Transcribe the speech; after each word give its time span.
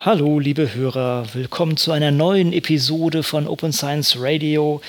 Hallo, 0.00 0.38
liebe 0.38 0.76
Hörer, 0.76 1.26
willkommen 1.32 1.76
zu 1.76 1.90
einer 1.90 2.12
neuen 2.12 2.52
Episode 2.52 3.24
von 3.24 3.48
Open 3.48 3.72
Science 3.72 4.14
Radio 4.20 4.80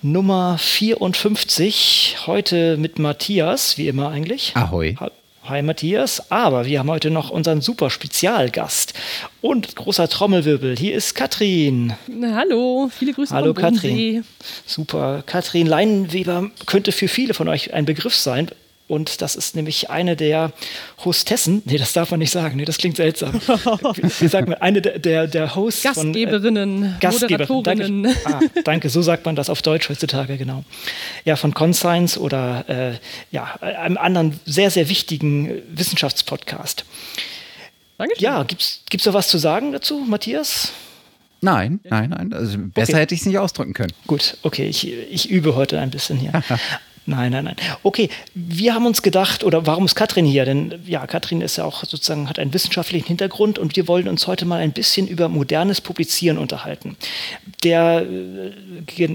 Nummer 0.00 0.58
54. 0.58 2.18
Heute 2.28 2.76
mit 2.76 3.00
Matthias, 3.00 3.78
wie 3.78 3.88
immer 3.88 4.10
eigentlich. 4.10 4.52
Ahoi. 4.54 4.94
Hi 5.42 5.60
Matthias, 5.60 6.30
aber 6.30 6.66
wir 6.66 6.78
haben 6.78 6.88
heute 6.88 7.10
noch 7.10 7.30
unseren 7.30 7.62
super 7.62 7.90
Spezialgast 7.90 8.94
und 9.40 9.74
großer 9.74 10.08
Trommelwirbel. 10.08 10.76
Hier 10.76 10.94
ist 10.94 11.16
Katrin. 11.16 11.94
Na, 12.06 12.36
hallo, 12.36 12.88
viele 12.96 13.12
Grüße 13.12 13.34
Hallo 13.34 13.54
Katrin. 13.54 14.24
Super. 14.66 15.24
Katrin 15.26 15.66
Leinweber 15.66 16.48
könnte 16.66 16.92
für 16.92 17.08
viele 17.08 17.34
von 17.34 17.48
euch 17.48 17.74
ein 17.74 17.86
Begriff 17.86 18.14
sein, 18.14 18.52
und 18.86 19.22
das 19.22 19.34
ist 19.34 19.56
nämlich 19.56 19.88
eine 19.88 20.14
der 20.14 20.52
Hostessen. 21.04 21.62
Nee, 21.64 21.78
das 21.78 21.94
darf 21.94 22.10
man 22.10 22.20
nicht 22.20 22.30
sagen. 22.30 22.56
Nee, 22.56 22.66
das 22.66 22.76
klingt 22.76 22.96
seltsam. 22.96 23.32
Wie 24.20 24.28
sagt 24.28 24.48
man? 24.48 24.58
Eine 24.58 24.82
der, 24.82 24.98
der, 24.98 25.26
der 25.26 25.54
Hosts 25.54 25.82
Gastgeberinnen, 25.82 26.78
von, 26.80 26.92
äh, 26.92 27.00
Gastgeberinnen. 27.00 28.02
Danke, 28.02 28.16
ah, 28.26 28.60
danke, 28.62 28.90
so 28.90 29.00
sagt 29.00 29.24
man 29.24 29.36
das 29.36 29.48
auf 29.48 29.62
Deutsch 29.62 29.88
heutzutage, 29.88 30.36
genau. 30.36 30.64
Ja, 31.24 31.36
von 31.36 31.54
Conscience 31.54 32.18
oder 32.18 32.64
äh, 32.68 32.98
ja, 33.30 33.54
einem 33.60 33.96
anderen 33.96 34.38
sehr, 34.44 34.70
sehr 34.70 34.90
wichtigen 34.90 35.62
Wissenschaftspodcast. 35.70 36.84
Dankeschön. 37.96 38.22
Ja, 38.22 38.42
gibt 38.42 38.62
es 38.62 39.02
da 39.02 39.14
was 39.14 39.28
zu 39.28 39.38
sagen 39.38 39.72
dazu, 39.72 39.98
Matthias? 40.06 40.72
Nein, 41.40 41.80
nein, 41.84 42.10
nein. 42.10 42.32
Also 42.32 42.58
besser 42.58 42.92
okay. 42.92 43.00
hätte 43.02 43.14
ich 43.14 43.20
es 43.20 43.26
nicht 43.26 43.38
ausdrücken 43.38 43.72
können. 43.72 43.92
Gut, 44.06 44.36
okay, 44.42 44.66
ich, 44.66 44.90
ich 44.90 45.30
übe 45.30 45.54
heute 45.54 45.78
ein 45.78 45.90
bisschen 45.90 46.18
hier. 46.18 46.32
Nein, 47.06 47.32
nein, 47.32 47.44
nein. 47.44 47.56
Okay, 47.82 48.08
wir 48.34 48.74
haben 48.74 48.86
uns 48.86 49.02
gedacht, 49.02 49.44
oder 49.44 49.66
warum 49.66 49.84
ist 49.84 49.94
Katrin 49.94 50.24
hier? 50.24 50.46
Denn 50.46 50.80
ja, 50.86 51.06
Katrin 51.06 51.42
ist 51.42 51.56
ja 51.56 51.64
auch 51.64 51.84
sozusagen, 51.84 52.30
hat 52.30 52.38
einen 52.38 52.54
wissenschaftlichen 52.54 53.06
Hintergrund 53.06 53.58
und 53.58 53.76
wir 53.76 53.86
wollen 53.88 54.08
uns 54.08 54.26
heute 54.26 54.46
mal 54.46 54.60
ein 54.60 54.72
bisschen 54.72 55.06
über 55.06 55.28
modernes 55.28 55.82
Publizieren 55.82 56.38
unterhalten. 56.38 56.96
Der 57.62 58.06
äh, 58.06 58.52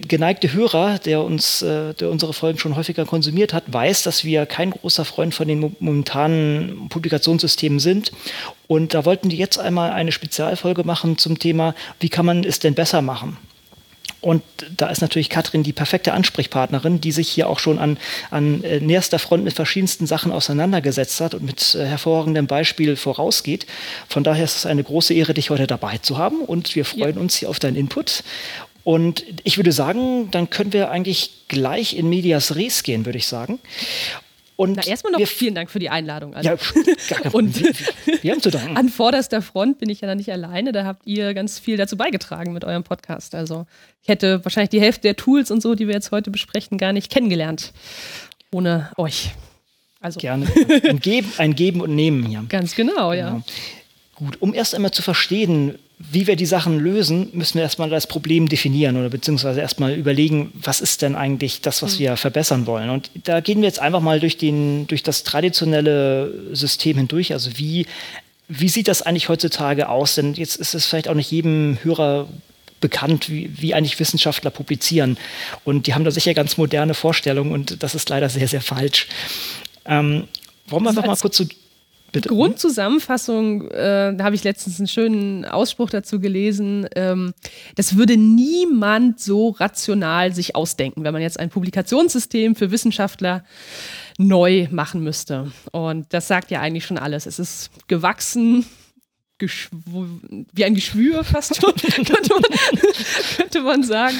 geneigte 0.01 0.53
Hörer, 0.53 0.99
der 0.99 1.23
uns, 1.23 1.63
äh, 1.63 1.95
der 1.95 2.11
unsere 2.11 2.33
Folgen 2.33 2.59
schon 2.59 2.75
häufiger 2.75 3.05
konsumiert 3.05 3.53
hat, 3.53 3.63
weiß, 3.67 4.03
dass 4.03 4.23
wir 4.23 4.45
kein 4.45 4.69
großer 4.69 5.03
Freund 5.03 5.33
von 5.33 5.47
den 5.47 5.75
momentanen 5.79 6.89
Publikationssystemen 6.89 7.79
sind. 7.79 8.11
Und 8.67 8.93
da 8.93 9.03
wollten 9.03 9.31
wir 9.31 9.37
jetzt 9.37 9.57
einmal 9.57 9.91
eine 9.91 10.11
Spezialfolge 10.11 10.83
machen 10.83 11.17
zum 11.17 11.39
Thema, 11.39 11.73
wie 11.99 12.09
kann 12.09 12.27
man 12.27 12.43
es 12.43 12.59
denn 12.59 12.75
besser 12.75 13.01
machen? 13.01 13.37
Und 14.21 14.43
da 14.75 14.89
ist 14.89 15.01
natürlich 15.01 15.29
Katrin 15.29 15.63
die 15.63 15.73
perfekte 15.73 16.13
Ansprechpartnerin, 16.13 16.99
die 16.99 17.11
sich 17.11 17.29
hier 17.29 17.49
auch 17.49 17.59
schon 17.59 17.79
an, 17.79 17.97
an 18.31 18.63
äh, 18.63 18.79
näherster 18.79 19.19
Front 19.19 19.43
mit 19.43 19.53
verschiedensten 19.53 20.07
Sachen 20.07 20.31
auseinandergesetzt 20.31 21.21
hat 21.21 21.33
und 21.33 21.43
mit 21.43 21.75
äh, 21.75 21.85
hervorragendem 21.85 22.47
Beispiel 22.47 22.95
vorausgeht. 22.95 23.65
Von 24.07 24.23
daher 24.23 24.43
ist 24.43 24.57
es 24.57 24.65
eine 24.65 24.83
große 24.83 25.13
Ehre, 25.13 25.33
dich 25.33 25.49
heute 25.49 25.67
dabei 25.67 25.99
zu 25.99 26.17
haben 26.17 26.41
und 26.41 26.75
wir 26.75 26.85
freuen 26.85 27.15
ja. 27.15 27.21
uns 27.21 27.37
hier 27.37 27.49
auf 27.49 27.59
deinen 27.59 27.77
Input. 27.77 28.23
Und 28.83 29.23
ich 29.43 29.57
würde 29.57 29.71
sagen, 29.71 30.31
dann 30.31 30.49
können 30.49 30.73
wir 30.73 30.89
eigentlich 30.89 31.45
gleich 31.47 31.95
in 31.95 32.09
Medias 32.09 32.55
Res 32.55 32.83
gehen, 32.83 33.05
würde 33.05 33.17
ich 33.19 33.27
sagen. 33.27 33.59
Und 34.59 34.75
Na, 34.75 34.85
erstmal 34.85 35.13
noch 35.13 35.25
vielen 35.25 35.55
Dank 35.55 35.71
für 35.71 35.79
die 35.79 35.89
Einladung. 35.89 36.33
Also. 36.33 36.49
Ja, 36.49 36.57
gar 37.07 37.33
und 37.33 37.61
wir, 38.21 38.31
haben 38.33 38.41
zu 38.41 38.51
danken. 38.51 38.75
An 38.75 38.89
vorderster 38.89 39.41
Front 39.41 39.77
bin 39.77 39.89
ich 39.89 40.01
ja 40.01 40.13
nicht 40.15 40.29
alleine. 40.33 40.73
Da 40.73 40.83
habt 40.83 41.07
ihr 41.07 41.33
ganz 41.33 41.59
viel 41.59 41.77
dazu 41.77 41.95
beigetragen 41.95 42.51
mit 42.51 42.65
eurem 42.65 42.83
Podcast. 42.83 43.35
Also 43.35 43.67
ich 44.01 44.09
hätte 44.09 44.43
wahrscheinlich 44.43 44.71
die 44.71 44.81
Hälfte 44.81 45.03
der 45.03 45.15
Tools 45.15 45.49
und 45.49 45.61
so, 45.61 45.75
die 45.75 45.87
wir 45.87 45.93
jetzt 45.93 46.11
heute 46.11 46.29
besprechen, 46.29 46.77
gar 46.77 46.91
nicht 46.91 47.09
kennengelernt 47.09 47.71
ohne 48.51 48.91
euch. 48.97 49.31
Also. 50.01 50.19
Gerne. 50.19 50.45
Ein 50.83 50.99
Geben, 50.99 51.31
ein 51.37 51.55
Geben 51.55 51.79
und 51.79 51.95
Nehmen 51.95 52.25
hier. 52.25 52.43
Ganz 52.49 52.75
genau, 52.75 53.13
ja. 53.13 53.29
Genau. 53.29 53.43
Gut, 54.15 54.41
um 54.41 54.53
erst 54.53 54.75
einmal 54.75 54.91
zu 54.91 55.01
verstehen, 55.01 55.79
wie 55.99 56.27
wir 56.27 56.37
die 56.37 56.45
Sachen 56.45 56.79
lösen, 56.79 57.29
müssen 57.33 57.55
wir 57.55 57.63
erstmal 57.63 57.89
das 57.89 58.07
Problem 58.07 58.47
definieren 58.47 58.95
oder 58.95 59.09
beziehungsweise 59.09 59.59
erstmal 59.59 59.93
überlegen, 59.93 60.51
was 60.53 60.79
ist 60.79 61.01
denn 61.01 61.15
eigentlich 61.15 61.59
das, 61.59 61.81
was 61.81 61.95
mhm. 61.95 61.99
wir 61.99 62.17
verbessern 62.17 62.65
wollen. 62.65 62.89
Und 62.89 63.11
da 63.25 63.41
gehen 63.41 63.59
wir 63.59 63.67
jetzt 63.67 63.81
einfach 63.81 63.99
mal 63.99 64.21
durch, 64.21 64.37
den, 64.37 64.87
durch 64.87 65.03
das 65.03 65.23
traditionelle 65.23 66.33
System 66.53 66.97
hindurch. 66.97 67.33
Also 67.33 67.57
wie, 67.57 67.85
wie 68.47 68.69
sieht 68.69 68.87
das 68.87 69.01
eigentlich 69.01 69.27
heutzutage 69.27 69.89
aus? 69.89 70.15
Denn 70.15 70.35
jetzt 70.35 70.55
ist 70.55 70.73
es 70.73 70.85
vielleicht 70.85 71.09
auch 71.09 71.15
nicht 71.15 71.31
jedem 71.31 71.77
Hörer 71.83 72.27
bekannt, 72.79 73.29
wie, 73.29 73.51
wie 73.59 73.73
eigentlich 73.73 73.99
Wissenschaftler 73.99 74.51
publizieren. 74.51 75.17
Und 75.65 75.85
die 75.85 75.95
haben 75.95 76.05
da 76.05 76.11
sicher 76.11 76.33
ganz 76.33 76.55
moderne 76.55 76.93
Vorstellungen 76.93 77.51
und 77.51 77.83
das 77.83 77.93
ist 77.93 78.07
leider 78.07 78.29
sehr, 78.29 78.47
sehr 78.47 78.61
falsch. 78.61 79.07
Ähm, 79.85 80.29
wollen 80.67 80.83
wir 80.83 80.89
einfach 80.91 81.05
mal 81.05 81.17
kurz 81.17 81.35
so 81.35 81.45
Bitte? 82.11 82.29
Grundzusammenfassung, 82.29 83.69
äh, 83.69 84.15
da 84.15 84.23
habe 84.23 84.35
ich 84.35 84.43
letztens 84.43 84.79
einen 84.79 84.87
schönen 84.87 85.45
Ausspruch 85.45 85.89
dazu 85.89 86.19
gelesen. 86.19 86.87
Ähm, 86.95 87.33
das 87.75 87.97
würde 87.97 88.17
niemand 88.17 89.19
so 89.19 89.49
rational 89.49 90.33
sich 90.33 90.55
ausdenken, 90.55 91.03
wenn 91.03 91.13
man 91.13 91.21
jetzt 91.21 91.39
ein 91.39 91.49
Publikationssystem 91.49 92.55
für 92.55 92.71
Wissenschaftler 92.71 93.43
neu 94.17 94.67
machen 94.71 95.03
müsste. 95.03 95.51
Und 95.71 96.07
das 96.13 96.27
sagt 96.27 96.51
ja 96.51 96.61
eigentlich 96.61 96.85
schon 96.85 96.97
alles. 96.97 97.25
Es 97.25 97.39
ist 97.39 97.69
gewachsen, 97.87 98.65
wie 99.39 100.65
ein 100.65 100.75
Geschwür 100.75 101.23
fast 101.23 101.61
schon, 101.61 101.73
könnte, 101.95 102.33
man, 102.33 102.43
könnte 103.37 103.61
man 103.61 103.83
sagen. 103.83 104.17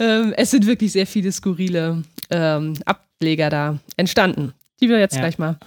Ähm, 0.00 0.34
es 0.36 0.50
sind 0.50 0.66
wirklich 0.66 0.92
sehr 0.92 1.06
viele 1.06 1.30
skurrile 1.30 2.02
ähm, 2.30 2.74
Ableger 2.84 3.50
da 3.50 3.78
entstanden, 3.96 4.52
die 4.80 4.88
wir 4.88 4.98
jetzt 4.98 5.14
ja. 5.14 5.20
gleich 5.20 5.38
mal 5.38 5.58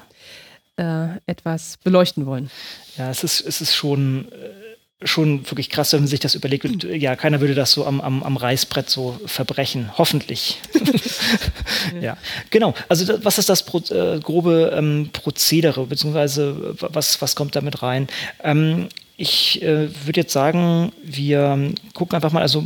äh, 0.82 1.20
etwas 1.28 1.78
beleuchten 1.84 2.26
wollen. 2.26 2.50
Ja, 2.98 3.10
es 3.12 3.24
ist, 3.24 3.42
es 3.42 3.62
ist 3.62 3.76
schon, 3.76 4.28
äh, 4.32 5.08
schon 5.08 5.50
wirklich 5.50 5.70
krass, 5.70 5.94
wenn 5.94 6.02
man 6.02 6.08
sich 6.08 6.20
das 6.20 6.34
überlegt. 6.34 6.66
Und, 6.66 6.84
ja, 6.84 7.16
keiner 7.16 7.40
würde 7.40 7.54
das 7.54 7.72
so 7.72 7.86
am, 7.86 8.02
am, 8.02 8.24
am 8.24 8.36
Reißbrett 8.36 8.90
so 8.90 9.20
verbrechen. 9.26 9.92
Hoffentlich. 9.98 10.60
ja, 12.02 12.18
genau. 12.50 12.74
Also 12.90 13.06
das, 13.06 13.24
was 13.24 13.38
ist 13.38 13.50
das 13.50 13.64
Pro, 13.64 13.80
äh, 13.92 14.20
grobe 14.20 14.74
ähm, 14.76 15.10
Prozedere, 15.14 15.86
beziehungsweise 15.86 16.76
was, 16.80 17.22
was 17.22 17.36
kommt 17.36 17.56
damit 17.56 17.84
rein? 17.84 18.08
Ähm, 18.44 18.90
ich 19.18 19.62
äh, 19.62 19.88
würde 20.06 20.22
jetzt 20.22 20.34
sagen, 20.34 20.92
wir 21.04 21.74
gucken 21.94 22.16
einfach 22.16 22.32
mal, 22.32 22.42
also 22.42 22.64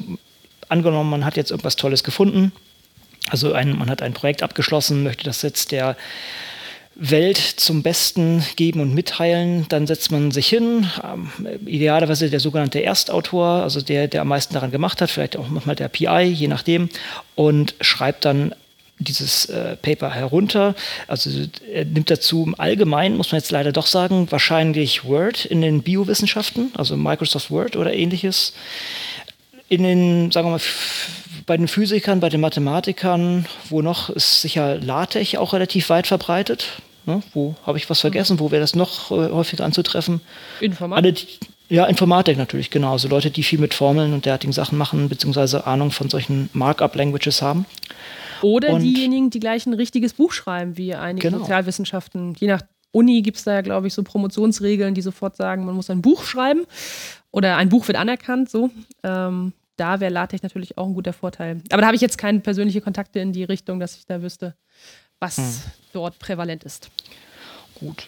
angenommen, 0.70 1.10
man 1.10 1.26
hat 1.26 1.36
jetzt 1.36 1.52
irgendwas 1.52 1.76
Tolles 1.76 2.04
gefunden. 2.04 2.54
Also 3.30 3.52
ein, 3.52 3.78
man 3.78 3.90
hat 3.90 4.02
ein 4.02 4.14
Projekt 4.14 4.42
abgeschlossen, 4.42 5.04
möchte 5.04 5.26
das 5.26 5.42
jetzt 5.42 5.72
der 5.72 5.98
Welt 6.96 7.38
zum 7.38 7.84
Besten 7.84 8.44
geben 8.56 8.80
und 8.80 8.94
mitteilen. 8.94 9.66
Dann 9.70 9.86
setzt 9.86 10.12
man 10.12 10.32
sich 10.32 10.48
hin, 10.48 10.90
ähm, 11.04 11.30
idealerweise 11.66 12.30
der 12.30 12.40
sogenannte 12.40 12.82
Erstautor, 12.82 13.64
also 13.64 13.82
der, 13.82 14.08
der 14.08 14.22
am 14.22 14.30
meisten 14.30 14.54
daran 14.54 14.72
gemacht 14.72 15.02
hat, 15.02 15.12
vielleicht 15.12 15.38
auch 15.38 15.50
manchmal 15.50 15.76
der 15.76 15.90
PI, 15.90 16.24
je 16.24 16.48
nachdem, 16.48 16.90
und 17.36 17.76
schreibt 17.82 18.24
dann 18.24 18.56
dieses 18.98 19.46
äh, 19.48 19.76
Paper 19.76 20.10
herunter. 20.10 20.74
Also 21.08 21.30
er 21.72 21.86
nimmt 21.86 22.10
dazu 22.10 22.44
im 22.46 22.58
Allgemeinen, 22.58 23.18
muss 23.18 23.32
man 23.32 23.40
jetzt 23.40 23.52
leider 23.52 23.74
doch 23.74 23.88
sagen, 23.88 24.32
wahrscheinlich 24.32 25.04
Word 25.04 25.46
in 25.46 25.62
den 25.62 25.84
Biowissenschaften, 25.84 26.72
also 26.76 26.96
Microsoft 26.96 27.52
Word 27.52 27.76
oder 27.76 27.94
ähnliches. 27.94 28.54
In 29.68 29.84
den, 29.84 30.32
sagen 30.32 30.48
wir 30.48 30.52
mal, 30.52 30.62
bei 31.46 31.58
den 31.58 31.68
Physikern, 31.68 32.20
bei 32.20 32.30
den 32.30 32.42
Mathematikern, 32.42 33.46
wo 33.70 33.82
noch 33.82 34.10
ist 34.10 34.42
sicher 34.42 34.78
LaTeX 34.78 35.36
auch 35.36 35.54
relativ 35.54 35.90
weit 35.90 36.08
verbreitet. 36.08 36.82
Ne? 37.06 37.22
Wo 37.34 37.56
habe 37.66 37.78
ich 37.78 37.90
was 37.90 38.02
vergessen? 38.02 38.40
Wo 38.40 38.52
wäre 38.52 38.62
das 38.62 38.76
noch 38.76 39.12
äh, 39.12 39.30
häufiger 39.30 39.64
anzutreffen? 39.64 40.22
Informatik. 40.60 41.40
Alle, 41.42 41.50
ja, 41.70 41.86
Informatik 41.86 42.38
natürlich, 42.38 42.70
genau. 42.72 42.94
Also 42.94 43.08
Leute, 43.08 43.32
die 43.32 43.44
viel 43.44 43.60
mit 43.60 43.74
Formeln 43.74 44.14
und 44.14 44.26
derartigen 44.26 44.54
Sachen 44.54 44.78
machen, 44.78 45.10
beziehungsweise 45.10 45.68
Ahnung 45.68 45.92
von 45.92 46.10
solchen 46.10 46.50
Markup-Languages 46.54 47.42
haben. 47.42 47.66
Oder 48.42 48.70
und 48.70 48.82
diejenigen, 48.82 49.30
die 49.30 49.40
gleich 49.40 49.66
ein 49.66 49.74
richtiges 49.74 50.14
Buch 50.14 50.32
schreiben, 50.32 50.78
wie 50.78 50.94
einige 50.94 51.30
genau. 51.30 51.40
Sozialwissenschaften. 51.40 52.36
Je 52.40 52.48
nach 52.48 52.62
Uni 52.92 53.22
gibt 53.22 53.38
es 53.38 53.44
da 53.44 53.54
ja, 53.54 53.62
glaube 53.62 53.88
ich, 53.88 53.94
so 53.94 54.04
Promotionsregeln, 54.04 54.94
die 54.94 55.02
sofort 55.02 55.36
sagen, 55.36 55.66
man 55.66 55.76
muss 55.76 55.90
ein 55.90 56.02
Buch 56.02 56.24
schreiben 56.24 56.66
oder 57.32 57.58
ein 57.58 57.70
Buch 57.70 57.88
wird 57.88 57.98
anerkannt, 57.98 58.50
so. 58.50 58.70
Ähm, 59.04 59.54
da 59.78 60.00
wäre 60.00 60.12
LaTeX 60.12 60.44
natürlich 60.44 60.78
auch 60.78 60.88
ein 60.88 60.94
guter 60.94 61.14
Vorteil. 61.14 61.62
Aber 61.72 61.82
da 61.82 61.88
habe 61.88 61.96
ich 61.96 62.02
jetzt 62.02 62.18
keine 62.18 62.40
persönlichen 62.40 62.82
Kontakte 62.82 63.20
in 63.20 63.34
die 63.34 63.44
Richtung, 63.44 63.80
dass 63.80 63.98
ich 63.98 64.06
da 64.06 64.22
wüsste, 64.22 64.56
was 65.20 65.38
hm. 65.38 65.54
dort 65.94 66.20
prävalent 66.20 66.64
ist. 66.64 66.90
Gut. 67.80 68.08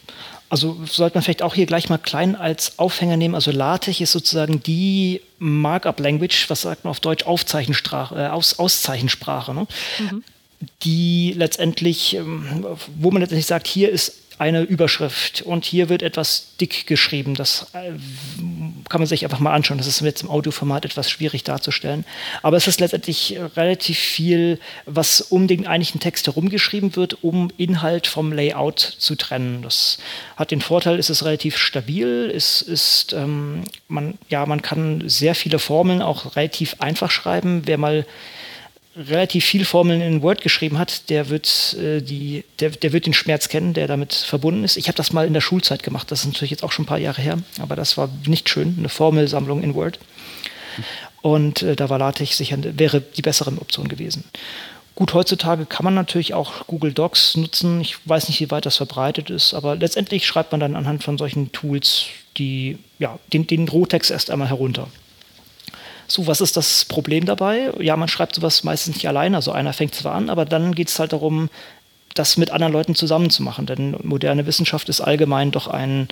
Also 0.50 0.78
sollte 0.86 1.18
man 1.18 1.24
vielleicht 1.24 1.42
auch 1.42 1.54
hier 1.54 1.66
gleich 1.66 1.90
mal 1.90 1.98
klein 1.98 2.36
als 2.36 2.80
Aufhänger 2.80 3.18
nehmen. 3.18 3.36
Also 3.36 3.52
LaTeX 3.52 4.00
ist 4.00 4.12
sozusagen 4.14 4.64
die 4.64 5.22
Markup-Language, 5.40 6.50
was 6.50 6.62
sagt 6.62 6.86
man 6.86 6.92
auf 6.92 7.02
Deutsch, 7.02 7.25
Aufzeichensprache, 7.25 8.16
äh, 8.16 8.28
Aus, 8.28 8.60
Auszeichensprache, 8.60 9.54
ne? 9.54 9.68
mhm. 10.00 10.24
die 10.84 11.34
letztendlich, 11.36 12.16
ähm, 12.16 12.66
wo 12.96 13.12
man 13.12 13.22
letztendlich 13.22 13.46
sagt, 13.46 13.68
hier 13.68 13.90
ist 13.90 14.26
eine 14.39 14.62
Überschrift 14.62 15.42
und 15.42 15.66
hier 15.66 15.89
wird 15.89 16.04
etwas 16.04 16.50
dick 16.62 16.86
geschrieben. 16.86 17.34
Das 17.34 17.68
äh, 17.74 17.92
kann 18.89 19.01
man 19.01 19.07
sich 19.07 19.24
einfach 19.24 19.39
mal 19.39 19.54
anschauen. 19.54 19.78
Das 19.78 19.88
ist 19.88 20.00
jetzt 20.01 20.24
im 20.24 20.30
Audioformat 20.30 20.86
etwas 20.86 21.10
schwierig 21.10 21.44
darzustellen. 21.44 22.06
Aber 22.44 22.57
es 22.57 22.68
ist 22.68 22.80
letztendlich 22.80 23.38
relativ 23.56 23.98
viel, 23.98 24.60
was 24.86 25.22
um 25.22 25.48
den 25.48 25.66
eigentlichen 25.66 26.00
Text 26.00 26.28
herumgeschrieben 26.28 26.95
wird, 26.95 27.24
um 27.24 27.51
Inhalt 27.57 28.06
vom 28.06 28.31
Layout 28.31 28.80
zu 28.80 29.16
trennen. 29.16 29.62
Das 29.63 29.98
hat 30.36 30.51
den 30.51 30.62
Vorteil, 30.62 31.00
es 31.00 31.10
ist 31.10 31.24
relativ 31.24 31.57
stabil. 31.57 32.31
Es 32.34 32.62
ist, 32.62 33.13
ähm, 33.13 33.63
man, 33.88 34.19
ja, 34.30 34.45
man 34.45 34.62
kann 34.62 35.04
sehr 35.10 35.34
viele 35.34 35.60
Formeln 35.60 36.01
auch 36.01 36.36
relativ 36.36 36.75
einfach 36.80 37.10
schreiben. 37.10 37.63
Wer 37.66 37.78
mal 37.78 38.06
relativ 38.98 39.46
viel 39.46 39.66
Formeln 39.66 40.02
in 40.02 40.22
Word 40.22 40.42
geschrieben 40.42 40.78
hat, 40.78 41.10
der 41.10 41.30
wird, 41.30 41.76
äh, 41.80 42.02
die, 42.02 42.44
der, 42.60 42.72
der 42.72 42.94
wird 42.94 43.06
den 43.06 43.14
Schmerz 43.14 43.50
kennen, 43.50 43.74
der 43.74 43.88
damit 43.88 44.14
verbunden 44.14 44.64
ist. 44.64 44.78
Ich 44.78 44.88
habe 44.88 44.98
das 44.98 45.14
mal 45.14 45.28
in 45.28 45.34
der 45.34 45.42
Schulzeit 45.42 45.84
gemacht, 45.84 46.12
das 46.12 46.22
ist 46.22 46.28
natürlich 46.28 46.52
jetzt 46.52 46.64
auch 46.64 46.72
schon 46.72 46.84
ein 46.84 46.88
paar 46.88 46.98
Jahre 46.98 47.22
her, 47.22 47.38
aber 47.60 47.76
das 47.76 47.98
war 47.98 48.10
nicht 48.26 48.50
schön, 48.50 48.76
eine 48.78 48.90
Formelsammlung 48.90 49.62
in 49.64 49.76
Word. 49.76 50.00
Und 51.22 51.62
äh, 51.62 51.76
da 51.76 51.90
war 51.90 52.00
LaTeX 52.00 52.38
sicher, 52.38 52.58
wäre 52.62 53.02
die 53.02 53.22
bessere 53.22 53.52
Option 53.52 53.88
gewesen. 53.88 54.24
Gut, 54.96 55.14
heutzutage 55.14 55.68
kann 55.68 55.84
man 55.84 55.94
natürlich 55.94 56.34
auch 56.34 56.66
Google 56.66 56.92
Docs 56.92 57.38
nutzen. 57.38 57.82
Ich 57.82 57.98
weiß 58.06 58.30
nicht, 58.30 58.40
wie 58.40 58.50
weit 58.50 58.66
das 58.66 58.78
verbreitet 58.78 59.30
ist, 59.30 59.54
aber 59.54 59.76
letztendlich 59.76 60.26
schreibt 60.26 60.52
man 60.52 60.60
dann 60.60 60.76
anhand 60.76 61.04
von 61.04 61.20
solchen 61.20 61.52
Tools 61.52 62.06
die, 62.38 62.80
ja, 62.98 63.20
den, 63.32 63.46
den 63.46 63.68
Rohtext 63.68 64.10
erst 64.10 64.32
einmal 64.32 64.50
herunter. 64.50 64.88
So, 66.07 66.25
was 66.25 66.42
ist 66.42 66.56
das 66.56 66.86
Problem 66.86 67.25
dabei? 67.25 67.71
Ja, 67.80 67.98
man 67.98 68.07
schreibt 68.07 68.36
sowas 68.36 68.63
meistens 68.63 68.95
nicht 68.95 69.07
alleine. 69.07 69.36
Also 69.36 69.51
einer 69.51 69.74
fängt 69.74 69.94
zwar 69.94 70.15
an, 70.15 70.30
aber 70.30 70.45
dann 70.45 70.74
geht 70.74 70.88
es 70.88 71.00
halt 71.00 71.13
darum, 71.13 71.50
das 72.15 72.38
mit 72.38 72.51
anderen 72.51 72.74
Leuten 72.74 72.95
zusammenzumachen. 72.95 73.65
Denn 73.65 73.95
moderne 74.04 74.45
Wissenschaft 74.45 74.89
ist 74.89 75.01
allgemein 75.01 75.51
doch 75.51 75.68
ein, 75.68 76.07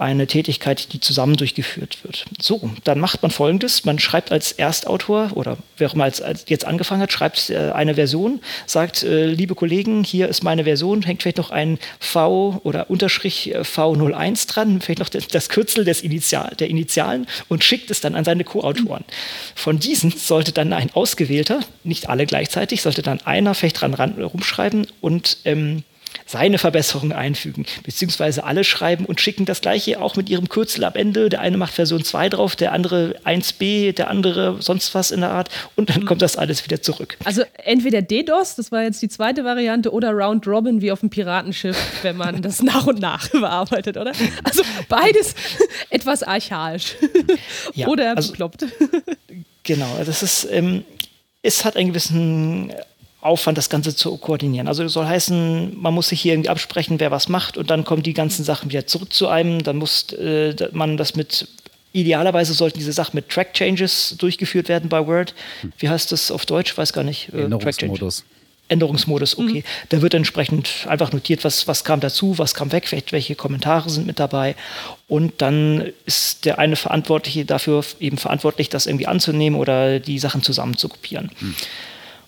eine 0.00 0.26
Tätigkeit, 0.26 0.92
die 0.92 1.00
zusammen 1.00 1.36
durchgeführt 1.36 1.98
wird. 2.02 2.24
So, 2.40 2.70
dann 2.84 2.98
macht 2.98 3.22
man 3.22 3.30
folgendes: 3.30 3.84
Man 3.84 3.98
schreibt 3.98 4.32
als 4.32 4.52
Erstautor 4.52 5.30
oder 5.34 5.58
wer 5.76 5.88
auch 5.88 5.94
immer 5.94 6.04
als, 6.04 6.22
als 6.22 6.44
jetzt 6.48 6.64
angefangen 6.64 7.02
hat, 7.02 7.12
schreibt 7.12 7.50
äh, 7.50 7.70
eine 7.72 7.94
Version, 7.94 8.40
sagt, 8.66 9.02
äh, 9.02 9.26
liebe 9.26 9.54
Kollegen, 9.54 10.04
hier 10.04 10.28
ist 10.28 10.42
meine 10.42 10.64
Version, 10.64 11.02
hängt 11.02 11.22
vielleicht 11.22 11.38
noch 11.38 11.50
ein 11.50 11.78
V 11.98 12.60
oder 12.64 12.90
Unterstrich 12.90 13.54
äh, 13.54 13.60
V01 13.60 14.48
dran, 14.48 14.80
vielleicht 14.80 15.00
noch 15.00 15.08
das, 15.08 15.48
Kürzel 15.48 15.84
des 15.84 16.02
Initial, 16.02 16.54
der 16.58 16.68
Initialen 16.68 17.26
und 17.48 17.64
schickt 17.64 17.90
es 17.90 18.00
dann 18.00 18.14
an 18.14 18.24
seine 18.24 18.44
Co-Autoren. 18.44 19.04
Von 19.54 19.78
diesen 19.78 20.10
sollte 20.10 20.52
dann 20.52 20.72
ein 20.72 20.90
ausgewählter, 20.94 21.60
nicht 21.84 22.08
alle 22.08 22.26
gleichzeitig, 22.26 22.82
sollte 22.82 23.02
dann 23.02 23.20
einer 23.22 23.54
vielleicht 23.54 23.80
dran 23.80 23.94
ran, 23.94 24.12
rumschreiben 24.22 24.86
und 25.00 25.38
ähm, 25.44 25.82
seine 26.30 26.58
Verbesserungen 26.58 27.12
einfügen, 27.12 27.66
beziehungsweise 27.82 28.44
alle 28.44 28.62
schreiben 28.62 29.04
und 29.04 29.20
schicken 29.20 29.46
das 29.46 29.60
gleiche 29.60 30.00
auch 30.00 30.16
mit 30.16 30.28
ihrem 30.28 30.48
Kürzel 30.48 30.84
am 30.84 30.94
Ende. 30.94 31.28
Der 31.28 31.40
eine 31.40 31.56
macht 31.56 31.74
Version 31.74 32.04
2 32.04 32.28
drauf, 32.28 32.54
der 32.54 32.72
andere 32.72 33.16
1b, 33.24 33.92
der 33.92 34.08
andere 34.08 34.56
sonst 34.60 34.94
was 34.94 35.10
in 35.10 35.20
der 35.20 35.30
Art 35.30 35.48
und 35.74 35.90
dann 35.90 36.02
mhm. 36.02 36.06
kommt 36.06 36.22
das 36.22 36.36
alles 36.36 36.64
wieder 36.64 36.82
zurück. 36.82 37.16
Also 37.24 37.42
entweder 37.64 38.00
DDoS, 38.00 38.54
das 38.54 38.70
war 38.70 38.82
jetzt 38.82 39.02
die 39.02 39.08
zweite 39.08 39.44
Variante, 39.44 39.92
oder 39.92 40.12
Round 40.12 40.46
Robin 40.46 40.80
wie 40.80 40.92
auf 40.92 41.00
dem 41.00 41.10
Piratenschiff, 41.10 41.76
wenn 42.02 42.16
man 42.16 42.42
das 42.42 42.62
nach 42.62 42.86
und 42.86 43.00
nach 43.00 43.28
bearbeitet, 43.30 43.96
oder? 43.96 44.12
Also 44.44 44.62
beides 44.88 45.34
etwas 45.90 46.22
archaisch 46.22 46.96
ja, 47.74 47.88
oder 47.88 48.16
also, 48.16 48.30
bekloppt. 48.30 48.66
Genau, 49.64 49.88
das 50.04 50.22
ist, 50.22 50.46
ähm, 50.50 50.84
es 51.42 51.64
hat 51.64 51.76
einen 51.76 51.88
gewissen 51.88 52.72
Aufwand, 53.20 53.58
das 53.58 53.68
Ganze 53.68 53.94
zu 53.94 54.16
koordinieren. 54.16 54.66
Also 54.66 54.82
das 54.82 54.92
soll 54.92 55.06
heißen, 55.06 55.78
man 55.78 55.92
muss 55.92 56.08
sich 56.08 56.20
hier 56.20 56.32
irgendwie 56.32 56.48
absprechen, 56.48 57.00
wer 57.00 57.10
was 57.10 57.28
macht 57.28 57.58
und 57.58 57.70
dann 57.70 57.84
kommen 57.84 58.02
die 58.02 58.14
ganzen 58.14 58.44
Sachen 58.44 58.70
wieder 58.70 58.86
zurück 58.86 59.12
zu 59.12 59.28
einem. 59.28 59.62
Dann 59.62 59.76
muss 59.76 60.12
äh, 60.12 60.54
man 60.72 60.96
das 60.96 61.16
mit, 61.16 61.46
idealerweise 61.92 62.54
sollten 62.54 62.78
diese 62.78 62.92
Sachen 62.92 63.16
mit 63.16 63.28
Track 63.28 63.52
Changes 63.52 64.14
durchgeführt 64.18 64.68
werden 64.68 64.88
bei 64.88 65.06
Word. 65.06 65.34
Wie 65.78 65.88
heißt 65.88 66.12
das 66.12 66.30
auf 66.30 66.46
Deutsch? 66.46 66.76
Weiß 66.76 66.92
gar 66.92 67.04
nicht. 67.04 67.30
Äh, 67.34 67.42
Änderungsmodus. 67.42 68.24
Änderungsmodus, 68.68 69.36
okay. 69.36 69.58
Mhm. 69.58 69.88
Da 69.88 70.00
wird 70.00 70.14
entsprechend 70.14 70.86
einfach 70.88 71.12
notiert, 71.12 71.44
was, 71.44 71.66
was 71.66 71.84
kam 71.84 72.00
dazu, 72.00 72.38
was 72.38 72.54
kam 72.54 72.72
weg, 72.72 72.90
welche 73.10 73.34
Kommentare 73.34 73.90
sind 73.90 74.06
mit 74.06 74.20
dabei. 74.20 74.54
Und 75.08 75.42
dann 75.42 75.92
ist 76.06 76.44
der 76.44 76.58
eine 76.58 76.76
Verantwortliche 76.76 77.44
dafür 77.44 77.84
eben 77.98 78.16
verantwortlich, 78.16 78.68
das 78.68 78.86
irgendwie 78.86 79.08
anzunehmen 79.08 79.58
oder 79.58 79.98
die 79.98 80.20
Sachen 80.20 80.42
zusammen 80.42 80.76
zu 80.76 80.88
kopieren. 80.88 81.32
Mhm. 81.40 81.54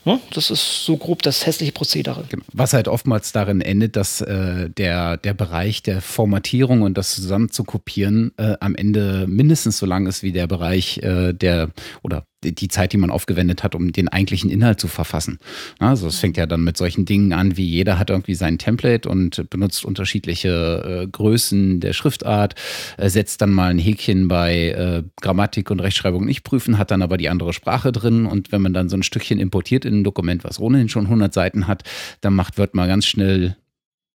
Ne? 0.05 0.21
Das 0.35 0.51
ist 0.51 0.85
so 0.85 0.97
grob 0.97 1.23
das 1.23 1.47
hässliche 1.47 1.73
Prozedere. 1.73 2.25
Genau. 2.29 2.45
Was 2.53 2.73
halt 2.73 2.89
oftmals 2.89 3.33
darin 3.33 3.61
endet, 3.61 3.97
dass 3.97 4.21
äh, 4.21 4.69
der, 4.71 5.17
der 5.17 5.35
Bereich 5.35 5.83
der 5.83 6.01
Formatierung 6.01 6.83
und 6.83 6.99
das 6.99 7.15
zusammen 7.15 7.51
zu 7.51 7.65
kopieren 7.65 8.33
äh, 8.37 8.57
am 8.61 8.75
Ende 8.75 9.27
mindestens 9.29 9.79
so 9.79 9.87
lang 9.87 10.07
ist 10.07 10.23
wie 10.23 10.33
der 10.33 10.47
Bereich 10.47 10.99
äh, 10.99 11.33
der 11.33 11.71
oder 12.03 12.25
die 12.43 12.69
Zeit, 12.69 12.93
die 12.93 12.97
man 12.97 13.11
aufgewendet 13.11 13.63
hat, 13.63 13.75
um 13.75 13.93
den 13.93 14.09
eigentlichen 14.09 14.51
Inhalt 14.51 14.81
zu 14.81 14.89
verfassen. 14.89 15.39
Also 15.79 16.09
es 16.09 16.19
fängt 16.19 16.37
ja 16.37 16.47
dann 16.47 16.65
mit 16.65 16.77
solchen 16.77 17.05
Dingen 17.05 17.33
an, 17.33 17.57
wie 17.57 17.67
jeder 17.67 17.99
hat 17.99 18.11
irgendwie 18.11 18.35
sein 18.35 18.59
Template 18.59 19.09
und 19.09 19.49
benutzt 19.51 19.85
unterschiedliche 19.85 21.03
äh, 21.05 21.07
Größen 21.07 21.81
der 21.81 21.93
Schriftart, 21.93 22.55
äh, 22.99 23.09
setzt 23.09 23.41
dann 23.41 23.51
mal 23.51 23.71
ein 23.71 23.79
Häkchen 23.79 24.29
bei 24.29 24.69
äh, 24.69 25.03
Grammatik 25.21 25.71
und 25.71 25.81
Rechtschreibung 25.81 26.25
nicht 26.25 26.43
prüfen, 26.43 26.79
hat 26.79 26.91
dann 26.91 27.03
aber 27.03 27.17
die 27.17 27.29
andere 27.29 27.53
Sprache 27.53 27.93
drin 27.93 28.27
und 28.27 28.53
wenn 28.53 28.63
man 28.63 28.73
dann 28.73 28.89
so 28.89 28.97
ein 28.97 29.03
Stückchen 29.03 29.39
importiert 29.39 29.85
in 29.85 30.01
ein 30.01 30.05
Dokument, 30.05 30.45
was 30.45 30.59
ohnehin 30.59 30.89
schon 30.89 31.05
100 31.05 31.33
Seiten 31.33 31.67
hat, 31.67 31.85
dann 32.21 32.35
macht 32.35 32.59
wird 32.59 32.75
mal 32.75 32.89
ganz 32.89 33.07
schnell 33.07 33.57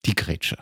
die 0.05 0.15
Grätsche. 0.15 0.57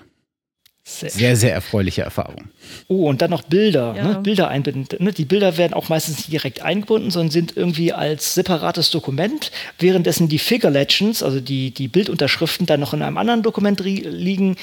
Sehr, 0.99 1.09
sehr, 1.09 1.35
sehr, 1.35 1.53
erfreuliche 1.53 2.01
Erfahrung. 2.01 2.49
Oh, 2.87 3.07
und 3.09 3.21
dann 3.21 3.31
noch 3.31 3.43
Bilder, 3.43 3.93
ja. 3.95 4.03
ne? 4.03 4.19
Bilder 4.21 4.49
einbinden. 4.49 4.87
Ne? 5.03 5.11
Die 5.13 5.25
Bilder 5.25 5.57
werden 5.57 5.73
auch 5.73 5.89
meistens 5.89 6.17
nicht 6.17 6.31
direkt 6.31 6.61
eingebunden, 6.61 7.11
sondern 7.11 7.31
sind 7.31 7.55
irgendwie 7.55 7.93
als 7.93 8.33
separates 8.33 8.91
Dokument, 8.91 9.51
währenddessen 9.79 10.27
die 10.27 10.39
Figure 10.39 10.71
Legends, 10.71 11.23
also 11.23 11.39
die, 11.39 11.71
die 11.71 11.87
Bildunterschriften, 11.87 12.65
dann 12.65 12.79
noch 12.79 12.93
in 12.93 13.01
einem 13.01 13.17
anderen 13.17 13.43
Dokument 13.43 13.79
liegen. 13.79 14.57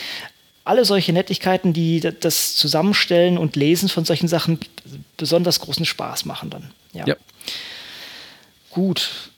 Alle 0.65 0.85
solche 0.85 1.13
Nettigkeiten, 1.13 1.73
die 1.73 2.01
das 2.01 2.57
Zusammenstellen 2.57 3.39
und 3.39 3.57
Lesen 3.57 3.89
von 3.89 4.05
solchen 4.05 4.29
Sachen 4.29 4.59
besonders 5.17 5.61
großen 5.61 5.87
Spaß 5.87 6.25
machen 6.27 6.51
dann. 6.51 6.71
ja. 6.93 7.07
ja. 7.07 7.17
Gut, 8.71 9.31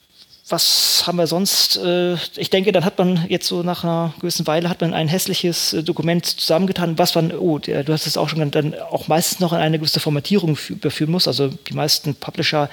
was 0.51 1.03
haben 1.07 1.17
wir 1.17 1.27
sonst? 1.27 1.77
Äh, 1.77 2.15
ich 2.35 2.49
denke, 2.49 2.71
dann 2.71 2.85
hat 2.85 2.97
man 2.97 3.25
jetzt 3.29 3.47
so 3.47 3.63
nach 3.63 3.83
einer 3.83 4.13
gewissen 4.19 4.47
Weile 4.47 4.69
hat 4.69 4.81
man 4.81 4.93
ein 4.93 5.07
hässliches 5.07 5.73
äh, 5.73 5.83
Dokument 5.83 6.25
zusammengetan, 6.25 6.97
was 6.97 7.15
man, 7.15 7.31
oh, 7.31 7.59
du 7.59 7.87
hast 7.87 8.07
es 8.07 8.17
auch 8.17 8.29
schon 8.29 8.51
dann 8.51 8.75
auch 8.75 9.07
meistens 9.07 9.39
noch 9.39 9.53
in 9.53 9.59
eine 9.59 9.79
gewisse 9.79 9.99
Formatierung 9.99 10.57
überführen 10.69 11.11
muss. 11.11 11.27
Also 11.27 11.47
die 11.47 11.73
meisten 11.73 12.15
Publisher 12.15 12.69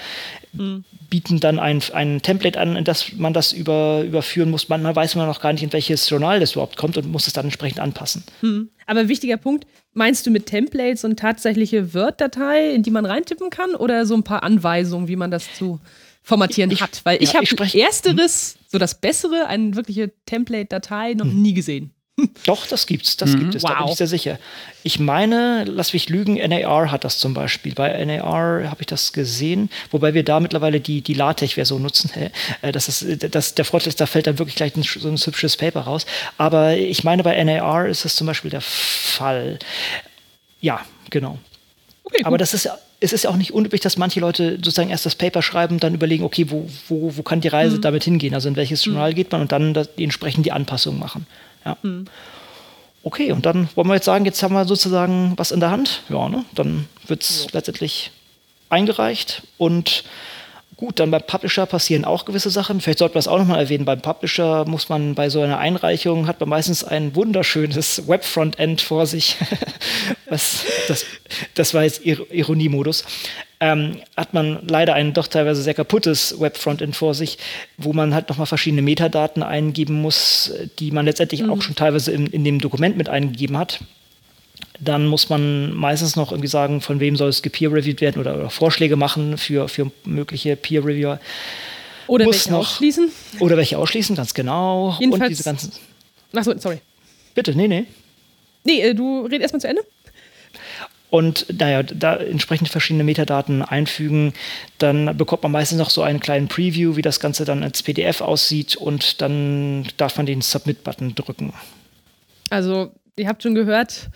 mhm. 0.52 0.84
bieten 1.08 1.40
dann 1.40 1.58
ein, 1.58 1.82
ein 1.92 2.22
Template 2.22 2.58
an, 2.58 2.76
in 2.76 2.84
das 2.84 3.12
man 3.16 3.32
das 3.32 3.52
über, 3.52 4.02
überführen 4.02 4.50
muss. 4.50 4.68
Manchmal 4.68 4.96
weiß 4.96 5.14
man 5.14 5.26
noch 5.26 5.40
gar 5.40 5.52
nicht, 5.52 5.62
in 5.62 5.72
welches 5.72 6.08
Journal 6.08 6.40
das 6.40 6.52
überhaupt 6.52 6.76
kommt 6.76 6.96
und 6.96 7.10
muss 7.10 7.26
es 7.26 7.32
dann 7.32 7.46
entsprechend 7.46 7.80
anpassen. 7.80 8.24
Mhm. 8.42 8.70
Aber 8.86 9.08
wichtiger 9.08 9.36
Punkt, 9.36 9.66
meinst 9.92 10.26
du 10.26 10.30
mit 10.30 10.46
Templates 10.46 11.04
und 11.04 11.18
tatsächliche 11.18 11.92
Word-Datei, 11.92 12.70
in 12.70 12.82
die 12.82 12.90
man 12.90 13.04
reintippen 13.04 13.50
kann 13.50 13.74
oder 13.74 14.06
so 14.06 14.14
ein 14.14 14.22
paar 14.22 14.42
Anweisungen, 14.42 15.08
wie 15.08 15.16
man 15.16 15.30
das 15.30 15.54
zu 15.54 15.80
formatieren 16.28 16.70
ich, 16.70 16.82
hat. 16.82 17.00
Weil 17.04 17.22
ich 17.22 17.32
ja, 17.32 17.40
habe 17.40 17.78
ersteres, 17.78 18.56
so 18.68 18.78
das 18.78 19.00
Bessere, 19.00 19.46
eine 19.46 19.74
wirkliche 19.74 20.12
Template-Datei 20.26 21.14
noch 21.14 21.24
hm. 21.24 21.42
nie 21.42 21.54
gesehen. 21.54 21.90
Doch, 22.46 22.66
das 22.66 22.86
gibt's, 22.86 23.16
das 23.16 23.30
mhm. 23.30 23.38
gibt 23.38 23.54
es, 23.54 23.62
wow. 23.62 23.70
da 23.70 23.78
bin 23.78 23.92
ich 23.92 23.96
sehr 23.96 24.08
sicher. 24.08 24.38
Ich 24.82 24.98
meine, 24.98 25.64
lass 25.64 25.92
mich 25.92 26.08
lügen, 26.08 26.34
NAR 26.34 26.90
hat 26.90 27.04
das 27.04 27.18
zum 27.18 27.32
Beispiel. 27.32 27.74
Bei 27.74 28.04
NAR 28.04 28.68
habe 28.68 28.80
ich 28.80 28.88
das 28.88 29.12
gesehen, 29.12 29.70
wobei 29.92 30.14
wir 30.14 30.24
da 30.24 30.40
mittlerweile 30.40 30.80
die, 30.80 31.00
die 31.00 31.14
LaTeX-Version 31.14 31.80
nutzen. 31.80 32.10
Äh, 32.60 32.72
das 32.72 32.88
ist, 32.88 33.32
das, 33.32 33.54
der 33.54 33.64
Vorteil 33.64 33.88
ist, 33.88 34.00
da 34.00 34.06
fällt 34.06 34.26
dann 34.26 34.38
wirklich 34.38 34.56
gleich 34.56 34.74
ein, 34.76 34.82
so 34.82 35.08
ein 35.08 35.16
hübsches 35.16 35.56
Paper 35.56 35.82
raus. 35.82 36.06
Aber 36.38 36.76
ich 36.76 37.04
meine, 37.04 37.22
bei 37.22 37.42
NAR 37.42 37.86
ist 37.86 38.04
das 38.04 38.16
zum 38.16 38.26
Beispiel 38.26 38.50
der 38.50 38.62
Fall. 38.62 39.60
Ja, 40.60 40.84
genau. 41.10 41.38
Okay, 42.02 42.24
Aber 42.24 42.36
das 42.36 42.52
ist 42.52 42.68
es 43.00 43.12
ist 43.12 43.24
ja 43.24 43.30
auch 43.30 43.36
nicht 43.36 43.52
unüblich, 43.52 43.80
dass 43.80 43.96
manche 43.96 44.20
Leute 44.20 44.56
sozusagen 44.56 44.90
erst 44.90 45.06
das 45.06 45.14
Paper 45.14 45.42
schreiben, 45.42 45.78
dann 45.78 45.94
überlegen, 45.94 46.24
okay, 46.24 46.50
wo, 46.50 46.68
wo, 46.88 47.16
wo 47.16 47.22
kann 47.22 47.40
die 47.40 47.48
Reise 47.48 47.76
mhm. 47.76 47.82
damit 47.82 48.04
hingehen? 48.04 48.34
Also 48.34 48.48
in 48.48 48.56
welches 48.56 48.84
mhm. 48.84 48.92
Journal 48.92 49.14
geht 49.14 49.30
man 49.30 49.42
und 49.42 49.52
dann 49.52 49.74
das, 49.74 49.94
die 49.94 50.04
entsprechend 50.04 50.46
die 50.46 50.52
Anpassungen 50.52 50.98
machen. 50.98 51.26
Ja. 51.64 51.76
Mhm. 51.82 52.06
Okay, 53.04 53.30
und 53.32 53.46
dann 53.46 53.68
wollen 53.74 53.88
wir 53.88 53.94
jetzt 53.94 54.04
sagen, 54.04 54.24
jetzt 54.24 54.42
haben 54.42 54.54
wir 54.54 54.64
sozusagen 54.64 55.32
was 55.36 55.52
in 55.52 55.60
der 55.60 55.70
Hand. 55.70 56.02
Ja, 56.08 56.28
ne? 56.28 56.44
dann 56.54 56.86
wird 57.06 57.22
es 57.22 57.44
ja. 57.44 57.50
letztendlich 57.52 58.10
eingereicht 58.68 59.42
und 59.56 60.04
Gut, 60.78 61.00
dann 61.00 61.10
beim 61.10 61.22
Publisher 61.22 61.66
passieren 61.66 62.04
auch 62.04 62.24
gewisse 62.24 62.50
Sachen. 62.50 62.80
Vielleicht 62.80 63.00
sollten 63.00 63.16
wir 63.16 63.18
das 63.18 63.26
auch 63.26 63.38
nochmal 63.38 63.58
erwähnen. 63.58 63.84
Beim 63.84 64.00
Publisher 64.00 64.64
muss 64.64 64.88
man 64.88 65.16
bei 65.16 65.28
so 65.28 65.40
einer 65.40 65.58
Einreichung, 65.58 66.28
hat 66.28 66.38
man 66.38 66.50
meistens 66.50 66.84
ein 66.84 67.16
wunderschönes 67.16 68.04
Web-Frontend 68.06 68.80
vor 68.80 69.04
sich. 69.06 69.34
Was, 70.28 70.64
das, 70.86 71.04
das 71.54 71.74
war 71.74 71.82
jetzt 71.82 72.06
Ironiemodus. 72.06 73.04
Ähm, 73.58 73.96
hat 74.16 74.34
man 74.34 74.68
leider 74.68 74.94
ein 74.94 75.14
doch 75.14 75.26
teilweise 75.26 75.62
sehr 75.62 75.74
kaputtes 75.74 76.38
Web-Frontend 76.38 76.94
vor 76.94 77.12
sich, 77.12 77.38
wo 77.76 77.92
man 77.92 78.14
halt 78.14 78.28
nochmal 78.28 78.46
verschiedene 78.46 78.82
Metadaten 78.82 79.42
eingeben 79.42 80.00
muss, 80.00 80.54
die 80.78 80.92
man 80.92 81.06
letztendlich 81.06 81.42
mhm. 81.42 81.50
auch 81.50 81.60
schon 81.60 81.74
teilweise 81.74 82.12
in, 82.12 82.28
in 82.28 82.44
dem 82.44 82.60
Dokument 82.60 82.96
mit 82.96 83.08
eingegeben 83.08 83.58
hat 83.58 83.80
dann 84.80 85.06
muss 85.06 85.28
man 85.28 85.74
meistens 85.74 86.16
noch 86.16 86.30
irgendwie 86.30 86.48
sagen, 86.48 86.80
von 86.80 87.00
wem 87.00 87.16
soll 87.16 87.28
es 87.28 87.42
gepeer-reviewed 87.42 88.00
werden 88.00 88.20
oder, 88.20 88.36
oder, 88.36 88.50
Vorschläge 88.50 88.96
machen 88.96 89.38
für, 89.38 89.68
für 89.68 89.90
mögliche 90.04 90.56
Peer-Reviewer. 90.56 91.20
Oder 92.06 92.24
muss 92.24 92.36
welche 92.36 92.50
noch, 92.52 92.60
ausschließen. 92.60 93.10
Oder 93.40 93.56
welche 93.56 93.78
ausschließen, 93.78 94.16
ganz 94.16 94.34
genau. 94.34 94.96
Jedenfalls, 94.98 95.22
Und 95.22 95.28
diese 95.30 95.44
ganzen. 95.44 95.72
Achso, 96.32 96.56
sorry. 96.58 96.78
Bitte, 97.34 97.54
nee, 97.54 97.68
nee. 97.68 97.84
Nee, 98.64 98.80
äh, 98.80 98.94
du 98.94 99.26
red 99.26 99.42
erstmal 99.42 99.60
zu 99.60 99.68
Ende. 99.68 99.82
Und 101.10 101.46
naja, 101.58 101.82
da 101.82 102.16
entsprechend 102.16 102.68
verschiedene 102.68 103.02
Metadaten 103.02 103.62
einfügen, 103.62 104.34
dann 104.76 105.16
bekommt 105.16 105.42
man 105.42 105.52
meistens 105.52 105.78
noch 105.78 105.88
so 105.88 106.02
einen 106.02 106.20
kleinen 106.20 106.48
Preview, 106.48 106.96
wie 106.96 107.02
das 107.02 107.18
Ganze 107.18 107.46
dann 107.46 107.62
als 107.62 107.82
PDF 107.82 108.20
aussieht 108.20 108.76
und 108.76 109.22
dann 109.22 109.88
darf 109.96 110.18
man 110.18 110.26
den 110.26 110.42
Submit-Button 110.42 111.14
drücken. 111.14 111.54
Also, 112.50 112.92
ihr 113.16 113.26
habt 113.26 113.42
schon 113.42 113.54
gehört, 113.54 114.10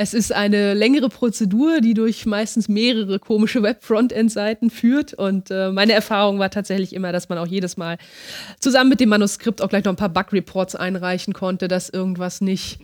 es 0.00 0.14
ist 0.14 0.32
eine 0.32 0.72
längere 0.72 1.10
Prozedur, 1.10 1.82
die 1.82 1.92
durch 1.92 2.24
meistens 2.24 2.70
mehrere 2.70 3.18
komische 3.18 3.62
Web-Frontend-Seiten 3.62 4.70
führt. 4.70 5.12
Und 5.12 5.50
äh, 5.50 5.70
meine 5.72 5.92
Erfahrung 5.92 6.38
war 6.38 6.48
tatsächlich 6.48 6.94
immer, 6.94 7.12
dass 7.12 7.28
man 7.28 7.36
auch 7.36 7.46
jedes 7.46 7.76
Mal 7.76 7.98
zusammen 8.60 8.88
mit 8.88 9.00
dem 9.00 9.10
Manuskript 9.10 9.60
auch 9.60 9.68
gleich 9.68 9.84
noch 9.84 9.92
ein 9.92 9.96
paar 9.96 10.08
Bug-Reports 10.08 10.74
einreichen 10.74 11.34
konnte, 11.34 11.68
dass 11.68 11.90
irgendwas 11.90 12.40
nicht 12.40 12.78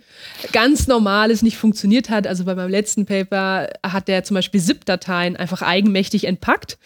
ganz 0.53 0.89
Normales 0.89 1.41
nicht 1.41 1.57
funktioniert 1.57 2.11
hat. 2.11 2.27
Also 2.27 2.45
bei 2.45 2.55
meinem 2.55 2.69
letzten 2.69 3.07
Paper 3.07 3.71
hat 3.83 4.09
der 4.09 4.23
zum 4.23 4.35
Beispiel 4.35 4.61
ZIP-Dateien 4.61 5.37
einfach 5.37 5.63
eigenmächtig 5.63 6.25
entpackt. 6.25 6.77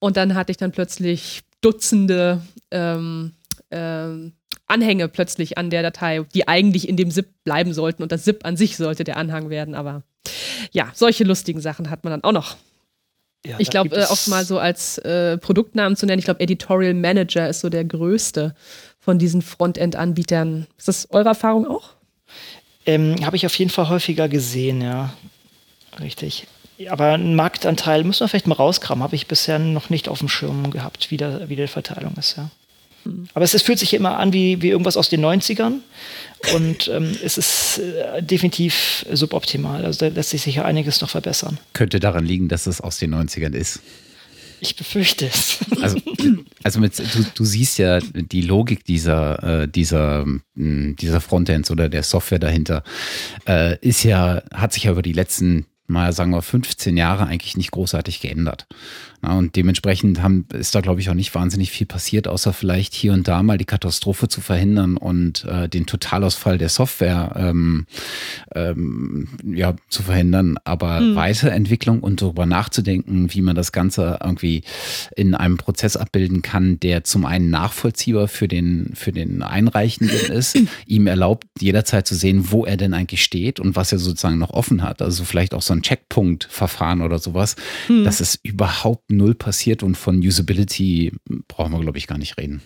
Und 0.00 0.16
dann 0.16 0.34
hatte 0.34 0.50
ich 0.50 0.56
dann 0.56 0.72
plötzlich 0.72 1.42
Dutzende 1.60 2.42
ähm, 2.72 3.34
ähm, 3.70 4.32
Anhänge 4.66 5.08
plötzlich 5.08 5.58
an 5.58 5.70
der 5.70 5.82
Datei, 5.82 6.24
die 6.34 6.48
eigentlich 6.48 6.88
in 6.88 6.96
dem 6.96 7.10
ZIP 7.10 7.28
bleiben 7.44 7.72
sollten 7.72 8.02
und 8.02 8.12
das 8.12 8.24
ZIP 8.24 8.44
an 8.44 8.56
sich 8.56 8.76
sollte 8.76 9.04
der 9.04 9.16
Anhang 9.16 9.50
werden. 9.50 9.74
Aber 9.74 10.02
ja, 10.72 10.90
solche 10.94 11.24
lustigen 11.24 11.60
Sachen 11.60 11.90
hat 11.90 12.04
man 12.04 12.10
dann 12.10 12.24
auch 12.24 12.32
noch. 12.32 12.56
Ja, 13.46 13.56
ich 13.58 13.70
glaube, 13.70 13.94
äh, 13.94 14.04
oft 14.04 14.26
mal 14.26 14.44
so 14.44 14.58
als 14.58 14.98
äh, 14.98 15.38
Produktnamen 15.38 15.96
zu 15.96 16.06
nennen, 16.06 16.18
ich 16.18 16.24
glaube, 16.24 16.40
Editorial 16.40 16.94
Manager 16.94 17.48
ist 17.48 17.60
so 17.60 17.68
der 17.68 17.84
größte 17.84 18.54
von 18.98 19.18
diesen 19.20 19.40
Frontend-Anbietern. 19.40 20.66
Ist 20.76 20.88
das 20.88 21.10
eure 21.10 21.28
Erfahrung 21.28 21.66
auch? 21.66 21.90
Ähm, 22.86 23.24
Habe 23.24 23.36
ich 23.36 23.46
auf 23.46 23.54
jeden 23.56 23.70
Fall 23.70 23.88
häufiger 23.88 24.28
gesehen, 24.28 24.80
ja. 24.80 25.12
Richtig. 26.00 26.48
Aber 26.88 27.12
einen 27.12 27.36
Marktanteil 27.36 28.04
müssen 28.04 28.20
wir 28.20 28.28
vielleicht 28.28 28.48
mal 28.48 28.54
rauskramen. 28.56 29.02
Habe 29.02 29.14
ich 29.14 29.28
bisher 29.28 29.58
noch 29.58 29.90
nicht 29.90 30.08
auf 30.08 30.18
dem 30.18 30.28
Schirm 30.28 30.70
gehabt, 30.70 31.10
wie, 31.10 31.16
der, 31.16 31.48
wie 31.48 31.56
die 31.56 31.68
Verteilung 31.68 32.14
ist, 32.16 32.36
ja. 32.36 32.50
Aber 33.34 33.44
es, 33.44 33.54
es, 33.54 33.62
fühlt 33.62 33.78
sich 33.78 33.94
immer 33.94 34.18
an 34.18 34.32
wie, 34.32 34.62
wie 34.62 34.68
irgendwas 34.68 34.96
aus 34.96 35.08
den 35.08 35.24
90ern 35.24 35.80
und 36.54 36.88
ähm, 36.88 37.16
es 37.22 37.38
ist 37.38 37.78
äh, 37.78 38.22
definitiv 38.22 39.06
suboptimal. 39.12 39.84
Also 39.84 40.08
da 40.08 40.14
lässt 40.14 40.30
sich 40.30 40.42
sicher 40.42 40.64
einiges 40.64 41.00
noch 41.00 41.10
verbessern. 41.10 41.58
Könnte 41.72 42.00
daran 42.00 42.24
liegen, 42.24 42.48
dass 42.48 42.66
es 42.66 42.80
aus 42.80 42.98
den 42.98 43.14
90ern 43.14 43.54
ist. 43.54 43.80
Ich 44.60 44.74
befürchte 44.74 45.26
es. 45.26 45.58
Also, 45.82 45.98
also 46.62 46.80
mit, 46.80 46.98
du, 46.98 47.26
du 47.34 47.44
siehst 47.44 47.78
ja 47.78 48.00
die 48.00 48.42
Logik 48.42 48.84
dieser, 48.84 49.62
äh, 49.62 49.68
dieser, 49.68 50.24
hm, 50.56 50.96
dieser 50.96 51.20
Frontends 51.20 51.70
oder 51.70 51.88
der 51.88 52.02
Software 52.02 52.38
dahinter, 52.38 52.82
äh, 53.46 53.76
ist 53.80 54.02
ja, 54.02 54.42
hat 54.52 54.72
sich 54.72 54.84
ja 54.84 54.92
über 54.92 55.02
die 55.02 55.12
letzten 55.12 55.66
mal 55.88 56.12
sagen 56.12 56.32
wir 56.32 56.42
15 56.42 56.96
Jahre 56.96 57.26
eigentlich 57.26 57.56
nicht 57.56 57.70
großartig 57.70 58.20
geändert. 58.20 58.66
Und 59.26 59.56
dementsprechend 59.56 60.22
haben, 60.22 60.46
ist 60.52 60.74
da, 60.74 60.80
glaube 60.80 61.00
ich, 61.00 61.10
auch 61.10 61.14
nicht 61.14 61.34
wahnsinnig 61.34 61.70
viel 61.70 61.86
passiert, 61.86 62.28
außer 62.28 62.52
vielleicht 62.52 62.94
hier 62.94 63.12
und 63.12 63.26
da 63.26 63.42
mal 63.42 63.58
die 63.58 63.64
Katastrophe 63.64 64.28
zu 64.28 64.40
verhindern 64.40 64.96
und 64.96 65.44
äh, 65.44 65.68
den 65.68 65.86
Totalausfall 65.86 66.58
der 66.58 66.68
Software 66.68 67.32
ähm, 67.36 67.86
ähm, 68.54 69.28
ja, 69.44 69.74
zu 69.88 70.02
verhindern. 70.02 70.56
Aber 70.64 71.00
mhm. 71.00 71.16
Weiterentwicklung 71.16 72.00
und 72.00 72.22
darüber 72.22 72.46
nachzudenken, 72.46 73.32
wie 73.32 73.42
man 73.42 73.56
das 73.56 73.72
Ganze 73.72 74.18
irgendwie 74.22 74.62
in 75.16 75.34
einem 75.34 75.56
Prozess 75.56 75.96
abbilden 75.96 76.42
kann, 76.42 76.78
der 76.80 77.04
zum 77.04 77.24
einen 77.24 77.50
nachvollziehbar 77.50 78.28
für 78.28 78.48
den, 78.48 78.92
für 78.94 79.12
den 79.12 79.42
Einreichenden 79.42 80.18
ist, 80.32 80.58
ihm 80.86 81.06
erlaubt, 81.06 81.46
jederzeit 81.58 82.06
zu 82.06 82.14
sehen, 82.14 82.50
wo 82.50 82.64
er 82.64 82.76
denn 82.76 82.94
eigentlich 82.94 83.22
steht 83.22 83.60
und 83.60 83.76
was 83.76 83.92
er 83.92 83.98
sozusagen 83.98 84.38
noch 84.38 84.50
offen 84.50 84.82
hat. 84.82 85.02
Also 85.02 85.24
vielleicht 85.24 85.54
auch 85.54 85.62
so 85.62 85.72
ein 85.72 85.82
Checkpunkt-Verfahren 85.82 87.02
oder 87.02 87.18
sowas. 87.18 87.56
Mhm. 87.88 88.04
Das 88.04 88.20
ist 88.20 88.40
überhaupt 88.42 89.10
null 89.16 89.34
passiert 89.34 89.82
und 89.82 89.96
von 89.96 90.18
Usability 90.18 91.12
brauchen 91.48 91.72
wir, 91.72 91.80
glaube 91.80 91.98
ich, 91.98 92.06
gar 92.06 92.18
nicht 92.18 92.38
reden. 92.38 92.62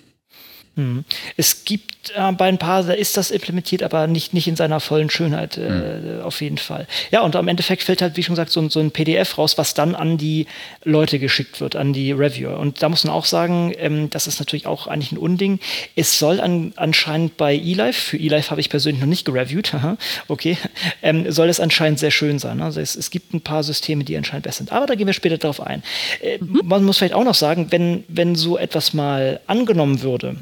Hm. 0.81 1.05
Es 1.37 1.65
gibt 1.67 2.13
äh, 2.15 2.33
bei 2.33 2.49
ein 2.49 2.57
paar, 2.57 2.83
da 2.83 2.95
ist 2.95 3.19
das 3.19 3.31
implementiert, 3.31 3.83
aber 3.83 4.07
nicht, 4.07 4.33
nicht 4.33 4.49
in 4.49 4.57
seiner 4.57 4.81
vollen 4.81 5.11
Schönheit, 5.11 5.59
äh, 5.59 5.69
hm. 5.69 6.23
auf 6.23 6.41
jeden 6.41 6.57
Fall. 6.57 6.87
Ja, 7.11 7.21
und 7.21 7.37
am 7.37 7.49
Endeffekt 7.49 7.83
fällt 7.83 8.01
halt, 8.01 8.17
wie 8.17 8.23
schon 8.23 8.35
gesagt, 8.35 8.51
so, 8.51 8.67
so, 8.71 8.81
ein 8.81 8.91
PDF 8.91 9.37
raus, 9.37 9.59
was 9.59 9.75
dann 9.75 9.95
an 9.95 10.17
die 10.17 10.47
Leute 10.83 11.19
geschickt 11.19 11.61
wird, 11.61 11.77
an 11.77 11.93
die 11.93 12.13
Reviewer. 12.13 12.59
Und 12.59 12.83
da 12.83 12.89
muss 12.89 13.05
man 13.05 13.13
auch 13.13 13.27
sagen, 13.27 13.75
ähm, 13.77 14.09
das 14.09 14.27
ist 14.27 14.39
natürlich 14.39 14.67
auch 14.67 14.87
eigentlich 14.87 15.13
ein 15.13 15.19
Unding. 15.19 15.61
Es 15.97 16.19
soll 16.19 16.41
an, 16.41 16.73
anscheinend 16.77 17.37
bei 17.37 17.55
eLife, 17.55 18.01
für 18.01 18.17
eLife 18.17 18.51
habe 18.51 18.63
ich 18.63 18.71
persönlich 18.71 19.01
noch 19.01 19.09
nicht 19.09 19.27
gereviewt, 19.27 19.75
okay, 20.29 20.57
ähm, 21.03 21.31
soll 21.31 21.51
es 21.51 21.61
anscheinend 21.61 21.99
sehr 21.99 22.11
schön 22.11 22.39
sein. 22.39 22.63
Also 22.63 22.81
es, 22.81 22.97
es, 22.97 23.11
gibt 23.11 23.35
ein 23.35 23.43
paar 23.43 23.63
Systeme, 23.63 24.05
die 24.05 24.17
anscheinend 24.17 24.45
besser 24.45 24.59
sind. 24.59 24.73
Aber 24.73 24.87
da 24.87 24.95
gehen 24.95 25.07
wir 25.07 25.13
später 25.13 25.37
darauf 25.37 25.61
ein. 25.61 25.83
Äh, 26.23 26.39
mhm. 26.39 26.63
Man 26.65 26.85
muss 26.85 26.97
vielleicht 26.97 27.15
auch 27.15 27.25
noch 27.25 27.35
sagen, 27.35 27.67
wenn, 27.71 28.05
wenn 28.09 28.35
so 28.35 28.57
etwas 28.57 28.95
mal 28.95 29.41
angenommen 29.47 30.01
würde, 30.03 30.37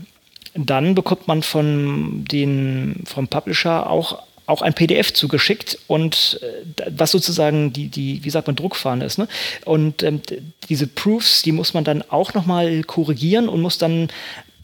dann 0.66 0.94
bekommt 0.94 1.28
man 1.28 1.42
von 1.42 2.24
den, 2.30 3.02
vom 3.06 3.28
Publisher 3.28 3.88
auch 3.88 4.22
auch 4.48 4.62
ein 4.62 4.72
PDF 4.72 5.12
zugeschickt 5.12 5.78
und 5.88 6.40
äh, 6.42 6.86
was 6.96 7.10
sozusagen 7.10 7.70
die, 7.74 7.88
die, 7.88 8.24
wie 8.24 8.30
sagt 8.30 8.46
man, 8.46 8.56
Druckfahne 8.56 9.04
ist. 9.04 9.18
Ne? 9.18 9.28
Und 9.66 10.02
ähm, 10.02 10.22
diese 10.70 10.86
Proofs, 10.86 11.42
die 11.42 11.52
muss 11.52 11.74
man 11.74 11.84
dann 11.84 12.02
auch 12.08 12.32
nochmal 12.32 12.82
korrigieren 12.84 13.50
und 13.50 13.60
muss 13.60 13.76
dann 13.76 14.08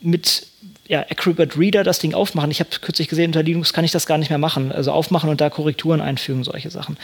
mit 0.00 0.46
ja, 0.86 1.00
Acrobat 1.00 1.58
Reader 1.58 1.82
das 1.82 1.98
Ding 1.98 2.14
aufmachen. 2.14 2.50
Ich 2.50 2.60
habe 2.60 2.70
kürzlich 2.80 3.08
gesehen, 3.08 3.26
unter 3.26 3.42
Linux 3.42 3.72
kann 3.72 3.84
ich 3.84 3.92
das 3.92 4.06
gar 4.06 4.18
nicht 4.18 4.28
mehr 4.28 4.38
machen. 4.38 4.70
Also 4.70 4.92
aufmachen 4.92 5.30
und 5.30 5.40
da 5.40 5.50
Korrekturen 5.50 6.00
einfügen, 6.00 6.44
solche 6.44 6.70
Sachen. 6.70 6.98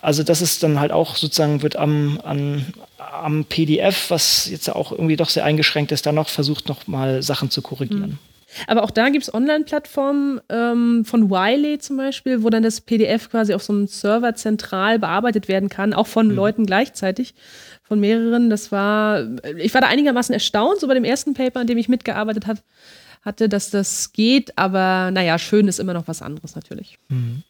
Also 0.00 0.22
das 0.22 0.40
ist 0.40 0.62
dann 0.62 0.80
halt 0.80 0.92
auch 0.92 1.16
sozusagen, 1.16 1.62
wird 1.62 1.76
am, 1.76 2.20
an, 2.24 2.66
am 2.98 3.44
PDF, 3.44 4.10
was 4.10 4.48
jetzt 4.50 4.68
auch 4.68 4.92
irgendwie 4.92 5.16
doch 5.16 5.28
sehr 5.28 5.44
eingeschränkt 5.44 5.92
ist, 5.92 6.06
dann 6.06 6.14
noch 6.14 6.28
versucht, 6.28 6.68
noch 6.68 6.86
mal 6.86 7.22
Sachen 7.22 7.50
zu 7.50 7.62
korrigieren. 7.62 8.10
Mhm. 8.12 8.18
Aber 8.66 8.82
auch 8.82 8.90
da 8.90 9.08
gibt 9.08 9.24
es 9.24 9.32
Online-Plattformen 9.32 10.40
ähm, 10.50 11.04
von 11.04 11.30
Wiley 11.30 11.78
zum 11.78 11.96
Beispiel, 11.96 12.42
wo 12.42 12.50
dann 12.50 12.62
das 12.62 12.80
PDF 12.80 13.30
quasi 13.30 13.54
auf 13.54 13.62
so 13.62 13.72
einem 13.72 13.86
Server 13.86 14.34
zentral 14.34 14.98
bearbeitet 14.98 15.48
werden 15.48 15.68
kann, 15.68 15.94
auch 15.94 16.06
von 16.06 16.28
mhm. 16.28 16.34
Leuten 16.34 16.66
gleichzeitig, 16.66 17.34
von 17.82 18.00
mehreren. 18.00 18.50
Das 18.50 18.70
war, 18.72 19.26
ich 19.56 19.72
war 19.72 19.80
da 19.80 19.86
einigermaßen 19.86 20.32
erstaunt, 20.32 20.80
so 20.80 20.86
bei 20.86 20.94
dem 20.94 21.04
ersten 21.04 21.34
Paper, 21.34 21.60
an 21.60 21.66
dem 21.66 21.78
ich 21.78 21.88
mitgearbeitet 21.88 22.46
hat, 22.46 22.62
hatte, 23.22 23.48
dass 23.48 23.70
das 23.70 24.12
geht, 24.12 24.56
aber 24.58 25.10
naja, 25.10 25.38
schön 25.38 25.68
ist 25.68 25.78
immer 25.78 25.94
noch 25.94 26.08
was 26.08 26.22
anderes 26.22 26.54
natürlich. 26.54 26.98
Mhm. 27.08 27.42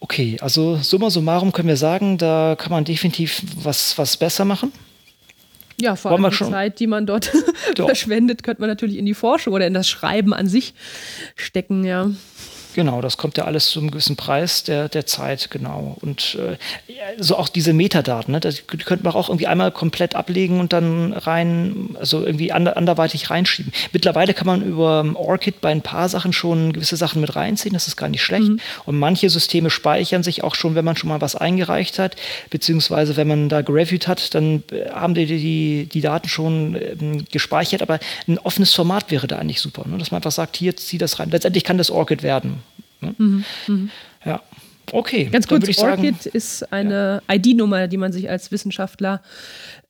Okay, 0.00 0.36
also 0.40 0.76
summa 0.76 1.10
summarum 1.10 1.52
können 1.52 1.68
wir 1.68 1.76
sagen, 1.76 2.18
da 2.18 2.56
kann 2.58 2.72
man 2.72 2.84
definitiv 2.84 3.42
was, 3.62 3.96
was 3.98 4.16
besser 4.16 4.44
machen. 4.44 4.72
Ja, 5.80 5.96
vor 5.96 6.10
allem 6.10 6.30
die 6.30 6.36
Zeit, 6.36 6.80
die 6.80 6.86
man 6.86 7.06
dort 7.06 7.32
verschwendet, 7.76 8.42
könnte 8.42 8.60
man 8.60 8.68
natürlich 8.68 8.98
in 8.98 9.06
die 9.06 9.14
Forschung 9.14 9.52
oder 9.54 9.66
in 9.66 9.74
das 9.74 9.88
Schreiben 9.88 10.34
an 10.34 10.48
sich 10.48 10.74
stecken, 11.36 11.84
ja. 11.84 12.10
Genau, 12.74 13.02
das 13.02 13.16
kommt 13.18 13.36
ja 13.36 13.44
alles 13.44 13.68
zu 13.68 13.80
einem 13.80 13.90
gewissen 13.90 14.16
Preis 14.16 14.64
der, 14.64 14.88
der 14.88 15.06
Zeit, 15.06 15.50
genau. 15.50 15.96
Und 16.00 16.38
äh, 16.40 16.56
so 17.18 17.36
auch 17.36 17.48
diese 17.48 17.72
Metadaten, 17.72 18.32
ne, 18.32 18.40
das 18.40 18.66
könnte 18.66 19.04
man 19.04 19.12
auch 19.12 19.28
irgendwie 19.28 19.46
einmal 19.46 19.70
komplett 19.72 20.14
ablegen 20.14 20.58
und 20.60 20.72
dann 20.72 21.12
rein, 21.12 21.96
also 21.98 22.24
irgendwie 22.24 22.52
ander, 22.52 22.76
anderweitig 22.76 23.30
reinschieben. 23.30 23.72
Mittlerweile 23.92 24.32
kann 24.32 24.46
man 24.46 24.62
über 24.62 25.04
ORCID 25.14 25.60
bei 25.60 25.70
ein 25.70 25.82
paar 25.82 26.08
Sachen 26.08 26.32
schon 26.32 26.72
gewisse 26.72 26.96
Sachen 26.96 27.20
mit 27.20 27.36
reinziehen, 27.36 27.74
das 27.74 27.88
ist 27.88 27.96
gar 27.96 28.08
nicht 28.08 28.22
schlecht. 28.22 28.48
Mhm. 28.48 28.60
Und 28.86 28.98
manche 28.98 29.28
Systeme 29.28 29.70
speichern 29.70 30.22
sich 30.22 30.42
auch 30.42 30.54
schon, 30.54 30.74
wenn 30.74 30.84
man 30.84 30.96
schon 30.96 31.08
mal 31.08 31.20
was 31.20 31.36
eingereicht 31.36 31.98
hat, 31.98 32.16
beziehungsweise 32.50 33.16
wenn 33.16 33.28
man 33.28 33.48
da 33.48 33.60
gereviewt 33.60 34.08
hat, 34.08 34.34
dann 34.34 34.62
äh, 34.72 34.90
haben 34.90 35.14
die 35.14 35.26
die, 35.26 35.88
die 35.92 36.00
Daten 36.00 36.28
schon 36.28 36.76
ähm, 36.76 37.24
gespeichert, 37.30 37.82
aber 37.82 37.98
ein 38.26 38.38
offenes 38.38 38.72
Format 38.72 39.10
wäre 39.10 39.26
da 39.26 39.38
eigentlich 39.38 39.60
super, 39.60 39.86
ne? 39.86 39.98
dass 39.98 40.10
man 40.10 40.18
einfach 40.18 40.32
sagt, 40.32 40.56
hier 40.56 40.76
zieh 40.76 40.98
das 40.98 41.18
rein. 41.18 41.30
Letztendlich 41.30 41.64
kann 41.64 41.78
das 41.78 41.90
ORCID 41.90 42.22
werden. 42.22 42.61
Ne? 43.02 43.14
Mhm. 43.18 43.44
Mhm. 43.66 43.90
Ja. 44.24 44.40
Okay, 44.90 45.24
ganz 45.30 45.46
kurz. 45.46 45.62
Orchid 45.62 45.76
sagen, 45.76 46.16
ist 46.32 46.72
eine 46.72 47.22
ja. 47.28 47.34
ID-Nummer, 47.34 47.88
die 47.88 47.96
man 47.96 48.12
sich 48.12 48.28
als 48.28 48.50
Wissenschaftler 48.50 49.22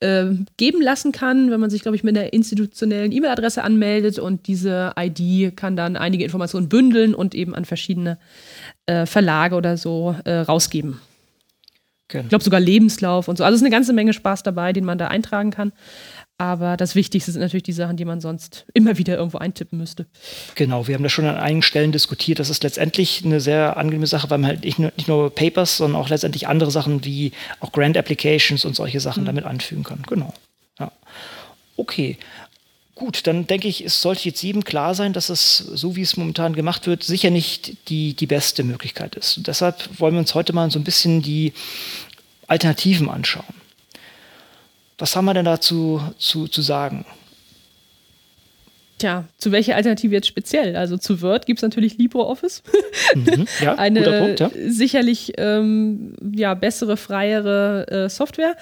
äh, 0.00 0.26
geben 0.59 0.83
lassen 0.83 1.12
kann, 1.12 1.50
wenn 1.50 1.61
man 1.61 1.71
sich, 1.71 1.83
glaube 1.83 1.97
ich, 1.97 2.04
mit 2.04 2.16
einer 2.16 2.33
institutionellen 2.33 3.11
E-Mail-Adresse 3.11 3.64
anmeldet 3.64 4.19
und 4.19 4.47
diese 4.47 4.92
ID 4.99 5.57
kann 5.57 5.76
dann 5.76 5.97
einige 5.97 6.25
Informationen 6.25 6.69
bündeln 6.69 7.14
und 7.14 7.35
eben 7.35 7.54
an 7.54 7.64
verschiedene 7.64 8.19
äh, 8.87 9.07
Verlage 9.07 9.57
oder 9.57 9.76
so 9.76 10.14
äh, 10.25 10.40
rausgeben. 10.40 11.00
Genau. 12.09 12.25
Ich 12.25 12.28
glaube 12.28 12.45
sogar 12.45 12.61
Lebenslauf 12.61 13.26
und 13.26 13.38
so. 13.38 13.45
Also 13.45 13.54
es 13.54 13.62
ist 13.62 13.66
eine 13.66 13.75
ganze 13.75 13.95
Menge 13.95 14.12
Spaß 14.12 14.42
dabei, 14.42 14.73
den 14.73 14.85
man 14.85 14.99
da 14.99 15.09
eintragen 15.09 15.50
kann. 15.50 15.73
Aber 16.42 16.76
das 16.76 16.96
Wichtigste 16.96 17.30
sind 17.30 17.40
natürlich 17.40 17.62
die 17.62 17.72
Sachen, 17.72 17.96
die 17.96 18.04
man 18.04 18.20
sonst 18.20 18.66
immer 18.75 18.99
wieder 18.99 19.16
irgendwo 19.16 19.38
eintippen 19.38 19.78
müsste. 19.78 20.06
Genau, 20.56 20.88
wir 20.88 20.96
haben 20.96 21.04
das 21.04 21.12
schon 21.12 21.25
an 21.25 21.37
einigen 21.37 21.62
Stellen 21.62 21.92
diskutiert. 21.92 22.40
Das 22.40 22.50
ist 22.50 22.64
letztendlich 22.64 23.25
eine 23.25 23.40
sehr 23.40 23.76
angenehme 23.76 24.08
Sache, 24.08 24.28
weil 24.28 24.38
man 24.38 24.50
halt 24.50 24.64
nicht 24.64 24.80
nur, 24.80 24.92
nicht 24.96 25.06
nur 25.06 25.32
Papers, 25.32 25.76
sondern 25.76 26.00
auch 26.00 26.08
letztendlich 26.08 26.49
andere 26.49 26.72
Sachen 26.72 27.04
wie 27.04 27.30
auch 27.61 27.70
Grant 27.70 27.96
Applications 27.96 28.64
und 28.64 28.75
solche 28.75 28.99
Sachen 28.99 29.22
mhm. 29.22 29.26
damit 29.26 29.44
anfügen 29.44 29.84
kann. 29.84 30.02
Genau. 30.08 30.34
Ja. 30.80 30.90
Okay. 31.76 32.18
Gut, 32.96 33.25
dann 33.28 33.46
denke 33.46 33.68
ich, 33.68 33.84
es 33.84 34.02
sollte 34.02 34.25
jetzt 34.28 34.42
jedem 34.42 34.64
klar 34.64 34.96
sein, 34.96 35.12
dass 35.12 35.28
es, 35.28 35.58
so 35.58 35.94
wie 35.94 36.02
es 36.02 36.16
momentan 36.16 36.56
gemacht 36.56 36.88
wird, 36.88 37.04
sicher 37.04 37.30
nicht 37.30 37.88
die, 37.88 38.14
die 38.14 38.26
beste 38.26 38.64
Möglichkeit 38.64 39.14
ist. 39.14 39.37
Und 39.37 39.46
deshalb 39.46 40.00
wollen 40.00 40.14
wir 40.14 40.20
uns 40.20 40.34
heute 40.34 40.52
mal 40.52 40.72
so 40.72 40.80
ein 40.80 40.84
bisschen 40.84 41.22
die 41.22 41.52
Alternativen 42.49 43.08
anschauen. 43.08 43.62
Was 45.02 45.16
haben 45.16 45.25
wir 45.25 45.35
denn 45.35 45.47
dazu 45.47 46.00
zu, 46.16 46.47
zu 46.47 46.62
sagen? 46.62 47.04
Tja, 49.02 49.25
zu 49.37 49.50
welcher 49.50 49.75
Alternative 49.75 50.14
jetzt 50.14 50.28
speziell? 50.28 50.76
Also 50.76 50.97
zu 50.97 51.21
Word 51.23 51.44
gibt 51.47 51.59
es 51.59 51.62
natürlich 51.62 51.99
LibreOffice. 51.99 52.62
Mhm, 53.14 53.47
ja, 53.61 53.75
Eine 53.75 54.02
Punkt, 54.02 54.40
ja. 54.40 54.50
sicherlich 54.68 55.32
ähm, 55.37 56.14
ja, 56.35 56.54
bessere, 56.54 56.97
freiere 56.97 57.87
äh, 57.88 58.09
Software. 58.09 58.56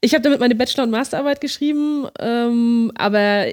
Ich 0.00 0.14
habe 0.14 0.22
damit 0.22 0.40
meine 0.40 0.54
Bachelor- 0.54 0.84
und 0.84 0.90
Masterarbeit 0.90 1.40
geschrieben, 1.40 2.06
ähm, 2.18 2.92
aber 2.94 3.46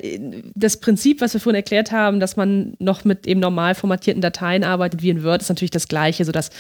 das 0.55 0.77
Prinzip, 0.77 1.21
was 1.21 1.33
wir 1.33 1.41
vorhin 1.41 1.55
erklärt 1.57 1.91
haben, 1.91 2.19
dass 2.19 2.38
man 2.38 2.74
noch 2.79 3.05
mit 3.05 3.27
eben 3.27 3.39
normal 3.39 3.75
formatierten 3.75 4.21
Dateien 4.21 4.63
arbeitet 4.63 5.01
wie 5.01 5.09
in 5.09 5.24
Word, 5.24 5.41
ist 5.41 5.50
natürlich 5.50 5.71
das 5.71 5.88
Gleiche, 5.88 6.25
sodass 6.25 6.51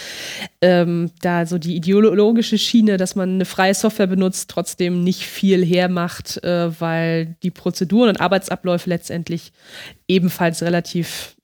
ähm, 0.61 1.11
da 1.21 1.45
so 1.45 1.57
die 1.57 1.75
ideologische 1.75 2.57
Schiene, 2.57 2.97
dass 2.97 3.15
man 3.15 3.35
eine 3.35 3.45
freie 3.45 3.73
Software 3.73 4.07
benutzt, 4.07 4.49
trotzdem 4.49 5.03
nicht 5.03 5.21
viel 5.21 5.65
hermacht, 5.65 6.43
äh, 6.43 6.69
weil 6.79 7.35
die 7.43 7.51
Prozeduren 7.51 8.09
und 8.09 8.21
Arbeitsabläufe 8.21 8.89
letztendlich 8.89 9.51
ebenfalls 10.07 10.61
relativ 10.61 11.35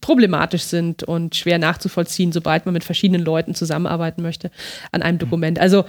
problematisch 0.00 0.62
sind 0.62 1.04
und 1.04 1.36
schwer 1.36 1.58
nachzuvollziehen, 1.58 2.32
sobald 2.32 2.66
man 2.66 2.72
mit 2.72 2.84
verschiedenen 2.84 3.22
Leuten 3.22 3.54
zusammenarbeiten 3.54 4.22
möchte 4.22 4.50
an 4.90 5.02
einem 5.02 5.18
Dokument. 5.18 5.58
Also 5.58 5.84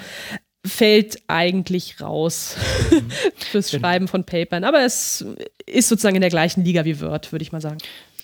fällt 0.65 1.17
eigentlich 1.27 2.01
raus 2.01 2.55
mhm. 2.91 3.09
fürs. 3.35 3.71
Schreiben 3.71 4.07
von 4.07 4.23
Papern. 4.23 4.63
Aber 4.63 4.83
es 4.83 5.25
ist 5.65 5.89
sozusagen 5.89 6.15
in 6.15 6.21
der 6.21 6.29
gleichen 6.29 6.63
Liga 6.63 6.85
wie 6.85 6.99
Word, 7.01 7.31
würde 7.31 7.43
ich 7.43 7.51
mal 7.51 7.61
sagen. 7.61 7.77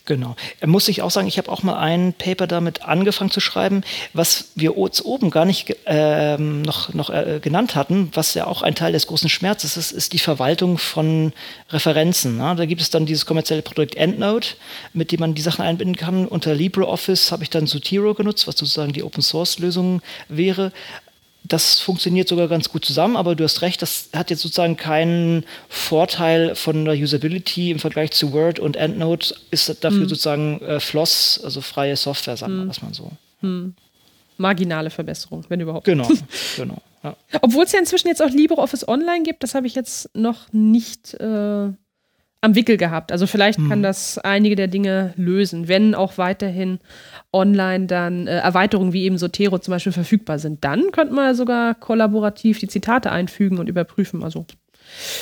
Genau. 0.05 0.35
Er 0.59 0.67
muss 0.67 0.89
ich 0.89 1.01
auch 1.01 1.11
sagen, 1.11 1.29
ich 1.29 1.37
habe 1.37 1.49
auch 1.49 1.63
mal 1.63 1.77
ein 1.77 2.13
Paper 2.13 2.45
damit 2.45 2.83
angefangen 2.83 3.31
zu 3.31 3.39
schreiben, 3.39 3.83
was 4.11 4.49
wir 4.53 4.75
oben 4.75 5.29
gar 5.29 5.45
nicht 5.45 5.77
äh, 5.85 6.37
noch, 6.37 6.93
noch 6.93 7.09
äh, 7.09 7.39
genannt 7.41 7.75
hatten, 7.75 8.09
was 8.13 8.33
ja 8.33 8.45
auch 8.45 8.63
ein 8.63 8.75
Teil 8.75 8.91
des 8.91 9.07
großen 9.07 9.29
Schmerzes 9.29 9.77
ist, 9.77 9.93
ist 9.93 10.11
die 10.11 10.19
Verwaltung 10.19 10.77
von 10.77 11.31
Referenzen. 11.69 12.35
Ne? 12.35 12.53
Da 12.57 12.65
gibt 12.65 12.81
es 12.81 12.89
dann 12.89 13.05
dieses 13.05 13.25
kommerzielle 13.25 13.61
Produkt 13.61 13.95
EndNote, 13.95 14.55
mit 14.91 15.13
dem 15.13 15.21
man 15.21 15.35
die 15.35 15.41
Sachen 15.41 15.63
einbinden 15.63 15.95
kann. 15.95 16.27
Unter 16.27 16.53
LibreOffice 16.53 17.31
habe 17.31 17.43
ich 17.43 17.49
dann 17.49 17.65
Zotero 17.65 18.13
genutzt, 18.13 18.45
was 18.45 18.57
sozusagen 18.57 18.91
die 18.91 19.03
Open-Source-Lösung 19.03 20.01
wäre 20.27 20.73
das 21.43 21.79
funktioniert 21.79 22.27
sogar 22.27 22.47
ganz 22.47 22.69
gut 22.69 22.85
zusammen, 22.85 23.17
aber 23.17 23.35
du 23.35 23.43
hast 23.43 23.61
recht, 23.61 23.81
das 23.81 24.09
hat 24.15 24.29
jetzt 24.29 24.41
sozusagen 24.41 24.77
keinen 24.77 25.45
Vorteil 25.67 26.55
von 26.55 26.85
der 26.85 26.95
Usability 26.95 27.71
im 27.71 27.79
Vergleich 27.79 28.11
zu 28.11 28.31
Word 28.31 28.59
und 28.59 28.75
EndNote, 28.75 29.35
ist 29.51 29.69
dafür 29.83 30.01
hm. 30.01 30.09
sozusagen 30.09 30.61
äh, 30.61 30.79
Floss, 30.79 31.41
also 31.43 31.61
freie 31.61 31.95
Software, 31.95 32.37
sagen 32.37 32.55
wir 32.55 32.61
hm. 32.61 32.81
mal 32.81 32.93
so. 32.93 33.11
Hm. 33.41 33.75
Marginale 34.37 34.89
Verbesserung, 34.89 35.45
wenn 35.49 35.59
überhaupt. 35.59 35.85
Genau, 35.85 36.09
genau. 36.57 36.81
Ja. 37.03 37.15
Obwohl 37.41 37.65
es 37.65 37.73
ja 37.73 37.79
inzwischen 37.79 38.07
jetzt 38.07 38.21
auch 38.21 38.29
LibreOffice 38.29 38.87
Online 38.87 39.23
gibt, 39.23 39.43
das 39.43 39.53
habe 39.55 39.67
ich 39.67 39.75
jetzt 39.75 40.09
noch 40.15 40.51
nicht 40.53 41.13
äh, 41.15 41.69
am 42.43 42.55
Wickel 42.55 42.75
gehabt. 42.75 43.11
Also 43.11 43.25
vielleicht 43.25 43.57
hm. 43.57 43.69
kann 43.69 43.83
das 43.83 44.17
einige 44.17 44.55
der 44.55 44.67
Dinge 44.67 45.13
lösen, 45.15 45.69
wenn 45.69 45.95
auch 45.95 46.17
weiterhin 46.17 46.79
online 47.31 47.87
dann 47.87 48.27
äh, 48.27 48.39
Erweiterungen 48.39 48.91
wie 48.91 49.03
eben 49.03 49.17
Sotero 49.17 49.59
zum 49.59 49.71
Beispiel 49.71 49.93
verfügbar 49.93 50.39
sind. 50.39 50.63
Dann 50.63 50.91
könnte 50.91 51.13
man 51.13 51.35
sogar 51.35 51.73
kollaborativ 51.73 52.59
die 52.59 52.67
Zitate 52.67 53.11
einfügen 53.11 53.59
und 53.59 53.69
überprüfen. 53.69 54.23
Also 54.23 54.45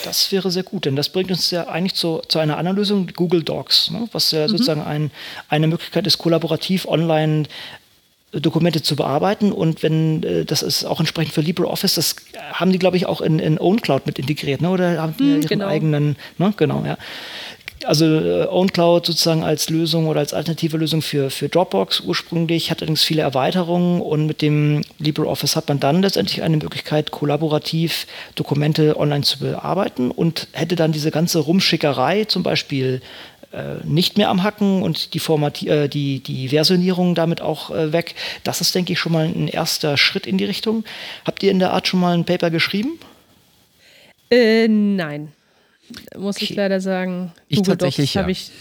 das 0.04 0.32
wäre 0.32 0.50
sehr 0.50 0.64
gut, 0.64 0.86
denn 0.86 0.96
das 0.96 1.10
bringt 1.10 1.30
uns 1.30 1.52
ja 1.52 1.68
eigentlich 1.68 1.94
zu, 1.94 2.22
zu 2.28 2.40
einer 2.40 2.58
anderen 2.58 2.78
Lösung, 2.78 3.08
Google 3.16 3.44
Docs, 3.44 3.92
ne? 3.92 4.10
was 4.12 4.32
ja 4.32 4.44
mhm. 4.44 4.50
sozusagen 4.50 4.82
ein, 4.82 5.12
eine 5.48 5.68
Möglichkeit 5.68 6.08
ist, 6.08 6.18
kollaborativ 6.18 6.88
online 6.88 7.44
Dokumente 8.32 8.82
zu 8.82 8.96
bearbeiten 8.96 9.52
und 9.52 9.84
wenn 9.84 10.24
äh, 10.24 10.46
das 10.46 10.62
ist 10.62 10.86
auch 10.86 11.00
entsprechend 11.00 11.34
für 11.34 11.42
LibreOffice, 11.42 11.96
das 11.96 12.16
haben 12.54 12.72
die 12.72 12.80
glaube 12.80 12.96
ich 12.98 13.06
auch 13.06 13.20
in, 13.20 13.40
in 13.40 13.60
OwnCloud 13.60 14.06
mit 14.06 14.20
integriert, 14.20 14.62
ne? 14.62 14.70
oder 14.70 15.02
haben 15.02 15.16
die 15.18 15.24
hm, 15.24 15.42
ihren 15.42 15.48
genau. 15.48 15.68
eigenen, 15.68 16.16
ne? 16.38 16.54
genau, 16.56 16.84
ja. 16.86 16.98
Also 17.84 18.06
äh, 18.06 18.48
OwnCloud 18.48 19.06
sozusagen 19.06 19.44
als 19.44 19.70
Lösung 19.70 20.08
oder 20.08 20.20
als 20.20 20.34
alternative 20.34 20.78
Lösung 20.78 21.02
für, 21.02 21.30
für 21.30 21.50
Dropbox 21.50 22.02
ursprünglich, 22.02 22.70
hat 22.70 22.82
allerdings 22.82 23.04
viele 23.04 23.24
Erweiterungen 23.24 24.02
und 24.02 24.28
mit 24.28 24.42
dem 24.42 24.84
LibreOffice 25.00 25.56
hat 25.56 25.68
man 25.68 25.80
dann 25.80 26.02
letztendlich 26.02 26.44
eine 26.44 26.58
Möglichkeit, 26.58 27.12
kollaborativ 27.12 28.06
Dokumente 28.36 28.98
online 28.98 29.24
zu 29.24 29.40
bearbeiten 29.40 30.12
und 30.12 30.48
hätte 30.52 30.76
dann 30.76 30.92
diese 30.92 31.12
ganze 31.12 31.40
Rumschickerei, 31.40 32.26
zum 32.26 32.44
Beispiel 32.44 33.02
nicht 33.84 34.18
mehr 34.18 34.30
am 34.30 34.44
Hacken 34.44 34.82
und 34.82 35.14
die, 35.14 35.20
Formati 35.20 35.68
äh, 35.68 35.88
die, 35.90 36.22
die 36.22 36.50
Versionierung 36.50 37.16
damit 37.16 37.42
auch 37.42 37.72
äh, 37.72 37.92
weg. 37.92 38.16
Das 38.44 38.62
ist, 38.62 38.74
denke 38.74 38.94
ich, 38.94 39.00
schon 39.00 39.12
mal 39.12 39.26
ein 39.26 39.48
erster 39.48 39.98
Schritt 39.98 40.26
in 40.26 40.38
die 40.38 40.46
Richtung. 40.46 40.86
Habt 41.26 41.44
ihr 41.44 41.52
in 41.52 41.60
der 41.60 41.74
Art 41.74 41.88
schon 41.88 42.00
mal 42.00 42.14
ein 42.14 42.26
Paper 42.26 42.50
geschrieben? 42.50 43.00
Äh, 44.30 44.68
nein. 44.68 45.34
Muss 46.18 46.38
okay. 46.38 46.46
ich 46.46 46.56
leider 46.56 46.80
sagen. 46.80 47.34
Ich 47.50 47.58
Google 47.58 47.78
tatsächlich 47.78 48.14
Docs 48.14 48.24
ja. 48.24 48.30
ich. 48.30 48.52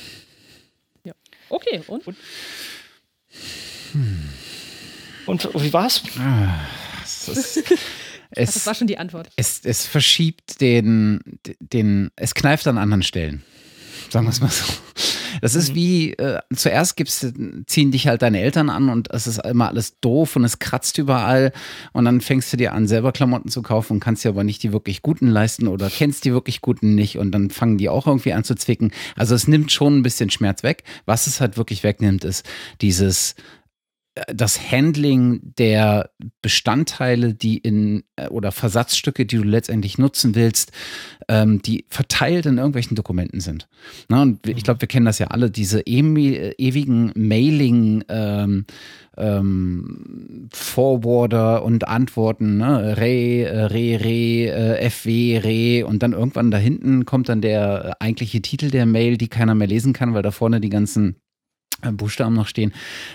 Ja. 1.05 1.13
Okay, 1.49 1.83
und? 1.87 2.07
Und, 2.09 2.17
hm. 3.93 4.29
und 5.27 5.63
wie 5.63 5.73
war's? 5.73 6.03
Ah, 6.19 6.59
das, 7.03 7.29
ist, 7.29 7.57
es, 8.33 8.55
das 8.55 8.67
war 8.67 8.75
schon 8.75 8.89
die 8.89 8.99
Antwort. 8.99 9.29
Es, 9.37 9.61
es 9.65 9.87
verschiebt 9.87 10.61
den, 10.61 11.21
den, 11.61 12.11
es 12.17 12.35
kneift 12.35 12.67
an 12.67 12.77
anderen 12.77 13.05
Stellen 13.05 13.45
sagen 14.11 14.27
wir 14.27 14.31
es 14.31 14.41
mal 14.41 14.51
so. 14.51 14.65
Das 15.41 15.55
ist 15.55 15.71
mhm. 15.71 15.75
wie, 15.75 16.13
äh, 16.15 16.41
zuerst 16.55 16.97
gibt's, 16.97 17.27
ziehen 17.67 17.91
dich 17.91 18.09
halt 18.09 18.23
deine 18.23 18.41
Eltern 18.41 18.69
an 18.69 18.89
und 18.89 19.11
es 19.11 19.27
ist 19.27 19.39
immer 19.45 19.69
alles 19.69 19.99
doof 20.01 20.37
und 20.37 20.45
es 20.45 20.59
kratzt 20.59 20.99
überall 20.99 21.53
und 21.93 22.05
dann 22.05 22.21
fängst 22.21 22.53
du 22.53 22.57
dir 22.57 22.73
an, 22.73 22.87
selber 22.87 23.13
Klamotten 23.13 23.49
zu 23.49 23.63
kaufen 23.63 23.95
und 23.95 24.01
kannst 24.01 24.25
dir 24.25 24.31
aber 24.31 24.45
nicht 24.45 24.63
die 24.63 24.73
wirklich 24.73 25.03
guten 25.03 25.29
leisten 25.29 25.69
oder 25.69 25.89
kennst 25.89 26.25
die 26.25 26.33
wirklich 26.33 26.61
guten 26.61 26.95
nicht 26.95 27.19
und 27.19 27.33
dann 27.33 27.51
fangen 27.51 27.79
die 27.79 27.89
auch 27.89 28.07
irgendwie 28.07 28.33
an 28.33 28.45
zu 28.45 28.55
zwicken. 28.55 28.93
Also 29.17 29.35
es 29.35 29.49
nimmt 29.49 29.73
schon 29.73 29.99
ein 29.99 30.03
bisschen 30.03 30.31
Schmerz 30.31 30.63
weg. 30.63 30.85
Was 31.07 31.27
es 31.27 31.41
halt 31.41 31.57
wirklich 31.57 31.83
wegnimmt, 31.85 32.25
ist 32.25 32.45
dieses, 32.81 33.35
das 34.27 34.73
Handling 34.73 35.41
der 35.57 36.11
Bestandteile, 36.43 37.35
die 37.35 37.59
in 37.59 38.03
äh, 38.17 38.27
oder 38.29 38.51
Versatzstücke, 38.51 39.25
die 39.25 39.37
du 39.37 39.45
letztendlich 39.45 39.99
nutzen 39.99 40.35
willst, 40.35 40.73
ähm, 41.29 41.63
die 41.63 41.85
verteilt 41.89 42.47
in 42.47 42.59
irgendwelchen 42.59 42.97
Dokumenten 42.97 43.41
sind. 43.41 43.69
Na, 44.09 44.23
und 44.23 44.47
ich 44.49 44.65
glaube, 44.65 44.81
wir 44.81 44.89
kennen 44.89 45.07
das 45.07 45.21
ja 45.21 45.29
alle, 45.29 45.51
diese 45.51 45.83
ewigen 45.83 47.13
Mailing 47.15 48.05
ähm, 48.09 48.67
ähm, 49.17 50.49
Forwarder 50.53 51.63
und 51.63 51.87
Antworten, 51.87 52.57
ne? 52.57 52.97
Re, 52.97 53.45
äh, 53.45 53.65
Re, 53.67 54.01
Re, 54.01 54.79
äh, 54.79 54.91
FW, 54.91 55.39
Re 55.39 55.87
und 55.87 56.03
dann 56.03 56.13
irgendwann 56.13 56.51
da 56.51 56.59
hinten 56.59 57.05
kommt 57.05 57.29
dann 57.29 57.41
der 57.41 57.97
eigentliche 58.01 58.43
Titel 58.43 58.71
der 58.71 58.87
Mail, 58.87 59.19
die 59.19 59.29
keiner 59.29 59.55
mehr 59.55 59.69
lesen 59.69 59.93
kann, 59.93 60.15
weil 60.15 60.23
da 60.23 60.33
vorne 60.33 60.61
die 60.61 60.71
ganzen 60.71 61.17
Buchstaben 61.93 62.35
noch 62.35 62.47
stehen, 62.47 62.73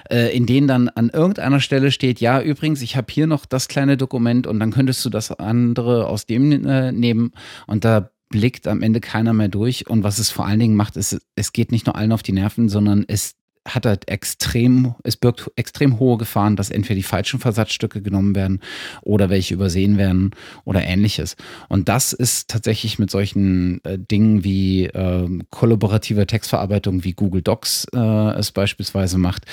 äh, 0.10 0.36
in 0.36 0.46
denen 0.46 0.68
dann 0.68 0.90
an 0.90 1.10
irgendeiner 1.10 1.60
Stelle 1.60 1.92
steht, 1.92 2.20
ja, 2.20 2.42
übrigens, 2.42 2.82
ich 2.82 2.96
habe 2.96 3.08
hier 3.12 3.28
noch 3.28 3.46
das 3.46 3.68
kleine 3.68 3.98
Dokument 3.98 4.48
und 4.48 4.60
dann 4.60 4.72
könntest 4.72 5.04
du 5.06 5.10
das 5.10 5.32
andere 5.32 6.08
aus 6.08 6.26
dem 6.26 6.66
äh, 6.66 6.92
nehmen. 6.92 7.32
Und 7.68 7.86
da 7.86 8.10
blickt 8.30 8.68
am 8.68 8.82
Ende 8.82 9.00
keiner 9.00 9.34
mehr 9.34 9.48
durch. 9.48 9.88
Und 9.90 10.04
was 10.04 10.20
es 10.20 10.30
vor 10.30 10.46
allen 10.46 10.60
Dingen 10.60 10.76
macht, 10.76 10.98
ist, 10.98 11.20
es 11.36 11.54
geht 11.54 11.72
nicht 11.72 11.86
nur 11.86 11.96
allen 11.96 12.12
auf 12.12 12.24
die 12.24 12.34
Nerven, 12.34 12.70
sondern 12.70 13.06
es 13.08 13.36
hat 13.66 13.86
halt 13.86 14.08
extrem, 14.08 14.96
es 15.04 15.18
birgt 15.18 15.52
extrem 15.56 16.00
hohe 16.00 16.18
Gefahren, 16.18 16.56
dass 16.56 16.70
entweder 16.70 16.96
die 16.96 17.04
falschen 17.04 17.40
Versatzstücke 17.40 18.02
genommen 18.02 18.36
werden 18.36 18.62
oder 19.02 19.30
welche 19.30 19.56
übersehen 19.56 19.98
werden 19.98 20.32
oder 20.66 20.84
ähnliches. 20.84 21.36
Und 21.68 21.90
das 21.90 22.14
ist 22.14 22.50
tatsächlich 22.50 23.00
mit 23.00 23.10
solchen 23.10 23.84
äh, 23.84 23.98
Dingen 23.98 24.44
wie 24.44 24.86
äh, 24.86 25.28
kollaborative 25.50 26.28
Textverarbeitung, 26.28 27.04
wie 27.04 27.14
Google 27.14 27.42
Docs 27.42 27.88
äh, 27.94 28.38
es 28.38 28.52
beispielsweise 28.52 29.18
macht, 29.18 29.46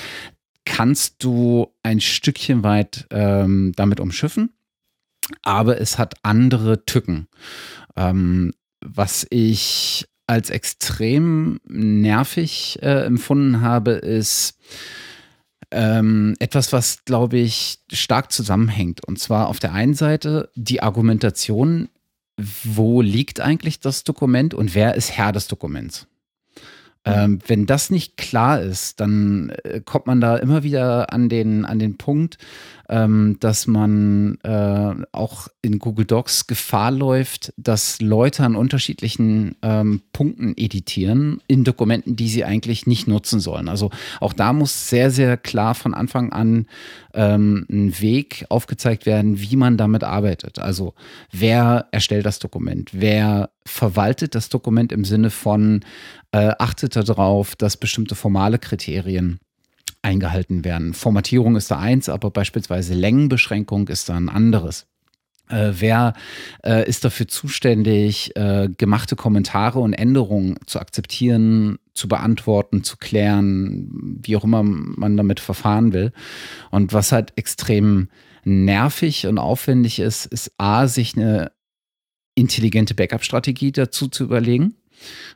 kannst 0.65 1.23
du 1.23 1.73
ein 1.81 1.99
Stückchen 1.99 2.63
weit 2.63 3.07
ähm, 3.09 3.73
damit 3.75 3.99
umschiffen, 3.99 4.53
aber 5.41 5.81
es 5.81 5.97
hat 5.97 6.15
andere 6.23 6.85
Tücken. 6.85 7.27
Ähm, 7.95 8.53
was 8.85 9.25
ich 9.29 10.07
als 10.27 10.49
extrem 10.49 11.59
nervig 11.65 12.79
äh, 12.81 13.05
empfunden 13.05 13.61
habe, 13.61 13.91
ist 13.91 14.57
ähm, 15.71 16.35
etwas, 16.39 16.71
was, 16.71 17.03
glaube 17.05 17.37
ich, 17.37 17.79
stark 17.91 18.31
zusammenhängt. 18.31 19.03
Und 19.05 19.19
zwar 19.19 19.47
auf 19.47 19.59
der 19.59 19.73
einen 19.73 19.95
Seite 19.95 20.49
die 20.55 20.81
Argumentation, 20.81 21.89
wo 22.37 23.01
liegt 23.01 23.41
eigentlich 23.41 23.79
das 23.79 24.03
Dokument 24.03 24.53
und 24.53 24.75
wer 24.75 24.95
ist 24.95 25.11
Herr 25.11 25.31
des 25.31 25.47
Dokuments? 25.47 26.07
Ähm, 27.05 27.39
wenn 27.47 27.65
das 27.65 27.89
nicht 27.89 28.15
klar 28.15 28.61
ist, 28.61 29.01
dann 29.01 29.49
äh, 29.63 29.81
kommt 29.83 30.07
man 30.07 30.21
da 30.21 30.37
immer 30.37 30.63
wieder 30.63 31.11
an 31.11 31.27
den, 31.27 31.65
an 31.65 31.77
den 31.77 31.97
Punkt, 31.97 32.37
ähm, 32.93 33.37
dass 33.39 33.65
man 33.65 34.37
äh, 34.43 34.93
auch 35.13 35.47
in 35.63 35.79
Google 35.79 36.05
Docs 36.05 36.45
Gefahr 36.45 36.91
läuft, 36.91 37.51
dass 37.57 37.99
Leute 37.99 38.43
an 38.43 38.55
unterschiedlichen 38.55 39.55
ähm, 39.63 40.03
Punkten 40.13 40.53
editieren 40.55 41.41
in 41.47 41.63
Dokumenten, 41.63 42.15
die 42.15 42.29
sie 42.29 42.45
eigentlich 42.45 42.85
nicht 42.85 43.07
nutzen 43.07 43.39
sollen. 43.39 43.67
Also 43.67 43.89
auch 44.19 44.33
da 44.33 44.53
muss 44.53 44.91
sehr, 44.91 45.09
sehr 45.09 45.37
klar 45.37 45.73
von 45.73 45.95
Anfang 45.95 46.31
an 46.31 46.67
ähm, 47.15 47.65
ein 47.67 47.99
Weg 47.99 48.45
aufgezeigt 48.49 49.07
werden, 49.07 49.41
wie 49.41 49.55
man 49.55 49.75
damit 49.75 50.03
arbeitet. 50.03 50.59
Also 50.59 50.93
wer 51.31 51.87
erstellt 51.89 52.27
das 52.27 52.37
Dokument, 52.37 52.91
wer 52.93 53.49
verwaltet 53.65 54.35
das 54.35 54.49
Dokument 54.49 54.91
im 54.91 55.03
Sinne 55.03 55.31
von 55.31 55.83
äh, 56.31 56.51
achtet 56.59 56.95
darauf, 56.95 57.55
dass 57.55 57.75
bestimmte 57.75 58.13
formale 58.13 58.59
Kriterien 58.59 59.39
eingehalten 60.03 60.63
werden. 60.63 60.93
Formatierung 60.93 61.55
ist 61.55 61.71
da 61.71 61.79
eins, 61.79 62.09
aber 62.09 62.29
beispielsweise 62.29 62.93
Längenbeschränkung 62.93 63.87
ist 63.87 64.09
da 64.09 64.15
ein 64.15 64.29
anderes. 64.29 64.85
Äh, 65.49 65.73
wer 65.79 66.13
äh, 66.63 66.87
ist 66.87 67.03
dafür 67.03 67.27
zuständig, 67.27 68.35
äh, 68.35 68.69
gemachte 68.77 69.15
Kommentare 69.15 69.79
und 69.79 69.93
Änderungen 69.93 70.57
zu 70.65 70.79
akzeptieren, 70.79 71.79
zu 71.93 72.07
beantworten, 72.07 72.83
zu 72.83 72.97
klären, 72.97 74.19
wie 74.21 74.35
auch 74.35 74.43
immer 74.43 74.63
man 74.63 75.17
damit 75.17 75.39
verfahren 75.39 75.93
will? 75.93 76.11
Und 76.71 76.93
was 76.93 77.11
halt 77.11 77.33
extrem 77.35 78.09
nervig 78.45 79.27
und 79.27 79.37
aufwendig 79.37 79.99
ist, 79.99 80.25
ist 80.25 80.51
A, 80.57 80.87
sich 80.87 81.15
eine 81.15 81.51
intelligente 82.35 82.95
Backup-Strategie 82.95 83.71
dazu 83.71 84.07
zu 84.07 84.23
überlegen. 84.23 84.75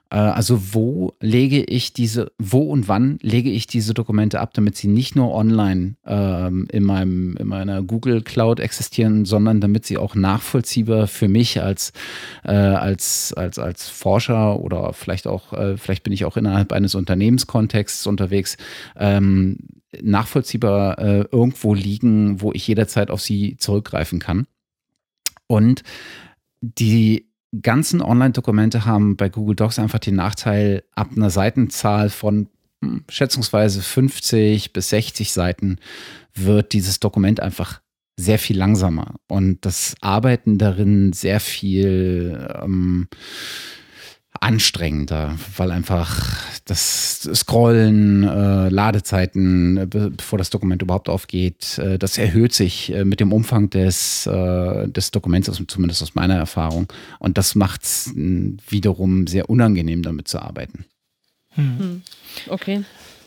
Äh, 0.09 0.17
also 0.17 0.73
wo 0.73 1.13
lege 1.19 1.63
ich 1.63 1.93
diese, 1.93 2.31
wo 2.37 2.61
und 2.61 2.87
wann 2.87 3.17
lege 3.21 3.49
ich 3.49 3.67
diese 3.67 3.93
Dokumente 3.93 4.39
ab, 4.39 4.53
damit 4.53 4.77
sie 4.77 4.87
nicht 4.87 5.15
nur 5.15 5.33
online 5.33 5.95
ähm, 6.05 6.67
in, 6.71 6.83
meinem, 6.83 7.35
in 7.37 7.47
meiner 7.47 7.83
Google 7.83 8.21
Cloud 8.21 8.59
existieren, 8.59 9.25
sondern 9.25 9.61
damit 9.61 9.85
sie 9.85 9.97
auch 9.97 10.15
nachvollziehbar 10.15 11.07
für 11.07 11.27
mich 11.27 11.61
als, 11.61 11.91
äh, 12.43 12.51
als, 12.51 13.33
als, 13.33 13.59
als 13.59 13.89
Forscher 13.89 14.59
oder 14.59 14.93
vielleicht 14.93 15.27
auch, 15.27 15.53
äh, 15.53 15.77
vielleicht 15.77 16.03
bin 16.03 16.13
ich 16.13 16.25
auch 16.25 16.37
innerhalb 16.37 16.71
eines 16.71 16.95
Unternehmenskontexts 16.95 18.07
unterwegs, 18.07 18.57
ähm, 18.95 19.57
nachvollziehbar 20.01 20.99
äh, 20.99 21.25
irgendwo 21.31 21.73
liegen, 21.73 22.41
wo 22.41 22.51
ich 22.53 22.67
jederzeit 22.67 23.09
auf 23.09 23.21
sie 23.21 23.57
zurückgreifen 23.57 24.19
kann. 24.19 24.47
Und 25.47 25.83
die 26.61 27.26
ganzen 27.61 28.01
Online-Dokumente 28.01 28.85
haben 28.85 29.15
bei 29.15 29.29
Google 29.29 29.55
Docs 29.55 29.79
einfach 29.79 29.99
den 29.99 30.15
Nachteil, 30.15 30.83
ab 30.95 31.09
einer 31.15 31.29
Seitenzahl 31.29 32.09
von 32.09 32.47
hm, 32.83 33.03
schätzungsweise 33.09 33.81
50 33.81 34.73
bis 34.73 34.89
60 34.89 35.31
Seiten 35.31 35.77
wird 36.33 36.73
dieses 36.73 36.99
Dokument 36.99 37.39
einfach 37.39 37.81
sehr 38.19 38.39
viel 38.39 38.57
langsamer. 38.57 39.15
Und 39.27 39.65
das 39.65 39.95
Arbeiten 40.01 40.57
darin 40.57 41.13
sehr 41.13 41.39
viel 41.39 42.47
ähm, 42.61 43.07
anstrengender, 44.41 45.37
weil 45.55 45.71
einfach 45.71 46.37
das 46.65 47.29
Scrollen, 47.33 48.23
äh, 48.23 48.69
Ladezeiten, 48.69 49.77
äh, 49.77 49.85
bevor 49.85 50.37
das 50.37 50.49
Dokument 50.49 50.81
überhaupt 50.81 51.09
aufgeht, 51.09 51.77
äh, 51.77 51.97
das 51.97 52.17
erhöht 52.17 52.53
sich 52.53 52.93
äh, 52.93 53.05
mit 53.05 53.19
dem 53.19 53.33
Umfang 53.33 53.69
des, 53.69 54.25
äh, 54.27 54.87
des 54.87 55.11
Dokuments, 55.11 55.49
also 55.49 55.63
zumindest 55.65 56.03
aus 56.03 56.15
meiner 56.15 56.35
Erfahrung. 56.35 56.87
Und 57.19 57.37
das 57.37 57.55
macht 57.55 57.83
es 57.83 58.11
wiederum 58.15 59.27
sehr 59.27 59.49
unangenehm, 59.49 60.03
damit 60.03 60.27
zu 60.27 60.39
arbeiten. 60.39 60.85
Hm. 61.55 61.79
hm. 61.79 62.01
Okay. 62.49 62.83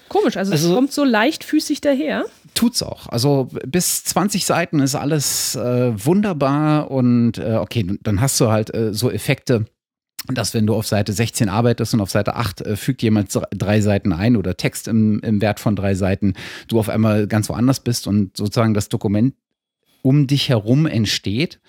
Komisch, 0.09 0.37
also, 0.37 0.51
also, 0.51 0.69
es 0.69 0.75
kommt 0.75 0.93
so 0.93 1.05
leichtfüßig 1.05 1.81
daher. 1.81 2.25
Tut's 2.55 2.83
auch. 2.83 3.09
Also 3.09 3.49
bis 3.65 4.03
20 4.05 4.45
Seiten 4.45 4.81
ist 4.81 4.97
alles 4.97 5.55
äh, 5.55 5.93
wunderbar 6.05 6.91
und 6.91 7.39
okay, 7.39 7.87
dann 8.03 8.21
hast 8.21 8.41
du 8.41 8.49
halt 8.49 8.73
so 8.91 9.09
Effekte 9.09 9.67
dass 10.27 10.55
wenn 10.55 10.67
du 10.67 10.75
auf 10.75 10.87
Seite 10.87 11.13
16 11.13 11.49
arbeitest 11.49 11.95
und 11.95 12.01
auf 12.01 12.11
Seite 12.11 12.37
8 12.37 12.61
äh, 12.61 12.77
fügt 12.77 13.03
jemand 13.03 13.31
drei 13.51 13.81
Seiten 13.81 14.13
ein 14.13 14.37
oder 14.37 14.57
Text 14.57 14.89
im, 14.89 15.21
im 15.21 15.41
Wert 15.41 15.61
von 15.61 15.77
drei 15.77 15.95
Seiten, 15.95 16.35
du 16.69 16.79
auf 16.79 16.89
einmal 16.89 17.27
ganz 17.27 17.49
woanders 17.49 17.81
bist 17.81 18.07
und 18.07 18.37
sozusagen 18.37 18.75
das 18.75 18.89
Dokument 18.89 19.35
um 20.03 20.27
dich 20.27 20.49
herum 20.49 20.87
entsteht, 20.87 21.61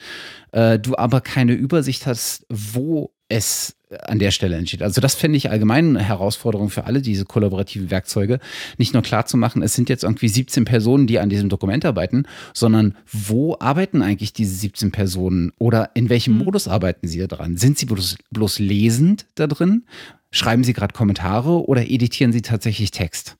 äh, 0.52 0.80
du 0.80 0.96
aber 0.96 1.22
keine 1.22 1.54
Übersicht 1.54 2.06
hast, 2.06 2.46
wo 2.50 3.12
es 3.28 3.76
an 4.04 4.20
der 4.20 4.32
Stelle 4.32 4.56
entsteht. 4.56 4.82
Also 4.82 5.02
das 5.02 5.16
finde 5.16 5.38
ich 5.38 5.50
allgemein 5.50 5.96
eine 5.96 6.04
Herausforderung 6.04 6.70
für 6.70 6.86
alle 6.86 7.02
diese 7.02 7.26
kollaborativen 7.26 7.92
Werkzeuge, 7.92 8.40
nicht 8.78 8.94
nur 8.94 9.04
klar 9.04 9.26
zu 9.26 9.38
machen, 9.38 9.62
es 9.62 9.74
sind 9.74 9.90
jetzt 9.90 10.04
irgendwie 10.04 10.30
17 10.30 10.66
Personen, 10.66 11.08
die 11.08 11.20
an 11.20 11.30
diesem 11.30 11.50
Dokument 11.50 11.86
arbeiten, 11.86 12.24
sondern 12.54 12.96
wo 13.12 13.58
arbeiten 13.60 14.02
eigentlich 14.02 14.34
diese 14.34 14.56
17 14.56 14.92
Personen 14.92 15.52
oder 15.58 15.92
in 15.94 16.10
welchem 16.10 16.38
mhm. 16.38 16.46
Modus 16.46 16.68
arbeiten 16.68 17.08
sie 17.08 17.20
da 17.20 17.28
dran? 17.28 17.58
Sind 17.58 17.78
sie 17.78 17.86
bloß, 17.86 18.18
bloß 18.32 18.60
lesend 18.60 19.26
da 19.36 19.48
drin? 19.48 19.84
Schreiben 20.32 20.64
sie 20.64 20.74
gerade 20.74 20.94
Kommentare 20.94 21.66
oder 21.68 21.90
editieren 21.90 22.32
sie 22.32 22.42
tatsächlich 22.42 22.92
Text? 22.92 23.38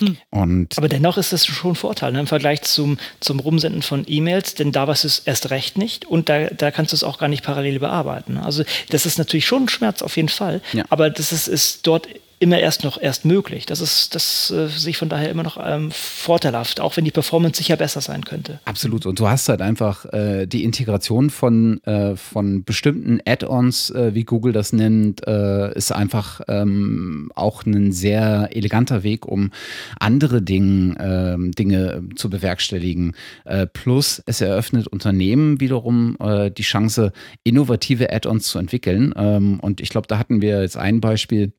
Hm. 0.00 0.16
Und 0.30 0.78
Aber 0.78 0.88
dennoch 0.88 1.18
ist 1.18 1.32
das 1.32 1.46
schon 1.46 1.72
ein 1.72 1.74
Vorteil 1.74 2.12
ne, 2.12 2.20
im 2.20 2.26
Vergleich 2.26 2.62
zum, 2.62 2.98
zum 3.20 3.40
Rumsenden 3.40 3.82
von 3.82 4.04
E-Mails, 4.06 4.54
denn 4.54 4.72
da 4.72 4.86
weißt 4.86 5.04
du 5.04 5.08
es 5.08 5.18
erst 5.20 5.50
recht 5.50 5.78
nicht 5.78 6.04
und 6.04 6.28
da, 6.28 6.46
da 6.46 6.70
kannst 6.70 6.92
du 6.92 6.96
es 6.96 7.04
auch 7.04 7.18
gar 7.18 7.28
nicht 7.28 7.44
parallel 7.44 7.80
bearbeiten. 7.80 8.38
Also 8.38 8.64
das 8.90 9.06
ist 9.06 9.18
natürlich 9.18 9.46
schon 9.46 9.64
ein 9.64 9.68
Schmerz 9.68 10.02
auf 10.02 10.16
jeden 10.16 10.28
Fall, 10.28 10.60
ja. 10.72 10.84
aber 10.90 11.10
das 11.10 11.32
ist, 11.32 11.48
ist 11.48 11.86
dort 11.86 12.08
immer 12.40 12.58
erst 12.58 12.84
noch 12.84 13.00
erst 13.00 13.24
möglich. 13.24 13.66
Das 13.66 13.80
ist 13.80 14.14
das 14.14 14.50
äh, 14.50 14.68
sich 14.68 14.96
von 14.96 15.08
daher 15.08 15.30
immer 15.30 15.42
noch 15.42 15.58
ähm, 15.62 15.90
vorteilhaft, 15.90 16.80
auch 16.80 16.96
wenn 16.96 17.04
die 17.04 17.10
Performance 17.10 17.58
sicher 17.58 17.76
besser 17.76 18.00
sein 18.00 18.24
könnte. 18.24 18.60
Absolut. 18.64 19.06
Und 19.06 19.18
du 19.18 19.28
hast 19.28 19.48
halt 19.48 19.60
einfach 19.60 20.04
äh, 20.12 20.46
die 20.46 20.64
Integration 20.64 21.30
von, 21.30 21.82
äh, 21.84 22.16
von 22.16 22.64
bestimmten 22.64 23.20
Add-ons, 23.26 23.90
äh, 23.90 24.14
wie 24.14 24.24
Google 24.24 24.52
das 24.52 24.72
nennt, 24.72 25.26
äh, 25.26 25.74
ist 25.74 25.92
einfach 25.92 26.40
ähm, 26.48 27.30
auch 27.34 27.66
ein 27.66 27.92
sehr 27.92 28.50
eleganter 28.52 29.02
Weg, 29.02 29.26
um 29.26 29.50
andere 29.98 30.42
Dinge, 30.42 30.96
ähm, 31.00 31.52
Dinge 31.52 32.02
zu 32.16 32.30
bewerkstelligen. 32.30 33.14
Äh, 33.44 33.66
plus 33.66 34.22
es 34.26 34.40
eröffnet 34.40 34.86
Unternehmen 34.86 35.60
wiederum 35.60 36.16
die 36.18 36.62
Chance, 36.62 37.12
innovative 37.44 38.12
Add-ons 38.12 38.48
zu 38.48 38.58
entwickeln. 38.58 39.12
Ähm, 39.16 39.60
und 39.60 39.80
ich 39.80 39.88
glaube, 39.88 40.06
da 40.06 40.18
hatten 40.18 40.40
wir 40.40 40.62
jetzt 40.62 40.76
ein 40.76 41.00
Beispiel 41.00 41.52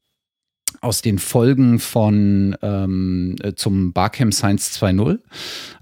aus 0.82 1.02
den 1.02 1.20
Folgen 1.20 1.80
von 1.80 2.56
ähm, 2.62 3.36
äh, 3.42 3.54
zum 3.54 3.94
Barcamp 3.94 4.34
Science 4.34 4.80
2.0. 4.82 5.20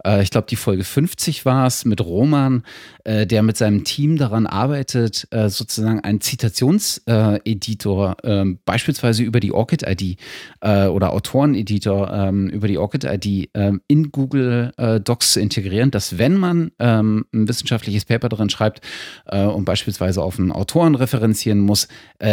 Äh, 0.04 0.24
ich 0.24 0.32
glaube, 0.32 0.48
die 0.50 0.56
Folge 0.56 0.84
50 0.84 1.46
war 1.46 1.68
es 1.68 1.86
mit 1.86 2.02
Roman, 2.02 2.64
äh, 3.04 3.28
der 3.28 3.44
mit 3.44 3.58
seinem 3.58 3.84
Team 3.84 4.18
daran 4.18 4.48
arbeitet, 4.48 5.28
äh, 5.32 5.50
sozusagen 5.50 6.00
einen 6.02 6.22
Zitationseditor, 6.22 8.18
ähm, 8.24 8.60
beispielsweise 8.66 9.24
über 9.24 9.40
die 9.40 9.52
Orchid-ID 9.52 10.18
äh, 10.62 10.88
oder 10.88 11.14
Autoreneditor 11.14 12.12
ähm, 12.12 12.50
über 12.50 12.68
die 12.68 12.78
Orchid-ID 12.78 13.50
ähm, 13.54 13.82
in 13.88 14.12
Google 14.12 14.74
äh, 14.78 15.00
Docs 15.00 15.34
zu 15.34 15.40
integrieren, 15.40 15.92
dass 15.92 16.18
wenn 16.18 16.38
man 16.38 16.72
ein 16.80 17.26
wissenschaftliches 17.32 18.06
Paper 18.06 18.30
darin 18.30 18.50
schreibt 18.50 18.82
und 19.26 19.66
beispielsweise 19.66 20.22
auf 20.22 20.40
einen 20.40 20.52
Autoren 20.52 20.96
referenzieren 20.96 21.60
muss, 21.60 21.88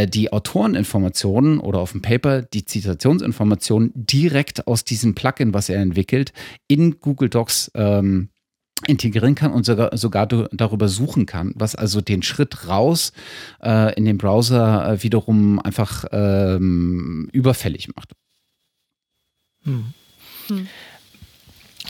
die 0.09 0.33
Autoreninformationen 0.33 1.61
oder 1.61 1.81
auf 1.81 1.93
dem 1.93 2.03
Paper 2.03 2.44
die 2.53 2.65
Zitationsinformationen 2.65 3.93
direkt 3.95 4.67
aus 4.67 4.85
diesem 4.85 5.15
Plugin, 5.15 5.55
was 5.55 5.69
er 5.69 5.81
entwickelt, 5.81 6.33
in 6.69 7.01
Google 7.01 7.29
Docs 7.29 7.71
ähm, 7.75 8.29
integrieren 8.87 9.35
kann 9.35 9.53
und 9.53 9.65
sogar, 9.65 9.97
sogar 9.97 10.27
darüber 10.27 10.89
suchen 10.89 11.27
kann, 11.27 11.53
was 11.55 11.75
also 11.75 12.01
den 12.01 12.23
Schritt 12.23 12.69
raus 12.69 13.13
äh, 13.63 13.95
in 13.95 14.05
den 14.05 14.19
Browser 14.19 14.93
äh, 14.93 15.03
wiederum 15.03 15.61
einfach 15.61 16.05
ähm, 16.13 17.29
überfällig 17.33 17.89
macht. 17.95 18.13
Hm. 19.63 19.95
Hm. 20.49 20.69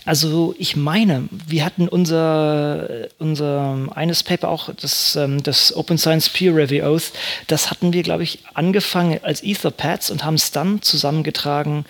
Also 0.04 0.54
ich 0.58 0.76
meine, 0.76 1.28
wir 1.30 1.64
hatten 1.64 1.88
unser, 1.88 3.08
unser 3.18 3.88
eines 3.94 4.22
Paper 4.22 4.48
auch, 4.48 4.70
das, 4.74 5.16
ähm, 5.16 5.42
das 5.42 5.74
Open 5.74 5.98
Science 5.98 6.28
Peer 6.28 6.54
Review 6.54 6.84
Oath, 6.84 7.12
das 7.46 7.70
hatten 7.70 7.92
wir, 7.92 8.02
glaube 8.02 8.22
ich, 8.22 8.40
angefangen 8.54 9.20
als 9.22 9.42
Etherpads 9.42 10.10
und 10.10 10.24
haben 10.24 10.34
es 10.34 10.50
dann 10.50 10.82
zusammengetragen 10.82 11.84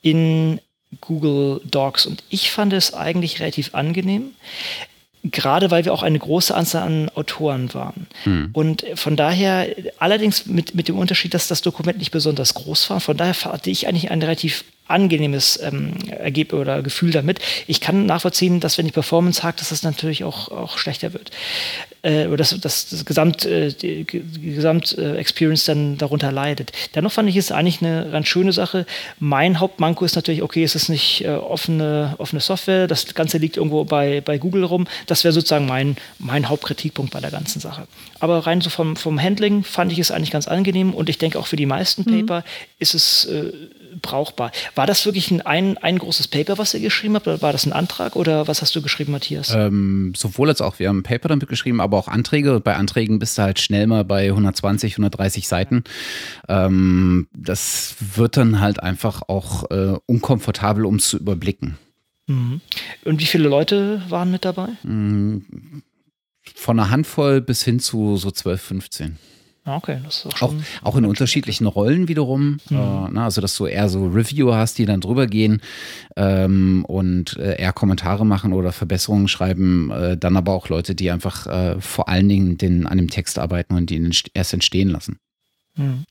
in 0.00 0.60
Google 1.00 1.60
Docs 1.64 2.06
und 2.06 2.22
ich 2.28 2.50
fand 2.50 2.72
es 2.72 2.94
eigentlich 2.94 3.40
relativ 3.40 3.74
angenehm 3.74 4.30
gerade 5.30 5.70
weil 5.70 5.84
wir 5.84 5.92
auch 5.92 6.02
eine 6.02 6.18
große 6.18 6.54
Anzahl 6.54 6.82
an 6.82 7.08
Autoren 7.14 7.72
waren. 7.72 8.06
Hm. 8.24 8.50
Und 8.52 8.84
von 8.94 9.16
daher, 9.16 9.74
allerdings 9.98 10.46
mit, 10.46 10.74
mit 10.74 10.88
dem 10.88 10.98
Unterschied, 10.98 11.32
dass 11.34 11.48
das 11.48 11.62
Dokument 11.62 11.98
nicht 11.98 12.10
besonders 12.10 12.54
groß 12.54 12.90
war, 12.90 13.00
von 13.00 13.16
daher 13.16 13.34
hatte 13.34 13.70
ich 13.70 13.88
eigentlich 13.88 14.10
ein 14.10 14.20
relativ 14.20 14.64
angenehmes 14.86 15.58
ähm, 15.62 15.94
Ergebnis 16.08 16.60
oder 16.60 16.82
Gefühl 16.82 17.10
damit. 17.10 17.38
Ich 17.66 17.80
kann 17.80 18.06
nachvollziehen, 18.06 18.60
dass 18.60 18.76
wenn 18.76 18.86
die 18.86 18.92
Performance 18.92 19.42
hakt, 19.42 19.60
dass 19.60 19.70
das 19.70 19.82
natürlich 19.82 20.24
auch, 20.24 20.48
auch 20.48 20.76
schlechter 20.76 21.12
wird. 21.12 21.30
Äh, 22.02 22.26
oder 22.26 22.36
dass, 22.36 22.60
dass 22.60 22.90
das 22.90 23.04
Gesamt, 23.06 23.46
äh, 23.46 23.72
die, 23.72 24.04
die 24.04 24.54
Gesamt-Experience 24.54 25.64
dann 25.64 25.96
darunter 25.96 26.30
leidet. 26.30 26.72
Dennoch 26.94 27.12
fand 27.12 27.30
ich 27.30 27.36
es 27.36 27.50
eigentlich 27.50 27.80
eine 27.80 28.10
ganz 28.10 28.28
schöne 28.28 28.52
Sache. 28.52 28.84
Mein 29.18 29.58
Hauptmanko 29.58 30.04
ist 30.04 30.16
natürlich, 30.16 30.42
okay, 30.42 30.62
es 30.62 30.74
ist 30.74 30.90
nicht 30.90 31.24
äh, 31.24 31.30
offene, 31.30 32.14
offene 32.18 32.40
Software, 32.40 32.86
das 32.86 33.14
Ganze 33.14 33.38
liegt 33.38 33.56
irgendwo 33.56 33.84
bei, 33.84 34.20
bei 34.20 34.36
Google 34.36 34.64
rum. 34.64 34.86
Das 35.06 35.24
wäre 35.24 35.32
sozusagen 35.32 35.64
mein, 35.64 35.96
mein 36.18 36.50
Hauptkritikpunkt 36.50 37.10
bei 37.10 37.20
der 37.20 37.30
ganzen 37.30 37.58
Sache. 37.58 37.86
Aber 38.20 38.46
rein 38.46 38.60
so 38.60 38.68
vom, 38.68 38.96
vom 38.96 39.20
Handling 39.20 39.64
fand 39.64 39.90
ich 39.90 39.98
es 39.98 40.10
eigentlich 40.10 40.30
ganz 40.30 40.46
angenehm 40.46 40.92
und 40.92 41.08
ich 41.08 41.16
denke 41.16 41.38
auch 41.38 41.46
für 41.46 41.56
die 41.56 41.66
meisten 41.66 42.02
mhm. 42.02 42.26
Paper 42.26 42.44
ist 42.78 42.94
es 42.94 43.24
äh, 43.24 43.50
brauchbar. 44.00 44.52
War 44.74 44.86
das 44.86 45.04
wirklich 45.06 45.30
ein, 45.30 45.40
ein, 45.42 45.78
ein, 45.78 45.98
großes 45.98 46.28
Paper, 46.28 46.58
was 46.58 46.74
ihr 46.74 46.80
geschrieben 46.80 47.14
habt, 47.14 47.26
oder 47.26 47.42
war 47.42 47.52
das 47.52 47.66
ein 47.66 47.72
Antrag 47.72 48.16
oder 48.16 48.48
was 48.48 48.62
hast 48.62 48.74
du 48.76 48.82
geschrieben, 48.82 49.12
Matthias? 49.12 49.52
Ähm, 49.54 50.12
sowohl 50.16 50.48
als 50.48 50.60
auch. 50.60 50.78
Wir 50.78 50.88
haben 50.88 50.98
ein 50.98 51.02
Paper 51.02 51.28
damit 51.28 51.48
geschrieben, 51.48 51.80
aber 51.80 51.98
auch 51.98 52.08
Anträge. 52.08 52.60
bei 52.60 52.76
Anträgen 52.76 53.18
bist 53.18 53.38
du 53.38 53.42
halt 53.42 53.60
schnell 53.60 53.86
mal 53.86 54.04
bei 54.04 54.26
120, 54.28 54.94
130 54.94 55.48
Seiten. 55.48 55.84
Ähm, 56.48 57.28
das 57.32 57.96
wird 58.14 58.36
dann 58.36 58.60
halt 58.60 58.82
einfach 58.82 59.22
auch 59.28 59.70
äh, 59.70 59.96
unkomfortabel, 60.06 60.84
um 60.84 60.96
es 60.96 61.08
zu 61.08 61.18
überblicken. 61.18 61.78
Mhm. 62.26 62.60
Und 63.04 63.20
wie 63.20 63.26
viele 63.26 63.48
Leute 63.48 64.02
waren 64.08 64.30
mit 64.30 64.44
dabei? 64.44 64.68
Mhm. 64.82 65.82
Von 66.54 66.78
einer 66.78 66.90
Handvoll 66.90 67.40
bis 67.40 67.62
hin 67.62 67.80
zu 67.80 68.16
so 68.16 68.30
12, 68.30 68.62
15. 68.62 69.18
Ah, 69.66 69.76
okay, 69.76 69.98
das 70.04 70.26
ist 70.26 70.26
auch. 70.26 70.42
Auch, 70.42 70.54
auch 70.82 70.96
in 70.96 71.06
unterschiedlichen 71.06 71.66
Rollen 71.66 72.06
wiederum. 72.08 72.58
Mhm. 72.68 72.76
Äh, 72.76 73.08
na, 73.12 73.24
also, 73.24 73.40
dass 73.40 73.56
du 73.56 73.66
eher 73.66 73.88
so 73.88 74.06
Reviewer 74.06 74.56
hast, 74.56 74.76
die 74.76 74.84
dann 74.84 75.00
drüber 75.00 75.26
gehen 75.26 75.62
ähm, 76.16 76.84
und 76.86 77.38
äh, 77.38 77.56
eher 77.56 77.72
Kommentare 77.72 78.26
machen 78.26 78.52
oder 78.52 78.72
Verbesserungen 78.72 79.26
schreiben. 79.26 79.90
Äh, 79.90 80.18
dann 80.18 80.36
aber 80.36 80.52
auch 80.52 80.68
Leute, 80.68 80.94
die 80.94 81.10
einfach 81.10 81.46
äh, 81.46 81.80
vor 81.80 82.08
allen 82.10 82.28
Dingen 82.28 82.58
den, 82.58 82.86
an 82.86 82.98
dem 82.98 83.08
Text 83.08 83.38
arbeiten 83.38 83.74
und 83.74 83.90
ihn 83.90 84.12
erst 84.34 84.52
entstehen 84.52 84.90
lassen. 84.90 85.18
Mhm. 85.76 86.04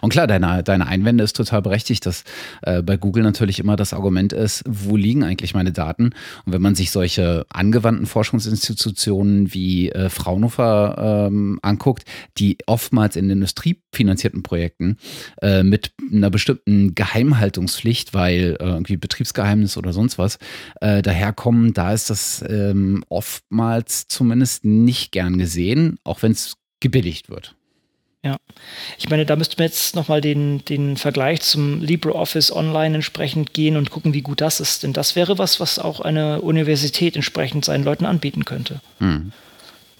Und 0.00 0.10
klar, 0.10 0.26
deine, 0.26 0.62
deine 0.62 0.86
Einwände 0.86 1.24
ist 1.24 1.36
total 1.36 1.60
berechtigt, 1.60 2.06
dass 2.06 2.24
äh, 2.62 2.82
bei 2.82 2.96
Google 2.96 3.22
natürlich 3.22 3.58
immer 3.58 3.76
das 3.76 3.92
Argument 3.92 4.32
ist, 4.32 4.64
wo 4.66 4.96
liegen 4.96 5.24
eigentlich 5.24 5.52
meine 5.54 5.72
Daten? 5.72 6.12
Und 6.46 6.52
wenn 6.52 6.62
man 6.62 6.74
sich 6.74 6.90
solche 6.90 7.44
angewandten 7.50 8.06
Forschungsinstitutionen 8.06 9.52
wie 9.52 9.90
äh, 9.90 10.08
Fraunhofer 10.08 11.26
ähm, 11.28 11.58
anguckt, 11.62 12.04
die 12.38 12.56
oftmals 12.66 13.16
in 13.16 13.28
industriefinanzierten 13.28 14.42
Projekten 14.42 14.96
äh, 15.42 15.62
mit 15.62 15.92
einer 16.10 16.30
bestimmten 16.30 16.94
Geheimhaltungspflicht, 16.94 18.14
weil 18.14 18.56
äh, 18.58 18.64
irgendwie 18.64 18.96
Betriebsgeheimnis 18.96 19.76
oder 19.76 19.92
sonst 19.92 20.16
was, 20.16 20.38
äh, 20.80 21.02
daherkommen, 21.02 21.74
da 21.74 21.92
ist 21.92 22.08
das 22.08 22.42
ähm, 22.48 23.04
oftmals 23.10 24.08
zumindest 24.08 24.64
nicht 24.64 25.12
gern 25.12 25.36
gesehen, 25.36 25.98
auch 26.04 26.22
wenn 26.22 26.32
es 26.32 26.56
gebilligt 26.80 27.28
wird. 27.28 27.54
Ja, 28.22 28.36
ich 28.98 29.08
meine, 29.08 29.24
da 29.24 29.34
müsste 29.34 29.56
man 29.56 29.66
jetzt 29.66 29.96
nochmal 29.96 30.20
den, 30.20 30.62
den 30.66 30.98
Vergleich 30.98 31.40
zum 31.40 31.80
LibreOffice 31.80 32.52
Online 32.52 32.96
entsprechend 32.96 33.54
gehen 33.54 33.78
und 33.78 33.90
gucken, 33.90 34.12
wie 34.12 34.20
gut 34.20 34.42
das 34.42 34.60
ist. 34.60 34.82
Denn 34.82 34.92
das 34.92 35.16
wäre 35.16 35.38
was, 35.38 35.58
was 35.58 35.78
auch 35.78 36.00
eine 36.00 36.42
Universität 36.42 37.16
entsprechend 37.16 37.64
seinen 37.64 37.82
Leuten 37.82 38.04
anbieten 38.04 38.44
könnte. 38.44 38.80
Mhm. 38.98 39.32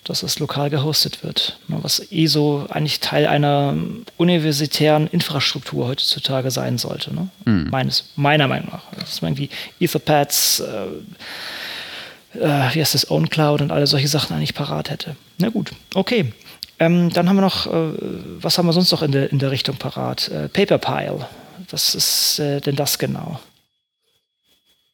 Dass 0.05 0.23
es 0.23 0.39
lokal 0.39 0.69
gehostet 0.69 1.23
wird. 1.23 1.59
Was 1.69 2.13
eh 2.13 2.27
so 2.27 2.67
eigentlich 2.69 3.01
Teil 3.01 3.27
einer 3.27 3.75
universitären 4.19 5.07
Infrastruktur 5.07 5.89
heutzutage 5.89 6.51
sein 6.51 6.77
sollte. 6.77 7.15
Ne? 7.15 7.29
Mhm. 7.47 7.71
Meines, 7.71 8.11
meiner 8.17 8.49
Meinung 8.49 8.69
nach. 8.71 8.83
Dass 8.99 9.23
man 9.23 9.33
irgendwie 9.33 9.49
Etherpads, 9.79 10.61
äh, 10.61 12.39
äh, 12.39 12.75
wie 12.75 12.81
heißt 12.81 12.95
das, 12.95 13.11
OwnCloud 13.11 13.63
und 13.63 13.73
alle 13.73 13.87
solche 13.87 14.09
Sachen 14.09 14.37
eigentlich 14.37 14.55
parat 14.55 14.91
hätte. 14.91 15.17
Na 15.39 15.49
gut, 15.49 15.71
okay. 15.95 16.35
Ähm, 16.81 17.11
dann 17.11 17.29
haben 17.29 17.37
wir 17.37 17.43
noch, 17.43 17.67
äh, 17.67 17.93
was 18.41 18.57
haben 18.57 18.65
wir 18.67 18.73
sonst 18.73 18.91
noch 18.91 19.03
in 19.03 19.13
der, 19.13 19.31
in 19.31 19.39
der 19.39 19.51
Richtung 19.51 19.77
parat? 19.77 20.29
Äh, 20.29 20.49
Paperpile. 20.49 21.29
Was 21.69 21.95
ist 21.95 22.39
äh, 22.39 22.61
denn 22.61 22.75
das 22.75 22.99
genau? 22.99 23.39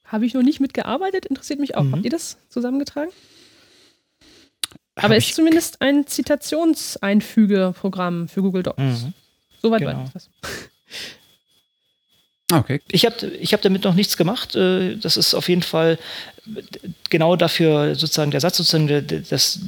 Habe 0.04 0.26
ich 0.26 0.34
noch 0.34 0.42
nicht 0.42 0.58
mitgearbeitet, 0.60 1.26
interessiert 1.26 1.60
mich 1.60 1.76
auch. 1.76 1.84
Mhm. 1.84 1.92
Habt 1.92 2.04
ihr 2.04 2.10
das 2.10 2.38
zusammengetragen? 2.48 3.12
Aber 4.96 5.16
es 5.16 5.26
ist 5.26 5.36
zumindest 5.36 5.80
ein 5.80 6.08
Zitationseinfügeprogramm 6.08 8.26
für 8.28 8.42
Google 8.42 8.64
Docs. 8.64 8.78
Mhm. 8.78 9.12
Soweit 9.62 9.80
genau. 9.80 10.00
weiß 10.00 10.08
ich 10.08 10.12
das. 10.12 10.28
Okay. 12.52 12.80
Ich 12.92 13.04
habe 13.04 13.26
ich 13.26 13.52
hab 13.52 13.60
damit 13.62 13.82
noch 13.82 13.94
nichts 13.94 14.16
gemacht. 14.16 14.54
Äh, 14.54 14.98
das 14.98 15.16
ist 15.16 15.34
auf 15.34 15.48
jeden 15.48 15.62
Fall 15.62 15.98
genau 17.10 17.34
dafür 17.34 17.96
sozusagen 17.96 18.30
der 18.30 18.40
Satz, 18.40 18.58
sozusagen 18.58 19.04
das, 19.28 19.58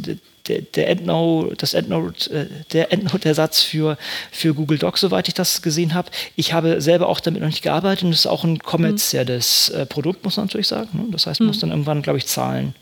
der, 0.48 0.62
der 0.62 0.88
Endnote, 0.88 1.56
das 1.56 1.74
Endnote, 1.74 2.30
äh, 2.30 2.46
der 2.72 2.92
Endnote-Ersatz 2.92 3.62
für, 3.62 3.96
für 4.30 4.54
Google 4.54 4.78
Docs, 4.78 5.00
soweit 5.00 5.28
ich 5.28 5.34
das 5.34 5.62
gesehen 5.62 5.94
habe. 5.94 6.10
Ich 6.36 6.52
habe 6.52 6.80
selber 6.80 7.08
auch 7.08 7.20
damit 7.20 7.40
noch 7.40 7.48
nicht 7.48 7.62
gearbeitet 7.62 8.04
und 8.04 8.10
es 8.10 8.20
ist 8.20 8.26
auch 8.26 8.44
ein 8.44 8.58
kommerzielles 8.58 9.72
mhm. 9.74 9.86
Produkt, 9.88 10.24
muss 10.24 10.36
man 10.36 10.46
natürlich 10.46 10.68
sagen. 10.68 10.88
Ne? 10.92 11.04
Das 11.10 11.26
heißt, 11.26 11.40
man 11.40 11.46
mhm. 11.46 11.50
muss 11.50 11.60
dann 11.60 11.70
irgendwann, 11.70 12.02
glaube 12.02 12.18
ich, 12.18 12.26
zahlen. 12.26 12.74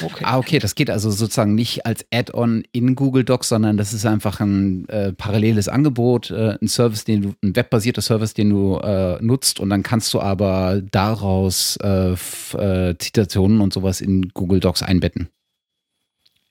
Okay. 0.00 0.24
Ah, 0.24 0.38
okay, 0.38 0.58
das 0.58 0.74
geht 0.74 0.90
also 0.90 1.10
sozusagen 1.10 1.54
nicht 1.54 1.84
als 1.84 2.04
Add-on 2.12 2.64
in 2.72 2.94
Google 2.94 3.24
Docs, 3.24 3.48
sondern 3.48 3.76
das 3.76 3.92
ist 3.92 4.06
einfach 4.06 4.40
ein 4.40 4.88
äh, 4.88 5.12
paralleles 5.12 5.68
Angebot, 5.68 6.30
äh, 6.30 6.56
ein 6.60 6.68
Service, 6.68 7.04
den 7.04 7.22
du, 7.22 7.34
ein 7.42 7.54
webbasierter 7.54 8.00
Service, 8.00 8.34
den 8.34 8.50
du 8.50 8.78
äh, 8.78 9.18
nutzt 9.20 9.60
und 9.60 9.70
dann 9.70 9.82
kannst 9.82 10.14
du 10.14 10.20
aber 10.20 10.80
daraus 10.90 11.76
äh, 11.82 12.12
äh, 12.12 12.96
Zitationen 12.98 13.60
und 13.60 13.72
sowas 13.72 14.00
in 14.00 14.30
Google 14.30 14.60
Docs 14.60 14.82
einbetten. 14.82 15.28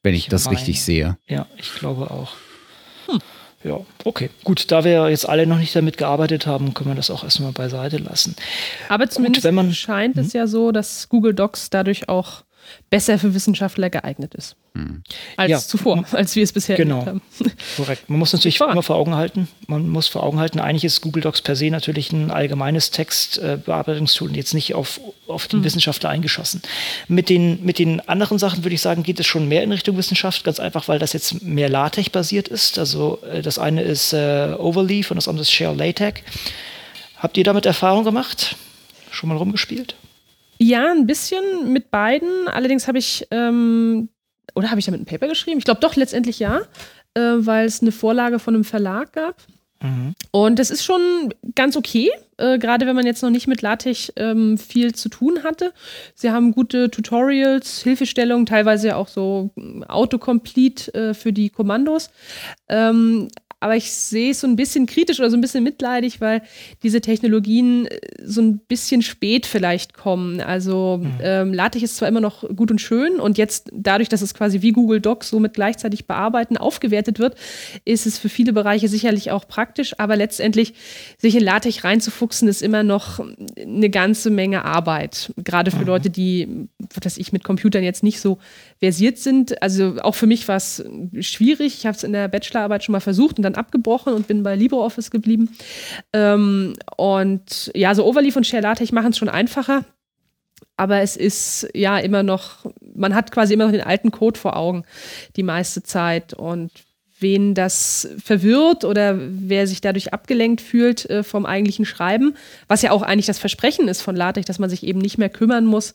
Wenn 0.03 0.13
ich, 0.13 0.23
ich 0.23 0.29
das 0.29 0.45
meine, 0.45 0.57
richtig 0.57 0.81
sehe. 0.81 1.17
Ja, 1.27 1.47
ich 1.57 1.73
glaube 1.75 2.09
auch. 2.11 2.33
Hm. 3.07 3.19
Ja, 3.63 3.79
okay. 4.03 4.29
Gut, 4.43 4.71
da 4.71 4.83
wir 4.83 5.09
jetzt 5.09 5.29
alle 5.29 5.45
noch 5.45 5.59
nicht 5.59 5.75
damit 5.75 5.97
gearbeitet 5.97 6.47
haben, 6.47 6.73
können 6.73 6.89
wir 6.89 6.95
das 6.95 7.11
auch 7.11 7.23
erstmal 7.23 7.51
beiseite 7.51 7.97
lassen. 7.97 8.35
Aber 8.89 9.09
zumindest 9.09 9.43
Gut, 9.43 9.47
wenn 9.49 9.55
man, 9.55 9.73
scheint 9.73 10.17
es 10.17 10.33
hm? 10.33 10.39
ja 10.39 10.47
so, 10.47 10.71
dass 10.71 11.09
Google 11.09 11.35
Docs 11.35 11.69
dadurch 11.69 12.09
auch 12.09 12.43
besser 12.89 13.19
für 13.19 13.33
Wissenschaftler 13.33 13.89
geeignet 13.89 14.35
ist. 14.35 14.55
Hm. 14.73 15.03
Als 15.35 15.49
ja, 15.49 15.59
zuvor, 15.59 16.05
als 16.11 16.35
wir 16.35 16.43
es 16.43 16.53
bisher 16.53 16.77
genau, 16.77 17.05
haben. 17.05 17.21
Korrekt. 17.75 18.09
Man 18.09 18.19
muss 18.19 18.31
natürlich 18.31 18.59
immer 18.61 18.83
vor 18.83 18.95
Augen 18.95 19.15
halten, 19.15 19.49
man 19.67 19.89
muss 19.89 20.07
vor 20.07 20.23
Augen 20.23 20.39
halten, 20.39 20.59
eigentlich 20.59 20.85
ist 20.85 21.01
Google 21.01 21.23
Docs 21.23 21.41
per 21.41 21.57
se 21.57 21.69
natürlich 21.69 22.13
ein 22.13 22.31
allgemeines 22.31 22.91
Textbearbeitungstool 22.91 24.29
und 24.29 24.35
jetzt 24.35 24.53
nicht 24.53 24.73
auf, 24.73 25.01
auf 25.27 25.47
den 25.47 25.59
hm. 25.59 25.65
Wissenschaftler 25.65 26.09
eingeschossen. 26.09 26.61
Mit 27.09 27.29
den, 27.29 27.63
mit 27.65 27.79
den 27.79 27.99
anderen 28.07 28.39
Sachen 28.39 28.63
würde 28.63 28.75
ich 28.75 28.81
sagen, 28.81 29.03
geht 29.03 29.19
es 29.19 29.27
schon 29.27 29.47
mehr 29.47 29.63
in 29.63 29.71
Richtung 29.71 29.97
Wissenschaft, 29.97 30.43
ganz 30.43 30.59
einfach, 30.59 30.87
weil 30.87 30.99
das 30.99 31.13
jetzt 31.13 31.41
mehr 31.41 31.69
LaTeX 31.69 32.09
basiert 32.09 32.47
ist. 32.47 32.79
Also 32.79 33.19
äh, 33.29 33.41
das 33.41 33.59
eine 33.59 33.81
ist 33.81 34.13
äh, 34.13 34.55
Overleaf 34.57 35.11
und 35.11 35.15
das 35.15 35.27
andere 35.27 35.41
ist 35.41 35.51
Share 35.51 35.75
LaTeX. 35.75 36.21
Habt 37.17 37.37
ihr 37.37 37.43
damit 37.43 37.65
Erfahrung 37.65 38.03
gemacht? 38.03 38.55
Schon 39.11 39.29
mal 39.29 39.37
rumgespielt? 39.37 39.95
Ja, 40.61 40.91
ein 40.91 41.07
bisschen 41.07 41.73
mit 41.73 41.89
beiden. 41.89 42.47
Allerdings 42.47 42.87
habe 42.87 42.99
ich, 42.99 43.25
ähm, 43.31 44.09
oder 44.53 44.69
habe 44.69 44.79
ich 44.79 44.85
damit 44.85 45.01
ein 45.01 45.05
Paper 45.05 45.27
geschrieben? 45.27 45.57
Ich 45.57 45.65
glaube 45.65 45.81
doch, 45.81 45.95
letztendlich 45.95 46.37
ja, 46.37 46.61
äh, 47.15 47.21
weil 47.37 47.65
es 47.65 47.81
eine 47.81 47.91
Vorlage 47.91 48.37
von 48.37 48.53
einem 48.53 48.63
Verlag 48.63 49.11
gab. 49.13 49.37
Mhm. 49.81 50.13
Und 50.29 50.59
das 50.59 50.69
ist 50.69 50.85
schon 50.85 51.33
ganz 51.55 51.75
okay, 51.75 52.11
äh, 52.37 52.59
gerade 52.59 52.85
wenn 52.85 52.95
man 52.95 53.07
jetzt 53.07 53.23
noch 53.23 53.31
nicht 53.31 53.47
mit 53.47 53.63
LaTeX 53.63 54.13
ähm, 54.17 54.59
viel 54.59 54.93
zu 54.93 55.09
tun 55.09 55.43
hatte. 55.43 55.73
Sie 56.13 56.29
haben 56.29 56.51
gute 56.51 56.91
Tutorials, 56.91 57.81
Hilfestellungen, 57.81 58.45
teilweise 58.45 58.97
auch 58.97 59.07
so 59.07 59.49
Autocomplete 59.87 60.93
äh, 60.93 61.13
für 61.15 61.33
die 61.33 61.49
Kommandos. 61.49 62.11
Ähm, 62.69 63.29
aber 63.61 63.75
ich 63.75 63.91
sehe 63.93 64.31
es 64.31 64.41
so 64.41 64.47
ein 64.47 64.55
bisschen 64.55 64.87
kritisch 64.87 65.19
oder 65.19 65.29
so 65.29 65.37
ein 65.37 65.41
bisschen 65.41 65.63
mitleidig, 65.63 66.19
weil 66.19 66.41
diese 66.83 66.99
Technologien 66.99 67.85
äh, 67.85 67.99
so 68.23 68.41
ein 68.41 68.57
bisschen 68.57 69.03
spät 69.03 69.45
vielleicht 69.45 69.93
kommen. 69.93 70.41
Also 70.41 70.99
mhm. 71.01 71.11
ähm, 71.21 71.53
LaTeX 71.53 71.83
ist 71.83 71.97
zwar 71.97 72.09
immer 72.09 72.21
noch 72.21 72.43
gut 72.55 72.71
und 72.71 72.81
schön 72.81 73.19
und 73.19 73.37
jetzt 73.37 73.69
dadurch, 73.71 74.09
dass 74.09 74.21
es 74.21 74.33
quasi 74.33 74.63
wie 74.63 74.71
Google 74.71 74.99
Docs 74.99 75.29
so 75.29 75.39
mit 75.39 75.53
gleichzeitig 75.53 76.07
bearbeiten 76.07 76.57
aufgewertet 76.57 77.19
wird, 77.19 77.35
ist 77.85 78.07
es 78.07 78.17
für 78.17 78.29
viele 78.29 78.51
Bereiche 78.51 78.87
sicherlich 78.87 79.29
auch 79.29 79.47
praktisch, 79.47 79.93
aber 79.99 80.15
letztendlich 80.15 80.73
sich 81.19 81.35
in 81.35 81.43
LaTeX 81.43 81.83
reinzufuchsen 81.83 82.47
ist 82.47 82.63
immer 82.63 82.81
noch 82.81 83.23
eine 83.57 83.89
ganze 83.91 84.31
Menge 84.31 84.65
Arbeit, 84.65 85.33
gerade 85.37 85.69
für 85.69 85.81
mhm. 85.81 85.85
Leute, 85.85 86.09
die, 86.09 86.67
was 87.03 87.17
ich 87.17 87.31
mit 87.31 87.43
Computern 87.43 87.83
jetzt 87.83 88.01
nicht 88.01 88.19
so 88.19 88.39
versiert 88.79 89.19
sind. 89.19 89.61
Also 89.61 89.97
auch 90.01 90.15
für 90.15 90.25
mich 90.25 90.47
war 90.47 90.55
es 90.55 90.83
schwierig. 91.19 91.75
Ich 91.77 91.85
habe 91.85 91.95
es 91.95 92.03
in 92.03 92.13
der 92.13 92.27
Bachelorarbeit 92.27 92.83
schon 92.83 92.93
mal 92.93 92.99
versucht 92.99 93.37
und 93.37 93.43
dann 93.43 93.50
dann 93.51 93.59
abgebrochen 93.59 94.13
und 94.13 94.27
bin 94.27 94.43
bei 94.43 94.55
LibreOffice 94.55 95.11
geblieben. 95.11 95.55
Ähm, 96.13 96.73
und 96.97 97.71
ja, 97.75 97.93
so 97.95 98.05
Overleaf 98.05 98.35
und 98.35 98.47
Share 98.47 98.63
LaTeX 98.63 98.91
machen 98.91 99.11
es 99.11 99.17
schon 99.17 99.29
einfacher. 99.29 99.85
Aber 100.77 101.01
es 101.01 101.15
ist 101.15 101.67
ja 101.75 101.99
immer 101.99 102.23
noch, 102.23 102.65
man 102.95 103.13
hat 103.13 103.31
quasi 103.31 103.53
immer 103.53 103.65
noch 103.65 103.71
den 103.71 103.81
alten 103.81 104.11
Code 104.11 104.39
vor 104.39 104.55
Augen 104.55 104.83
die 105.35 105.43
meiste 105.43 105.83
Zeit. 105.83 106.33
Und 106.33 106.71
wen 107.21 107.53
das 107.53 108.09
verwirrt 108.21 108.83
oder 108.83 109.15
wer 109.17 109.67
sich 109.67 109.79
dadurch 109.79 110.11
abgelenkt 110.11 110.59
fühlt 110.59 111.09
äh, 111.09 111.23
vom 111.23 111.45
eigentlichen 111.45 111.85
Schreiben, 111.85 112.35
was 112.67 112.81
ja 112.81 112.91
auch 112.91 113.03
eigentlich 113.03 113.27
das 113.27 113.39
Versprechen 113.39 113.87
ist 113.87 114.01
von 114.01 114.15
LaTeX, 114.15 114.47
dass 114.47 114.59
man 114.59 114.69
sich 114.69 114.83
eben 114.83 114.99
nicht 114.99 115.17
mehr 115.17 115.29
kümmern 115.29 115.65
muss, 115.65 115.93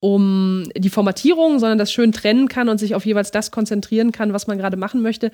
um 0.00 0.68
die 0.76 0.90
Formatierung, 0.90 1.58
sondern 1.58 1.78
das 1.78 1.90
schön 1.90 2.12
trennen 2.12 2.48
kann 2.48 2.68
und 2.68 2.78
sich 2.78 2.94
auf 2.94 3.06
jeweils 3.06 3.30
das 3.30 3.50
konzentrieren 3.50 4.12
kann, 4.12 4.34
was 4.34 4.46
man 4.46 4.58
gerade 4.58 4.76
machen 4.76 5.00
möchte. 5.00 5.32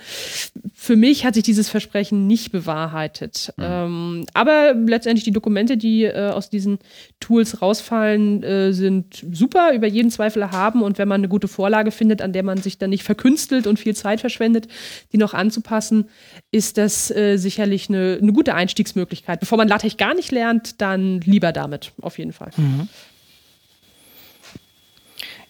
Für 0.73 0.95
mich 0.95 1.25
hat 1.25 1.35
sich 1.35 1.43
dieses 1.43 1.69
Versprechen 1.69 2.29
nicht 2.29 2.53
bewahrheitet. 2.53 3.53
Mhm. 3.57 3.65
Ähm, 3.65 4.27
aber 4.35 4.75
letztendlich 4.75 5.25
die 5.25 5.33
Dokumente, 5.33 5.77
die 5.77 6.05
äh, 6.05 6.31
aus 6.31 6.49
diesen 6.49 6.79
Tools 7.19 7.61
rausfallen, 7.61 8.43
äh, 8.45 8.73
sind 8.73 9.25
super, 9.33 9.73
über 9.75 9.89
jeden 9.89 10.11
Zweifel 10.11 10.53
haben. 10.53 10.83
Und 10.83 10.97
wenn 10.97 11.09
man 11.09 11.21
eine 11.21 11.29
gute 11.29 11.49
Vorlage 11.49 11.91
findet, 11.91 12.23
an 12.23 12.33
der 12.33 12.45
man 12.45 12.59
sich 12.59 12.79
dann 12.79 12.91
nicht 12.91 13.03
verkünstelt 13.03 13.67
und 13.67 13.81
viel 13.81 13.97
Zeit 13.97 14.21
verschwendet, 14.21 14.69
die 15.13 15.19
noch 15.19 15.35
anzupassen, 15.35 16.09
ist 16.53 16.79
das 16.79 17.11
äh, 17.11 17.37
sicherlich 17.37 17.89
eine, 17.89 18.19
eine, 18.23 18.33
gute 18.33 18.55
Einstiegsmöglichkeit. 18.55 19.41
Bevor 19.41 19.59
man 19.59 19.67
LaTeX 19.67 19.97
gar 19.97 20.15
nicht 20.15 20.31
lernt, 20.31 20.81
dann 20.81 21.21
lieber 21.21 21.53
damit, 21.53 21.93
auf 22.01 22.19
jeden 22.19 22.33
Fall. 22.33 22.51
Mhm. 22.57 22.89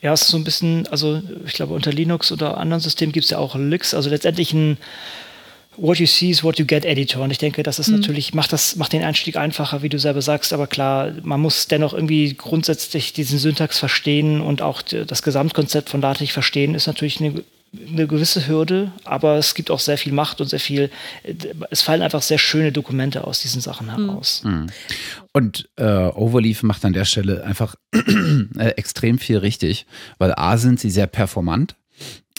Ja, 0.03 0.13
es 0.13 0.23
ist 0.23 0.29
so 0.29 0.37
ein 0.37 0.45
bisschen, 0.45 0.87
also 0.89 1.23
ich 1.47 1.53
glaube, 1.53 1.75
unter 1.75 1.93
Linux 1.93 2.33
oder 2.33 2.59
anderen 2.59 2.81
Systemen 2.81 3.13
gibt 3.13 3.25
es 3.25 3.31
ja 3.31 3.39
auch 3.39 3.55
Lix, 3.55 3.95
also 3.95 4.11
letztendlich 4.11 4.53
ein 4.53 4.77
What 5.79 5.99
you 5.99 6.07
see 6.07 6.29
is 6.29 6.45
what 6.45 6.59
you 6.59 6.67
get 6.67 6.85
Editor. 6.85 7.23
Und 7.23 7.31
ich 7.31 7.39
denke, 7.39 7.63
das 7.63 7.79
ist 7.79 7.89
mhm. 7.89 8.01
natürlich, 8.01 8.35
macht 8.35 8.53
das, 8.53 8.77
macht 8.77 8.93
den 8.93 9.03
Einstieg 9.03 9.37
einfacher, 9.37 9.81
wie 9.81 9.89
du 9.89 9.99
selber 9.99 10.21
sagst, 10.21 10.53
aber 10.53 10.67
klar, 10.67 11.13
man 11.23 11.41
muss 11.41 11.67
dennoch 11.67 11.95
irgendwie 11.95 12.35
grundsätzlich 12.35 13.15
diesen 13.15 13.39
Syntax 13.39 13.79
verstehen 13.79 14.43
und 14.43 14.61
auch 14.61 14.83
das 14.83 15.23
Gesamtkonzept 15.23 15.89
von 15.89 16.03
LaTeX 16.03 16.33
verstehen, 16.33 16.75
ist 16.75 16.89
natürlich 16.89 17.21
eine 17.21 17.43
eine 17.75 18.07
gewisse 18.07 18.47
Hürde, 18.47 18.93
aber 19.05 19.39
es 19.39 19.55
gibt 19.55 19.71
auch 19.71 19.81
sehr 19.81 19.97
viel 19.97 20.13
Macht 20.13 20.41
und 20.41 20.49
sehr 20.49 20.61
viel, 20.61 20.91
es 21.71 21.81
fallen 21.81 22.03
einfach 22.03 22.21
sehr 22.21 22.39
schöne 22.39 22.71
Dokumente 22.71 23.25
aus 23.25 23.41
diesen 23.41 23.61
Sachen 23.61 23.95
hm. 23.95 24.07
heraus. 24.07 24.43
Mhm. 24.45 24.67
Und 25.33 25.71
äh, 25.77 25.85
Overleaf 25.85 26.63
macht 26.63 26.85
an 26.85 26.93
der 26.93 27.07
Stelle 27.07 27.45
einfach 27.45 27.75
äh, 27.95 28.69
extrem 28.77 29.19
viel 29.19 29.39
richtig, 29.39 29.87
weil 30.19 30.35
A 30.37 30.59
sind 30.59 30.81
sie 30.81 30.91
sehr 30.91 31.07
performant, 31.07 31.77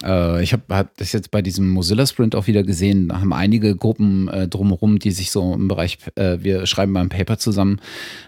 äh, 0.04 0.44
ich 0.44 0.54
habe 0.54 0.64
hab 0.70 0.98
das 0.98 1.12
jetzt 1.12 1.32
bei 1.32 1.42
diesem 1.42 1.70
Mozilla 1.70 2.06
Sprint 2.06 2.36
auch 2.36 2.48
wieder 2.48 2.64
gesehen. 2.64 3.10
Da 3.10 3.20
haben 3.22 3.34
einige 3.34 3.76
Gruppen 3.76 4.28
äh, 4.28 4.48
drumherum, 4.48 5.00
die 5.00 5.12
sich 5.12 5.32
so 5.32 5.54
im 5.54 5.68
Bereich, 5.68 5.98
äh, 6.16 6.38
wir 6.42 6.66
schreiben 6.66 6.92
mal 6.92 7.02
ein 7.02 7.10
Paper 7.10 7.38
zusammen, 7.38 7.80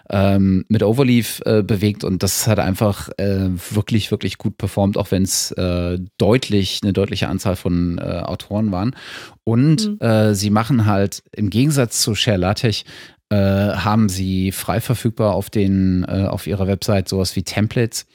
ähm, 0.10 0.66
mit 0.70 0.84
Overleaf 0.84 1.42
äh, 1.46 1.64
bewegt 1.64 2.04
und 2.04 2.24
das 2.24 2.48
hat 2.48 2.60
einfach 2.60 3.10
äh, 3.18 3.50
wirklich, 3.72 4.12
wirklich 4.12 4.38
gut 4.38 4.58
performt, 4.58 4.98
auch 4.98 5.12
wenn 5.12 5.24
es 5.24 5.54
deutlich, 6.18 6.80
eine 6.84 6.94
deutliche 6.94 7.28
Anzahl 7.28 7.56
von 7.56 8.00
Autoren 8.00 8.72
waren. 8.72 8.96
Und 9.44 10.02
mhm. 10.02 10.34
sie 10.34 10.50
machen 10.50 10.86
halt 10.86 11.24
im 11.32 11.50
Gegensatz 11.50 12.02
zu 12.02 12.16
Share 12.16 12.38
LaTeX 12.38 12.84
haben 13.32 14.08
sie 14.08 14.52
frei 14.52 14.80
verfügbar 14.80 15.34
auf 15.34 15.50
den 15.50 16.06
äh, 16.08 16.28
auf 16.28 16.46
ihrer 16.46 16.68
Website 16.68 17.10
sowas 17.10 17.36
wie 17.36 17.44
Templates 17.44 18.06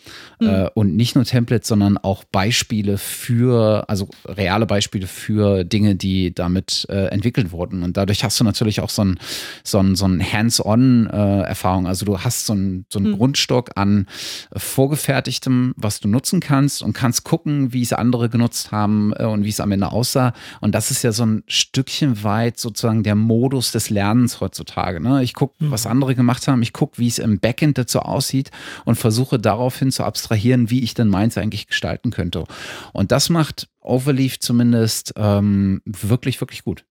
mhm. 0.40 0.48
äh, 0.48 0.70
und 0.74 0.96
nicht 0.96 1.14
nur 1.14 1.24
Templates, 1.24 1.68
sondern 1.68 1.98
auch 1.98 2.24
Beispiele 2.24 2.98
für 2.98 3.84
also 3.88 4.08
reale 4.26 4.66
Beispiele 4.66 5.06
für 5.06 5.64
Dinge, 5.64 5.96
die 5.96 6.34
damit 6.34 6.86
äh, 6.88 7.06
entwickelt 7.06 7.52
wurden 7.52 7.82
und 7.82 7.96
dadurch 7.96 8.24
hast 8.24 8.38
du 8.38 8.44
natürlich 8.44 8.80
auch 8.80 8.90
so 8.90 9.04
ein 9.04 9.18
so 9.64 9.78
ein, 9.78 9.96
so 9.96 10.06
ein 10.06 10.20
Hands-on 10.20 11.08
äh, 11.10 11.54
also 11.60 12.06
du 12.06 12.18
hast 12.18 12.46
so 12.46 12.54
ein 12.54 12.86
so 12.88 12.98
einen 12.98 13.12
mhm. 13.12 13.16
Grundstock 13.16 13.70
an 13.76 14.06
vorgefertigtem, 14.54 15.74
was 15.76 16.00
du 16.00 16.08
nutzen 16.08 16.40
kannst 16.40 16.82
und 16.82 16.92
kannst 16.92 17.24
gucken, 17.24 17.72
wie 17.72 17.82
es 17.82 17.92
andere 17.92 18.28
genutzt 18.28 18.72
haben 18.72 19.12
äh, 19.16 19.24
und 19.24 19.44
wie 19.44 19.50
es 19.50 19.60
am 19.60 19.72
Ende 19.72 19.92
aussah 19.92 20.32
und 20.60 20.74
das 20.74 20.90
ist 20.90 21.02
ja 21.02 21.12
so 21.12 21.24
ein 21.24 21.42
Stückchen 21.46 22.22
weit 22.22 22.58
sozusagen 22.58 23.02
der 23.02 23.14
Modus 23.14 23.72
des 23.72 23.90
Lernens 23.90 24.40
heutzutage 24.40 25.00
Ne? 25.00 25.22
Ich 25.22 25.34
gucke, 25.34 25.54
mhm. 25.58 25.70
was 25.70 25.86
andere 25.86 26.14
gemacht 26.14 26.46
haben, 26.48 26.62
ich 26.62 26.72
gucke, 26.72 26.98
wie 26.98 27.08
es 27.08 27.18
im 27.18 27.40
Backend 27.40 27.78
dazu 27.78 28.00
aussieht 28.00 28.50
und 28.84 28.96
versuche 28.96 29.38
daraufhin 29.38 29.90
zu 29.90 30.04
abstrahieren, 30.04 30.29
wie 30.30 30.82
ich 30.82 30.94
denn 30.94 31.08
meins 31.08 31.36
eigentlich 31.36 31.66
gestalten 31.66 32.10
könnte. 32.10 32.44
Und 32.92 33.12
das 33.12 33.28
macht 33.28 33.68
Overleaf 33.80 34.38
zumindest 34.38 35.12
ähm, 35.16 35.82
wirklich, 35.84 36.40
wirklich 36.40 36.64
gut. 36.64 36.84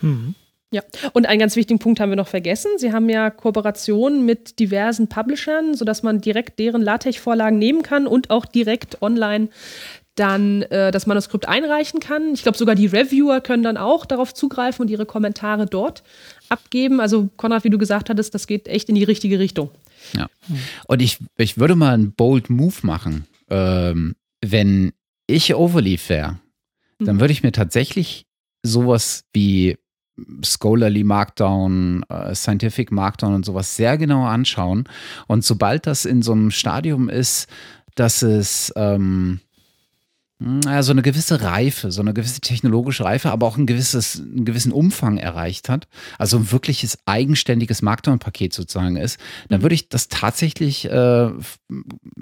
Mhm. 0.00 0.34
Ja, 0.70 0.82
und 1.14 1.26
einen 1.26 1.40
ganz 1.40 1.56
wichtigen 1.56 1.78
Punkt 1.78 1.98
haben 1.98 2.10
wir 2.10 2.16
noch 2.16 2.28
vergessen. 2.28 2.70
Sie 2.76 2.92
haben 2.92 3.08
ja 3.08 3.30
Kooperationen 3.30 4.26
mit 4.26 4.58
diversen 4.58 5.08
Publishern, 5.08 5.72
sodass 5.74 6.02
man 6.02 6.20
direkt 6.20 6.58
deren 6.58 6.82
LaTeX-Vorlagen 6.82 7.58
nehmen 7.58 7.82
kann 7.82 8.06
und 8.06 8.28
auch 8.28 8.44
direkt 8.44 9.00
online 9.00 9.48
dann 10.14 10.62
äh, 10.62 10.90
das 10.90 11.06
Manuskript 11.06 11.48
einreichen 11.48 12.00
kann. 12.00 12.34
Ich 12.34 12.42
glaube, 12.42 12.58
sogar 12.58 12.74
die 12.74 12.86
Reviewer 12.86 13.40
können 13.40 13.62
dann 13.62 13.76
auch 13.76 14.04
darauf 14.04 14.34
zugreifen 14.34 14.82
und 14.82 14.90
ihre 14.90 15.06
Kommentare 15.06 15.66
dort 15.66 16.02
abgeben. 16.48 17.00
Also, 17.00 17.30
Konrad, 17.36 17.64
wie 17.64 17.70
du 17.70 17.78
gesagt 17.78 18.10
hattest, 18.10 18.34
das 18.34 18.46
geht 18.46 18.68
echt 18.68 18.88
in 18.88 18.94
die 18.94 19.04
richtige 19.04 19.38
Richtung. 19.38 19.70
Ja. 20.14 20.28
Und 20.86 21.02
ich, 21.02 21.18
ich 21.36 21.58
würde 21.58 21.76
mal 21.76 21.94
einen 21.94 22.12
bold 22.12 22.50
Move 22.50 22.76
machen. 22.82 23.26
Ähm, 23.50 24.14
wenn 24.44 24.92
ich 25.26 25.54
Overleaf 25.54 26.08
wäre, 26.08 26.38
dann 26.98 27.16
mhm. 27.16 27.20
würde 27.20 27.32
ich 27.32 27.42
mir 27.42 27.52
tatsächlich 27.52 28.26
sowas 28.62 29.24
wie 29.32 29.76
Scholarly 30.44 31.04
Markdown, 31.04 32.04
äh, 32.08 32.34
Scientific 32.34 32.90
Markdown 32.90 33.34
und 33.34 33.44
sowas 33.44 33.76
sehr 33.76 33.96
genau 33.98 34.24
anschauen. 34.24 34.84
Und 35.26 35.44
sobald 35.44 35.86
das 35.86 36.04
in 36.04 36.22
so 36.22 36.32
einem 36.32 36.50
Stadium 36.50 37.08
ist, 37.08 37.48
dass 37.94 38.22
es 38.22 38.72
ähm, 38.76 39.40
ja, 40.40 40.84
so 40.84 40.92
eine 40.92 41.02
gewisse 41.02 41.42
Reife, 41.42 41.90
so 41.90 42.00
eine 42.00 42.14
gewisse 42.14 42.40
technologische 42.40 43.04
Reife, 43.04 43.32
aber 43.32 43.44
auch 43.46 43.56
ein 43.56 43.66
gewisses, 43.66 44.20
einen 44.20 44.44
gewissen 44.44 44.70
Umfang 44.70 45.18
erreicht 45.18 45.68
hat, 45.68 45.88
also 46.16 46.36
ein 46.36 46.52
wirkliches 46.52 46.96
eigenständiges 47.06 47.82
Markdown-Paket 47.82 48.52
sozusagen 48.52 48.96
ist, 48.96 49.18
dann 49.48 49.60
mhm. 49.60 49.62
würde 49.64 49.74
ich 49.74 49.88
das 49.88 50.06
tatsächlich 50.06 50.84
äh, 50.84 51.30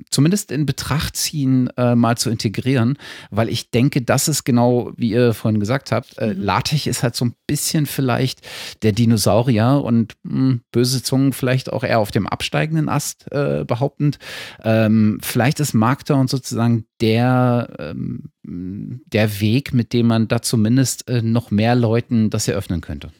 zumindest 0.08 0.50
in 0.50 0.64
Betracht 0.64 1.14
ziehen, 1.14 1.68
äh, 1.76 1.94
mal 1.94 2.16
zu 2.16 2.30
integrieren, 2.30 2.96
weil 3.30 3.50
ich 3.50 3.70
denke, 3.70 4.00
das 4.00 4.28
ist 4.28 4.44
genau, 4.44 4.92
wie 4.96 5.10
ihr 5.10 5.34
vorhin 5.34 5.60
gesagt 5.60 5.92
habt, 5.92 6.16
äh, 6.16 6.32
mhm. 6.32 6.42
LaTeX 6.42 6.86
ist 6.86 7.02
halt 7.02 7.16
so 7.16 7.26
ein 7.26 7.34
bisschen 7.46 7.84
vielleicht 7.84 8.40
der 8.82 8.92
Dinosaurier 8.92 9.82
und 9.84 10.14
mh, 10.22 10.32
hm, 10.32 10.60
böse 10.72 11.02
Zungen 11.02 11.34
vielleicht 11.34 11.70
auch 11.70 11.84
eher 11.84 11.98
auf 11.98 12.12
dem 12.12 12.26
absteigenden 12.26 12.88
Ast 12.88 13.30
äh, 13.30 13.64
behauptend. 13.66 14.18
Ähm, 14.64 15.18
vielleicht 15.22 15.60
ist 15.60 15.74
Markdown 15.74 16.28
sozusagen 16.28 16.86
der 17.00 17.68
ähm, 17.78 18.30
der 18.42 19.40
Weg, 19.40 19.74
mit 19.74 19.92
dem 19.92 20.06
man 20.06 20.28
da 20.28 20.42
zumindest 20.42 21.08
äh, 21.08 21.22
noch 21.22 21.50
mehr 21.50 21.74
Leuten 21.74 22.30
das 22.30 22.48
eröffnen 22.48 22.80
könnte. 22.80 23.10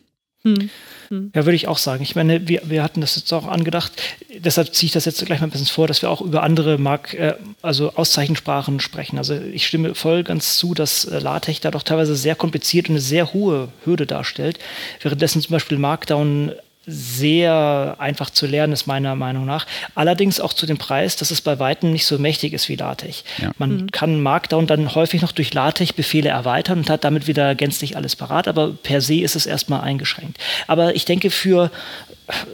Hm. 0.46 0.70
Hm. 1.08 1.32
Ja, 1.34 1.44
würde 1.44 1.56
ich 1.56 1.66
auch 1.66 1.78
sagen. 1.78 2.02
Ich 2.02 2.14
meine, 2.14 2.46
wir, 2.46 2.62
wir 2.64 2.82
hatten 2.82 3.00
das 3.00 3.16
jetzt 3.16 3.32
auch 3.32 3.46
angedacht. 3.46 3.92
Deshalb 4.38 4.72
ziehe 4.74 4.86
ich 4.86 4.92
das 4.92 5.04
jetzt 5.04 5.24
gleich 5.24 5.40
mal 5.40 5.48
ein 5.48 5.50
bisschen 5.50 5.66
vor, 5.66 5.88
dass 5.88 6.02
wir 6.02 6.10
auch 6.10 6.20
über 6.20 6.44
andere 6.44 6.78
Mark, 6.78 7.14
äh, 7.14 7.34
also 7.62 7.92
Auszeichensprachen 7.94 8.78
sprechen. 8.78 9.18
Also 9.18 9.34
ich 9.34 9.66
stimme 9.66 9.94
voll 9.96 10.22
ganz 10.22 10.56
zu, 10.56 10.74
dass 10.74 11.04
äh, 11.04 11.18
LaTeX 11.18 11.60
da 11.60 11.72
doch 11.72 11.82
teilweise 11.82 12.14
sehr 12.14 12.36
kompliziert 12.36 12.88
und 12.88 12.94
eine 12.94 13.00
sehr 13.00 13.32
hohe 13.32 13.68
Hürde 13.84 14.06
darstellt. 14.06 14.58
Währenddessen 15.00 15.42
zum 15.42 15.52
Beispiel 15.52 15.78
Markdown 15.78 16.52
sehr 16.86 17.96
einfach 17.98 18.30
zu 18.30 18.46
lernen 18.46 18.72
ist, 18.72 18.86
meiner 18.86 19.16
Meinung 19.16 19.44
nach. 19.44 19.66
Allerdings 19.96 20.38
auch 20.38 20.52
zu 20.52 20.66
dem 20.66 20.78
Preis, 20.78 21.16
dass 21.16 21.32
es 21.32 21.40
bei 21.40 21.58
Weitem 21.58 21.92
nicht 21.92 22.06
so 22.06 22.18
mächtig 22.18 22.52
ist 22.52 22.68
wie 22.68 22.76
LaTeX. 22.76 23.24
Ja. 23.38 23.50
Man 23.58 23.76
mhm. 23.76 23.90
kann 23.90 24.20
Markdown 24.20 24.68
dann 24.68 24.94
häufig 24.94 25.20
noch 25.22 25.32
durch 25.32 25.52
LaTeX-Befehle 25.52 26.28
erweitern 26.28 26.78
und 26.78 26.90
hat 26.90 27.02
damit 27.02 27.26
wieder 27.26 27.56
gänzlich 27.56 27.96
alles 27.96 28.14
parat, 28.14 28.46
aber 28.46 28.72
per 28.72 29.00
se 29.00 29.16
ist 29.16 29.34
es 29.34 29.46
erstmal 29.46 29.80
eingeschränkt. 29.80 30.38
Aber 30.68 30.94
ich 30.94 31.04
denke, 31.04 31.30
für, 31.30 31.72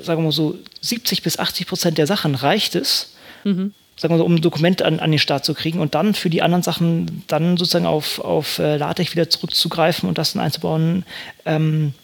sagen 0.03 0.21
wir 0.21 0.27
mal 0.27 0.33
so, 0.33 0.59
70 0.81 1.23
bis 1.23 1.39
80 1.39 1.67
Prozent 1.67 1.99
der 1.99 2.07
Sachen 2.07 2.35
reicht 2.35 2.75
es, 2.75 3.15
mhm 3.45 3.75
sagen 4.03 4.15
wir 4.15 4.19
so, 4.19 4.25
um 4.25 4.35
ein 4.35 4.41
Dokument 4.41 4.83
an, 4.83 5.01
an 5.01 5.11
den 5.11 5.19
Start 5.19 5.45
zu 5.45 5.55
kriegen 5.55 5.79
und 5.79 5.95
dann 5.95 6.15
für 6.15 6.31
die 6.31 6.43
anderen 6.43 6.63
Sachen 6.63 7.23
dann 7.29 7.57
sozusagen 7.57 7.87
auf, 7.87 8.19
auf 8.19 8.59
äh, 8.59 8.77
LaTeX 8.77 9.13
wieder 9.13 9.31
zurückzugreifen 9.31 10.09
und 10.09 10.19
das 10.19 10.33
dann 10.33 10.43
einzubauen, 10.43 11.05
ähm, 11.45 11.95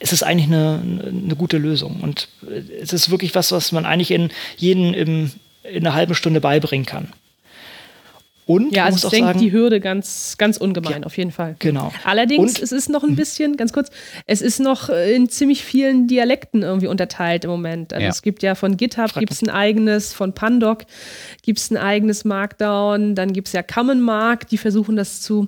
es 0.00 0.12
ist 0.12 0.22
eigentlich 0.22 0.48
eine, 0.48 0.80
eine 0.82 1.36
gute 1.36 1.58
Lösung. 1.58 2.00
Und 2.00 2.28
es 2.82 2.92
ist 2.92 3.10
wirklich 3.10 3.34
was, 3.34 3.52
was 3.52 3.70
man 3.70 3.84
eigentlich 3.84 4.10
in 4.10 4.30
jeden 4.56 4.94
im, 4.94 5.30
in 5.62 5.86
einer 5.86 5.94
halben 5.94 6.14
Stunde 6.14 6.40
beibringen 6.40 6.86
kann. 6.86 7.12
Und 8.46 8.74
ja, 8.74 8.86
also 8.86 9.06
es 9.06 9.12
senkt 9.12 9.28
sagen, 9.28 9.38
die 9.38 9.52
Hürde 9.52 9.78
ganz, 9.78 10.34
ganz 10.36 10.56
ungemein, 10.56 11.02
ja, 11.02 11.06
auf 11.06 11.16
jeden 11.16 11.30
Fall. 11.30 11.54
Genau. 11.60 11.92
Allerdings, 12.02 12.54
und, 12.56 12.62
es 12.62 12.72
ist 12.72 12.88
noch 12.88 13.04
ein 13.04 13.14
bisschen, 13.14 13.56
ganz 13.56 13.72
kurz, 13.72 13.90
es 14.26 14.42
ist 14.42 14.58
noch 14.58 14.88
in 14.88 15.28
ziemlich 15.28 15.62
vielen 15.62 16.08
Dialekten 16.08 16.62
irgendwie 16.62 16.88
unterteilt 16.88 17.44
im 17.44 17.50
Moment. 17.50 17.92
Also 17.92 18.02
ja. 18.02 18.10
es 18.10 18.22
gibt 18.22 18.42
ja 18.42 18.56
von 18.56 18.76
GitHub 18.76 19.14
gibt 19.14 19.30
es 19.30 19.40
ein 19.42 19.50
eigenes, 19.50 20.12
von 20.12 20.32
Pandoc 20.32 20.84
gibt 21.42 21.60
es 21.60 21.70
ein 21.70 21.76
eigenes 21.76 22.24
Markdown, 22.24 23.14
dann 23.14 23.32
gibt 23.32 23.46
es 23.46 23.52
ja 23.52 23.62
Common 23.62 24.00
Mark, 24.00 24.48
die 24.48 24.58
versuchen 24.58 24.96
das 24.96 25.20
zu 25.20 25.46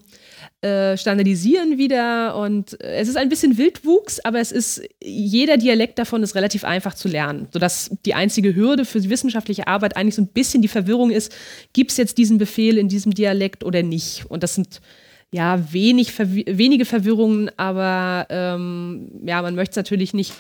äh, 0.63 0.97
standardisieren 0.97 1.77
wieder 1.77 2.37
und 2.37 2.81
äh, 2.81 3.01
es 3.01 3.09
ist 3.09 3.17
ein 3.17 3.29
bisschen 3.29 3.59
Wildwuchs, 3.59 4.21
aber 4.21 4.39
es 4.39 4.53
ist, 4.53 4.81
jeder 5.03 5.57
Dialekt 5.57 5.99
davon 5.99 6.23
ist 6.23 6.37
relativ 6.37 6.63
einfach 6.63 6.95
zu 6.95 7.09
lernen, 7.09 7.49
sodass 7.53 7.91
die 8.07 8.15
einzige 8.15 8.55
Hürde 8.55 8.85
für 8.85 9.01
die 9.01 9.11
wissenschaftliche 9.11 9.67
Arbeit 9.67 9.97
eigentlich 9.97 10.15
so 10.15 10.23
ein 10.23 10.29
bisschen 10.29 10.63
die 10.63 10.69
Verwirrung 10.69 11.11
ist, 11.11 11.35
gibt 11.73 11.91
es 11.91 11.97
jetzt 11.97 12.17
diesen 12.17 12.39
Befehl 12.39 12.79
in 12.79 12.89
diesem 12.89 13.13
Dialekt 13.13 13.65
oder 13.65 13.83
nicht? 13.83 14.25
Und 14.29 14.45
das 14.45 14.55
sind 14.55 14.81
ja 15.33 15.73
wenig, 15.73 16.17
wenige 16.19 16.85
Verwirrungen, 16.85 17.51
aber 17.57 18.29
ähm, 18.31 19.11
ja, 19.25 19.43
man 19.43 19.57
möchte 19.57 19.73
es 19.73 19.77
natürlich 19.77 20.15
nicht 20.15 20.33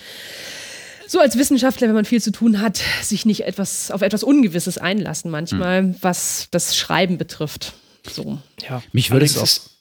so 1.09 1.18
als 1.18 1.37
Wissenschaftler, 1.37 1.89
wenn 1.89 1.97
man 1.97 2.05
viel 2.05 2.23
zu 2.23 2.31
tun 2.31 2.61
hat, 2.61 2.81
sich 3.03 3.27
nicht 3.27 3.41
etwas 3.41 3.91
auf 3.91 4.03
etwas 4.03 4.23
Ungewisses 4.23 4.79
einlassen 4.79 5.33
manchmal, 5.33 5.83
mhm. 5.83 5.97
was 6.01 6.47
das 6.53 6.77
Schreiben 6.77 7.18
betrifft. 7.18 7.73
So. 8.09 8.39
Ja. 8.68 8.83
Mich 8.93 9.11
würde 9.11 9.25
es 9.25 9.37
auch. 9.37 9.72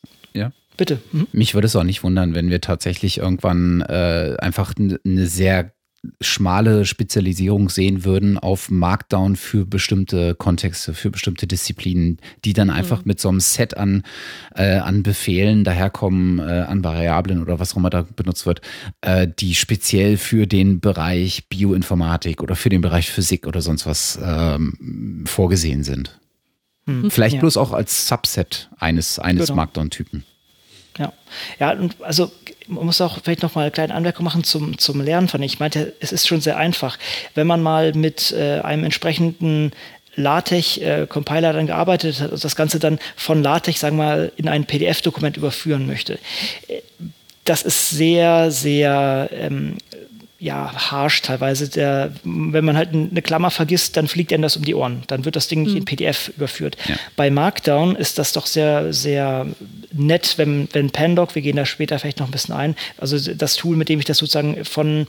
Bitte. 0.77 1.01
Mhm. 1.11 1.27
Mich 1.31 1.53
würde 1.53 1.67
es 1.67 1.75
auch 1.75 1.83
nicht 1.83 2.03
wundern, 2.03 2.33
wenn 2.33 2.49
wir 2.49 2.61
tatsächlich 2.61 3.17
irgendwann 3.17 3.81
äh, 3.81 4.35
einfach 4.39 4.73
eine 4.77 5.27
sehr 5.27 5.73
schmale 6.19 6.85
Spezialisierung 6.85 7.69
sehen 7.69 8.03
würden 8.03 8.39
auf 8.39 8.71
Markdown 8.71 9.35
für 9.35 9.65
bestimmte 9.65 10.33
Kontexte, 10.33 10.95
für 10.95 11.11
bestimmte 11.11 11.45
Disziplinen, 11.45 12.17
die 12.43 12.53
dann 12.53 12.71
einfach 12.71 12.99
mhm. 12.99 13.03
mit 13.05 13.19
so 13.19 13.29
einem 13.29 13.39
Set 13.39 13.77
an, 13.77 14.03
äh, 14.55 14.77
an 14.77 15.03
Befehlen 15.03 15.63
daherkommen, 15.63 16.39
äh, 16.39 16.65
an 16.67 16.83
Variablen 16.83 17.41
oder 17.41 17.59
was 17.59 17.73
auch 17.73 17.77
immer 17.77 17.91
da 17.91 18.05
benutzt 18.15 18.47
wird, 18.47 18.61
äh, 19.01 19.27
die 19.27 19.53
speziell 19.53 20.17
für 20.17 20.47
den 20.47 20.79
Bereich 20.79 21.47
Bioinformatik 21.49 22.41
oder 22.41 22.55
für 22.55 22.69
den 22.69 22.81
Bereich 22.81 23.11
Physik 23.11 23.45
oder 23.45 23.61
sonst 23.61 23.85
was 23.85 24.19
ähm, 24.23 25.23
vorgesehen 25.27 25.83
sind. 25.83 26.19
Mhm. 26.87 27.11
Vielleicht 27.11 27.35
ja. 27.35 27.41
bloß 27.41 27.57
auch 27.57 27.73
als 27.73 28.07
Subset 28.07 28.71
eines, 28.79 29.19
eines 29.19 29.47
genau. 29.47 29.57
Markdown-Typen. 29.57 30.23
Ja, 31.01 31.13
ja, 31.59 31.71
und 31.71 31.95
also 32.01 32.31
man 32.67 32.85
muss 32.85 33.01
auch 33.01 33.17
vielleicht 33.23 33.41
noch 33.41 33.55
mal 33.55 33.63
eine 33.63 33.71
kleine 33.71 33.95
Anmerkung 33.95 34.23
machen 34.23 34.43
zum, 34.43 34.77
zum 34.77 35.01
Lernen 35.01 35.27
von. 35.27 35.41
Ich 35.41 35.59
meinte, 35.59 35.93
es 35.99 36.11
ist 36.11 36.27
schon 36.27 36.41
sehr 36.41 36.57
einfach. 36.57 36.99
Wenn 37.33 37.47
man 37.47 37.63
mal 37.63 37.93
mit 37.93 38.31
äh, 38.31 38.59
einem 38.59 38.83
entsprechenden 38.83 39.71
LaTeX-Compiler 40.15 41.49
äh, 41.49 41.53
dann 41.53 41.67
gearbeitet 41.67 42.19
hat 42.19 42.31
und 42.31 42.43
das 42.43 42.55
Ganze 42.55 42.79
dann 42.79 42.99
von 43.15 43.41
LaTeX, 43.41 43.79
sagen 43.79 43.97
wir 43.97 44.03
mal, 44.03 44.31
in 44.37 44.47
ein 44.47 44.65
PDF-Dokument 44.65 45.37
überführen 45.37 45.87
möchte. 45.87 46.19
Äh, 46.67 46.81
das 47.45 47.63
ist 47.63 47.89
sehr, 47.89 48.51
sehr 48.51 49.29
ähm, 49.31 49.77
ja, 50.41 50.73
harsh 50.73 51.21
teilweise. 51.21 51.69
Der, 51.69 52.11
wenn 52.23 52.65
man 52.65 52.75
halt 52.75 52.89
eine 52.93 53.21
Klammer 53.21 53.51
vergisst, 53.51 53.95
dann 53.95 54.07
fliegt 54.07 54.33
einem 54.33 54.41
das 54.41 54.57
um 54.57 54.65
die 54.65 54.73
Ohren. 54.73 55.03
Dann 55.05 55.23
wird 55.23 55.35
das 55.35 55.47
Ding 55.47 55.61
nicht 55.61 55.73
mhm. 55.73 55.77
in 55.77 55.85
PDF 55.85 56.29
überführt. 56.35 56.77
Ja. 56.87 56.95
Bei 57.15 57.29
Markdown 57.29 57.95
ist 57.95 58.17
das 58.17 58.33
doch 58.33 58.47
sehr, 58.47 58.91
sehr 58.91 59.45
nett, 59.91 60.33
wenn, 60.37 60.67
wenn 60.73 60.89
Pandoc, 60.89 61.35
wir 61.35 61.43
gehen 61.43 61.57
da 61.57 61.65
später 61.65 61.99
vielleicht 61.99 62.19
noch 62.19 62.27
ein 62.27 62.31
bisschen 62.31 62.55
ein, 62.55 62.75
also 62.97 63.19
das 63.35 63.55
Tool, 63.55 63.77
mit 63.77 63.87
dem 63.87 63.99
ich 63.99 64.05
das 64.05 64.17
sozusagen 64.17 64.65
von 64.65 65.05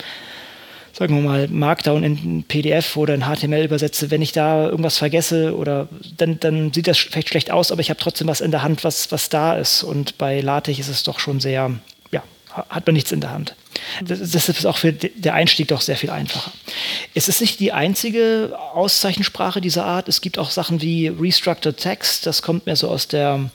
sagen 0.94 1.14
wir 1.14 1.22
mal, 1.22 1.48
Markdown 1.48 2.04
in 2.04 2.44
PDF 2.44 2.98
oder 2.98 3.14
in 3.14 3.22
HTML 3.22 3.64
übersetze, 3.64 4.10
wenn 4.10 4.20
ich 4.20 4.32
da 4.32 4.68
irgendwas 4.68 4.98
vergesse 4.98 5.56
oder 5.56 5.88
dann, 6.18 6.38
dann 6.40 6.70
sieht 6.74 6.86
das 6.86 6.98
vielleicht 6.98 7.30
schlecht 7.30 7.50
aus, 7.50 7.72
aber 7.72 7.80
ich 7.80 7.88
habe 7.88 7.98
trotzdem 7.98 8.28
was 8.28 8.42
in 8.42 8.50
der 8.50 8.62
Hand, 8.62 8.84
was, 8.84 9.10
was 9.10 9.30
da 9.30 9.56
ist. 9.56 9.82
Und 9.82 10.18
bei 10.18 10.42
LaTeX 10.42 10.80
ist 10.80 10.88
es 10.88 11.02
doch 11.02 11.18
schon 11.18 11.40
sehr, 11.40 11.70
hat 12.52 12.86
man 12.86 12.94
nichts 12.94 13.12
in 13.12 13.20
der 13.20 13.30
Hand. 13.30 13.54
Das, 14.04 14.18
das 14.30 14.48
ist 14.48 14.66
auch 14.66 14.76
für 14.76 14.92
der 14.92 15.34
Einstieg 15.34 15.68
doch 15.68 15.80
sehr 15.80 15.96
viel 15.96 16.10
einfacher. 16.10 16.52
Es 17.14 17.28
ist 17.28 17.40
nicht 17.40 17.60
die 17.60 17.72
einzige 17.72 18.56
Auszeichensprache 18.74 19.60
dieser 19.60 19.84
Art. 19.84 20.08
Es 20.08 20.20
gibt 20.20 20.38
auch 20.38 20.50
Sachen 20.50 20.80
wie 20.80 21.08
Restructured 21.08 21.76
Text. 21.76 22.26
Das 22.26 22.42
kommt 22.42 22.66
mehr 22.66 22.76
so 22.76 22.88
aus 22.88 23.08
der 23.08 23.50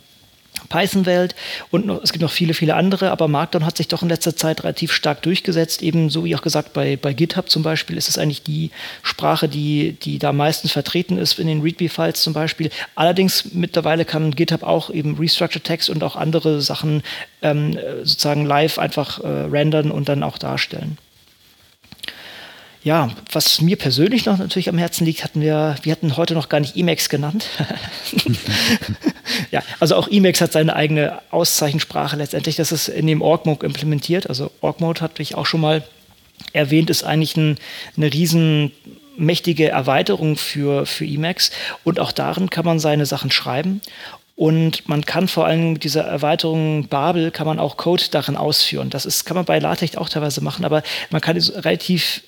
Python-Welt 0.70 1.36
und 1.72 1.86
noch, 1.86 2.04
es 2.04 2.12
gibt 2.12 2.22
noch 2.22 2.32
viele, 2.32 2.54
viele 2.54 2.76
andere, 2.76 3.12
aber 3.12 3.28
Markdown 3.28 3.66
hat 3.66 3.78
sich 3.78 3.88
doch 3.88 4.02
in 4.02 4.10
letzter 4.10 4.36
Zeit 4.36 4.64
relativ 4.64 4.92
stark 4.92 5.22
durchgesetzt. 5.22 5.82
Eben 5.82 6.10
so 6.10 6.26
wie 6.26 6.36
auch 6.36 6.42
gesagt, 6.42 6.74
bei, 6.74 6.98
bei 6.98 7.14
GitHub 7.14 7.50
zum 7.50 7.64
Beispiel 7.64 7.98
ist 7.98 8.10
es 8.10 8.18
eigentlich 8.18 8.44
die 8.44 8.72
Sprache, 9.04 9.48
die, 9.48 9.94
die 9.94 10.20
da 10.20 10.34
meistens 10.34 10.72
vertreten 10.72 11.18
ist 11.18 11.40
in 11.40 11.48
den 11.48 11.62
README-Files 11.62 12.22
zum 12.22 12.34
Beispiel. 12.34 12.70
Allerdings 12.96 13.54
mittlerweile 13.54 14.06
kann 14.06 14.36
GitHub 14.36 14.64
auch 14.64 14.90
eben 14.90 15.18
Restructured 15.18 15.64
Text 15.64 15.90
und 15.90 16.04
auch 16.04 16.16
andere 16.16 16.62
Sachen 16.62 17.04
ähm, 17.42 17.78
sozusagen 18.04 18.46
live 18.46 18.80
einfach 18.80 19.24
äh, 19.24 19.28
rendern 19.28 19.92
und 19.92 20.10
dann 20.10 20.24
auch 20.24 20.38
darstellen 20.38 20.98
ja, 22.88 23.10
was 23.34 23.60
mir 23.60 23.76
persönlich 23.76 24.26
noch 24.26 24.38
natürlich 24.38 24.70
am 24.70 24.78
Herzen 24.78 25.04
liegt, 25.04 25.26
hatten 25.26 25.42
wir, 25.42 25.76
wir 25.82 25.92
hatten 25.92 26.16
heute 26.16 26.36
noch 26.36 26.48
gar 26.48 26.62
nicht 26.62 26.78
Emacs 26.78 27.10
genannt. 27.10 27.50
ja, 29.52 29.62
also 29.82 29.98
auch 29.98 30.08
Emacs 30.08 30.40
hat 30.40 30.54
seine 30.54 30.74
eigene 30.74 31.22
Auszeichensprache 31.30 32.16
letztendlich. 32.16 32.56
Das 32.56 32.72
ist 32.72 32.88
in 32.88 33.06
dem 33.06 33.22
Org-Mode 33.22 33.66
implementiert. 33.66 34.30
Also 34.30 34.52
Org-Mode 34.62 35.02
hatte 35.02 35.22
ich 35.22 35.36
auch 35.36 35.46
schon 35.46 35.60
mal 35.60 35.84
erwähnt, 36.54 36.90
ist 36.90 37.04
eigentlich 37.04 37.36
ein, 37.36 37.58
eine 37.98 38.14
riesen 38.14 38.72
mächtige 39.18 39.68
Erweiterung 39.68 40.38
für, 40.38 40.86
für 40.86 41.04
Emacs 41.04 41.52
und 41.84 42.00
auch 42.00 42.14
darin 42.14 42.50
kann 42.50 42.64
man 42.64 42.80
seine 42.80 43.06
Sachen 43.06 43.32
schreiben 43.32 43.82
und 44.38 44.88
man 44.88 45.04
kann 45.04 45.28
vor 45.28 45.46
allem 45.46 45.74
mit 45.74 45.84
dieser 45.84 46.06
Erweiterung 46.06 46.88
Babel 46.88 47.32
kann 47.32 47.48
man 47.48 47.60
auch 47.60 47.76
Code 47.76 48.04
darin 48.12 48.38
ausführen. 48.38 48.92
Das 48.92 49.06
ist, 49.06 49.26
kann 49.26 49.36
man 49.36 49.46
bei 49.46 49.60
LaTeX 49.60 49.98
auch 49.98 50.08
teilweise 50.08 50.42
machen, 50.42 50.64
aber 50.64 50.84
man 51.10 51.20
kann 51.20 51.36
relativ 51.36 52.22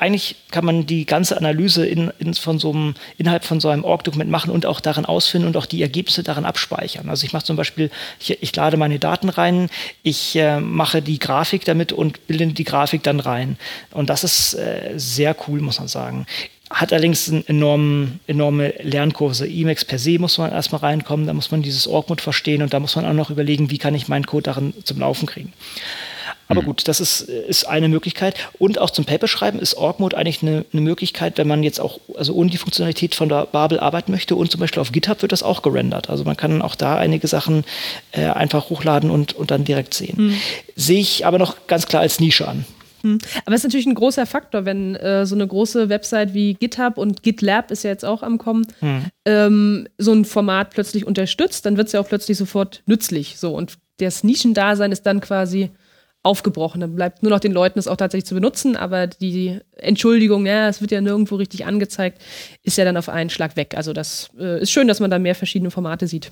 eigentlich 0.00 0.36
kann 0.50 0.64
man 0.64 0.86
die 0.86 1.04
ganze 1.04 1.36
Analyse 1.36 1.86
in, 1.86 2.10
in 2.18 2.32
von 2.32 2.58
so 2.58 2.72
einem, 2.72 2.94
innerhalb 3.18 3.44
von 3.44 3.60
so 3.60 3.68
einem 3.68 3.84
Org-Dokument 3.84 4.30
machen 4.30 4.50
und 4.50 4.64
auch 4.64 4.80
darin 4.80 5.04
ausfinden 5.04 5.46
und 5.46 5.56
auch 5.58 5.66
die 5.66 5.82
Ergebnisse 5.82 6.22
darin 6.22 6.46
abspeichern. 6.46 7.10
Also 7.10 7.26
ich 7.26 7.34
mache 7.34 7.44
zum 7.44 7.56
Beispiel, 7.56 7.90
ich, 8.18 8.42
ich, 8.42 8.56
lade 8.56 8.78
meine 8.78 8.98
Daten 8.98 9.28
rein, 9.28 9.68
ich 10.02 10.34
äh, 10.36 10.58
mache 10.58 11.02
die 11.02 11.18
Grafik 11.18 11.66
damit 11.66 11.92
und 11.92 12.26
bilde 12.26 12.46
die 12.46 12.64
Grafik 12.64 13.02
dann 13.02 13.20
rein. 13.20 13.58
Und 13.90 14.08
das 14.08 14.24
ist 14.24 14.54
äh, 14.54 14.92
sehr 14.96 15.36
cool, 15.46 15.60
muss 15.60 15.78
man 15.78 15.88
sagen. 15.88 16.26
Hat 16.70 16.92
allerdings 16.92 17.28
eine 17.28 17.46
enorm, 17.46 18.20
enorme 18.26 18.72
Lernkurse. 18.82 19.46
Emacs 19.46 19.84
per 19.84 19.98
se 19.98 20.18
muss 20.18 20.38
man 20.38 20.50
erstmal 20.50 20.80
reinkommen, 20.80 21.26
da 21.26 21.34
muss 21.34 21.50
man 21.50 21.60
dieses 21.60 21.86
Org-Mode 21.86 22.22
verstehen 22.22 22.62
und 22.62 22.72
da 22.72 22.80
muss 22.80 22.96
man 22.96 23.04
auch 23.04 23.12
noch 23.12 23.28
überlegen, 23.28 23.70
wie 23.70 23.78
kann 23.78 23.94
ich 23.94 24.08
meinen 24.08 24.24
Code 24.24 24.44
darin 24.44 24.72
zum 24.82 25.00
Laufen 25.00 25.26
kriegen. 25.26 25.52
Aber 26.50 26.62
mhm. 26.62 26.66
gut, 26.66 26.88
das 26.88 27.00
ist, 27.00 27.20
ist 27.20 27.64
eine 27.68 27.88
Möglichkeit. 27.88 28.34
Und 28.58 28.80
auch 28.80 28.90
zum 28.90 29.04
Paper-Schreiben 29.04 29.60
ist 29.60 29.76
Org-Mode 29.76 30.16
eigentlich 30.16 30.42
eine, 30.42 30.64
eine, 30.72 30.82
Möglichkeit, 30.82 31.38
wenn 31.38 31.46
man 31.46 31.62
jetzt 31.62 31.80
auch 31.80 32.00
also 32.16 32.34
ohne 32.34 32.50
die 32.50 32.56
Funktionalität 32.56 33.14
von 33.14 33.28
der 33.28 33.46
Babel 33.46 33.78
arbeiten 33.78 34.10
möchte. 34.10 34.34
Und 34.34 34.50
zum 34.50 34.60
Beispiel 34.60 34.80
auf 34.80 34.90
GitHub 34.90 35.22
wird 35.22 35.30
das 35.30 35.44
auch 35.44 35.62
gerendert. 35.62 36.10
Also 36.10 36.24
man 36.24 36.36
kann 36.36 36.60
auch 36.60 36.74
da 36.74 36.96
einige 36.96 37.28
Sachen 37.28 37.64
äh, 38.10 38.24
einfach 38.26 38.68
hochladen 38.68 39.10
und, 39.10 39.32
und 39.32 39.52
dann 39.52 39.64
direkt 39.64 39.94
sehen. 39.94 40.16
Mhm. 40.16 40.34
Sehe 40.74 41.00
ich 41.00 41.24
aber 41.24 41.38
noch 41.38 41.68
ganz 41.68 41.86
klar 41.86 42.02
als 42.02 42.18
Nische 42.18 42.48
an. 42.48 42.64
Hm. 43.02 43.18
Aber 43.46 43.54
es 43.54 43.60
ist 43.60 43.68
natürlich 43.68 43.86
ein 43.86 43.94
großer 43.94 44.26
Faktor, 44.26 44.64
wenn 44.64 44.94
äh, 44.96 45.24
so 45.24 45.34
eine 45.34 45.46
große 45.46 45.88
Website 45.88 46.34
wie 46.34 46.54
GitHub 46.54 46.98
und 46.98 47.22
GitLab 47.22 47.70
ist 47.70 47.84
ja 47.84 47.90
jetzt 47.90 48.04
auch 48.04 48.22
am 48.22 48.36
Kommen, 48.38 48.66
hm. 48.80 49.04
ähm, 49.24 49.88
so 49.96 50.12
ein 50.12 50.24
Format 50.24 50.70
plötzlich 50.70 51.06
unterstützt, 51.06 51.64
dann 51.64 51.76
wird 51.76 51.86
es 51.86 51.92
ja 51.92 52.00
auch 52.00 52.08
plötzlich 52.08 52.36
sofort 52.36 52.82
nützlich. 52.86 53.38
So 53.38 53.54
und 53.54 53.78
das 54.00 54.24
Nischendasein 54.24 54.92
ist 54.92 55.06
dann 55.06 55.20
quasi 55.20 55.70
aufgebrochen. 56.22 56.80
Dann 56.80 56.94
bleibt 56.94 57.22
nur 57.22 57.30
noch 57.30 57.40
den 57.40 57.52
Leuten 57.52 57.78
es 57.78 57.88
auch 57.88 57.96
tatsächlich 57.96 58.26
zu 58.26 58.34
benutzen, 58.34 58.76
aber 58.76 59.06
die 59.06 59.58
Entschuldigung, 59.76 60.46
ja, 60.46 60.68
es 60.68 60.80
wird 60.80 60.90
ja 60.90 61.00
nirgendwo 61.00 61.36
richtig 61.36 61.64
angezeigt, 61.64 62.20
ist 62.62 62.76
ja 62.78 62.84
dann 62.84 62.96
auf 62.96 63.08
einen 63.08 63.30
Schlag 63.30 63.56
weg. 63.56 63.74
Also 63.76 63.92
das 63.92 64.30
äh, 64.38 64.60
ist 64.62 64.70
schön, 64.70 64.88
dass 64.88 65.00
man 65.00 65.10
da 65.10 65.18
mehr 65.18 65.34
verschiedene 65.34 65.70
Formate 65.70 66.06
sieht. 66.06 66.30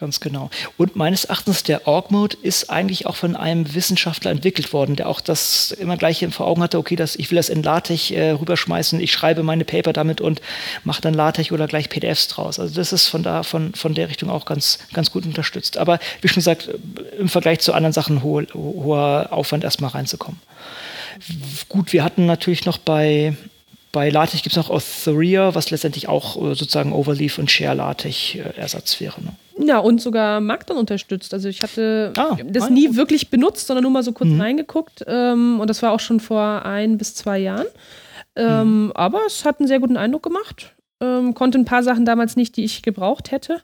Ganz 0.00 0.18
genau. 0.18 0.50
Und 0.76 0.96
meines 0.96 1.24
Erachtens, 1.24 1.62
der 1.62 1.86
Org-Mode 1.86 2.36
ist 2.42 2.68
eigentlich 2.68 3.06
auch 3.06 3.14
von 3.14 3.36
einem 3.36 3.74
Wissenschaftler 3.74 4.32
entwickelt 4.32 4.72
worden, 4.72 4.96
der 4.96 5.08
auch 5.08 5.20
das 5.20 5.70
immer 5.70 5.96
gleich 5.96 6.26
vor 6.30 6.48
Augen 6.48 6.62
hatte, 6.62 6.78
okay, 6.78 6.96
das, 6.96 7.14
ich 7.14 7.30
will 7.30 7.36
das 7.36 7.48
in 7.48 7.62
LaTeX 7.62 8.10
äh, 8.10 8.30
rüberschmeißen, 8.30 8.98
ich 9.00 9.12
schreibe 9.12 9.44
meine 9.44 9.64
Paper 9.64 9.92
damit 9.92 10.20
und 10.20 10.40
mache 10.82 11.00
dann 11.00 11.14
LaTeX 11.14 11.52
oder 11.52 11.68
gleich 11.68 11.90
PDFs 11.90 12.26
draus. 12.26 12.58
Also 12.58 12.74
das 12.74 12.92
ist 12.92 13.06
von 13.06 13.22
da, 13.22 13.44
von, 13.44 13.72
von 13.74 13.94
der 13.94 14.08
Richtung 14.08 14.30
auch 14.30 14.46
ganz, 14.46 14.80
ganz 14.92 15.12
gut 15.12 15.26
unterstützt. 15.26 15.78
Aber 15.78 16.00
wie 16.20 16.28
schon 16.28 16.36
gesagt, 16.36 16.70
im 17.18 17.28
Vergleich 17.28 17.60
zu 17.60 17.72
anderen 17.72 17.92
Sachen 17.92 18.24
hohe, 18.24 18.48
hoher 18.52 19.28
Aufwand 19.30 19.62
erstmal 19.62 19.90
reinzukommen. 19.90 20.40
Gut, 21.68 21.92
wir 21.92 22.02
hatten 22.02 22.26
natürlich 22.26 22.64
noch 22.64 22.78
bei 22.78 23.36
bei 23.94 24.10
LaTeX 24.10 24.42
gibt 24.42 24.54
es 24.54 24.56
noch 24.56 24.70
Autheria, 24.70 25.54
was 25.54 25.70
letztendlich 25.70 26.08
auch 26.08 26.36
äh, 26.36 26.54
sozusagen 26.54 26.92
Overleaf 26.92 27.38
und 27.38 27.50
Share 27.50 27.76
LaTeX 27.76 28.34
äh, 28.34 28.40
Ersatz 28.56 29.00
wäre. 29.00 29.22
Ne? 29.22 29.66
Ja, 29.66 29.78
und 29.78 30.02
sogar 30.02 30.40
Markdown 30.40 30.76
unterstützt. 30.76 31.32
Also 31.32 31.48
ich 31.48 31.62
hatte 31.62 32.12
ah, 32.16 32.36
das 32.44 32.68
nie 32.70 32.88
gut. 32.88 32.96
wirklich 32.96 33.30
benutzt, 33.30 33.68
sondern 33.68 33.84
nur 33.84 33.92
mal 33.92 34.02
so 34.02 34.12
kurz 34.12 34.30
mhm. 34.30 34.40
reingeguckt. 34.40 35.04
Ähm, 35.06 35.60
und 35.60 35.70
das 35.70 35.80
war 35.82 35.92
auch 35.92 36.00
schon 36.00 36.18
vor 36.18 36.66
ein 36.66 36.98
bis 36.98 37.14
zwei 37.14 37.38
Jahren. 37.38 37.66
Ähm, 38.34 38.86
mhm. 38.86 38.92
Aber 38.96 39.20
es 39.26 39.44
hat 39.44 39.60
einen 39.60 39.68
sehr 39.68 39.78
guten 39.78 39.96
Eindruck 39.96 40.24
gemacht. 40.24 40.74
Ähm, 41.00 41.34
konnte 41.34 41.58
ein 41.58 41.64
paar 41.64 41.84
Sachen 41.84 42.04
damals 42.04 42.34
nicht, 42.34 42.56
die 42.56 42.64
ich 42.64 42.82
gebraucht 42.82 43.30
hätte. 43.30 43.60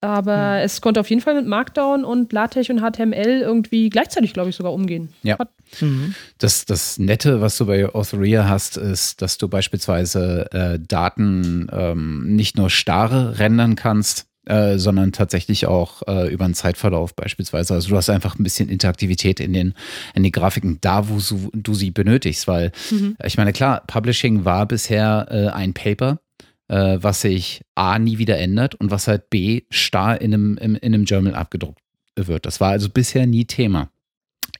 Aber 0.00 0.58
mhm. 0.58 0.64
es 0.64 0.80
konnte 0.80 1.00
auf 1.00 1.10
jeden 1.10 1.22
Fall 1.22 1.34
mit 1.34 1.46
Markdown 1.46 2.04
und 2.04 2.32
LaTeX 2.32 2.70
und 2.70 2.80
HTML 2.80 3.40
irgendwie 3.40 3.90
gleichzeitig, 3.90 4.32
glaube 4.32 4.50
ich, 4.50 4.56
sogar 4.56 4.72
umgehen. 4.72 5.12
Ja. 5.22 5.36
Mhm. 5.80 6.14
Das, 6.38 6.64
das 6.66 6.98
Nette, 6.98 7.40
was 7.40 7.58
du 7.58 7.66
bei 7.66 7.92
Authoria 7.92 8.48
hast, 8.48 8.76
ist, 8.76 9.20
dass 9.22 9.38
du 9.38 9.48
beispielsweise 9.48 10.50
äh, 10.52 10.78
Daten 10.78 11.68
ähm, 11.72 12.36
nicht 12.36 12.56
nur 12.56 12.70
starre 12.70 13.40
rendern 13.40 13.74
kannst, 13.74 14.28
äh, 14.48 14.78
sondern 14.78 15.12
tatsächlich 15.12 15.66
auch 15.66 16.02
äh, 16.06 16.32
über 16.32 16.44
einen 16.44 16.54
Zeitverlauf 16.54 17.14
beispielsweise. 17.14 17.74
Also 17.74 17.90
du 17.90 17.96
hast 17.96 18.08
einfach 18.08 18.38
ein 18.38 18.44
bisschen 18.44 18.68
Interaktivität 18.68 19.40
in 19.40 19.52
den, 19.52 19.74
in 20.14 20.22
den 20.22 20.32
Grafiken, 20.32 20.78
da 20.80 21.08
wo 21.08 21.18
du, 21.18 21.50
du 21.52 21.74
sie 21.74 21.90
benötigst, 21.90 22.48
weil 22.48 22.72
mhm. 22.90 23.16
ich 23.24 23.36
meine, 23.36 23.52
klar, 23.52 23.82
Publishing 23.86 24.44
war 24.44 24.66
bisher 24.66 25.26
äh, 25.30 25.48
ein 25.48 25.74
Paper, 25.74 26.20
äh, 26.68 26.98
was 27.00 27.22
sich 27.22 27.62
A 27.74 27.98
nie 27.98 28.18
wieder 28.18 28.38
ändert 28.38 28.74
und 28.74 28.90
was 28.90 29.08
halt 29.08 29.30
B 29.30 29.62
starr 29.70 30.20
in 30.20 30.34
einem, 30.34 30.58
in, 30.58 30.76
in 30.76 30.94
einem 30.94 31.04
Journal 31.04 31.34
abgedruckt 31.34 31.80
wird. 32.16 32.46
Das 32.46 32.60
war 32.60 32.70
also 32.70 32.88
bisher 32.88 33.26
nie 33.26 33.44
Thema. 33.44 33.90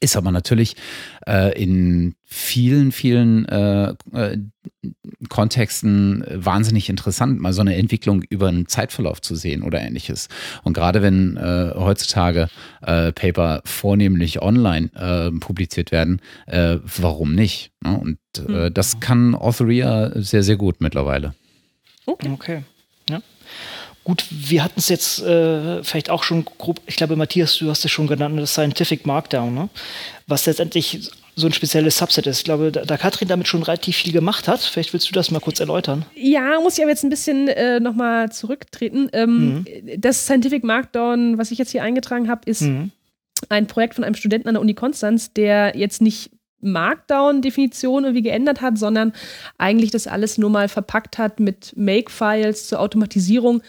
Ist 0.01 0.17
aber 0.17 0.31
natürlich 0.31 0.77
äh, 1.27 1.61
in 1.61 2.15
vielen, 2.25 2.93
vielen 2.93 3.47
äh, 3.47 3.95
äh, 4.13 4.39
Kontexten 5.29 6.25
wahnsinnig 6.33 6.89
interessant, 6.89 7.41
mal 7.41 7.53
so 7.53 7.63
eine 7.63 7.75
Entwicklung 7.75 8.23
über 8.29 8.49
einen 8.49 8.69
Zeitverlauf 8.69 9.21
zu 9.21 9.35
sehen 9.35 9.65
oder 9.65 9.81
ähnliches. 9.81 10.29
Und 10.63 10.75
gerade 10.75 11.03
wenn 11.03 11.37
äh, 11.37 11.73
heutzutage 11.75 12.49
äh, 12.83 13.11
Paper 13.11 13.63
vornehmlich 13.65 14.41
online 14.41 14.91
äh, 14.95 15.31
publiziert 15.41 15.91
werden, 15.91 16.21
warum 16.47 17.35
nicht? 17.35 17.73
Ne? 17.83 17.99
Und 17.99 18.19
mhm. 18.39 18.73
das 18.73 19.01
kann 19.01 19.35
Authoria 19.35 20.13
sehr, 20.15 20.43
sehr 20.43 20.57
gut 20.57 20.81
mittlerweile. 20.81 21.35
Okay. 22.09 22.31
okay. 22.33 22.63
Ja. 23.11 23.21
Gut, 24.05 24.25
wir 24.31 24.65
hatten 24.65 24.81
es 24.81 24.89
jetzt 24.89 25.21
äh, 25.21 25.85
vielleicht 25.85 26.09
auch 26.09 26.23
schon 26.23 26.47
grob, 26.47 26.81
ich 26.87 26.97
glaube, 26.97 27.17
Matthias, 27.17 27.59
du 27.59 27.69
hast 27.69 27.85
es 27.85 27.91
schon 27.91 28.07
genannt, 28.07 28.39
das 28.39 28.53
Scientific 28.53 29.05
Markdown, 29.05 29.55
ne? 29.55 29.69
was 30.27 30.47
letztendlich 30.47 31.11
so 31.37 31.47
ein 31.47 31.53
spezielles 31.53 31.99
Subset 31.99 32.27
ist. 32.27 32.39
Ich 32.39 32.45
glaube, 32.45 32.73
da, 32.73 32.85
da, 32.85 32.97
Katrin 32.97 33.29
damit 33.29 33.47
schon 33.47 33.63
relativ 33.63 33.97
viel 33.97 34.13
gemacht 34.13 34.49
hat. 34.49 34.61
Vielleicht 34.61 34.93
willst 34.93 35.09
du 35.09 35.13
das 35.13 35.31
mal 35.31 35.41
kurz 35.41 35.61
erläutern. 35.61 36.05
Ja, 36.17 36.59
muss 36.61 36.79
ich 36.79 36.83
aber 36.83 36.91
jetzt 36.91 37.05
ein 37.05 37.11
bisschen 37.11 37.49
äh, 37.49 37.79
nochmal 37.79 38.33
zurücktreten. 38.33 39.09
Ähm, 39.13 39.55
mhm. 39.55 39.65
Das 39.99 40.25
Scientific 40.25 40.65
Markdown, 40.65 41.39
was 41.39 41.51
ich 41.51 41.59
jetzt 41.59 41.71
hier 41.71 41.83
eingetragen 41.83 42.29
habe, 42.29 42.41
ist 42.51 42.63
mhm. 42.63 42.91
ein 43.51 43.67
Projekt 43.67 43.95
von 43.95 44.05
einem 44.05 44.17
Studenten 44.17 44.49
an 44.49 44.55
der 44.55 44.63
Uni 44.63 44.75
Konstanz, 44.75 45.33
der 45.33 45.77
jetzt 45.77 46.01
nicht 46.01 46.31
Markdown-Definition 46.61 48.05
irgendwie 48.05 48.23
geändert 48.23 48.61
hat, 48.61 48.79
sondern 48.79 49.13
eigentlich 49.59 49.91
das 49.91 50.07
alles 50.07 50.39
nur 50.39 50.51
mal 50.51 50.69
verpackt 50.69 51.19
hat 51.19 51.41
mit 51.41 51.73
Make-Files 51.77 52.69
zur 52.69 52.81
Automatisierung, 52.81 53.63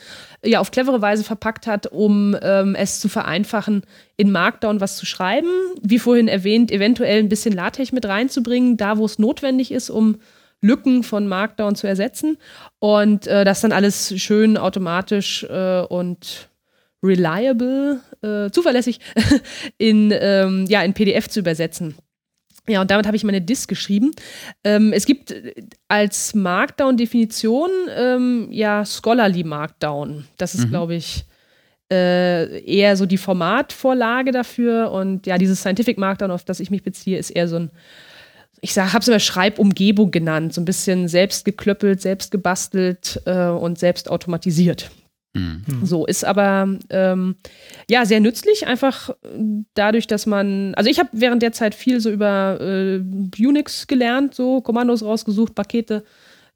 ja, 0.44 0.60
auf 0.60 0.72
clevere 0.72 1.02
Weise 1.02 1.24
verpackt 1.24 1.68
hat, 1.68 1.88
um 1.88 2.36
ähm, 2.42 2.76
es 2.76 3.00
zu 3.00 3.10
vereinfachen, 3.10 3.84
in 4.18 4.32
Markdown 4.32 4.82
was 4.82 4.98
zu 4.98 5.06
schreiben. 5.06 5.50
Wie 5.82 6.00
vorhin 6.00 6.28
erwähnt, 6.28 6.72
eventuell 6.72 7.20
ein 7.20 7.30
bisschen 7.30 7.54
LaTeX 7.54 7.92
mit 7.92 8.06
reinzubringen, 8.06 8.78
da 8.78 8.98
wo 8.98 9.06
es 9.06 9.20
notwendig 9.20 9.72
ist, 9.72 9.90
um 9.90 10.18
Lücken 10.62 11.04
von 11.04 11.28
Markdown 11.28 11.76
zu 11.76 11.88
ersetzen. 11.88 12.38
Und 12.80 13.28
äh, 13.28 13.46
das 13.46 13.62
dann 13.62 13.72
alles 13.72 14.14
schön 14.18 14.58
automatisch 14.58 15.44
äh, 15.44 15.82
und 15.82 16.50
reliable, 17.04 18.02
äh, 18.22 18.50
zuverlässig 18.52 19.00
in, 19.78 20.14
ähm, 20.14 20.66
ja, 20.68 20.82
in 20.84 20.94
PDF 20.94 21.30
zu 21.30 21.40
übersetzen. 21.40 21.96
Ja, 22.70 22.82
und 22.82 22.92
damit 22.92 23.08
habe 23.08 23.18
ich 23.18 23.24
meine 23.24 23.42
Disk 23.42 23.68
geschrieben. 23.68 24.12
Ähm, 24.64 24.94
es 24.94 25.06
gibt 25.06 25.34
als 25.88 26.36
Markdown-Definition 26.36 27.70
ähm, 27.96 28.48
ja 28.52 28.86
Scholarly 28.86 29.44
Markdown. 29.44 30.26
Das 30.38 30.54
ist, 30.54 30.66
mhm. 30.66 30.70
glaube 30.70 30.96
ich, 30.96 31.26
äh, 31.92 32.64
eher 32.64 32.96
so 32.96 33.08
die 33.08 33.18
Formatvorlage 33.18 34.32
dafür. 34.32 34.92
Und 34.92 35.26
ja, 35.26 35.40
dieses 35.40 35.62
Scientific 35.62 35.98
Markdown, 35.98 36.30
auf 36.30 36.46
das 36.46 36.60
ich 36.60 36.70
mich 36.70 36.84
beziehe, 36.84 37.18
ist 37.18 37.32
eher 37.32 37.48
so 37.48 37.58
ein, 37.58 37.72
ich 38.62 38.78
habe 38.78 39.00
es 39.00 39.08
immer 39.08 39.20
Schreibumgebung 39.20 40.12
genannt, 40.12 40.54
so 40.54 40.62
ein 40.62 40.66
bisschen 40.66 41.08
selbst 41.08 41.46
geklöppelt, 41.46 42.02
selbst 42.02 42.30
gebastelt 42.30 43.20
äh, 43.26 43.48
und 43.48 43.80
selbst 43.80 44.12
automatisiert. 44.12 44.92
Mhm. 45.34 45.64
So 45.84 46.06
ist 46.06 46.26
aber 46.26 46.68
ähm, 46.90 47.36
ja 47.90 48.06
sehr 48.06 48.20
nützlich, 48.20 48.66
einfach 48.66 49.12
dadurch, 49.76 50.08
dass 50.08 50.26
man, 50.26 50.74
also 50.76 50.90
ich 50.90 51.00
habe 51.00 51.10
während 51.12 51.44
der 51.44 51.52
Zeit 51.52 51.76
viel 51.76 52.00
so 52.00 52.10
über 52.10 52.60
äh, 52.60 53.00
Unix 53.40 53.86
gelernt, 53.88 54.34
so 54.34 54.62
Kommandos 54.62 55.04
rausgesucht, 55.04 55.54
Pakete 55.54 56.04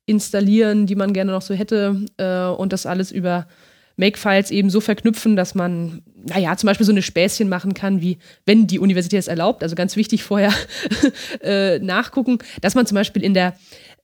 installieren, 0.06 0.86
die 0.86 0.96
man 0.96 1.14
gerne 1.14 1.32
noch 1.32 1.44
so 1.44 1.54
hätte 1.54 2.06
äh, 2.18 2.46
und 2.48 2.74
das 2.74 2.86
alles 2.86 3.12
über 3.12 3.48
Makefiles 3.96 4.50
eben 4.50 4.70
so 4.70 4.82
verknüpfen, 4.82 5.36
dass 5.36 5.54
man, 5.54 6.02
naja, 6.16 6.58
zum 6.58 6.68
Beispiel 6.68 6.86
so 6.86 6.92
eine 6.92 7.04
Späßchen 7.04 7.48
machen 7.48 7.74
kann, 7.76 8.02
wie 8.02 8.18
wenn 8.46 8.66
die 8.66 8.80
Universität 8.80 9.20
es 9.20 9.28
erlaubt, 9.28 9.62
also 9.62 9.76
ganz 9.76 9.96
wichtig 9.96 10.24
vorher 10.24 10.52
äh, 11.42 11.78
nachgucken, 11.80 12.40
dass 12.62 12.74
man 12.74 12.88
zum 12.88 12.96
Beispiel 12.96 13.24
in 13.24 13.36
der 13.36 13.54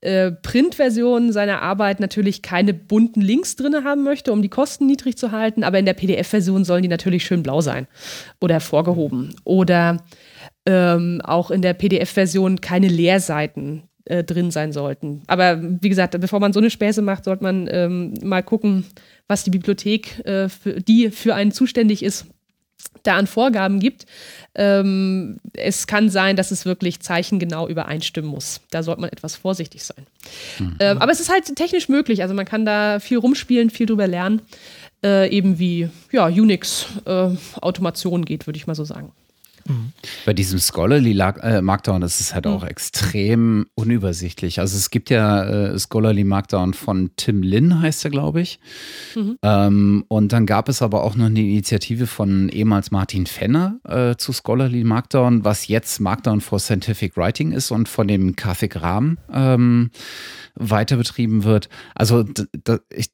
äh, 0.01 0.31
Printversion 0.31 1.31
seiner 1.31 1.61
Arbeit 1.61 1.99
natürlich 1.99 2.41
keine 2.41 2.73
bunten 2.73 3.21
Links 3.21 3.55
drin 3.55 3.83
haben 3.83 4.03
möchte, 4.03 4.31
um 4.31 4.41
die 4.41 4.49
Kosten 4.49 4.85
niedrig 4.85 5.17
zu 5.17 5.31
halten, 5.31 5.63
aber 5.63 5.79
in 5.79 5.85
der 5.85 5.93
PDF-Version 5.93 6.63
sollen 6.63 6.83
die 6.83 6.89
natürlich 6.89 7.25
schön 7.25 7.43
blau 7.43 7.61
sein 7.61 7.87
oder 8.39 8.55
hervorgehoben. 8.55 9.35
Oder 9.43 9.97
ähm, 10.65 11.21
auch 11.23 11.51
in 11.51 11.61
der 11.61 11.73
PDF-Version 11.73 12.61
keine 12.61 12.87
Leerseiten 12.87 13.83
äh, 14.05 14.23
drin 14.23 14.51
sein 14.51 14.71
sollten. 14.71 15.21
Aber 15.27 15.59
wie 15.61 15.89
gesagt, 15.89 16.19
bevor 16.19 16.39
man 16.39 16.53
so 16.53 16.59
eine 16.59 16.69
Späße 16.69 17.01
macht, 17.01 17.25
sollte 17.25 17.43
man 17.43 17.67
ähm, 17.71 18.13
mal 18.23 18.43
gucken, 18.43 18.85
was 19.27 19.43
die 19.43 19.51
Bibliothek, 19.51 20.25
äh, 20.25 20.49
für, 20.49 20.81
die 20.81 21.11
für 21.11 21.35
einen 21.35 21.51
zuständig 21.51 22.03
ist, 22.03 22.25
da 23.03 23.15
an 23.15 23.27
Vorgaben 23.27 23.79
gibt. 23.79 24.05
Ähm, 24.55 25.39
es 25.53 25.87
kann 25.87 26.09
sein, 26.09 26.35
dass 26.35 26.51
es 26.51 26.65
wirklich 26.65 26.99
zeichengenau 26.99 27.67
übereinstimmen 27.67 28.29
muss. 28.29 28.61
Da 28.71 28.83
sollte 28.83 29.01
man 29.01 29.09
etwas 29.09 29.35
vorsichtig 29.35 29.83
sein. 29.83 30.05
Mhm. 30.59 30.75
Ähm, 30.79 30.97
aber 30.97 31.11
es 31.11 31.19
ist 31.19 31.29
halt 31.29 31.55
technisch 31.55 31.89
möglich. 31.89 32.21
Also 32.21 32.33
man 32.33 32.45
kann 32.45 32.65
da 32.65 32.99
viel 32.99 33.17
rumspielen, 33.17 33.69
viel 33.69 33.85
drüber 33.85 34.07
lernen. 34.07 34.41
Äh, 35.03 35.29
eben 35.29 35.59
wie 35.59 35.89
ja, 36.11 36.25
Unix-Automation 36.25 38.23
äh, 38.23 38.25
geht, 38.25 38.47
würde 38.47 38.57
ich 38.57 38.67
mal 38.67 38.75
so 38.75 38.83
sagen. 38.83 39.13
Mhm. 39.69 39.93
Bei 40.25 40.33
diesem 40.33 40.59
Scholarly 40.59 41.17
äh, 41.17 41.61
Markdown 41.61 42.01
ist 42.01 42.19
es 42.19 42.33
halt 42.33 42.45
mhm. 42.45 42.51
auch 42.51 42.63
extrem 42.63 43.67
unübersichtlich. 43.75 44.59
Also 44.59 44.75
es 44.75 44.89
gibt 44.89 45.09
ja 45.09 45.43
äh, 45.43 45.79
Scholarly 45.79 46.23
Markdown 46.23 46.73
von 46.73 47.11
Tim 47.15 47.43
Lin, 47.43 47.81
heißt 47.81 48.03
er, 48.03 48.11
glaube 48.11 48.41
ich. 48.41 48.59
Mhm. 49.15 49.37
Ähm, 49.43 50.05
und 50.07 50.33
dann 50.33 50.45
gab 50.45 50.67
es 50.69 50.81
aber 50.81 51.03
auch 51.03 51.15
noch 51.15 51.27
eine 51.27 51.39
Initiative 51.39 52.07
von 52.07 52.49
ehemals 52.49 52.91
Martin 52.91 53.27
Fenner 53.27 53.79
äh, 53.87 54.15
zu 54.15 54.33
Scholarly 54.33 54.83
Markdown, 54.83 55.45
was 55.45 55.67
jetzt 55.67 55.99
Markdown 55.99 56.41
for 56.41 56.59
Scientific 56.59 57.15
Writing 57.15 57.51
ist 57.51 57.71
und 57.71 57.87
von 57.87 58.07
dem 58.07 58.35
Karthik 58.35 58.81
Ram 58.81 59.19
ähm, 59.31 59.91
weiter 60.55 60.97
betrieben 60.97 61.43
wird. 61.43 61.69
Also 61.95 62.25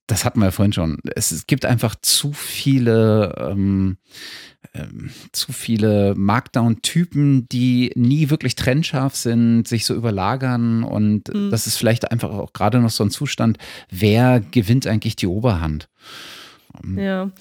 das 0.07 0.25
hatten 0.25 0.39
wir 0.39 0.45
ja 0.45 0.51
vorhin 0.51 0.73
schon. 0.73 0.99
Es, 1.15 1.31
es 1.31 1.47
gibt 1.47 1.65
einfach 1.65 1.95
zu 2.01 2.31
viele 2.33 3.35
ähm, 3.37 3.97
ähm, 4.75 5.09
zu 5.31 5.53
viele 5.53 6.13
Markdown-Typen, 6.15 7.47
die 7.49 7.91
nie 7.95 8.29
wirklich 8.29 8.55
trennscharf 8.55 9.15
sind, 9.15 9.67
sich 9.67 9.85
so 9.85 9.95
überlagern 9.95 10.83
und 10.83 11.33
mhm. 11.33 11.51
das 11.51 11.67
ist 11.67 11.77
vielleicht 11.77 12.11
einfach 12.11 12.29
auch 12.29 12.53
gerade 12.53 12.79
noch 12.79 12.89
so 12.89 13.03
ein 13.03 13.11
Zustand, 13.11 13.57
wer 13.89 14.39
gewinnt 14.39 14.87
eigentlich 14.87 15.15
die 15.15 15.27
Oberhand? 15.27 15.89
Ja, 16.97 17.31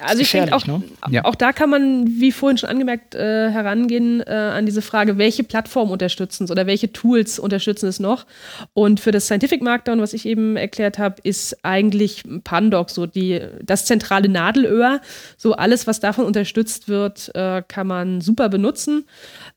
also 0.00 0.22
ich 0.22 0.30
denke 0.30 0.54
auch, 0.54 0.66
ne? 0.66 0.82
ja. 1.10 1.24
auch 1.24 1.34
da 1.34 1.52
kann 1.52 1.70
man, 1.70 2.06
wie 2.06 2.32
vorhin 2.32 2.58
schon 2.58 2.68
angemerkt, 2.68 3.14
äh, 3.14 3.50
herangehen 3.50 4.20
äh, 4.20 4.30
an 4.30 4.66
diese 4.66 4.82
Frage, 4.82 5.18
welche 5.18 5.44
Plattformen 5.44 5.92
unterstützen 5.92 6.44
es 6.44 6.50
oder 6.50 6.66
welche 6.66 6.92
Tools 6.92 7.38
unterstützen 7.38 7.88
es 7.88 8.00
noch. 8.00 8.26
Und 8.72 9.00
für 9.00 9.10
das 9.10 9.26
Scientific 9.26 9.62
Markdown, 9.62 10.00
was 10.00 10.12
ich 10.12 10.26
eben 10.26 10.56
erklärt 10.56 10.98
habe, 10.98 11.16
ist 11.22 11.56
eigentlich 11.64 12.22
Pandoc 12.44 12.90
so 12.90 13.06
die, 13.06 13.40
das 13.62 13.86
zentrale 13.86 14.28
Nadelöhr. 14.28 15.00
So 15.36 15.52
alles, 15.54 15.86
was 15.86 16.00
davon 16.00 16.24
unterstützt 16.24 16.88
wird, 16.88 17.34
äh, 17.34 17.62
kann 17.66 17.86
man 17.86 18.20
super 18.20 18.48
benutzen. 18.48 19.04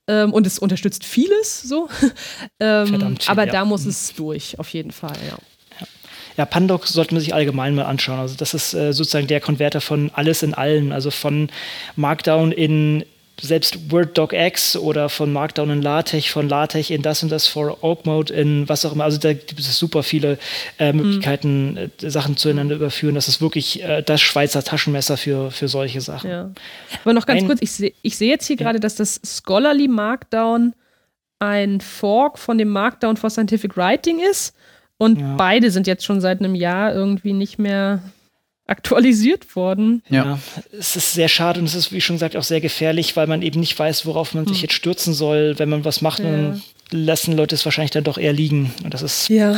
Ähm, 0.08 0.34
und 0.34 0.48
es 0.48 0.60
unterstützt 0.60 1.06
vieles 1.06 1.62
so. 1.62 1.90
ähm, 2.60 2.88
Verdammt, 2.88 3.30
aber 3.30 3.46
ja. 3.46 3.52
da 3.52 3.66
muss 3.66 3.86
es 3.86 4.14
durch, 4.16 4.58
auf 4.60 4.70
jeden 4.70 4.92
Fall, 4.92 5.18
ja. 5.30 5.38
Ja, 6.38 6.46
Pandoc 6.46 6.88
sollte 6.88 7.14
man 7.14 7.22
sich 7.22 7.34
allgemein 7.34 7.76
mal 7.76 7.86
anschauen. 7.86 8.20
Also 8.20 8.36
das 8.38 8.54
ist 8.54 8.74
äh, 8.74 8.94
sozusagen 8.94 9.28
der 9.28 9.42
Konverter 9.42 9.82
von 9.82 10.12
alles 10.14 10.44
in 10.44 10.54
allen, 10.54 10.92
also 10.92 11.12
von 11.12 11.50
Markdown 11.96 12.52
in 12.52 13.04
selbst 13.42 13.92
Word 13.92 14.18
DocX 14.18 14.76
oder 14.76 15.10
von 15.10 15.32
Markdown 15.32 15.70
in 15.70 15.82
LaTeX, 15.82 16.28
von 16.28 16.50
LaTeX 16.50 16.90
in 16.90 17.02
das 17.02 17.22
und 17.22 17.30
das 17.30 17.48
for 17.48 17.84
Org 17.84 18.06
Mode 18.06 18.34
in 18.34 18.68
was 18.68 18.86
auch 18.86 18.94
immer. 18.94 19.04
Also 19.04 19.18
da 19.20 19.34
gibt 19.34 19.60
es 19.60 19.78
super 19.78 20.04
viele 20.04 20.40
äh, 20.80 20.92
mhm. 20.92 21.00
Möglichkeiten, 21.00 21.92
mhm. 22.02 22.10
Sachen 22.10 22.38
zueinander 22.38 22.76
überführen. 22.76 23.16
Das 23.16 23.28
ist 23.28 23.42
wirklich 23.42 23.84
äh, 23.84 24.02
das 24.02 24.22
Schweizer 24.22 24.64
Taschenmesser 24.64 25.18
für, 25.18 25.52
für 25.52 25.68
solche 25.68 26.02
Sachen. 26.02 26.30
Ja. 26.30 26.52
Aber 27.04 27.14
noch 27.14 27.26
ganz 27.26 27.42
ein, 27.42 27.48
kurz, 27.48 27.62
ich 27.62 27.72
sehe 27.72 27.94
ich 28.02 28.18
seh 28.18 28.30
jetzt 28.30 28.48
hier 28.48 28.58
ja. 28.58 28.64
gerade, 28.64 28.80
dass 28.80 28.96
das 28.96 29.22
Scholarly 29.24 29.88
Markdown 29.88 30.74
ein 31.40 31.82
Fork 31.82 32.40
von 32.40 32.58
dem 32.58 32.70
Markdown 32.70 33.18
for 33.18 33.30
Scientific 33.30 33.78
Writing 33.78 34.20
ist. 34.20 34.56
Und 34.98 35.20
ja. 35.20 35.36
beide 35.36 35.72
sind 35.72 35.88
jetzt 35.88 36.06
schon 36.06 36.22
seit 36.22 36.39
einem 36.39 36.56
Jahr 36.56 36.93
irgendwie 36.93 37.34
nicht 37.34 37.60
mehr 37.60 38.02
aktualisiert 38.68 39.56
worden. 39.56 40.04
Ja. 40.10 40.26
ja. 40.26 40.39
es 40.78 40.95
ist 40.95 41.14
sehr 41.14 41.30
schade 41.30 41.60
und 41.60 41.66
es 41.66 41.76
ist, 41.76 41.91
wie 41.91 42.02
schon 42.02 42.18
gesagt, 42.18 42.36
auch 42.36 42.43
sehr 42.43 42.62
gefährlich, 42.62 43.16
weil 43.16 43.28
man 43.28 43.41
eben 43.41 43.60
nicht 43.60 43.78
weiß, 43.78 44.06
worauf 44.06 44.34
man 44.34 44.45
hm. 44.45 44.54
sich 44.54 44.62
jetzt 44.62 44.74
stürzen 44.74 45.14
soll, 45.14 45.58
wenn 45.58 45.70
man 45.70 45.86
was 45.86 46.02
macht. 46.02 46.20
Ja. 46.20 46.26
Und 46.26 46.62
lassen 46.91 47.36
Leute 47.36 47.56
es 47.56 47.66
wahrscheinlich 47.66 47.91
dann 47.91 48.04
doch 48.04 48.18
eher 48.18 48.34
liegen. 48.34 48.74
Und 48.84 48.93
das 48.93 49.02
ist 49.02 49.30
ja 49.30 49.58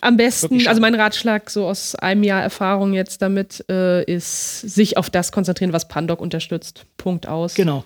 am 0.00 0.16
besten. 0.16 0.66
Also 0.66 0.80
mein 0.80 0.94
Ratschlag 0.94 1.50
so 1.50 1.66
aus 1.66 1.94
einem 1.94 2.22
Jahr 2.22 2.42
Erfahrung 2.42 2.92
jetzt 2.92 3.22
damit 3.22 3.64
äh, 3.68 4.04
ist, 4.04 4.60
sich 4.60 4.96
auf 4.96 5.10
das 5.10 5.32
konzentrieren, 5.32 5.72
was 5.72 5.88
Pandoc 5.88 6.20
unterstützt. 6.20 6.84
Punkt 6.96 7.28
aus. 7.28 7.54
Genau 7.54 7.84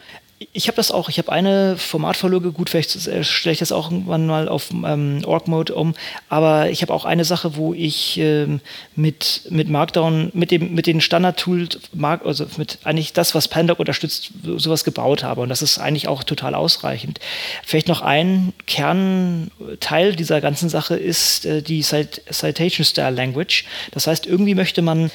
ich 0.53 0.67
habe 0.67 0.77
das 0.77 0.91
auch, 0.91 1.09
ich 1.09 1.19
habe 1.19 1.31
eine 1.31 1.77
Formatvorlage, 1.77 2.53
gut, 2.53 2.71
vielleicht 2.71 3.07
äh, 3.07 3.23
stelle 3.25 3.53
ich 3.53 3.61
das 3.61 3.73
auch 3.73 3.91
irgendwann 3.91 4.27
mal 4.27 4.49
auf 4.49 4.71
ähm, 4.71 5.23
Org-Mode 5.25 5.75
um, 5.75 5.95
aber 6.29 6.71
ich 6.71 6.83
habe 6.83 6.93
auch 6.93 7.05
eine 7.05 7.25
Sache, 7.25 7.57
wo 7.57 7.73
ich 7.73 8.19
ähm, 8.19 8.61
mit, 8.97 9.43
mit 9.51 9.69
Markdown, 9.69 10.31
mit, 10.35 10.51
dem, 10.51 10.75
mit 10.75 10.87
den 10.87 11.01
Standard-Tools, 11.01 11.79
also 12.25 12.47
mit 12.57 12.79
eigentlich 12.85 13.13
das, 13.13 13.35
was 13.35 13.49
Pandoc 13.49 13.79
unterstützt, 13.79 14.33
sowas 14.57 14.85
gebaut 14.85 15.23
habe 15.23 15.41
und 15.41 15.49
das 15.49 15.63
ist 15.63 15.79
eigentlich 15.79 16.09
auch 16.09 16.25
total 16.25 16.55
ausreichend. 16.55 17.21
Vielleicht 17.65 17.89
noch 17.89 18.03
ein 18.03 18.53
Kernteil 18.67 20.17
dieser 20.17 20.41
ganzen 20.41 20.69
Sache 20.69 20.97
ist 20.97 21.47
äh, 21.47 21.63
die 21.63 21.83
Cit 21.83 22.23
Citation 22.31 22.85
Style 22.85 23.15
Language. 23.15 23.65
Das 23.93 24.07
heißt, 24.07 24.27
irgendwie 24.27 24.55
möchte 24.55 24.83
man 24.83 25.11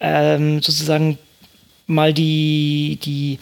ähm, 0.00 0.62
sozusagen 0.62 1.18
mal 1.86 2.12
die, 2.12 2.98
die 3.02 3.38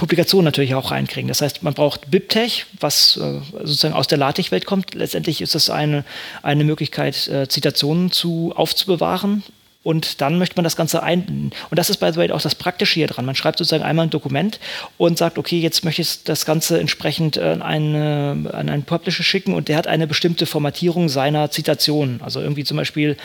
Publikation 0.00 0.44
natürlich 0.44 0.74
auch 0.74 0.92
reinkriegen. 0.92 1.28
Das 1.28 1.42
heißt, 1.42 1.62
man 1.62 1.74
braucht 1.74 2.10
BibTech, 2.10 2.64
was 2.80 3.18
äh, 3.18 3.40
sozusagen 3.58 3.92
aus 3.92 4.06
der 4.06 4.16
LaTeX-Welt 4.16 4.64
kommt. 4.64 4.94
Letztendlich 4.94 5.42
ist 5.42 5.54
das 5.54 5.68
eine, 5.68 6.04
eine 6.42 6.64
Möglichkeit, 6.64 7.28
äh, 7.28 7.48
Zitationen 7.48 8.10
zu, 8.10 8.54
aufzubewahren 8.56 9.42
und 9.82 10.20
dann 10.20 10.36
möchte 10.38 10.56
man 10.56 10.64
das 10.64 10.76
Ganze 10.76 11.02
einbinden. 11.02 11.52
Und 11.70 11.78
das 11.78 11.88
ist 11.88 11.98
by 11.98 12.10
the 12.12 12.18
way 12.18 12.30
auch 12.30 12.42
das 12.42 12.54
Praktische 12.54 12.94
hier 12.94 13.06
dran. 13.06 13.24
Man 13.24 13.34
schreibt 13.34 13.58
sozusagen 13.58 13.82
einmal 13.82 14.06
ein 14.06 14.10
Dokument 14.10 14.60
und 14.98 15.16
sagt, 15.16 15.38
okay, 15.38 15.58
jetzt 15.58 15.84
möchte 15.84 16.02
ich 16.02 16.22
das 16.24 16.44
Ganze 16.44 16.78
entsprechend 16.78 17.38
äh, 17.38 17.40
an, 17.40 17.62
eine, 17.62 18.50
an 18.52 18.68
einen 18.68 18.82
Publisher 18.82 19.22
schicken 19.22 19.54
und 19.54 19.68
der 19.68 19.78
hat 19.78 19.86
eine 19.86 20.06
bestimmte 20.06 20.44
Formatierung 20.44 21.08
seiner 21.08 21.50
Zitationen. 21.50 22.20
Also 22.22 22.40
irgendwie 22.40 22.64
zum 22.64 22.76
Beispiel 22.76 23.16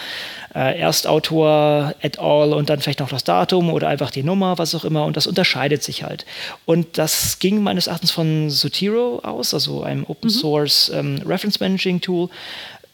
äh, 0.53 0.79
Erstautor 0.79 1.93
et 2.01 2.19
al. 2.19 2.53
und 2.53 2.69
dann 2.69 2.79
vielleicht 2.79 3.01
noch 3.01 3.09
das 3.09 3.25
Datum 3.25 3.69
oder 3.69 3.89
einfach 3.89 4.09
die 4.09 4.23
Nummer, 4.23 4.57
was 4.57 4.73
auch 4.75 4.85
immer. 4.85 5.03
Und 5.03 5.17
das 5.17 5.27
unterscheidet 5.27 5.83
sich 5.83 6.03
halt. 6.03 6.25
Und 6.63 6.97
das 6.97 7.39
ging 7.39 7.61
meines 7.61 7.87
Erachtens 7.87 8.11
von 8.11 8.49
Zotero 8.49 9.19
aus, 9.23 9.53
also 9.53 9.83
einem 9.83 10.05
Open 10.05 10.29
Source 10.29 10.89
ähm, 10.93 11.21
Reference 11.25 11.59
Managing 11.59 11.99
Tool. 11.99 12.29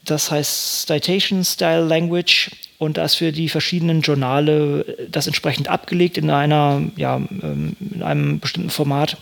Das 0.03 0.31
heißt 0.31 0.87
Citation 0.87 1.45
Style 1.45 1.85
Language 1.85 2.49
und 2.81 2.97
da 2.97 3.05
ist 3.05 3.13
für 3.13 3.31
die 3.31 3.47
verschiedenen 3.47 4.01
Journale 4.01 4.97
das 5.07 5.27
entsprechend 5.27 5.67
abgelegt 5.67 6.17
in 6.17 6.31
einer, 6.31 6.81
ja, 6.95 7.17
ähm, 7.17 7.75
in 7.79 8.01
einem 8.01 8.39
bestimmten 8.39 8.71
Format. 8.71 9.17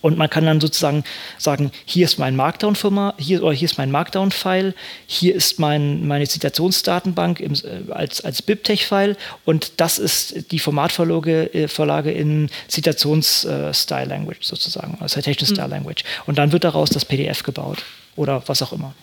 Und 0.00 0.18
man 0.18 0.28
kann 0.28 0.44
dann 0.44 0.60
sozusagen 0.60 1.04
sagen, 1.38 1.70
hier 1.84 2.06
ist 2.06 2.18
mein 2.18 2.34
Markdown-Format, 2.34 3.14
hier, 3.18 3.44
oder 3.44 3.52
hier 3.52 3.66
ist 3.66 3.78
mein 3.78 3.92
Markdown-File, 3.92 4.74
hier 5.06 5.36
ist 5.36 5.60
mein, 5.60 6.04
meine 6.04 6.26
Zitationsdatenbank 6.26 7.38
im, 7.38 7.52
äh, 7.52 7.92
als, 7.92 8.24
als 8.24 8.42
BibTeX-File 8.42 9.16
und 9.44 9.74
das 9.76 10.00
ist 10.00 10.50
die 10.50 10.58
Formatvorlage 10.58 11.54
äh, 11.54 11.68
Vorlage 11.68 12.10
in 12.10 12.50
Zitations-Style-Language 12.66 14.42
sozusagen, 14.42 14.98
also 14.98 15.14
Citation-Style-Language. 15.20 16.02
Und 16.26 16.38
dann 16.38 16.50
wird 16.50 16.64
daraus 16.64 16.90
das 16.90 17.04
PDF 17.04 17.44
gebaut 17.44 17.84
oder 18.16 18.42
was 18.46 18.62
auch 18.62 18.72
immer. 18.72 18.94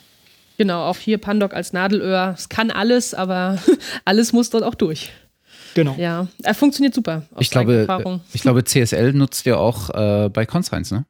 Genau, 0.58 0.86
auch 0.86 0.97
hier 0.97 1.20
Pandoc 1.20 1.53
als 1.53 1.72
Nadelöhr. 1.72 2.34
Es 2.36 2.49
kann 2.49 2.72
alles, 2.72 3.14
aber 3.14 3.60
alles 4.05 4.34
muss 4.34 4.49
dort 4.49 4.64
auch 4.64 4.76
durch. 4.76 5.12
Genau. 5.76 5.95
Ja, 5.97 6.28
er 6.41 6.55
funktioniert 6.55 6.95
super. 6.95 7.24
Ich 7.38 7.51
glaube, 7.51 7.88
ich 8.34 8.41
glaube, 8.41 8.64
CSL 8.64 9.14
nutzt 9.14 9.45
ihr 9.45 9.60
auch 9.60 9.91
äh, 9.91 10.30
bei 10.30 10.45
Conscience, 10.45 10.91
ne? 10.91 11.05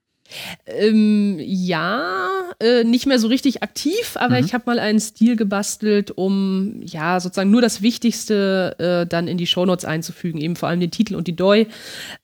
Ähm, 0.65 1.37
ja, 1.39 2.29
äh, 2.59 2.83
nicht 2.83 3.05
mehr 3.05 3.19
so 3.19 3.27
richtig 3.27 3.63
aktiv, 3.63 4.15
aber 4.15 4.39
mhm. 4.39 4.45
ich 4.45 4.53
habe 4.53 4.63
mal 4.67 4.79
einen 4.79 4.99
Stil 4.99 5.35
gebastelt, 5.35 6.11
um 6.11 6.81
ja 6.83 7.19
sozusagen 7.19 7.51
nur 7.51 7.61
das 7.61 7.81
Wichtigste 7.81 8.75
äh, 8.79 9.07
dann 9.07 9.27
in 9.27 9.37
die 9.37 9.47
Shownotes 9.47 9.85
einzufügen, 9.85 10.41
eben 10.41 10.55
vor 10.55 10.69
allem 10.69 10.79
den 10.79 10.91
Titel 10.91 11.15
und 11.15 11.27
die 11.27 11.35
DOI, 11.35 11.67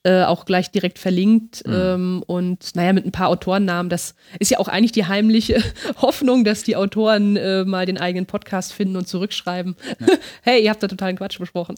äh, 0.04 0.24
auch 0.24 0.46
gleich 0.46 0.72
direkt 0.72 1.00
verlinkt 1.00 1.64
mhm. 1.66 1.74
ähm, 1.74 2.24
und 2.28 2.76
naja, 2.76 2.94
mit 2.94 3.06
ein 3.06 3.12
paar 3.12 3.30
Autorennamen. 3.30 3.90
Das 3.90 4.16
ist 4.40 4.52
ja 4.52 4.60
auch 4.60 4.68
eigentlich 4.68 4.92
die 4.92 5.06
heimliche 5.06 5.62
Hoffnung, 6.02 6.44
dass 6.44 6.64
die 6.64 6.76
Autoren 6.76 7.38
äh, 7.38 7.64
mal 7.64 7.86
den 7.86 7.98
eigenen 7.98 8.26
Podcast 8.26 8.74
finden 8.74 8.96
und 8.96 9.08
zurückschreiben. 9.08 9.76
Ja. 10.00 10.08
hey, 10.42 10.64
ihr 10.64 10.70
habt 10.70 10.84
da 10.84 10.88
totalen 10.88 11.16
Quatsch 11.16 11.40
besprochen. 11.40 11.76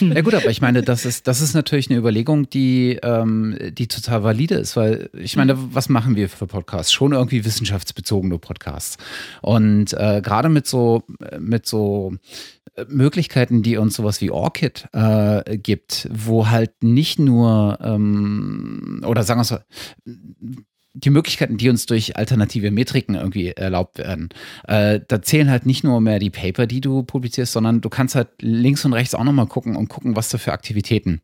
ja 0.00 0.20
gut, 0.22 0.34
aber 0.34 0.50
ich 0.50 0.60
meine, 0.60 0.82
das 0.88 1.04
ist, 1.04 1.26
das 1.26 1.40
ist 1.40 1.54
natürlich 1.54 1.90
eine 1.90 1.98
Überlegung, 1.98 2.48
die, 2.48 2.98
ähm, 3.02 3.58
die 3.72 3.88
total 3.88 4.22
valide 4.22 4.54
ist, 4.54 4.76
weil 4.76 5.10
ich 5.14 5.36
meine, 5.36 5.57
was 5.70 5.88
machen 5.88 6.16
wir 6.16 6.28
für 6.28 6.46
Podcasts? 6.46 6.92
Schon 6.92 7.12
irgendwie 7.12 7.44
wissenschaftsbezogene 7.44 8.38
Podcasts. 8.38 8.96
Und 9.42 9.92
äh, 9.94 10.20
gerade 10.22 10.48
mit 10.48 10.66
so, 10.66 11.02
mit 11.38 11.66
so 11.66 12.14
äh, 12.74 12.84
Möglichkeiten, 12.88 13.62
die 13.62 13.76
uns 13.76 13.94
sowas 13.94 14.20
wie 14.20 14.30
Orchid 14.30 14.88
äh, 14.92 15.58
gibt, 15.58 16.08
wo 16.12 16.48
halt 16.48 16.82
nicht 16.82 17.18
nur, 17.18 17.78
ähm, 17.82 19.02
oder 19.06 19.22
sagen 19.22 19.40
wir 19.40 19.44
so, 19.44 19.58
die 20.94 21.10
Möglichkeiten, 21.10 21.58
die 21.58 21.68
uns 21.68 21.86
durch 21.86 22.16
alternative 22.16 22.70
Metriken 22.70 23.14
irgendwie 23.14 23.48
erlaubt 23.48 23.98
werden, 23.98 24.30
äh, 24.66 25.00
da 25.06 25.22
zählen 25.22 25.50
halt 25.50 25.66
nicht 25.66 25.84
nur 25.84 26.00
mehr 26.00 26.18
die 26.18 26.30
Paper, 26.30 26.66
die 26.66 26.80
du 26.80 27.02
publizierst, 27.02 27.52
sondern 27.52 27.80
du 27.80 27.88
kannst 27.88 28.14
halt 28.14 28.28
links 28.40 28.84
und 28.84 28.92
rechts 28.92 29.14
auch 29.14 29.24
nochmal 29.24 29.46
gucken 29.46 29.76
und 29.76 29.88
gucken, 29.88 30.16
was 30.16 30.28
da 30.28 30.38
für 30.38 30.52
Aktivitäten. 30.52 31.20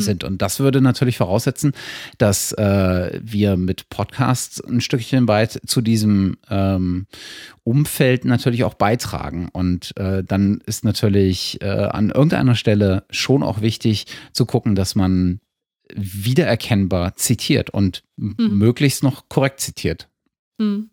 Sind. 0.00 0.24
Und 0.24 0.42
das 0.42 0.60
würde 0.60 0.80
natürlich 0.80 1.16
voraussetzen, 1.18 1.72
dass 2.18 2.52
äh, 2.52 3.20
wir 3.22 3.56
mit 3.56 3.88
Podcasts 3.88 4.60
ein 4.60 4.80
Stückchen 4.80 5.28
weit 5.28 5.60
zu 5.66 5.80
diesem 5.80 6.36
ähm, 6.50 7.06
Umfeld 7.62 8.24
natürlich 8.24 8.64
auch 8.64 8.74
beitragen. 8.74 9.48
Und 9.52 9.96
äh, 9.96 10.22
dann 10.24 10.60
ist 10.66 10.84
natürlich 10.84 11.60
äh, 11.62 11.66
an 11.66 12.10
irgendeiner 12.10 12.54
Stelle 12.54 13.04
schon 13.10 13.42
auch 13.42 13.60
wichtig 13.60 14.06
zu 14.32 14.46
gucken, 14.46 14.74
dass 14.74 14.94
man 14.94 15.40
wiedererkennbar 15.94 17.16
zitiert 17.16 17.70
und 17.70 18.02
mhm. 18.16 18.58
möglichst 18.58 19.02
noch 19.02 19.28
korrekt 19.28 19.60
zitiert. 19.60 20.08
Mhm. 20.58 20.90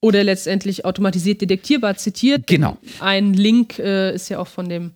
Oder 0.00 0.22
letztendlich 0.22 0.84
automatisiert 0.84 1.40
detektierbar 1.40 1.96
zitiert. 1.96 2.46
Genau. 2.46 2.76
Ein 3.00 3.32
Link 3.32 3.78
äh, 3.78 4.14
ist 4.14 4.28
ja 4.28 4.38
auch 4.38 4.48
von 4.48 4.68
dem 4.68 4.92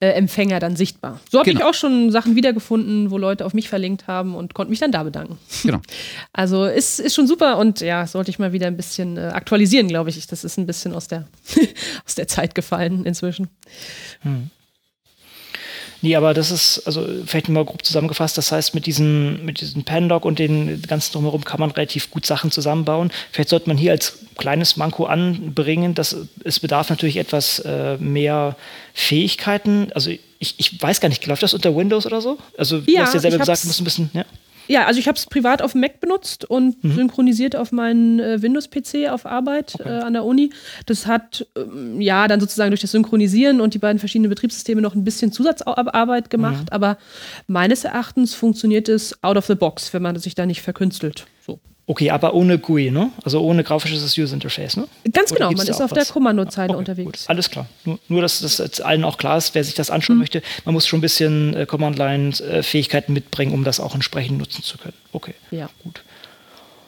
äh, 0.00 0.08
Empfänger 0.10 0.60
dann 0.60 0.76
sichtbar. 0.76 1.20
So 1.30 1.38
habe 1.38 1.50
genau. 1.50 1.60
ich 1.60 1.66
auch 1.66 1.74
schon 1.74 2.10
Sachen 2.10 2.36
wiedergefunden, 2.36 3.10
wo 3.10 3.16
Leute 3.16 3.46
auf 3.46 3.54
mich 3.54 3.68
verlinkt 3.68 4.06
haben 4.06 4.34
und 4.34 4.52
konnte 4.52 4.70
mich 4.70 4.78
dann 4.78 4.92
da 4.92 5.02
bedanken. 5.02 5.38
Genau. 5.62 5.80
Also 6.32 6.66
ist, 6.66 7.00
ist 7.00 7.14
schon 7.14 7.26
super 7.26 7.56
und 7.56 7.80
ja, 7.80 8.06
sollte 8.06 8.30
ich 8.30 8.38
mal 8.38 8.52
wieder 8.52 8.66
ein 8.66 8.76
bisschen 8.76 9.16
äh, 9.16 9.30
aktualisieren, 9.32 9.88
glaube 9.88 10.10
ich. 10.10 10.26
Das 10.26 10.44
ist 10.44 10.58
ein 10.58 10.66
bisschen 10.66 10.92
aus 10.92 11.08
der, 11.08 11.26
aus 12.06 12.14
der 12.14 12.28
Zeit 12.28 12.54
gefallen 12.54 13.06
inzwischen. 13.06 13.48
Hm. 14.20 14.50
Nee, 16.02 16.16
aber 16.16 16.34
das 16.34 16.50
ist, 16.50 16.86
also 16.86 17.06
vielleicht 17.24 17.48
mal 17.48 17.64
grob 17.64 17.84
zusammengefasst, 17.84 18.36
das 18.38 18.52
heißt, 18.52 18.74
mit 18.74 18.86
diesem, 18.86 19.44
mit 19.44 19.60
diesem 19.60 19.84
Pandoc 19.84 20.24
und 20.24 20.38
den 20.38 20.82
ganzen 20.82 21.12
drumherum 21.12 21.44
kann 21.44 21.60
man 21.60 21.70
relativ 21.70 22.10
gut 22.10 22.26
Sachen 22.26 22.50
zusammenbauen. 22.50 23.10
Vielleicht 23.32 23.48
sollte 23.48 23.68
man 23.68 23.76
hier 23.76 23.92
als 23.92 24.18
kleines 24.36 24.76
Manko 24.76 25.04
anbringen, 25.04 25.94
dass 25.94 26.16
es 26.44 26.60
bedarf 26.60 26.90
natürlich 26.90 27.16
etwas 27.16 27.60
äh, 27.60 27.96
mehr 27.98 28.56
Fähigkeiten. 28.94 29.90
Also 29.94 30.10
ich, 30.38 30.54
ich 30.58 30.82
weiß 30.82 31.00
gar 31.00 31.08
nicht, 31.08 31.26
läuft 31.26 31.42
das 31.42 31.54
unter 31.54 31.74
Windows 31.74 32.06
oder 32.06 32.20
so? 32.20 32.38
Also 32.58 32.78
ja, 32.86 33.00
du 33.00 33.06
hast 33.06 33.14
ja 33.14 33.20
selber 33.20 33.38
gesagt, 33.38 33.64
du 33.64 33.68
musst 33.68 33.80
ein 33.80 33.84
bisschen, 33.84 34.10
ja. 34.12 34.24
Ja, 34.68 34.86
also 34.86 34.98
ich 34.98 35.08
habe 35.08 35.16
es 35.16 35.26
privat 35.26 35.62
auf 35.62 35.72
dem 35.72 35.80
Mac 35.80 36.00
benutzt 36.00 36.44
und 36.44 36.82
mhm. 36.82 36.94
synchronisiert 36.94 37.56
auf 37.56 37.72
meinen 37.72 38.20
äh, 38.20 38.42
Windows-PC 38.42 39.10
auf 39.10 39.26
Arbeit 39.26 39.74
okay. 39.74 39.88
äh, 39.88 40.00
an 40.00 40.12
der 40.12 40.24
Uni. 40.24 40.50
Das 40.86 41.06
hat 41.06 41.46
ähm, 41.56 42.00
ja 42.00 42.28
dann 42.28 42.40
sozusagen 42.40 42.70
durch 42.70 42.80
das 42.80 42.92
Synchronisieren 42.92 43.60
und 43.60 43.74
die 43.74 43.78
beiden 43.78 43.98
verschiedenen 43.98 44.30
Betriebssysteme 44.30 44.80
noch 44.80 44.94
ein 44.94 45.04
bisschen 45.04 45.32
Zusatzarbeit 45.32 46.30
gemacht, 46.30 46.64
mhm. 46.64 46.70
aber 46.70 46.98
meines 47.46 47.84
Erachtens 47.84 48.34
funktioniert 48.34 48.88
es 48.88 49.22
out 49.22 49.36
of 49.36 49.46
the 49.46 49.54
box, 49.54 49.92
wenn 49.92 50.02
man 50.02 50.16
sich 50.16 50.34
da 50.34 50.46
nicht 50.46 50.62
verkünstelt. 50.62 51.26
So. 51.44 51.60
Okay, 51.88 52.10
aber 52.10 52.34
ohne 52.34 52.58
GUI, 52.58 52.90
ne? 52.90 53.12
Also 53.24 53.40
ohne 53.40 53.62
grafisches 53.62 54.18
User 54.18 54.34
Interface, 54.34 54.76
ne? 54.76 54.88
Ganz 55.12 55.30
Oder 55.30 55.48
genau, 55.48 55.52
man 55.52 55.68
ist 55.68 55.80
auf 55.80 55.92
was? 55.92 56.04
der 56.04 56.12
Kommandozeile 56.12 56.70
okay, 56.70 56.78
unterwegs. 56.78 57.20
Gut. 57.22 57.30
Alles 57.30 57.48
klar. 57.48 57.66
Nur, 57.84 58.00
nur, 58.08 58.22
dass 58.22 58.40
das 58.40 58.80
allen 58.80 59.04
auch 59.04 59.18
klar 59.18 59.38
ist, 59.38 59.54
wer 59.54 59.62
sich 59.62 59.74
das 59.74 59.90
anschauen 59.90 60.16
mhm. 60.16 60.22
möchte, 60.22 60.42
man 60.64 60.74
muss 60.74 60.88
schon 60.88 60.98
ein 60.98 61.02
bisschen 61.02 61.54
äh, 61.54 61.64
Command-Line-Fähigkeiten 61.64 63.12
mitbringen, 63.12 63.52
um 63.54 63.62
das 63.62 63.78
auch 63.78 63.94
entsprechend 63.94 64.38
nutzen 64.38 64.64
zu 64.64 64.78
können. 64.78 64.94
Okay, 65.12 65.34
ja. 65.52 65.70
gut. 65.84 66.02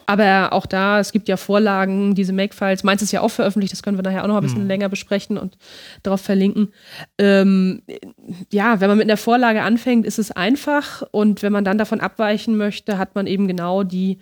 Aber 0.06 0.52
auch 0.52 0.66
da, 0.66 0.98
es 0.98 1.12
gibt 1.12 1.28
ja 1.28 1.36
Vorlagen, 1.36 2.14
diese 2.14 2.32
Make-Files. 2.32 2.82
Meins 2.82 3.02
ist 3.02 3.12
ja 3.12 3.20
auch 3.20 3.28
veröffentlicht, 3.28 3.74
das 3.74 3.82
können 3.82 3.98
wir 3.98 4.02
nachher 4.02 4.24
auch 4.24 4.28
noch 4.28 4.36
ein 4.36 4.42
bisschen 4.42 4.62
mhm. 4.62 4.68
länger 4.68 4.88
besprechen 4.88 5.36
und 5.36 5.58
darauf 6.02 6.22
verlinken. 6.22 6.72
Ähm, 7.18 7.82
ja, 8.50 8.80
wenn 8.80 8.88
man 8.88 8.96
mit 8.98 9.06
einer 9.06 9.18
Vorlage 9.18 9.62
anfängt, 9.62 10.06
ist 10.06 10.18
es 10.18 10.32
einfach. 10.32 11.02
Und 11.12 11.42
wenn 11.42 11.52
man 11.52 11.64
dann 11.64 11.78
davon 11.78 12.00
abweichen 12.00 12.56
möchte, 12.56 12.98
hat 12.98 13.14
man 13.14 13.28
eben 13.28 13.46
genau 13.46 13.84
die 13.84 14.18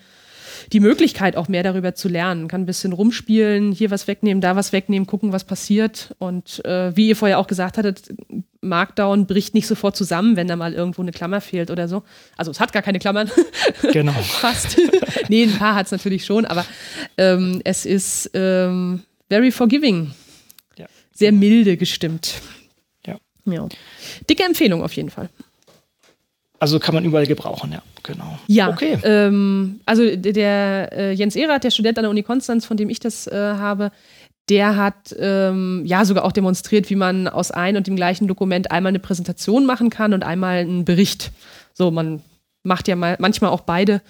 die 0.73 0.81
Möglichkeit, 0.81 1.37
auch 1.37 1.49
mehr 1.49 1.63
darüber 1.63 1.95
zu 1.95 2.09
lernen. 2.09 2.49
Kann 2.49 2.63
ein 2.63 2.67
bisschen 2.67 2.93
rumspielen, 2.93 3.73
hier 3.73 3.91
was 3.91 4.07
wegnehmen, 4.09 4.41
da 4.41 4.57
was 4.57 4.73
wegnehmen, 4.73 5.07
gucken, 5.07 5.33
was 5.33 5.45
passiert. 5.45 6.15
Und 6.19 6.65
äh, 6.65 6.97
wie 6.97 7.09
ihr 7.09 7.17
vorher 7.17 7.39
auch 7.39 7.47
gesagt 7.47 7.79
hattet, 7.79 8.13
Markdown 8.61 9.27
bricht 9.27 9.55
nicht 9.55 9.67
sofort 9.67 9.97
zusammen, 9.97 10.37
wenn 10.37 10.49
da 10.49 10.57
mal 10.57 10.75
irgendwo 10.75 11.03
eine 11.03 11.13
Klammer 11.13 11.41
fehlt 11.41 11.71
oder 11.71 11.89
so. 11.89 12.03
Also 12.37 12.51
es 12.51 12.61
hat 12.61 12.73
gar 12.73 12.83
keine 12.83 12.99
Klammern. 12.99 13.31
Genau. 13.93 14.13
Fast. 14.13 14.77
nee, 15.29 15.45
ein 15.45 15.53
paar 15.53 15.75
hat 15.75 15.87
es 15.87 15.93
natürlich 15.93 16.25
schon, 16.25 16.45
aber 16.45 16.65
ähm, 17.19 17.61
es 17.65 17.87
ist 17.87 18.31
ähm, 18.35 19.03
very 19.29 19.51
forgiving. 19.51 20.13
Ja. 20.77 20.87
Sehr 21.13 21.33
milde 21.33 21.77
gestimmt. 21.77 22.41
Ja. 23.07 23.19
ja. 23.47 23.69
Dicke 24.29 24.45
Empfehlung 24.45 24.83
auf 24.83 24.93
jeden 24.93 25.11
Fall. 25.11 25.29
Also 26.59 26.79
kann 26.79 26.95
man 26.95 27.05
überall 27.05 27.27
gebrauchen, 27.27 27.73
ja, 27.73 27.83
genau. 28.03 28.39
Ja, 28.47 28.71
okay. 28.71 28.99
Ähm, 29.03 29.81
also 29.85 30.17
der, 30.17 30.91
äh, 30.93 31.13
Jens 31.13 31.37
Erath, 31.37 31.65
der 31.65 31.71
Student 31.71 31.99
an 31.99 32.05
der 32.05 32.11
Uni 32.11 32.23
Konstanz, 32.23 32.65
von 32.65 32.77
dem 32.77 32.89
ich 32.89 32.99
das 32.99 33.27
äh, 33.27 33.35
habe, 33.35 33.91
der 34.49 34.77
hat 34.77 35.15
ähm, 35.19 35.83
ja 35.85 36.05
sogar 36.05 36.25
auch 36.25 36.33
demonstriert, 36.33 36.89
wie 36.89 36.97
man 36.97 37.29
aus 37.29 37.51
einem 37.51 37.79
und 37.79 37.87
dem 37.87 37.97
gleichen 37.97 38.29
Dokument 38.29 38.71
einmal 38.71 38.91
eine 38.91 39.01
Präsentation 39.01 39.67
machen 39.67 39.91
kann 39.91 40.15
und 40.15 40.25
einmal 40.25 40.59
einen 40.59 40.85
Bericht. 40.85 41.33
So, 41.75 41.91
man 41.91 42.23
macht 42.63 42.89
ja 42.89 42.97
mal, 42.97 43.17
manchmal 43.19 43.51
auch 43.51 43.63
beide 43.63 44.03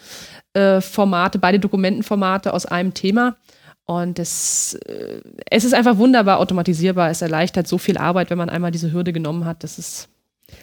äh, 0.52 0.80
Formate, 0.80 1.38
beide 1.38 1.58
Dokumentenformate 1.58 2.52
aus 2.52 2.66
einem 2.66 2.94
Thema. 2.94 3.36
Und 3.84 4.18
das, 4.18 4.74
äh, 4.86 5.20
es 5.50 5.64
ist 5.64 5.74
einfach 5.74 5.96
wunderbar 5.96 6.38
automatisierbar. 6.38 7.10
Es 7.10 7.22
erleichtert 7.22 7.68
so 7.68 7.78
viel 7.78 7.98
Arbeit, 7.98 8.30
wenn 8.30 8.38
man 8.38 8.50
einmal 8.50 8.72
diese 8.72 8.92
Hürde 8.92 9.12
genommen 9.12 9.44
hat. 9.44 9.62
Das 9.62 9.78
ist, 9.78 10.08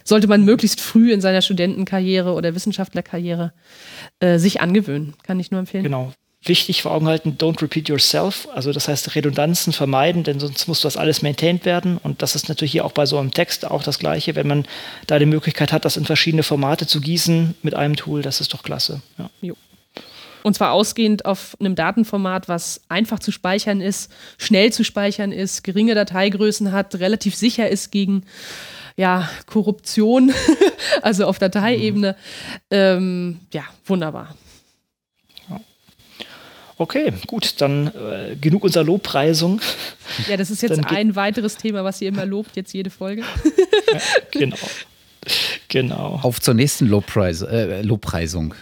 sollte 0.04 0.28
man 0.28 0.44
möglichst 0.44 0.80
früh 0.80 1.12
in 1.12 1.20
seiner 1.20 1.42
Studentenkarriere 1.42 2.32
oder 2.34 2.54
Wissenschaftlerkarriere 2.54 3.52
äh, 4.20 4.38
sich 4.38 4.60
angewöhnen. 4.60 5.14
Kann 5.24 5.40
ich 5.40 5.50
nur 5.50 5.60
empfehlen. 5.60 5.84
Genau 5.84 6.12
wichtig 6.48 6.82
vor 6.82 6.92
Augen 6.92 7.06
halten, 7.06 7.36
don't 7.38 7.60
repeat 7.62 7.88
yourself. 7.88 8.48
Also 8.54 8.72
das 8.72 8.88
heißt 8.88 9.14
Redundanzen 9.14 9.72
vermeiden, 9.72 10.24
denn 10.24 10.40
sonst 10.40 10.68
muss 10.68 10.80
das 10.80 10.96
alles 10.96 11.22
maintained 11.22 11.64
werden. 11.64 11.98
Und 11.98 12.22
das 12.22 12.34
ist 12.34 12.48
natürlich 12.48 12.72
hier 12.72 12.84
auch 12.84 12.92
bei 12.92 13.06
so 13.06 13.18
einem 13.18 13.30
Text 13.30 13.66
auch 13.66 13.82
das 13.82 13.98
Gleiche. 13.98 14.34
Wenn 14.34 14.46
man 14.46 14.66
da 15.06 15.18
die 15.18 15.26
Möglichkeit 15.26 15.72
hat, 15.72 15.84
das 15.84 15.96
in 15.96 16.04
verschiedene 16.04 16.42
Formate 16.42 16.86
zu 16.86 17.00
gießen 17.00 17.54
mit 17.62 17.74
einem 17.74 17.96
Tool, 17.96 18.22
das 18.22 18.40
ist 18.40 18.52
doch 18.52 18.62
klasse. 18.62 19.00
Ja. 19.18 19.30
Jo. 19.40 19.56
Und 20.42 20.54
zwar 20.54 20.72
ausgehend 20.72 21.24
auf 21.24 21.56
einem 21.58 21.74
Datenformat, 21.74 22.48
was 22.48 22.82
einfach 22.90 23.18
zu 23.18 23.32
speichern 23.32 23.80
ist, 23.80 24.12
schnell 24.36 24.72
zu 24.74 24.84
speichern 24.84 25.32
ist, 25.32 25.64
geringe 25.64 25.94
Dateigrößen 25.94 26.70
hat, 26.70 26.94
relativ 26.96 27.34
sicher 27.34 27.70
ist 27.70 27.90
gegen 27.90 28.24
ja, 28.96 29.28
Korruption, 29.46 30.32
also 31.02 31.26
auf 31.26 31.38
Dateiebene. 31.38 32.12
Mhm. 32.12 32.56
Ähm, 32.70 33.40
ja, 33.52 33.64
wunderbar. 33.86 34.34
Okay, 36.76 37.12
gut, 37.28 37.60
dann 37.60 37.86
äh, 37.86 38.36
genug 38.40 38.64
unserer 38.64 38.82
Lobpreisung. 38.82 39.60
Ja, 40.28 40.36
das 40.36 40.50
ist 40.50 40.60
jetzt 40.60 40.84
ein 40.84 41.14
weiteres 41.14 41.56
Thema, 41.56 41.84
was 41.84 42.00
ihr 42.00 42.08
immer 42.08 42.26
lobt, 42.26 42.56
jetzt 42.56 42.72
jede 42.72 42.90
Folge. 42.90 43.22
ja, 43.92 44.00
genau. 44.32 44.56
Genau. 45.68 46.20
Auf 46.22 46.40
zur 46.40 46.54
nächsten 46.54 46.86
Lobpreis, 46.86 47.42
äh, 47.42 47.82
Lobpreisung. 47.82 48.54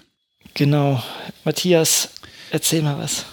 Genau. 0.54 1.02
Matthias, 1.44 2.10
erzähl 2.50 2.82
mal 2.82 2.98
was. 2.98 3.24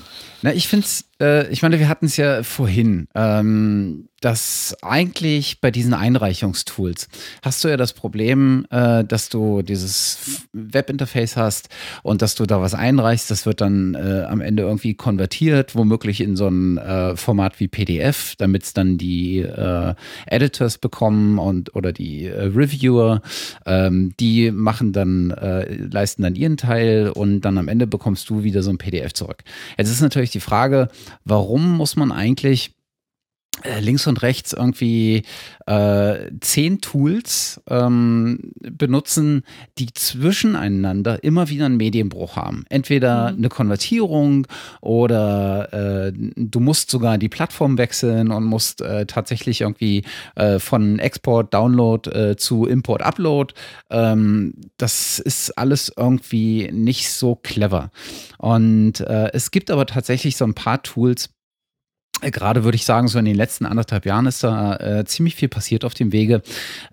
Na, 0.41 0.53
ich 0.53 0.67
finde 0.67 0.85
es, 0.85 1.03
äh, 1.21 1.47
ich 1.49 1.61
meine, 1.61 1.79
wir 1.79 1.89
hatten 1.89 2.05
es 2.05 2.17
ja 2.17 2.43
vorhin. 2.43 3.07
Ähm, 3.15 4.09
dass 4.21 4.75
eigentlich 4.81 5.61
bei 5.61 5.71
diesen 5.71 5.93
Einreichungstools 5.93 7.07
hast 7.41 7.63
du 7.63 7.67
ja 7.69 7.77
das 7.77 7.93
Problem, 7.93 8.65
äh, 8.69 9.03
dass 9.03 9.29
du 9.29 9.61
dieses 9.61 10.47
Webinterface 10.53 11.37
hast 11.37 11.69
und 12.03 12.21
dass 12.21 12.35
du 12.35 12.45
da 12.45 12.61
was 12.61 12.73
einreichst, 12.73 13.31
das 13.31 13.45
wird 13.45 13.61
dann 13.61 13.95
äh, 13.95 14.25
am 14.27 14.41
Ende 14.41 14.63
irgendwie 14.63 14.93
konvertiert, 14.93 15.75
womöglich 15.75 16.21
in 16.21 16.35
so 16.35 16.47
ein 16.47 16.77
äh, 16.77 17.15
Format 17.15 17.59
wie 17.59 17.67
PDF, 17.67 18.35
damit 18.37 18.63
es 18.63 18.73
dann 18.73 18.97
die 18.97 19.39
äh, 19.39 19.93
Editors 20.25 20.77
bekommen 20.77 21.39
und 21.39 21.75
oder 21.75 21.93
die 21.93 22.25
äh, 22.25 22.43
Reviewer, 22.43 23.21
ähm, 23.65 24.13
die 24.19 24.51
machen 24.51 24.93
dann, 24.93 25.29
leisten 25.29 26.23
dann 26.23 26.35
ihren 26.35 26.57
Teil 26.57 27.09
und 27.09 27.41
dann 27.41 27.57
am 27.57 27.67
Ende 27.67 27.87
bekommst 27.87 28.29
du 28.29 28.43
wieder 28.43 28.63
so 28.63 28.69
ein 28.69 28.77
PDF 28.77 29.13
zurück. 29.13 29.43
Jetzt 29.77 29.89
ist 29.89 30.01
natürlich 30.01 30.31
die 30.31 30.39
Frage, 30.39 30.89
warum 31.25 31.77
muss 31.77 31.95
man 31.95 32.11
eigentlich 32.11 32.75
links 33.79 34.07
und 34.07 34.21
rechts 34.21 34.53
irgendwie 34.53 35.23
äh, 35.65 36.31
zehn 36.39 36.81
Tools 36.81 37.61
ähm, 37.69 38.51
benutzen, 38.61 39.43
die 39.77 39.93
zwischeneinander 39.93 41.23
immer 41.23 41.49
wieder 41.49 41.65
einen 41.65 41.77
Medienbruch 41.77 42.35
haben. 42.35 42.65
Entweder 42.69 43.31
mhm. 43.31 43.37
eine 43.37 43.49
Konvertierung 43.49 44.47
oder 44.81 46.07
äh, 46.07 46.13
du 46.35 46.59
musst 46.59 46.89
sogar 46.89 47.17
die 47.17 47.29
Plattform 47.29 47.77
wechseln 47.77 48.31
und 48.31 48.45
musst 48.45 48.81
äh, 48.81 49.05
tatsächlich 49.05 49.61
irgendwie 49.61 50.03
äh, 50.35 50.59
von 50.59 50.99
Export, 50.99 51.53
Download 51.53 52.09
äh, 52.09 52.35
zu 52.37 52.65
Import, 52.65 53.01
Upload. 53.01 53.53
Ähm, 53.89 54.53
das 54.77 55.19
ist 55.19 55.57
alles 55.57 55.91
irgendwie 55.95 56.69
nicht 56.71 57.11
so 57.11 57.35
clever. 57.35 57.91
Und 58.37 59.01
es 59.01 59.51
gibt 59.51 59.69
aber 59.71 59.85
tatsächlich 59.85 60.37
so 60.37 60.45
ein 60.45 60.53
paar 60.53 60.81
Tools, 60.81 61.29
gerade 62.21 62.63
würde 62.63 62.75
ich 62.75 62.85
sagen, 62.85 63.07
so 63.07 63.19
in 63.19 63.25
den 63.25 63.35
letzten 63.35 63.65
anderthalb 63.65 64.05
Jahren 64.05 64.25
ist 64.25 64.43
da 64.43 64.75
äh, 64.77 65.05
ziemlich 65.05 65.35
viel 65.35 65.49
passiert 65.49 65.85
auf 65.85 65.93
dem 65.93 66.11
Wege, 66.11 66.41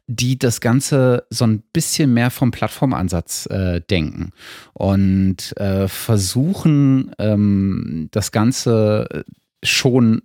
die 0.07 0.39
das 0.39 0.61
Ganze 0.61 1.27
so 1.31 1.47
ein 1.47 1.63
bisschen 1.73 2.13
mehr 2.15 2.31
vom 2.31 2.51
Plattformansatz 2.51 3.47
äh, 3.47 3.81
denken 3.81 4.33
und 4.73 5.57
äh, 5.57 5.89
versuchen, 5.89 7.13
ähm, 7.19 8.09
das 8.13 8.33
Ganze 8.33 9.25
schon 9.63 10.23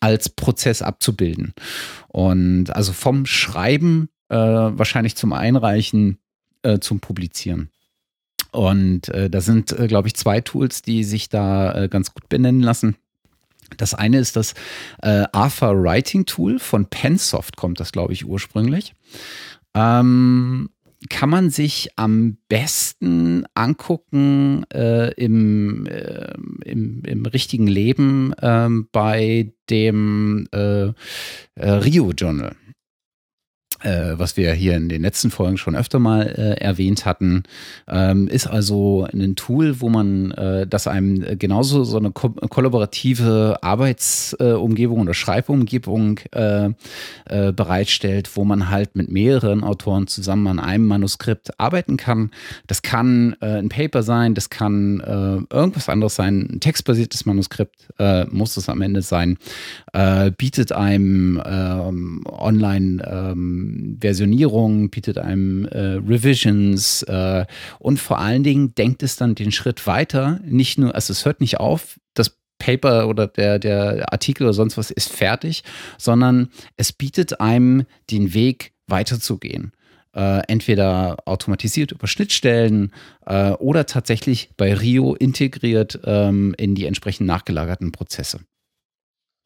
als 0.00 0.28
Prozess 0.28 0.82
abzubilden. 0.82 1.54
Und 2.08 2.70
also 2.70 2.92
vom 2.92 3.24
Schreiben 3.24 4.08
äh, 4.28 4.36
wahrscheinlich 4.36 5.14
zum 5.14 5.32
Einreichen, 5.32 6.18
äh, 6.62 6.80
zum 6.80 7.00
Publizieren. 7.00 7.70
Und 8.50 9.08
äh, 9.08 9.30
da 9.30 9.40
sind, 9.40 9.74
glaube 9.88 10.08
ich, 10.08 10.14
zwei 10.14 10.40
Tools, 10.40 10.82
die 10.82 11.04
sich 11.04 11.28
da 11.28 11.86
ganz 11.86 12.12
gut 12.12 12.28
benennen 12.28 12.60
lassen. 12.60 12.96
Das 13.76 13.94
eine 13.94 14.18
ist 14.18 14.36
das 14.36 14.54
äh, 15.02 15.24
Arthur 15.32 15.82
Writing 15.82 16.26
Tool 16.26 16.58
von 16.58 16.86
Pensoft, 16.86 17.56
kommt 17.56 17.80
das, 17.80 17.92
glaube 17.92 18.12
ich, 18.12 18.26
ursprünglich. 18.26 18.94
Ähm, 19.74 20.70
kann 21.08 21.30
man 21.30 21.50
sich 21.50 21.90
am 21.96 22.36
besten 22.48 23.44
angucken 23.54 24.64
äh, 24.72 25.12
im, 25.14 25.86
äh, 25.86 26.32
im, 26.64 27.02
im, 27.04 27.26
richtigen 27.26 27.66
Leben 27.66 28.32
äh, 28.34 28.68
bei 28.92 29.52
dem 29.68 30.46
äh, 30.52 30.86
äh, 30.86 30.92
Rio 31.56 32.12
Journal 32.12 32.54
äh, 33.82 34.18
was 34.18 34.36
wir 34.36 34.52
hier 34.52 34.76
in 34.76 34.88
den 34.88 35.02
letzten 35.02 35.30
Folgen 35.30 35.58
schon 35.58 35.76
öfter 35.76 35.98
mal 35.98 36.22
äh, 36.22 36.60
erwähnt 36.60 37.04
hatten, 37.04 37.42
ähm, 37.88 38.28
ist 38.28 38.46
also 38.46 39.06
ein 39.12 39.36
Tool, 39.36 39.80
wo 39.80 39.88
man 39.88 40.30
äh, 40.32 40.66
das 40.66 40.86
einem 40.86 41.38
genauso 41.38 41.84
so 41.84 41.98
eine 41.98 42.10
ko 42.10 42.30
kollaborative 42.30 43.58
Arbeitsumgebung 43.62 45.00
oder 45.00 45.14
Schreibumgebung 45.14 46.20
äh, 46.32 46.70
äh, 47.26 47.52
bereitstellt, 47.52 48.30
wo 48.36 48.44
man 48.44 48.70
halt 48.70 48.96
mit 48.96 49.10
mehreren 49.10 49.64
Autoren 49.64 50.06
zusammen 50.06 50.46
an 50.46 50.58
einem 50.60 50.86
Manuskript 50.86 51.58
arbeiten 51.58 51.96
kann. 51.96 52.30
Das 52.66 52.82
kann 52.82 53.36
äh, 53.40 53.58
ein 53.58 53.68
Paper 53.68 54.02
sein, 54.02 54.34
das 54.34 54.50
kann 54.50 55.00
irgendwas 55.02 55.88
anderes 55.88 56.14
sein, 56.14 56.48
ein 56.52 56.60
textbasiertes 56.60 57.26
Manuskript 57.26 57.88
muss 58.30 58.56
es 58.56 58.68
am 58.68 58.80
Ende 58.80 59.02
sein, 59.02 59.38
bietet 60.36 60.72
einem 60.72 61.42
ähm, 61.44 62.24
online 62.26 63.02
ähm, 63.72 63.98
Versionierung, 64.00 64.90
bietet 64.90 65.18
einem 65.18 65.66
äh, 65.66 65.94
Revisions 65.94 67.02
äh, 67.04 67.46
und 67.78 67.98
vor 67.98 68.18
allen 68.18 68.42
Dingen 68.42 68.74
denkt 68.74 69.02
es 69.02 69.16
dann 69.16 69.34
den 69.34 69.52
Schritt 69.52 69.86
weiter. 69.86 70.40
Nicht 70.44 70.78
nur, 70.78 70.94
also 70.94 71.12
es 71.12 71.24
hört 71.24 71.40
nicht 71.40 71.60
auf, 71.60 71.98
das 72.14 72.38
Paper 72.58 73.08
oder 73.08 73.26
der, 73.26 73.58
der 73.58 74.12
Artikel 74.12 74.44
oder 74.44 74.52
sonst 74.52 74.78
was 74.78 74.90
ist 74.90 75.10
fertig, 75.10 75.64
sondern 75.98 76.48
es 76.76 76.92
bietet 76.92 77.40
einem 77.40 77.84
den 78.10 78.34
Weg 78.34 78.72
weiterzugehen. 78.86 79.72
Äh, 80.14 80.42
entweder 80.46 81.16
automatisiert 81.24 81.90
über 81.90 82.06
Schnittstellen 82.06 82.92
äh, 83.24 83.52
oder 83.52 83.86
tatsächlich 83.86 84.50
bei 84.58 84.74
Rio 84.74 85.14
integriert 85.14 85.98
ähm, 86.04 86.54
in 86.58 86.74
die 86.74 86.84
entsprechend 86.84 87.26
nachgelagerten 87.26 87.92
Prozesse. 87.92 88.40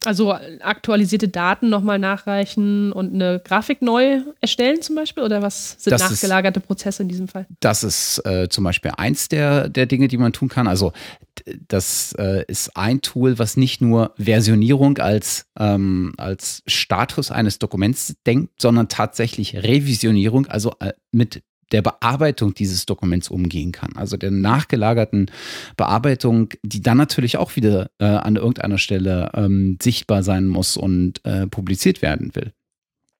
Also 0.06 0.32
aktualisierte 0.60 1.28
Daten 1.28 1.68
nochmal 1.68 1.98
nachreichen 1.98 2.92
und 2.92 3.12
eine 3.12 3.40
Grafik 3.40 3.82
neu 3.82 4.20
erstellen 4.40 4.80
zum 4.80 4.94
Beispiel? 4.94 5.24
Oder 5.24 5.42
was 5.42 5.76
sind 5.78 5.92
das 5.92 6.10
nachgelagerte 6.10 6.60
ist, 6.60 6.66
Prozesse 6.66 7.02
in 7.02 7.08
diesem 7.08 7.28
Fall? 7.28 7.46
Das 7.60 7.82
ist 7.82 8.24
äh, 8.24 8.48
zum 8.48 8.64
Beispiel 8.64 8.92
eins 8.96 9.28
der, 9.28 9.68
der 9.68 9.86
Dinge, 9.86 10.08
die 10.08 10.16
man 10.16 10.32
tun 10.32 10.48
kann. 10.48 10.68
Also 10.68 10.92
das 11.68 12.14
äh, 12.18 12.44
ist 12.46 12.76
ein 12.76 13.02
Tool, 13.02 13.38
was 13.38 13.56
nicht 13.56 13.80
nur 13.80 14.12
Versionierung 14.16 14.98
als, 14.98 15.46
ähm, 15.58 16.12
als 16.16 16.62
Status 16.66 17.30
eines 17.30 17.58
Dokuments 17.58 18.14
denkt, 18.26 18.60
sondern 18.62 18.88
tatsächlich 18.88 19.56
Revisionierung, 19.56 20.46
also 20.46 20.72
äh, 20.80 20.92
mit 21.10 21.42
der 21.72 21.82
Bearbeitung 21.82 22.54
dieses 22.54 22.86
Dokuments 22.86 23.28
umgehen 23.28 23.72
kann. 23.72 23.96
Also 23.96 24.16
der 24.16 24.30
nachgelagerten 24.30 25.30
Bearbeitung, 25.76 26.50
die 26.62 26.80
dann 26.80 26.96
natürlich 26.96 27.36
auch 27.36 27.56
wieder 27.56 27.90
äh, 27.98 28.04
an 28.04 28.36
irgendeiner 28.36 28.78
Stelle 28.78 29.30
ähm, 29.34 29.78
sichtbar 29.82 30.22
sein 30.22 30.46
muss 30.46 30.76
und 30.76 31.24
äh, 31.24 31.46
publiziert 31.46 32.02
werden 32.02 32.34
will. 32.34 32.52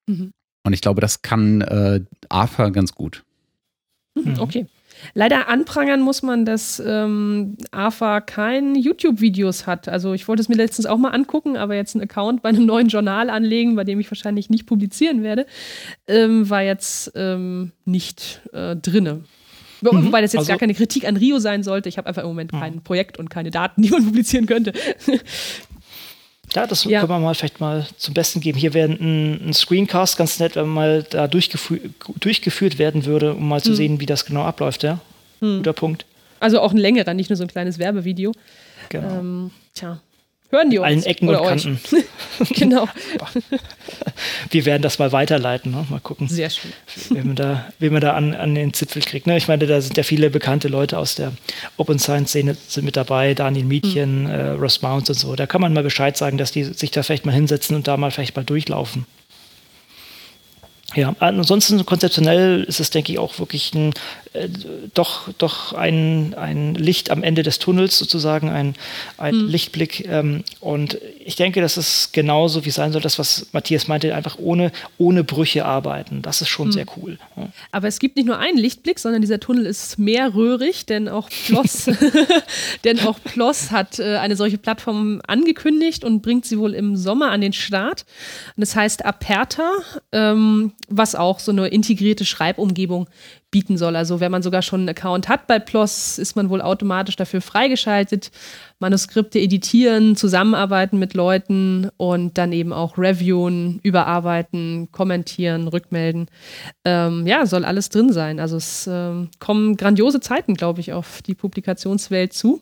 Mhm. 0.07 0.33
Und 0.65 0.73
ich 0.73 0.81
glaube, 0.81 1.01
das 1.01 1.23
kann 1.23 1.61
äh, 1.61 2.01
AFA 2.29 2.71
ganz 2.71 2.93
gut. 2.95 3.25
Mhm, 4.15 4.39
okay. 4.39 4.67
Leider 5.15 5.49
anprangern 5.49 6.01
muss 6.01 6.23
man, 6.23 6.45
dass 6.45 6.83
ähm, 6.85 7.57
AFA 7.71 8.21
keine 8.21 8.79
YouTube-Videos 8.79 9.67
hat. 9.67 9.89
Also 9.89 10.13
ich 10.13 10.29
wollte 10.29 10.43
es 10.43 10.49
mir 10.49 10.57
letztens 10.57 10.87
auch 10.87 10.99
mal 10.99 11.11
angucken, 11.11 11.57
aber 11.57 11.75
jetzt 11.75 11.95
einen 11.95 12.05
Account 12.05 12.43
bei 12.43 12.51
einem 12.51 12.67
neuen 12.67 12.89
Journal 12.89 13.31
anlegen, 13.31 13.77
bei 13.77 13.85
dem 13.85 14.01
ich 14.01 14.11
wahrscheinlich 14.11 14.51
nicht 14.51 14.67
publizieren 14.67 15.23
werde, 15.23 15.47
ähm, 16.07 16.49
war 16.51 16.63
jetzt 16.63 17.13
ähm, 17.15 17.73
nicht 17.85 18.41
äh, 18.53 18.77
drinne. 18.77 19.23
Mhm. 19.81 20.07
Wobei 20.07 20.21
das 20.21 20.33
jetzt 20.33 20.41
also, 20.41 20.49
gar 20.49 20.59
keine 20.59 20.75
Kritik 20.75 21.07
an 21.07 21.17
Rio 21.17 21.39
sein 21.39 21.63
sollte. 21.63 21.89
Ich 21.89 21.99
habe 21.99 22.09
einfach 22.09 22.23
im 22.23 22.29
Moment 22.29 22.53
mhm. 22.53 22.61
kein 22.61 22.83
Projekt 22.83 23.19
und 23.19 23.31
keine 23.31 23.51
Daten, 23.51 23.83
die 23.83 23.91
man 23.91 24.05
publizieren 24.07 24.47
könnte. 24.47 24.73
Ja, 26.57 26.67
das 26.67 26.85
ja. 26.85 27.01
können 27.01 27.11
wir 27.13 27.19
mal 27.19 27.35
vielleicht 27.35 27.61
mal 27.61 27.87
zum 27.99 28.15
Besten 28.15 28.41
geben. 28.41 28.59
Hier 28.59 28.73
wäre 28.73 28.89
ein, 28.89 29.49
ein, 29.49 29.53
Screencast 29.53 30.17
ganz 30.17 30.39
nett, 30.39 30.57
wenn 30.57 30.67
mal 30.67 31.03
da 31.03 31.29
durchgefü 31.29 31.91
durchgeführt 32.19 32.79
werden 32.79 33.05
würde, 33.05 33.35
um 33.35 33.47
mal 33.47 33.61
zu 33.61 33.71
hm. 33.71 33.77
sehen, 33.77 34.01
wie 34.01 34.07
das 34.07 34.25
genau 34.25 34.43
abläuft, 34.43 34.83
ja. 34.83 34.99
Hm. 35.41 35.59
Guter 35.59 35.75
Punkt. 35.75 36.07
Also 36.41 36.61
auch 36.61 36.73
ein 36.73 36.79
längerer, 36.79 37.13
nicht 37.13 37.29
nur 37.29 37.37
so 37.37 37.45
ein 37.45 37.49
kleines 37.49 37.79
Werbevideo. 37.79 38.33
Genau. 38.89 39.19
Ähm, 39.19 39.51
tja, 39.75 40.01
Hören 40.51 40.71
die 40.71 40.79
uns. 40.79 40.87
Allen 40.87 41.03
Ecken 41.03 41.29
und 41.29 41.43
Kanten. 41.43 41.81
genau. 42.51 42.89
Wir 44.51 44.65
werden 44.65 44.83
das 44.83 44.99
mal 44.99 45.11
weiterleiten. 45.11 45.73
Ne? 45.73 45.87
Mal 45.91 45.99
gucken. 46.01 46.29
Sehr 46.29 46.51
schön. 46.51 46.73
Wie 47.11 47.23
man 47.23 47.35
da, 47.35 47.67
wie 47.81 47.91
man 47.91 48.01
da 48.01 48.13
an, 48.13 48.33
an 48.35 48.55
den 48.55 48.73
Zipfel 48.73 49.03
kriegt. 49.03 49.27
Ne? 49.27 49.37
Ich 49.37 49.49
meine, 49.49 49.67
da 49.67 49.81
sind 49.81 49.97
ja 49.97 50.05
viele 50.05 50.31
bekannte 50.31 50.69
Leute 50.69 50.99
aus 50.99 51.17
der 51.17 51.33
Open 51.77 51.99
Science 51.99 52.31
Szene 52.31 52.57
sind 52.69 52.85
mit 52.85 52.97
dabei. 52.97 53.35
Daniel 53.35 53.65
Mietchen, 53.65 54.25
mhm. 54.25 54.31
äh, 54.31 54.49
Ross 54.51 54.83
Mounts 54.83 55.11
und 55.11 55.19
so. 55.19 55.35
Da 55.35 55.47
kann 55.47 55.61
man 55.61 55.73
mal 55.73 55.83
Bescheid 55.83 56.17
sagen, 56.17 56.39
dass 56.39 56.53
die 56.53 56.65
sich 56.65 56.93
da 56.93 57.03
vielleicht 57.03 57.27
mal 57.27 57.33
hinsetzen 57.33 57.75
und 57.75 57.89
da 57.89 57.97
mal 57.97 58.13
vielleicht 58.13 58.37
mal 58.37 58.45
durchlaufen. 58.45 59.07
Ja, 60.95 61.15
ansonsten 61.19 61.85
konzeptionell 61.85 62.63
ist 62.63 62.81
es, 62.81 62.91
denke 62.91 63.13
ich, 63.13 63.19
auch 63.19 63.39
wirklich 63.39 63.75
ein, 63.75 63.93
doch, 64.95 65.29
doch 65.39 65.73
ein, 65.73 66.35
ein 66.35 66.75
Licht 66.75 67.11
am 67.11 67.23
Ende 67.23 67.43
des 67.43 67.59
Tunnels 67.59 67.99
sozusagen, 67.99 68.49
ein, 68.49 68.75
ein 69.19 69.35
hm. 69.35 69.49
Lichtblick. 69.49 70.07
Ähm, 70.09 70.45
und 70.61 70.99
ich 71.25 71.37
denke, 71.37 71.61
das 71.61 71.77
ist 71.77 72.13
genauso 72.13 72.65
wie 72.65 72.71
sein 72.71 72.93
soll, 72.93 73.03
das, 73.03 73.19
was 73.19 73.49
Matthias 73.53 73.89
meinte, 73.89 74.15
einfach 74.15 74.39
ohne, 74.39 74.73
ohne 74.99 75.25
Brüche 75.25 75.65
arbeiten. 75.65 76.23
Das 76.23 76.41
ist 76.41 76.49
schon 76.49 76.67
hm. 76.67 76.73
sehr 76.73 76.87
cool. 76.97 77.19
Ja. 77.37 77.49
Aber 77.73 77.89
es 77.89 77.99
gibt 77.99 78.17
nicht 78.17 78.27
nur 78.27 78.39
einen 78.39 78.59
Lichtblick, 78.59 78.99
sondern 78.99 79.21
dieser 79.21 79.41
Tunnel 79.41 79.67
ist 79.67 79.99
mehrröhrig, 79.99 80.87
denn 80.87 81.09
auch 81.09 81.29
PLOS, 81.29 81.91
denn 82.85 83.01
auch 83.01 83.19
PLOS 83.23 83.71
hat 83.71 83.99
äh, 83.99 84.17
eine 84.17 84.37
solche 84.37 84.59
Plattform 84.59 85.21
angekündigt 85.27 86.05
und 86.05 86.23
bringt 86.23 86.47
sie 86.47 86.59
wohl 86.59 86.75
im 86.75 86.97
Sommer 86.97 87.31
an 87.31 87.41
den 87.41 87.53
Start. 87.53 88.05
Und 88.57 88.61
das 88.61 88.75
heißt 88.77 89.05
Aperta. 89.05 89.73
Ähm, 90.13 90.73
was 90.89 91.15
auch 91.15 91.41
so 91.41 91.53
eine 91.53 91.69
integrierte 91.69 92.25
Schreibumgebung 92.25 93.09
bieten 93.57 93.79
soll. 93.79 93.97
Also 93.97 94.21
wenn 94.21 94.31
man 94.31 94.43
sogar 94.43 94.61
schon 94.61 94.81
einen 94.81 94.91
Account 94.91 95.31
hat 95.31 95.47
bei 95.47 95.59
PLOS, 95.59 96.19
ist 96.19 96.37
man 96.37 96.51
wohl 96.51 96.61
automatisch 96.61 97.17
dafür 97.17 97.41
freigeschaltet. 97.41 98.31
Manuskripte 98.81 99.39
editieren, 99.39 100.15
zusammenarbeiten 100.15 100.99
mit 100.99 101.15
Leuten 101.15 101.89
und 101.97 102.37
dann 102.37 102.53
eben 102.53 102.75
auch 102.75 102.99
reviewen, 102.99 103.81
überarbeiten, 103.83 104.91
kommentieren, 104.93 105.69
rückmelden. 105.69 106.27
Ähm, 106.85 107.27
ja, 107.27 107.47
soll 107.47 107.65
alles 107.65 107.89
drin 107.89 108.13
sein. 108.13 108.41
Also 108.41 108.59
es 108.59 108.87
ähm, 108.93 109.31
kommen 109.39 109.79
grandiose 109.79 110.21
Zeiten, 110.21 110.53
glaube 110.53 110.81
ich, 110.81 110.93
auf 110.93 111.23
die 111.23 111.35
Publikationswelt 111.35 112.35
zu. 112.35 112.61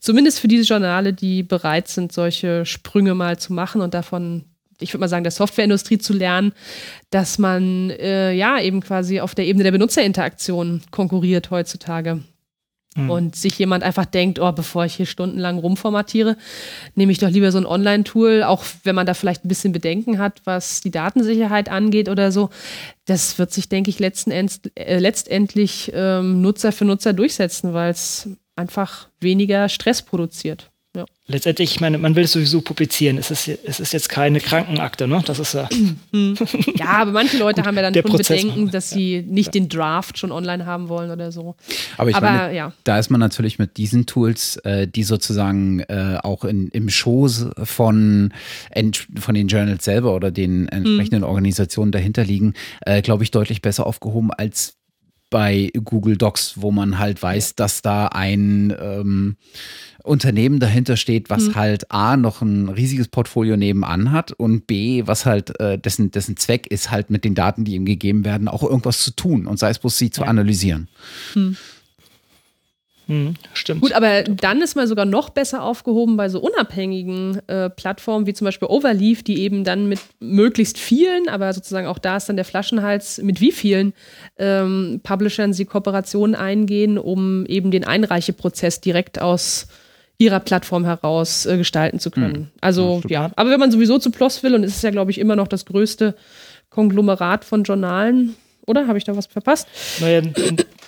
Zumindest 0.00 0.40
für 0.40 0.48
diese 0.48 0.64
Journale, 0.64 1.12
die 1.12 1.44
bereit 1.44 1.86
sind, 1.86 2.10
solche 2.10 2.66
Sprünge 2.66 3.14
mal 3.14 3.38
zu 3.38 3.52
machen 3.52 3.80
und 3.80 3.94
davon 3.94 4.46
ich 4.82 4.92
würde 4.92 5.00
mal 5.00 5.08
sagen, 5.08 5.24
der 5.24 5.30
Softwareindustrie 5.30 5.98
zu 5.98 6.12
lernen, 6.12 6.52
dass 7.10 7.38
man 7.38 7.90
äh, 7.90 8.32
ja 8.32 8.60
eben 8.60 8.80
quasi 8.80 9.20
auf 9.20 9.34
der 9.34 9.46
Ebene 9.46 9.64
der 9.64 9.72
Benutzerinteraktion 9.72 10.82
konkurriert 10.90 11.50
heutzutage. 11.50 12.20
Mhm. 12.94 13.10
Und 13.10 13.36
sich 13.36 13.58
jemand 13.58 13.84
einfach 13.84 14.04
denkt, 14.04 14.38
oh, 14.38 14.52
bevor 14.52 14.84
ich 14.84 14.94
hier 14.94 15.06
stundenlang 15.06 15.58
rumformatiere, 15.58 16.36
nehme 16.94 17.12
ich 17.12 17.18
doch 17.18 17.30
lieber 17.30 17.50
so 17.50 17.58
ein 17.58 17.66
Online-Tool, 17.66 18.42
auch 18.42 18.64
wenn 18.84 18.94
man 18.94 19.06
da 19.06 19.14
vielleicht 19.14 19.44
ein 19.44 19.48
bisschen 19.48 19.72
Bedenken 19.72 20.18
hat, 20.18 20.42
was 20.44 20.82
die 20.82 20.90
Datensicherheit 20.90 21.70
angeht 21.70 22.08
oder 22.08 22.30
so. 22.32 22.50
Das 23.06 23.38
wird 23.38 23.52
sich, 23.52 23.68
denke 23.68 23.88
ich, 23.88 23.98
letzten 23.98 24.30
Endes, 24.30 24.60
äh, 24.74 24.98
letztendlich 24.98 25.90
ähm, 25.94 26.42
Nutzer 26.42 26.72
für 26.72 26.84
Nutzer 26.84 27.14
durchsetzen, 27.14 27.72
weil 27.72 27.92
es 27.92 28.28
einfach 28.56 29.08
weniger 29.20 29.68
Stress 29.68 30.02
produziert. 30.02 30.71
Ja. 30.94 31.06
Letztendlich, 31.26 31.74
ich 31.74 31.80
meine, 31.80 31.96
man 31.96 32.14
will 32.16 32.24
es 32.24 32.32
sowieso 32.32 32.60
publizieren. 32.60 33.16
Es 33.16 33.30
ist, 33.30 33.48
es 33.48 33.80
ist 33.80 33.94
jetzt 33.94 34.10
keine 34.10 34.40
Krankenakte, 34.40 35.08
ne? 35.08 35.22
Das 35.24 35.38
ist 35.38 35.54
ja. 35.54 35.66
ja, 36.74 36.86
aber 36.86 37.12
manche 37.12 37.38
Leute 37.38 37.60
Gut, 37.62 37.66
haben 37.66 37.76
ja 37.76 37.82
dann 37.82 37.94
schon 37.94 38.02
Prozess 38.02 38.42
Bedenken, 38.42 38.70
dass 38.70 38.90
sie 38.90 39.24
nicht 39.26 39.46
ja. 39.46 39.52
den 39.52 39.70
Draft 39.70 40.18
schon 40.18 40.32
online 40.32 40.66
haben 40.66 40.90
wollen 40.90 41.10
oder 41.10 41.32
so. 41.32 41.54
Aber 41.96 42.10
ich 42.10 42.16
aber, 42.16 42.30
meine, 42.30 42.54
ja. 42.54 42.72
da 42.84 42.98
ist 42.98 43.08
man 43.08 43.20
natürlich 43.20 43.58
mit 43.58 43.78
diesen 43.78 44.04
Tools, 44.04 44.56
äh, 44.56 44.86
die 44.86 45.04
sozusagen 45.04 45.80
äh, 45.80 46.18
auch 46.22 46.44
in, 46.44 46.68
im 46.68 46.90
Schoß 46.90 47.46
von, 47.64 48.34
von 49.18 49.34
den 49.34 49.48
Journals 49.48 49.86
selber 49.86 50.14
oder 50.14 50.30
den 50.30 50.68
entsprechenden 50.68 51.20
mhm. 51.20 51.28
Organisationen 51.28 51.92
dahinter 51.92 52.24
liegen, 52.24 52.52
äh, 52.82 53.00
glaube 53.00 53.24
ich, 53.24 53.30
deutlich 53.30 53.62
besser 53.62 53.86
aufgehoben 53.86 54.30
als 54.30 54.76
bei 55.32 55.72
Google 55.82 56.16
Docs, 56.16 56.54
wo 56.56 56.70
man 56.70 57.00
halt 57.00 57.20
weiß, 57.20 57.56
dass 57.56 57.82
da 57.82 58.06
ein 58.06 58.72
ähm, 58.78 59.36
Unternehmen 60.04 60.60
dahinter 60.60 60.96
steht, 60.96 61.30
was 61.30 61.48
mhm. 61.48 61.54
halt 61.56 61.90
A 61.90 62.16
noch 62.16 62.42
ein 62.42 62.68
riesiges 62.68 63.08
Portfolio 63.08 63.56
nebenan 63.56 64.12
hat 64.12 64.30
und 64.32 64.66
B, 64.66 65.06
was 65.06 65.26
halt 65.26 65.58
äh, 65.58 65.78
dessen, 65.78 66.10
dessen 66.10 66.36
Zweck 66.36 66.66
ist, 66.68 66.90
halt 66.90 67.10
mit 67.10 67.24
den 67.24 67.34
Daten, 67.34 67.64
die 67.64 67.74
ihm 67.74 67.84
gegeben 67.86 68.24
werden, 68.24 68.46
auch 68.46 68.62
irgendwas 68.62 69.00
zu 69.00 69.10
tun 69.16 69.46
und 69.46 69.58
sei 69.58 69.70
es 69.70 69.78
bloß 69.78 69.96
sie 69.96 70.10
zu 70.10 70.22
analysieren. 70.24 70.88
Mhm. 71.34 71.56
Mhm, 73.12 73.34
stimmt. 73.52 73.82
Gut, 73.82 73.92
aber 73.92 74.22
dann 74.22 74.62
ist 74.62 74.74
man 74.74 74.86
sogar 74.86 75.04
noch 75.04 75.28
besser 75.28 75.62
aufgehoben 75.62 76.16
bei 76.16 76.28
so 76.28 76.40
unabhängigen 76.40 77.46
äh, 77.46 77.68
Plattformen 77.68 78.26
wie 78.26 78.32
zum 78.32 78.46
Beispiel 78.46 78.68
Overleaf, 78.68 79.22
die 79.22 79.40
eben 79.40 79.64
dann 79.64 79.86
mit 79.86 80.00
möglichst 80.18 80.78
vielen, 80.78 81.28
aber 81.28 81.52
sozusagen 81.52 81.86
auch 81.86 81.98
da 81.98 82.16
ist 82.16 82.28
dann 82.28 82.36
der 82.36 82.46
Flaschenhals, 82.46 83.20
mit 83.22 83.40
wie 83.40 83.52
vielen 83.52 83.92
ähm, 84.38 85.00
Publishern 85.02 85.52
sie 85.52 85.66
Kooperationen 85.66 86.34
eingehen, 86.34 86.96
um 86.96 87.44
eben 87.46 87.70
den 87.70 87.84
Einreicheprozess 87.84 88.80
direkt 88.80 89.20
aus 89.20 89.66
ihrer 90.16 90.40
Plattform 90.40 90.84
heraus 90.84 91.44
äh, 91.44 91.58
gestalten 91.58 91.98
zu 91.98 92.10
können. 92.10 92.32
Mhm. 92.32 92.48
Also 92.60 93.02
ja, 93.08 93.30
aber 93.36 93.50
wenn 93.50 93.60
man 93.60 93.70
sowieso 93.70 93.98
zu 93.98 94.10
PLOS 94.10 94.42
will, 94.42 94.54
und 94.54 94.64
es 94.64 94.76
ist 94.76 94.84
ja, 94.84 94.90
glaube 94.90 95.10
ich, 95.10 95.18
immer 95.18 95.36
noch 95.36 95.48
das 95.48 95.66
größte 95.66 96.14
Konglomerat 96.70 97.44
von 97.44 97.64
Journalen, 97.64 98.36
oder? 98.66 98.86
Habe 98.86 98.98
ich 98.98 99.04
da 99.04 99.16
was 99.16 99.26
verpasst? 99.26 99.68
Naja, 100.00 100.22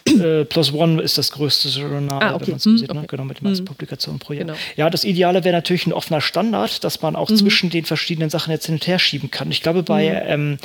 äh, 0.07 0.45
Plus 0.45 0.73
One 0.73 1.03
ist 1.03 1.19
das 1.19 1.31
größte 1.33 1.69
Journal, 1.69 2.23
ah, 2.23 2.35
okay. 2.35 2.43
wenn 2.43 2.51
man 2.51 2.57
es 2.59 2.65
hm, 2.65 2.79
sieht, 2.79 2.93
ne? 2.93 2.99
okay. 2.99 3.07
genau, 3.09 3.25
mit 3.25 3.41
dem 3.41 3.45
ganzen 3.45 3.61
hm. 3.61 3.67
Publikationen 3.67 4.19
pro 4.19 4.33
Jahr. 4.33 4.45
Genau. 4.45 4.59
Ja, 4.77 4.91
das 4.91 5.05
Ideale 5.05 5.45
wäre 5.45 5.55
natürlich 5.55 5.87
ein 5.87 5.93
offener 5.93 6.21
Standard, 6.21 6.85
dass 6.85 7.03
man 7.03 7.17
auch 7.17 7.31
mhm. 7.31 7.37
zwischen 7.37 7.71
den 7.71 7.85
verschiedenen 7.85 8.31
Sachen 8.31 8.51
jetzt 8.51 8.67
hin 8.67 8.77
und 8.77 8.87
her 8.87 8.99
schieben 8.99 9.31
kann. 9.31 9.51
Ich 9.51 9.63
glaube, 9.63 9.83
bei 9.83 10.11
mhm. 10.11 10.33
ähm, 10.53 10.59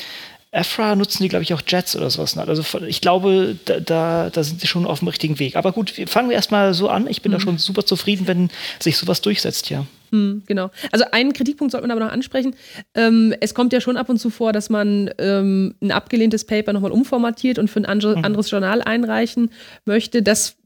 Afra 0.52 0.96
nutzen 0.96 1.22
die, 1.22 1.30
glaube 1.30 1.44
ich, 1.44 1.54
auch 1.54 1.62
Jets 1.66 1.96
oder 1.96 2.10
sowas. 2.10 2.36
Also 2.38 2.64
ich 2.88 3.02
glaube, 3.02 3.56
da, 3.66 3.80
da, 3.80 4.30
da, 4.32 4.44
sind 4.44 4.62
sie 4.62 4.68
schon 4.68 4.88
auf 4.88 5.00
dem 5.00 5.08
richtigen 5.08 5.38
Weg. 5.38 5.56
Aber 5.56 5.72
gut, 5.72 5.94
fangen 6.08 6.30
wir 6.30 6.36
erstmal 6.36 6.74
so 6.74 6.90
an. 6.90 7.08
Ich 7.08 7.22
bin 7.22 7.32
mhm. 7.32 7.36
da 7.36 7.40
schon 7.40 7.58
super 7.60 7.86
zufrieden, 7.86 8.28
wenn 8.28 8.50
sich 8.80 8.98
sowas 8.98 9.22
durchsetzt, 9.22 9.70
ja. 9.70 9.86
Mhm, 10.12 10.44
genau. 10.46 10.72
Also 10.92 11.06
einen 11.12 11.34
Kritikpunkt 11.34 11.72
sollte 11.72 11.88
man 11.88 11.96
aber 11.96 12.06
noch 12.06 12.14
ansprechen. 12.14 12.56
Ähm, 12.96 13.34
es 13.40 13.54
kommt 13.54 13.74
ja 13.74 13.82
schon 13.82 13.98
ab 13.98 14.10
und 14.10 14.18
zu 14.18 14.30
vor, 14.30 14.54
dass 14.54 14.70
man 14.70 15.10
ähm, 15.18 15.76
ein 15.82 15.92
abgelehntes 15.92 16.46
Paper 16.46 16.74
nochmal 16.74 16.92
umformatiert 16.92 17.60
und 17.60 17.70
für 17.70 17.80
ein 17.80 17.86
andre, 17.86 18.18
mhm. 18.18 18.26
anderes 18.26 18.50
Journal 18.52 18.82
einreichen 18.82 19.52
möchte. 19.86 20.22
Das 20.22 20.58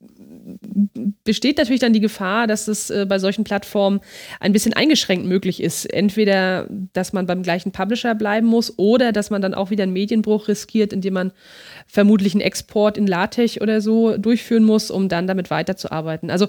besteht 1.24 1.58
natürlich 1.58 1.80
dann 1.80 1.94
die 1.94 2.00
Gefahr, 2.00 2.48
dass 2.48 2.68
es 2.68 2.89
äh, 2.89 3.06
bei 3.08 3.20
solchen 3.20 3.44
Plattformen 3.44 4.02
ein 4.39 4.54
bisschen 4.54 4.74
eingeschränkt 4.74 5.26
möglich 5.26 5.62
ist. 5.62 5.86
Entweder, 5.86 6.68
dass 6.94 7.14
man 7.14 7.26
beim 7.26 7.44
gleichen 7.44 7.72
Publisher 7.72 8.16
bleiben 8.16 8.48
muss 8.48 8.78
oder 8.78 9.12
dass 9.12 9.30
man 9.30 9.41
dann 9.41 9.54
auch 9.54 9.70
wieder 9.70 9.84
einen 9.84 9.94
Medienbruch 9.94 10.48
riskiert, 10.48 10.94
indem 10.94 11.14
man 11.14 11.32
vermutlich 11.94 12.34
einen 12.34 12.41
Export 12.41 12.98
in 12.98 13.06
LaTeX 13.06 13.62
oder 13.62 13.80
so 13.80 14.18
durchführen 14.18 14.64
muss, 14.64 14.89
um 14.89 15.10
dann 15.10 15.28
damit 15.28 15.52
weiterzuarbeiten. 15.52 16.32
Also 16.32 16.48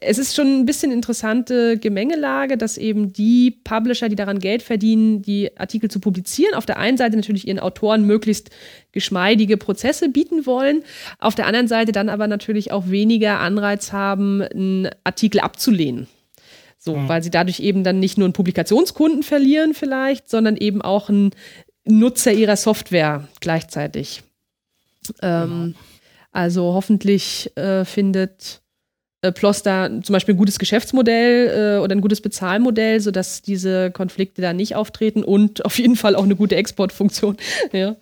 es 0.00 0.18
ist 0.18 0.34
schon 0.34 0.58
ein 0.58 0.66
bisschen 0.66 0.90
interessante 0.90 1.78
Gemengelage, 1.78 2.56
dass 2.56 2.76
eben 2.76 3.12
die 3.12 3.52
Publisher, 3.62 4.08
die 4.08 4.16
daran 4.16 4.40
Geld 4.40 4.64
verdienen, 4.64 5.22
die 5.22 5.56
Artikel 5.56 5.88
zu 5.88 6.00
publizieren, 6.00 6.54
auf 6.54 6.66
der 6.66 6.78
einen 6.78 6.96
Seite 6.96 7.14
natürlich 7.14 7.46
ihren 7.46 7.60
Autoren 7.60 8.06
möglichst 8.06 8.50
geschmeidige 8.90 9.56
Prozesse 9.56 10.08
bieten 10.08 10.46
wollen, 10.46 10.82
auf 11.20 11.36
der 11.36 11.46
anderen 11.46 11.68
Seite 11.68 11.92
dann 11.92 12.08
aber 12.08 12.26
natürlich 12.26 12.72
auch 12.72 12.90
weniger 12.90 13.38
Anreiz 13.38 13.92
haben, 13.92 14.42
einen 14.42 14.88
Artikel 15.04 15.38
abzulehnen. 15.38 16.08
So, 16.76 16.96
mhm. 16.96 17.08
weil 17.08 17.22
sie 17.22 17.30
dadurch 17.30 17.60
eben 17.60 17.84
dann 17.84 18.00
nicht 18.00 18.18
nur 18.18 18.26
einen 18.26 18.32
Publikationskunden 18.32 19.22
verlieren 19.22 19.74
vielleicht, 19.74 20.28
sondern 20.28 20.56
eben 20.56 20.82
auch 20.82 21.08
einen 21.08 21.30
Nutzer 21.84 22.32
ihrer 22.32 22.56
Software 22.56 23.28
gleichzeitig. 23.40 24.24
Ähm, 25.22 25.74
also 26.32 26.74
hoffentlich 26.74 27.50
äh, 27.56 27.84
findet 27.84 28.60
äh, 29.22 29.32
PLOS 29.32 29.62
da 29.62 29.88
zum 30.02 30.12
Beispiel 30.12 30.34
ein 30.34 30.38
gutes 30.38 30.58
Geschäftsmodell 30.58 31.78
äh, 31.78 31.82
oder 31.82 31.94
ein 31.94 32.00
gutes 32.00 32.20
Bezahlmodell, 32.20 33.00
sodass 33.00 33.42
diese 33.42 33.90
Konflikte 33.90 34.42
da 34.42 34.52
nicht 34.52 34.76
auftreten 34.76 35.24
und 35.24 35.64
auf 35.64 35.78
jeden 35.78 35.96
Fall 35.96 36.14
auch 36.14 36.24
eine 36.24 36.36
gute 36.36 36.56
Exportfunktion. 36.56 37.36
ja. 37.72 37.96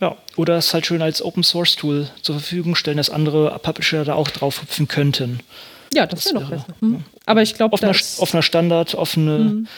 ja, 0.00 0.16
oder 0.36 0.56
es 0.56 0.72
halt 0.72 0.86
schön 0.86 1.02
als 1.02 1.22
Open 1.22 1.42
Source 1.42 1.76
Tool 1.76 2.08
zur 2.22 2.36
Verfügung 2.36 2.74
stellen, 2.74 2.96
dass 2.96 3.10
andere 3.10 3.58
Publisher 3.62 4.04
da 4.04 4.14
auch 4.14 4.28
drauf 4.28 4.62
hüpfen 4.62 4.88
könnten. 4.88 5.40
Ja, 5.92 6.06
das, 6.06 6.24
das 6.24 6.32
wäre 6.32 6.44
noch 6.44 6.50
besser. 6.50 6.74
Hm. 6.80 7.04
Aber 7.26 7.42
ich 7.42 7.54
glaube, 7.54 7.74
offener, 7.74 7.94
offener 8.18 8.42
Standard, 8.42 8.94
offene. 8.94 9.38
Hm 9.38 9.68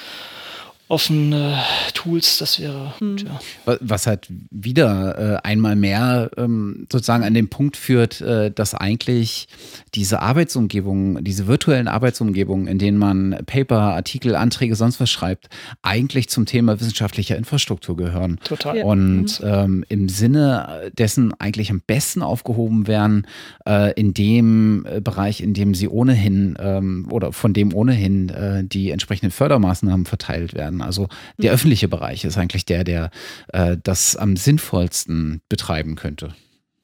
offene 0.91 1.57
Tools, 1.95 2.39
das 2.39 2.59
wäre. 2.61 2.93
Mhm. 3.01 3.19
Was 3.65 4.07
halt 4.09 4.27
wieder 4.51 5.37
äh, 5.37 5.49
einmal 5.49 5.77
mehr 5.77 6.31
ähm, 6.37 6.89
sozusagen 6.91 7.23
an 7.23 7.33
den 7.33 7.49
Punkt 7.49 7.77
führt, 7.77 8.21
äh, 8.21 8.51
dass 8.51 8.75
eigentlich 8.75 9.47
diese 9.95 10.21
Arbeitsumgebungen, 10.21 11.23
diese 11.23 11.47
virtuellen 11.47 11.87
Arbeitsumgebungen, 11.87 12.67
in 12.67 12.79
denen 12.79 12.99
man 12.99 13.39
Paper, 13.47 13.79
Artikel, 13.79 14.35
Anträge, 14.35 14.75
sonst 14.75 15.01
was 15.01 15.11
schreibt, 15.11 15.49
eigentlich 15.83 16.29
zum 16.29 16.45
Thema 16.45 16.81
wissenschaftlicher 16.81 17.37
Infrastruktur 17.37 17.97
gehören. 17.97 18.41
Total. 18.43 18.83
Und 18.83 19.41
mhm. 19.41 19.47
ähm, 19.47 19.85
im 19.89 20.09
Sinne 20.09 20.91
dessen 20.99 21.33
eigentlich 21.39 21.71
am 21.71 21.83
besten 21.87 22.21
aufgehoben 22.21 22.89
werden, 22.89 23.29
äh, 23.65 23.93
in 23.93 24.13
dem 24.13 24.85
äh, 24.91 25.01
Bereich, 25.01 25.41
in 25.41 25.55
dem 25.55 25.75
sie 25.75 25.89
ohnehin 25.89 26.57
ähm, 26.59 27.07
oder 27.13 27.33
von 27.33 27.53
dem 27.53 27.73
ohnehin 27.73 28.29
äh, 28.31 28.65
die 28.65 28.91
entsprechenden 28.91 29.31
Fördermaßnahmen 29.31 30.05
verteilt 30.05 30.55
werden. 30.55 30.80
Also 30.83 31.09
der 31.39 31.51
mhm. 31.51 31.55
öffentliche 31.55 31.89
Bereich 31.89 32.25
ist 32.25 32.39
eigentlich 32.39 32.65
der, 32.65 32.85
der 32.85 33.11
äh, 33.53 33.77
das 33.83 34.17
am 34.17 34.37
sinnvollsten 34.37 35.41
betreiben 35.49 35.97
könnte. 35.97 36.35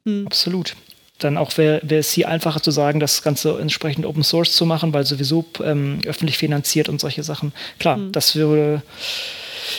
Mhm. 0.05 0.26
Absolut. 0.26 0.76
Dann 1.18 1.38
auch 1.38 1.57
wäre 1.57 1.80
es 1.88 2.12
hier 2.12 2.28
einfacher 2.28 2.62
zu 2.62 2.70
sagen, 2.70 3.01
das 3.01 3.22
Ganze 3.22 3.59
entsprechend 3.59 4.05
Open 4.05 4.22
Source 4.22 4.55
zu 4.55 4.66
machen, 4.66 4.92
weil 4.92 5.07
sowieso 5.07 5.47
ähm, 5.62 6.01
öffentlich 6.05 6.36
finanziert 6.36 6.90
und 6.90 7.01
solche 7.01 7.22
Sachen. 7.22 7.53
Klar, 7.78 7.97
mhm. 7.97 8.12
das 8.12 8.36
würde 8.36 8.82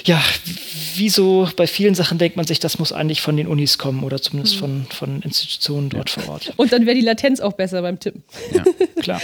ja, 0.05 0.21
wie 0.95 1.09
so 1.09 1.49
bei 1.55 1.67
vielen 1.67 1.95
Sachen 1.95 2.17
denkt 2.17 2.37
man 2.37 2.45
sich, 2.45 2.59
das 2.59 2.79
muss 2.79 2.91
eigentlich 2.91 3.21
von 3.21 3.37
den 3.37 3.47
Unis 3.47 3.77
kommen 3.77 4.03
oder 4.03 4.21
zumindest 4.21 4.55
mhm. 4.55 4.59
von, 4.59 4.85
von 4.89 5.21
Institutionen 5.21 5.89
dort 5.89 6.15
ja. 6.15 6.21
vor 6.21 6.33
Ort. 6.33 6.53
Und 6.57 6.71
dann 6.71 6.85
wäre 6.85 6.95
die 6.95 7.01
Latenz 7.01 7.39
auch 7.39 7.53
besser 7.53 7.81
beim 7.81 7.99
Tippen. 7.99 8.23
Ja, 8.53 8.63
klar. 9.01 9.21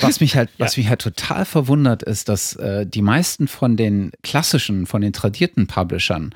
was 0.00 0.20
mich 0.20 0.36
halt, 0.36 0.50
was 0.58 0.76
mich 0.76 0.88
halt 0.88 1.00
total 1.00 1.44
verwundert, 1.44 2.02
ist, 2.02 2.28
dass 2.28 2.56
äh, 2.56 2.86
die 2.86 3.02
meisten 3.02 3.48
von 3.48 3.76
den 3.76 4.12
klassischen, 4.22 4.86
von 4.86 5.00
den 5.00 5.12
tradierten 5.12 5.66
Publishern 5.66 6.34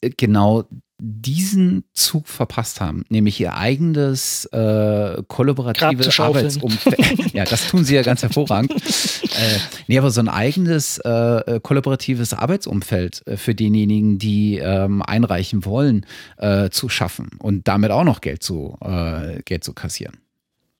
äh, 0.00 0.10
genau 0.10 0.64
diesen 1.00 1.84
Zug 1.94 2.28
verpasst 2.28 2.80
haben, 2.80 3.04
nämlich 3.08 3.40
ihr 3.40 3.54
eigenes 3.54 4.44
äh, 4.46 5.22
kollaboratives 5.26 6.20
Arbeitsumfeld. 6.20 7.32
ja, 7.32 7.44
das 7.44 7.68
tun 7.68 7.84
sie 7.84 7.94
ja 7.94 8.02
ganz 8.02 8.22
hervorragend. 8.22 8.72
äh, 8.72 9.58
nee, 9.86 9.98
aber 9.98 10.10
so 10.10 10.20
ein 10.20 10.28
eigenes 10.28 10.98
äh, 10.98 11.60
kollaboratives 11.62 12.34
Arbeitsumfeld 12.34 13.26
äh, 13.26 13.36
für 13.36 13.54
denjenigen, 13.54 14.18
die 14.18 14.58
ähm, 14.58 15.02
einreichen 15.02 15.64
wollen, 15.64 16.06
äh, 16.36 16.68
zu 16.70 16.88
schaffen 16.88 17.30
und 17.38 17.66
damit 17.66 17.90
auch 17.90 18.04
noch 18.04 18.20
Geld 18.20 18.42
zu, 18.42 18.76
äh, 18.82 19.42
Geld 19.44 19.64
zu 19.64 19.72
kassieren. 19.72 20.18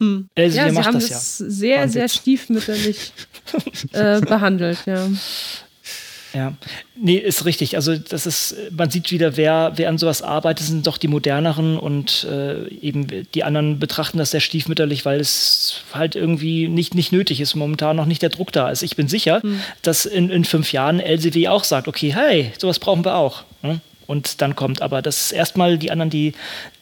Hm. 0.01 0.29
Also, 0.37 0.57
ja, 0.57 0.71
sie 0.71 0.79
haben 0.79 0.95
das, 0.95 1.09
das 1.09 1.39
ja. 1.39 1.51
sehr, 1.51 1.81
Wahnsinn. 1.81 1.93
sehr 1.93 2.09
stiefmütterlich 2.09 3.13
behandelt, 3.93 4.79
ja. 4.87 5.09
Ja, 6.33 6.55
nee, 6.97 7.17
ist 7.17 7.45
richtig. 7.45 7.77
Also 7.77 7.97
das 7.97 8.27
ist, 8.27 8.55
man 8.71 8.91
sieht 8.91 9.11
wieder, 9.11 9.37
wer, 9.37 9.73
wer 9.77 9.89
an 9.89 9.99
sowas 9.99 10.23
arbeitet, 10.23 10.67
sind 10.67 10.87
doch 10.87 10.99
die 10.99 11.09
moderneren 11.09 11.79
und 11.79 12.25
äh, 12.25 12.69
eben 12.69 13.07
die 13.35 13.45
anderen 13.45 13.79
betrachten 13.79 14.19
das 14.19 14.31
sehr 14.31 14.41
stiefmütterlich, 14.41 15.05
weil 15.05 15.21
es 15.21 15.83
halt 15.93 16.15
irgendwie 16.15 16.69
nicht, 16.69 16.95
nicht 16.95 17.13
nötig 17.13 17.41
ist, 17.41 17.55
momentan 17.55 17.97
noch 17.97 18.07
nicht 18.07 18.23
der 18.23 18.29
Druck 18.29 18.53
da 18.53 18.71
ist. 18.71 18.83
Ich 18.83 18.97
bin 18.97 19.09
sicher, 19.09 19.43
hm. 19.43 19.61
dass 19.83 20.07
in, 20.07 20.31
in 20.31 20.45
fünf 20.45 20.73
Jahren 20.73 21.01
LCW 21.01 21.49
auch 21.49 21.65
sagt, 21.65 21.89
okay, 21.89 22.13
hey, 22.15 22.53
sowas 22.59 22.79
brauchen 22.79 23.05
wir 23.05 23.17
auch. 23.17 23.43
Ne? 23.63 23.81
Und 24.07 24.41
dann 24.41 24.57
kommt 24.57 24.83
aber 24.83 25.03
das 25.03 25.31
erstmal 25.31 25.79
die 25.79 25.91
anderen, 25.91 26.11
die 26.11 26.35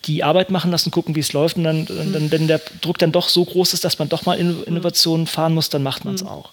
die 0.06 0.24
Arbeit 0.24 0.50
machen 0.50 0.70
lassen, 0.70 0.90
gucken, 0.90 1.14
wie 1.14 1.20
es 1.20 1.32
läuft. 1.34 1.56
Und 1.56 1.64
dann, 1.64 1.86
hm. 1.86 2.12
dann, 2.12 2.30
wenn 2.30 2.48
der 2.48 2.60
Druck 2.80 2.98
dann 2.98 3.12
doch 3.12 3.28
so 3.28 3.44
groß 3.44 3.74
ist, 3.74 3.84
dass 3.84 3.98
man 3.98 4.08
doch 4.08 4.24
mal 4.26 4.38
Innovationen 4.38 5.26
fahren 5.26 5.54
muss, 5.54 5.68
dann 5.68 5.82
macht 5.82 6.04
man 6.04 6.14
es 6.14 6.22
hm. 6.22 6.28
auch. 6.28 6.52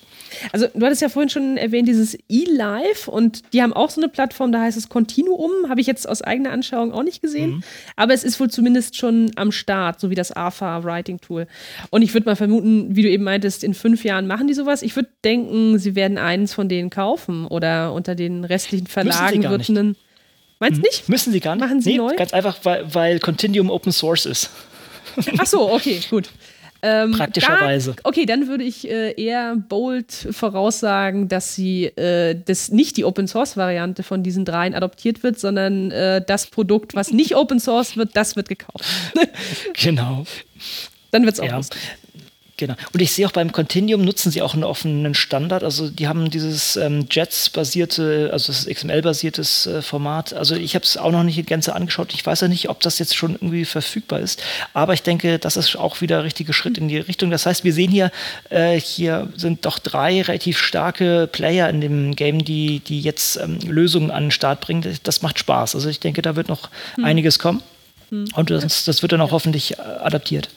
Also 0.51 0.67
du 0.73 0.85
hattest 0.85 1.01
ja 1.01 1.09
vorhin 1.09 1.29
schon 1.29 1.57
erwähnt, 1.57 1.87
dieses 1.87 2.17
eLive 2.29 3.09
und 3.09 3.41
die 3.53 3.61
haben 3.61 3.73
auch 3.73 3.89
so 3.89 4.01
eine 4.01 4.09
Plattform, 4.09 4.51
da 4.51 4.61
heißt 4.61 4.77
es 4.77 4.89
Continuum, 4.89 5.51
habe 5.69 5.81
ich 5.81 5.87
jetzt 5.87 6.07
aus 6.07 6.21
eigener 6.21 6.51
Anschauung 6.51 6.93
auch 6.93 7.03
nicht 7.03 7.21
gesehen, 7.21 7.51
mhm. 7.51 7.63
aber 7.95 8.13
es 8.13 8.23
ist 8.23 8.39
wohl 8.39 8.49
zumindest 8.49 8.95
schon 8.97 9.31
am 9.35 9.51
Start, 9.51 9.99
so 9.99 10.09
wie 10.09 10.15
das 10.15 10.31
AFA 10.31 10.83
Writing 10.83 11.19
Tool. 11.19 11.47
Und 11.89 12.01
ich 12.01 12.13
würde 12.13 12.25
mal 12.25 12.35
vermuten, 12.35 12.95
wie 12.95 13.01
du 13.01 13.09
eben 13.09 13.23
meintest, 13.23 13.63
in 13.63 13.73
fünf 13.73 14.03
Jahren 14.03 14.27
machen 14.27 14.47
die 14.47 14.53
sowas. 14.53 14.81
Ich 14.81 14.95
würde 14.95 15.09
denken, 15.23 15.79
sie 15.79 15.95
werden 15.95 16.17
eins 16.17 16.53
von 16.53 16.69
denen 16.69 16.89
kaufen 16.89 17.45
oder 17.47 17.93
unter 17.93 18.15
den 18.15 18.43
restlichen 18.43 18.87
Verlagen 18.87 19.43
wird 19.43 19.69
einen 19.69 19.95
Meinst 20.59 20.77
du 20.77 20.79
mhm. 20.79 20.83
nicht? 20.83 21.09
Müssen 21.09 21.33
sie 21.33 21.39
gar 21.39 21.55
nicht. 21.55 21.65
Machen 21.65 21.81
sie 21.81 21.91
nee, 21.91 21.97
neu? 21.97 22.15
Ganz 22.15 22.33
einfach, 22.33 22.57
weil, 22.63 22.93
weil 22.93 23.19
Continuum 23.19 23.69
Open 23.69 23.91
Source 23.91 24.25
ist. 24.25 24.49
Ach 25.37 25.45
so, 25.45 25.71
okay, 25.71 25.99
gut. 26.09 26.29
Ähm, 26.85 27.13
Praktischerweise. 27.13 27.95
Da, 27.95 28.01
okay, 28.03 28.27
dann 28.27 28.47
würde 28.47 28.63
ich 28.63 28.87
äh, 28.87 29.19
eher 29.19 29.55
bold 29.55 30.11
voraussagen, 30.11 31.27
dass 31.27 31.55
sie 31.55 31.85
äh, 31.85 32.39
das 32.45 32.69
nicht 32.69 32.95
die 32.97 33.05
Open 33.05 33.27
Source 33.27 33.57
Variante 33.57 34.03
von 34.03 34.21
diesen 34.21 34.45
dreien 34.45 34.75
adoptiert 34.75 35.23
wird, 35.23 35.39
sondern 35.39 35.89
äh, 35.89 36.23
das 36.25 36.45
Produkt, 36.45 36.93
was 36.93 37.11
nicht 37.11 37.35
Open 37.35 37.59
Source 37.59 37.97
wird, 37.97 38.15
das 38.15 38.35
wird 38.35 38.49
gekauft. 38.49 38.85
genau. 39.73 40.25
Dann 41.09 41.25
wird 41.25 41.33
es 41.33 41.39
auch 41.39 41.45
ja. 41.47 41.61
Genau. 42.57 42.75
Und 42.93 43.01
ich 43.01 43.11
sehe 43.11 43.27
auch 43.27 43.33
beim 43.33 43.51
Continuum 43.51 44.05
nutzen 44.05 44.31
sie 44.31 44.41
auch 44.41 44.53
einen 44.53 44.63
offenen 44.63 45.13
Standard. 45.13 45.63
Also 45.63 45.89
die 45.89 46.07
haben 46.07 46.29
dieses 46.29 46.77
ähm, 46.77 47.05
JETS-basierte, 47.11 48.29
also 48.31 48.53
das 48.53 48.65
XML-basiertes 48.65 49.67
äh, 49.67 49.81
Format. 49.81 50.31
Also 50.31 50.55
ich 50.55 50.73
habe 50.73 50.85
es 50.85 50.95
auch 50.95 51.11
noch 51.11 51.23
nicht 51.23 51.37
in 51.37 51.45
Gänze 51.45 51.75
angeschaut. 51.75 52.13
Ich 52.13 52.25
weiß 52.25 52.41
ja 52.41 52.47
nicht, 52.47 52.69
ob 52.69 52.79
das 52.79 52.97
jetzt 52.97 53.13
schon 53.13 53.33
irgendwie 53.33 53.65
verfügbar 53.65 54.21
ist. 54.21 54.41
Aber 54.73 54.93
ich 54.93 55.01
denke, 55.01 55.37
das 55.37 55.57
ist 55.57 55.75
auch 55.75 55.99
wieder 55.99 56.17
der 56.17 56.23
richtige 56.23 56.53
Schritt 56.53 56.77
in 56.77 56.87
die 56.87 56.97
Richtung. 56.97 57.29
Das 57.29 57.45
heißt, 57.45 57.65
wir 57.65 57.73
sehen 57.73 57.91
hier, 57.91 58.09
äh, 58.49 58.79
hier 58.79 59.27
sind 59.35 59.65
doch 59.65 59.77
drei 59.77 60.21
relativ 60.21 60.57
starke 60.57 61.27
Player 61.29 61.69
in 61.69 61.81
dem 61.81 62.15
Game, 62.15 62.45
die, 62.45 62.79
die 62.79 63.01
jetzt 63.01 63.35
ähm, 63.35 63.59
Lösungen 63.67 64.11
an 64.11 64.25
den 64.25 64.31
Start 64.31 64.61
bringen. 64.61 64.97
Das 65.03 65.21
macht 65.21 65.39
Spaß. 65.39 65.75
Also 65.75 65.89
ich 65.89 65.99
denke, 65.99 66.21
da 66.21 66.37
wird 66.37 66.47
noch 66.47 66.69
hm. 66.95 67.03
einiges 67.03 67.37
kommen. 67.37 67.61
Hm. 68.11 68.27
Und 68.33 68.49
das, 68.49 68.85
das 68.85 69.01
wird 69.01 69.11
dann 69.11 69.19
auch 69.19 69.31
hoffentlich 69.31 69.77
äh, 69.77 69.81
adaptiert. 69.81 70.47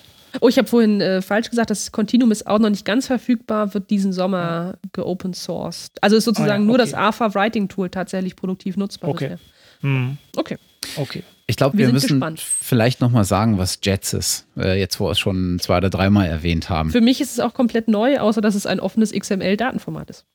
Oh, 0.41 0.49
ich 0.49 0.59
habe 0.59 0.69
vorhin 0.69 1.01
äh, 1.01 1.23
falsch 1.23 1.51
gesagt, 1.51 1.71
das 1.71 1.93
Continuum 1.93 2.31
ist 2.31 2.47
auch 2.47 2.59
noch 2.59 2.71
nicht 2.71 2.85
ganz 2.85 3.07
verfügbar, 3.07 3.75
wird 3.75 3.91
diesen 3.91 4.13
Sommer 4.13 4.79
geopen 4.93 5.35
sourced. 5.35 5.93
Also 6.01 6.17
ist 6.17 6.25
sozusagen 6.25 6.51
oh 6.51 6.55
ja, 6.55 6.57
okay. 6.57 6.67
nur 6.67 6.79
das 6.79 6.95
AFA 6.95 7.35
Writing 7.35 7.69
Tool 7.69 7.91
tatsächlich 7.91 8.37
produktiv 8.37 8.77
nutzbar. 8.77 9.11
Okay. 9.11 9.37
Mhm. 9.83 10.19
Okay. 10.37 10.57
Okay. 10.97 11.23
Ich 11.47 11.57
glaube, 11.57 11.79
wir, 11.79 11.87
wir 11.87 11.95
müssen 11.95 12.09
gespannt. 12.09 12.41
vielleicht 12.41 13.01
nochmal 13.01 13.25
sagen, 13.25 13.57
was 13.57 13.79
Jets 13.83 14.13
ist, 14.13 14.47
äh, 14.57 14.79
jetzt 14.79 15.01
wo 15.01 15.07
wir 15.07 15.13
es 15.13 15.19
schon 15.19 15.59
zwei 15.61 15.79
oder 15.79 15.89
dreimal 15.89 16.27
erwähnt 16.27 16.69
haben. 16.69 16.91
Für 16.91 17.01
mich 17.01 17.21
ist 17.21 17.33
es 17.33 17.41
auch 17.41 17.55
komplett 17.55 17.89
neu, 17.89 18.19
außer 18.19 18.43
dass 18.43 18.55
es 18.55 18.67
ein 18.67 18.81
offenes 18.81 19.13
XML-Datenformat 19.13 20.11
ist. 20.11 20.27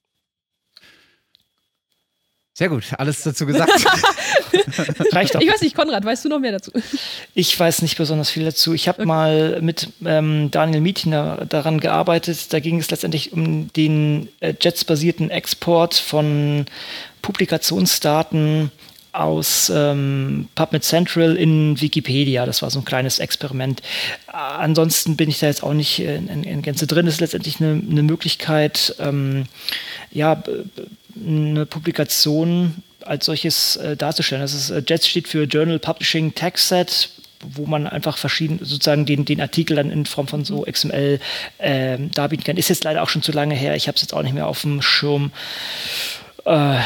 Sehr 2.55 2.69
gut, 2.69 2.83
alles 2.99 3.23
dazu 3.23 3.47
gesagt. 3.47 3.71
Reicht 5.11 5.33
doch. 5.33 5.41
Ich 5.41 5.51
weiß 5.51 5.61
nicht, 5.61 5.75
Konrad, 5.75 6.05
weißt 6.05 6.23
du 6.25 6.29
noch 6.29 6.39
mehr 6.39 6.51
dazu? 6.51 6.71
Ich 7.33 7.59
weiß 7.59 7.81
nicht 7.81 7.97
besonders 7.97 8.29
viel 8.29 8.45
dazu. 8.45 8.73
Ich 8.73 8.87
habe 8.87 8.99
okay. 9.01 9.07
mal 9.07 9.61
mit 9.61 9.89
ähm, 10.05 10.51
Daniel 10.51 10.81
Mietiner 10.81 11.45
daran 11.49 11.79
gearbeitet. 11.79 12.53
Da 12.53 12.59
ging 12.59 12.79
es 12.79 12.91
letztendlich 12.91 13.33
um 13.33 13.73
den 13.73 14.29
äh, 14.39 14.53
Jets-basierten 14.59 15.31
Export 15.31 15.95
von 15.95 16.65
Publikationsdaten 17.23 18.71
aus 19.13 19.71
ähm, 19.73 20.49
PubMed 20.55 20.83
Central 20.83 21.35
in 21.35 21.79
Wikipedia. 21.79 22.45
Das 22.45 22.61
war 22.61 22.69
so 22.69 22.79
ein 22.79 22.85
kleines 22.85 23.19
Experiment. 23.19 23.81
Äh, 24.27 24.35
ansonsten 24.35 25.15
bin 25.15 25.29
ich 25.29 25.39
da 25.39 25.47
jetzt 25.47 25.63
auch 25.63 25.73
nicht 25.73 25.99
in, 25.99 26.27
in, 26.27 26.43
in 26.43 26.61
Gänze 26.61 26.87
drin. 26.87 27.05
Das 27.05 27.15
ist 27.15 27.21
letztendlich 27.21 27.61
eine, 27.61 27.81
eine 27.89 28.03
Möglichkeit, 28.03 28.95
ähm, 28.99 29.45
ja, 30.11 30.43
eine 31.15 31.65
Publikation 31.65 32.83
als 33.01 33.25
solches 33.25 33.75
äh, 33.77 33.95
darzustellen. 33.95 34.41
Das 34.41 34.53
ist, 34.53 34.69
äh, 34.69 34.83
JETS 34.85 35.07
steht 35.07 35.27
für 35.27 35.43
Journal 35.43 35.79
Publishing 35.79 36.33
Text 36.33 36.69
Set, 36.69 37.09
wo 37.41 37.65
man 37.65 37.87
einfach 37.87 38.17
verschieden 38.17 38.59
sozusagen 38.61 39.05
den, 39.05 39.25
den 39.25 39.41
Artikel 39.41 39.75
dann 39.75 39.91
in 39.91 40.05
Form 40.05 40.27
von 40.27 40.45
so 40.45 40.61
XML 40.61 41.19
äh, 41.57 41.97
darbieten 42.13 42.43
kann. 42.43 42.57
Ist 42.57 42.69
jetzt 42.69 42.83
leider 42.83 43.03
auch 43.03 43.09
schon 43.09 43.21
zu 43.21 43.31
lange 43.31 43.55
her. 43.55 43.75
Ich 43.75 43.87
habe 43.87 43.95
es 43.95 44.01
jetzt 44.01 44.13
auch 44.13 44.23
nicht 44.23 44.33
mehr 44.33 44.47
auf 44.47 44.61
dem 44.61 44.81
Schirm. 44.81 45.31
Äh, 46.45 46.79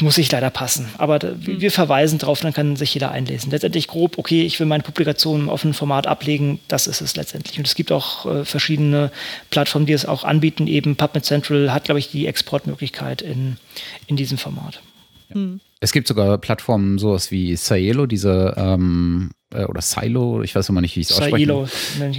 muss 0.00 0.18
ich 0.18 0.30
leider 0.30 0.50
passen. 0.50 0.88
Aber 0.98 1.18
da, 1.18 1.28
mhm. 1.28 1.60
wir 1.60 1.70
verweisen 1.70 2.18
drauf, 2.18 2.40
dann 2.40 2.52
kann 2.52 2.76
sich 2.76 2.94
jeder 2.94 3.10
einlesen. 3.10 3.50
Letztendlich 3.50 3.88
grob, 3.88 4.18
okay, 4.18 4.42
ich 4.42 4.58
will 4.58 4.66
meine 4.66 4.82
Publikation 4.82 5.42
im 5.42 5.48
offenen 5.48 5.74
Format 5.74 6.06
ablegen, 6.06 6.60
das 6.68 6.86
ist 6.86 7.00
es 7.00 7.16
letztendlich. 7.16 7.58
Und 7.58 7.66
es 7.66 7.74
gibt 7.74 7.92
auch 7.92 8.26
äh, 8.26 8.44
verschiedene 8.44 9.10
Plattformen, 9.50 9.86
die 9.86 9.92
es 9.92 10.06
auch 10.06 10.24
anbieten. 10.24 10.66
Eben 10.66 10.96
PubMed 10.96 11.24
Central 11.24 11.72
hat, 11.72 11.84
glaube 11.84 11.98
ich, 11.98 12.10
die 12.10 12.26
Exportmöglichkeit 12.26 13.22
in, 13.22 13.56
in 14.06 14.16
diesem 14.16 14.38
Format. 14.38 14.80
Hm. 15.28 15.60
Es 15.80 15.92
gibt 15.92 16.08
sogar 16.08 16.38
Plattformen, 16.38 16.98
sowas 16.98 17.30
wie 17.30 17.54
Saelo, 17.56 18.06
diese 18.06 18.54
ähm, 18.56 19.30
äh, 19.52 19.64
oder 19.64 19.80
Silo, 19.80 20.42
ich 20.42 20.54
weiß 20.54 20.68
immer 20.68 20.80
nicht, 20.80 20.96
wie 20.96 21.00
ich 21.00 21.10
es 21.10 21.16
ausspreche. 21.16 21.68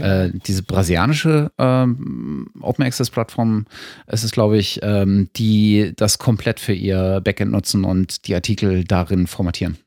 Äh, 0.04 0.32
diese 0.46 0.64
brasilianische 0.64 1.52
ähm, 1.58 2.48
Open 2.62 2.86
Access 2.86 3.10
Plattform 3.10 3.66
ist 4.08 4.24
es, 4.24 4.32
glaube 4.32 4.58
ich, 4.58 4.80
ähm, 4.84 5.30
die 5.36 5.94
das 5.96 6.20
komplett 6.20 6.60
für 6.60 6.74
ihr 6.74 7.22
Backend 7.24 7.52
nutzen 7.52 7.84
und 7.84 8.28
die 8.28 8.36
Artikel 8.36 8.84
darin 8.84 9.28
formatieren. 9.28 9.78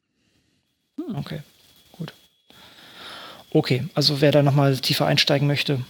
Hm, 0.96 1.16
okay, 1.16 1.40
gut. 1.92 2.12
Okay, 3.52 3.84
also 3.94 4.20
wer 4.20 4.32
da 4.32 4.42
nochmal 4.42 4.76
tiefer 4.76 5.06
einsteigen 5.06 5.48
möchte, 5.48 5.80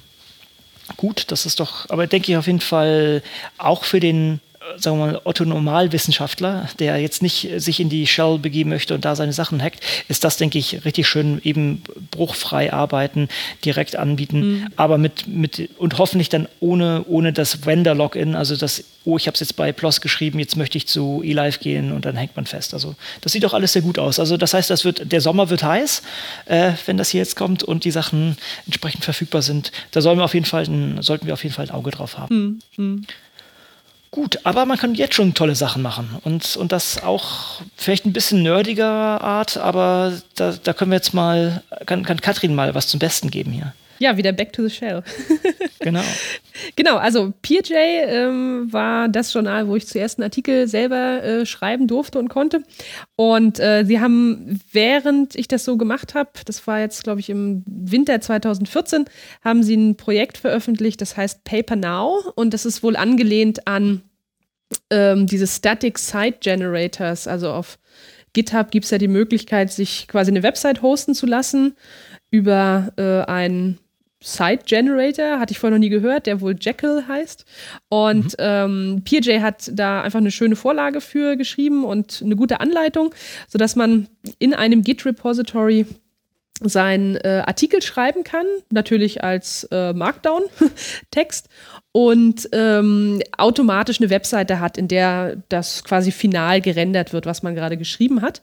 gut, 0.97 1.24
das 1.28 1.47
ist 1.47 1.61
doch, 1.61 1.89
aber 1.91 2.07
denke 2.07 2.31
ich 2.31 2.39
auf 2.39 2.47
jeden 2.47 2.61
Fall 2.61 3.22
auch 3.59 3.85
für 3.85 4.01
den 4.01 4.41
sagen 4.76 4.98
wir 4.98 5.06
mal, 5.06 5.20
Otto 5.24 5.44
Normalwissenschaftler, 5.44 6.68
der 6.78 6.98
jetzt 6.98 7.22
nicht 7.22 7.48
sich 7.56 7.80
in 7.80 7.88
die 7.88 8.06
Shell 8.06 8.38
begeben 8.38 8.70
möchte 8.70 8.94
und 8.94 9.04
da 9.04 9.16
seine 9.16 9.32
Sachen 9.32 9.62
hackt, 9.62 9.80
ist 10.08 10.22
das, 10.22 10.36
denke 10.36 10.58
ich, 10.58 10.84
richtig 10.84 11.08
schön 11.08 11.40
eben 11.44 11.82
bruchfrei 12.11 12.72
arbeiten, 12.72 13.28
direkt 13.64 13.96
anbieten, 13.96 14.38
mhm. 14.40 14.66
aber 14.76 14.98
mit, 14.98 15.26
mit 15.26 15.70
und 15.78 15.98
hoffentlich 15.98 16.28
dann 16.28 16.46
ohne, 16.61 17.04
ohne 17.06 17.32
das 17.32 17.64
Vendor-Login, 17.64 18.34
also 18.34 18.54
das, 18.54 18.84
oh, 19.04 19.16
ich 19.16 19.26
habe 19.26 19.34
es 19.34 19.40
jetzt 19.40 19.56
bei 19.56 19.72
PLOS 19.72 20.02
geschrieben, 20.02 20.38
jetzt 20.38 20.56
möchte 20.56 20.76
ich 20.76 20.86
zu 20.86 21.22
eLive 21.24 21.58
gehen 21.58 21.90
und 21.92 22.04
dann 22.04 22.16
hängt 22.16 22.36
man 22.36 22.44
fest. 22.44 22.74
Also 22.74 22.94
das 23.22 23.32
sieht 23.32 23.44
doch 23.44 23.54
alles 23.54 23.72
sehr 23.72 23.82
gut 23.82 23.98
aus. 23.98 24.20
Also 24.20 24.36
das 24.36 24.52
heißt, 24.52 24.68
das 24.68 24.84
wird, 24.84 25.11
der 25.11 25.22
Sommer 25.22 25.48
wird 25.48 25.62
heiß, 25.62 26.02
äh, 26.46 26.72
wenn 26.84 26.98
das 26.98 27.08
hier 27.08 27.20
jetzt 27.20 27.34
kommt 27.34 27.62
und 27.62 27.84
die 27.84 27.90
Sachen 27.90 28.36
entsprechend 28.66 29.04
verfügbar 29.04 29.40
sind. 29.40 29.72
Da 29.90 30.02
sollen 30.02 30.18
wir 30.18 30.24
auf 30.24 30.34
jeden 30.34 30.46
Fall 30.46 30.64
ein, 30.64 31.00
sollten 31.00 31.26
wir 31.26 31.32
auf 31.32 31.44
jeden 31.44 31.54
Fall 31.54 31.66
ein 31.66 31.74
Auge 31.74 31.90
drauf 31.90 32.18
haben. 32.18 32.61
Mhm. 32.76 33.06
Gut, 34.12 34.40
aber 34.42 34.66
man 34.66 34.76
kann 34.76 34.96
jetzt 34.96 35.14
schon 35.14 35.34
tolle 35.34 35.54
Sachen 35.54 35.82
machen 35.82 36.18
und, 36.24 36.56
und 36.56 36.72
das 36.72 37.00
auch 37.00 37.62
vielleicht 37.76 38.06
ein 38.06 38.12
bisschen 38.12 38.42
nerdiger 38.42 39.20
Art, 39.20 39.56
aber 39.56 40.20
da, 40.34 40.52
da 40.52 40.72
können 40.72 40.90
wir 40.90 40.96
jetzt 40.96 41.14
mal, 41.14 41.62
kann, 41.86 42.04
kann 42.04 42.20
Katrin 42.20 42.56
mal 42.56 42.74
was 42.74 42.88
zum 42.88 42.98
Besten 42.98 43.30
geben 43.30 43.52
hier. 43.52 43.72
Ja, 44.01 44.16
wieder 44.16 44.32
back 44.32 44.55
to 44.55 44.66
the 44.66 44.74
shell. 44.74 45.03
genau. 45.80 46.01
Genau, 46.74 46.96
also 46.96 47.34
PJ 47.42 47.74
ähm, 47.74 48.72
war 48.72 49.09
das 49.11 49.30
Journal, 49.34 49.68
wo 49.68 49.76
ich 49.76 49.86
zuerst 49.86 50.18
einen 50.18 50.24
Artikel 50.24 50.66
selber 50.68 51.22
äh, 51.22 51.44
schreiben 51.44 51.86
durfte 51.86 52.18
und 52.18 52.28
konnte. 52.28 52.62
Und 53.16 53.61
äh, 53.61 53.84
sie 53.84 54.01
haben, 54.01 54.59
während 54.72 55.34
ich 55.36 55.48
das 55.48 55.66
so 55.66 55.76
gemacht 55.76 56.14
habe, 56.14 56.30
das 56.46 56.66
war 56.66 56.80
jetzt, 56.80 57.05
glaube 57.05 57.20
ich, 57.20 57.28
im 57.28 57.62
Winter 57.66 58.22
2014, 58.22 59.05
haben 59.44 59.62
sie 59.62 59.76
ein 59.76 59.96
Projekt 59.96 60.38
veröffentlicht, 60.38 61.03
das 61.03 61.18
heißt 61.18 61.44
Paper 61.44 61.76
Now. 61.76 62.32
Und 62.36 62.55
das 62.55 62.64
ist 62.64 62.82
wohl 62.82 62.96
angelehnt 62.96 63.66
an 63.66 64.01
ähm, 64.88 65.26
diese 65.26 65.46
Static 65.46 65.98
Site 65.98 66.38
Generators. 66.40 67.26
Also 67.26 67.53
auf 67.53 67.78
GitHub 68.32 68.70
gibt 68.70 68.86
es 68.86 68.92
ja 68.92 68.98
die 68.98 69.09
Möglichkeit, 69.09 69.70
sich 69.70 70.09
quasi 70.09 70.30
eine 70.30 70.42
Website 70.42 70.80
hosten 70.80 71.14
zu 71.14 71.26
lassen 71.26 71.74
über 72.30 72.92
äh, 72.96 73.30
ein 73.30 73.78
Site 74.22 74.64
Generator, 74.66 75.40
hatte 75.40 75.52
ich 75.52 75.58
vorher 75.58 75.78
noch 75.78 75.80
nie 75.80 75.88
gehört, 75.88 76.26
der 76.26 76.40
wohl 76.40 76.54
Jekyll 76.60 77.04
heißt. 77.08 77.44
Und 77.88 78.24
mhm. 78.24 78.34
ähm, 78.38 79.02
PJ 79.04 79.40
hat 79.40 79.70
da 79.72 80.02
einfach 80.02 80.18
eine 80.18 80.30
schöne 80.30 80.56
Vorlage 80.56 81.00
für 81.00 81.36
geschrieben 81.36 81.84
und 81.84 82.20
eine 82.22 82.36
gute 82.36 82.60
Anleitung, 82.60 83.14
sodass 83.48 83.76
man 83.76 84.08
in 84.38 84.52
einem 84.52 84.82
Git-Repository 84.82 85.86
seinen 86.61 87.16
äh, 87.16 87.42
Artikel 87.46 87.82
schreiben 87.82 88.24
kann, 88.24 88.46
natürlich 88.70 89.24
als 89.24 89.64
äh, 89.70 89.92
Markdown-Text 89.92 91.48
und 91.92 92.48
ähm, 92.52 93.20
automatisch 93.36 94.00
eine 94.00 94.11
Webseite 94.11 94.61
hat, 94.61 94.78
in 94.78 94.86
der 94.86 95.36
das 95.48 95.82
quasi 95.82 96.12
final 96.12 96.61
gerendert 96.61 97.12
wird, 97.12 97.26
was 97.26 97.42
man 97.42 97.54
gerade 97.54 97.76
geschrieben 97.76 98.22
hat. 98.22 98.42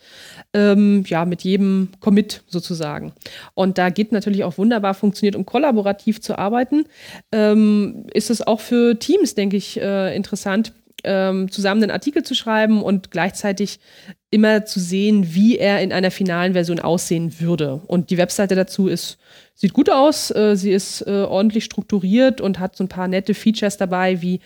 Ähm, 0.54 1.04
ja, 1.08 1.24
mit 1.26 1.44
jedem 1.44 1.90
Commit 2.00 2.44
sozusagen. 2.48 3.14
Und 3.54 3.78
da 3.78 3.90
geht 3.90 4.12
natürlich 4.12 4.44
auch 4.44 4.58
wunderbar 4.58 4.94
funktioniert, 4.94 5.36
um 5.36 5.46
kollaborativ 5.46 6.20
zu 6.20 6.38
arbeiten. 6.38 6.86
Ähm, 7.32 8.08
ist 8.14 8.30
es 8.30 8.46
auch 8.46 8.60
für 8.60 9.00
Teams, 9.00 9.36
denke 9.36 9.56
ich, 9.56 9.80
äh, 9.80 10.16
interessant, 10.16 10.74
ähm, 11.04 11.52
zusammen 11.52 11.84
einen 11.84 11.92
Artikel 11.92 12.24
zu 12.24 12.36
schreiben 12.36 12.82
und 12.82 13.12
gleichzeitig 13.12 13.80
immer 14.30 14.66
zu 14.66 14.80
sehen, 14.80 15.34
wie 15.34 15.58
er 15.58 15.82
in 15.82 15.94
einer 15.94 16.12
finalen 16.12 16.54
Version 16.54 16.80
aussehen 16.80 17.40
würde. 17.40 17.82
Und 17.88 18.10
die 18.10 18.18
Webseite 18.18 18.56
dazu 18.56 18.88
ist, 18.88 19.18
sieht 19.54 19.74
gut 19.74 19.90
aus, 19.90 20.32
äh, 20.32 20.56
sie 20.56 20.72
ist 20.72 21.02
äh, 21.02 21.24
ordentlich 21.24 21.64
strukturiert 21.66 22.42
und 22.42 22.60
hat 22.60 22.76
so 22.76 22.84
ein 22.84 22.90
paar 22.90 23.08
nette 23.08 23.34
Features 23.34 23.78
dabei, 23.78 24.22
wie 24.22 24.40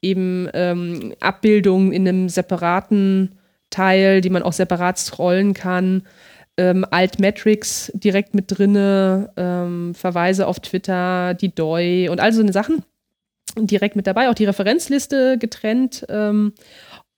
eben 0.00 0.48
ähm, 0.54 1.14
Abbildungen 1.20 1.92
in 1.92 2.08
einem 2.08 2.28
separaten 2.28 3.36
Teil, 3.70 4.20
die 4.20 4.30
man 4.30 4.42
auch 4.42 4.52
separat 4.52 4.98
scrollen 4.98 5.54
kann. 5.54 6.02
Ähm, 6.56 6.86
Alt-Metrics 6.90 7.92
direkt 7.94 8.34
mit 8.34 8.46
drinne, 8.48 9.30
ähm, 9.36 9.94
Verweise 9.94 10.46
auf 10.46 10.60
Twitter, 10.60 11.34
die 11.34 11.54
DOI 11.54 12.08
und 12.10 12.18
all 12.20 12.32
so 12.32 12.40
eine 12.40 12.52
Sachen 12.52 12.82
direkt 13.56 13.96
mit 13.96 14.06
dabei, 14.06 14.28
auch 14.28 14.34
die 14.34 14.44
Referenzliste 14.44 15.38
getrennt. 15.38 16.04
Ähm, 16.08 16.52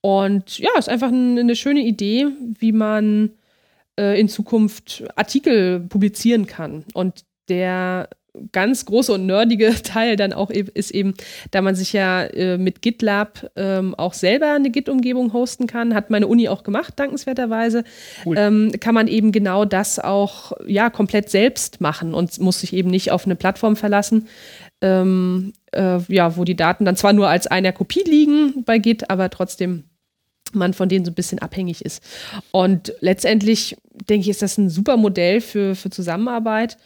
und 0.01 0.59
ja, 0.59 0.69
ist 0.77 0.89
einfach 0.89 1.11
eine 1.11 1.55
schöne 1.55 1.81
Idee, 1.81 2.27
wie 2.59 2.71
man 2.71 3.31
äh, 3.99 4.19
in 4.19 4.29
Zukunft 4.29 5.03
Artikel 5.15 5.81
publizieren 5.81 6.47
kann. 6.47 6.85
Und 6.93 7.25
der 7.49 8.09
ganz 8.51 8.85
große 8.85 9.13
und 9.13 9.25
nerdige 9.25 9.73
Teil 9.83 10.15
dann 10.15 10.33
auch 10.33 10.49
ist 10.49 10.91
eben, 10.91 11.13
da 11.51 11.61
man 11.61 11.75
sich 11.75 11.93
ja 11.93 12.23
äh, 12.23 12.57
mit 12.57 12.81
GitLab 12.81 13.51
ähm, 13.55 13.95
auch 13.95 14.13
selber 14.13 14.53
eine 14.53 14.69
Git-Umgebung 14.69 15.33
hosten 15.33 15.67
kann, 15.67 15.95
hat 15.95 16.09
meine 16.09 16.27
Uni 16.27 16.47
auch 16.47 16.63
gemacht, 16.63 16.93
dankenswerterweise, 16.97 17.83
cool. 18.25 18.35
ähm, 18.37 18.71
kann 18.79 18.93
man 18.93 19.07
eben 19.07 19.31
genau 19.31 19.65
das 19.65 19.99
auch 19.99 20.53
ja 20.65 20.89
komplett 20.89 21.29
selbst 21.29 21.81
machen 21.81 22.13
und 22.13 22.39
muss 22.39 22.61
sich 22.61 22.73
eben 22.73 22.89
nicht 22.89 23.11
auf 23.11 23.25
eine 23.25 23.35
Plattform 23.35 23.75
verlassen, 23.75 24.27
ähm, 24.81 25.53
äh, 25.71 25.99
ja, 26.07 26.37
wo 26.37 26.43
die 26.43 26.55
Daten 26.55 26.85
dann 26.85 26.95
zwar 26.95 27.13
nur 27.13 27.27
als 27.29 27.47
einer 27.47 27.71
Kopie 27.71 28.03
liegen 28.05 28.63
bei 28.63 28.77
Git, 28.77 29.09
aber 29.09 29.29
trotzdem 29.29 29.85
man 30.53 30.73
von 30.73 30.89
denen 30.89 31.05
so 31.05 31.11
ein 31.11 31.15
bisschen 31.15 31.39
abhängig 31.39 31.85
ist. 31.85 32.03
Und 32.51 32.93
letztendlich 33.01 33.77
denke 34.09 34.21
ich, 34.23 34.29
ist 34.29 34.41
das 34.41 34.57
ein 34.57 34.69
super 34.69 34.97
Modell 34.97 35.41
für, 35.41 35.75
für 35.75 35.89
Zusammenarbeit. 35.89 36.77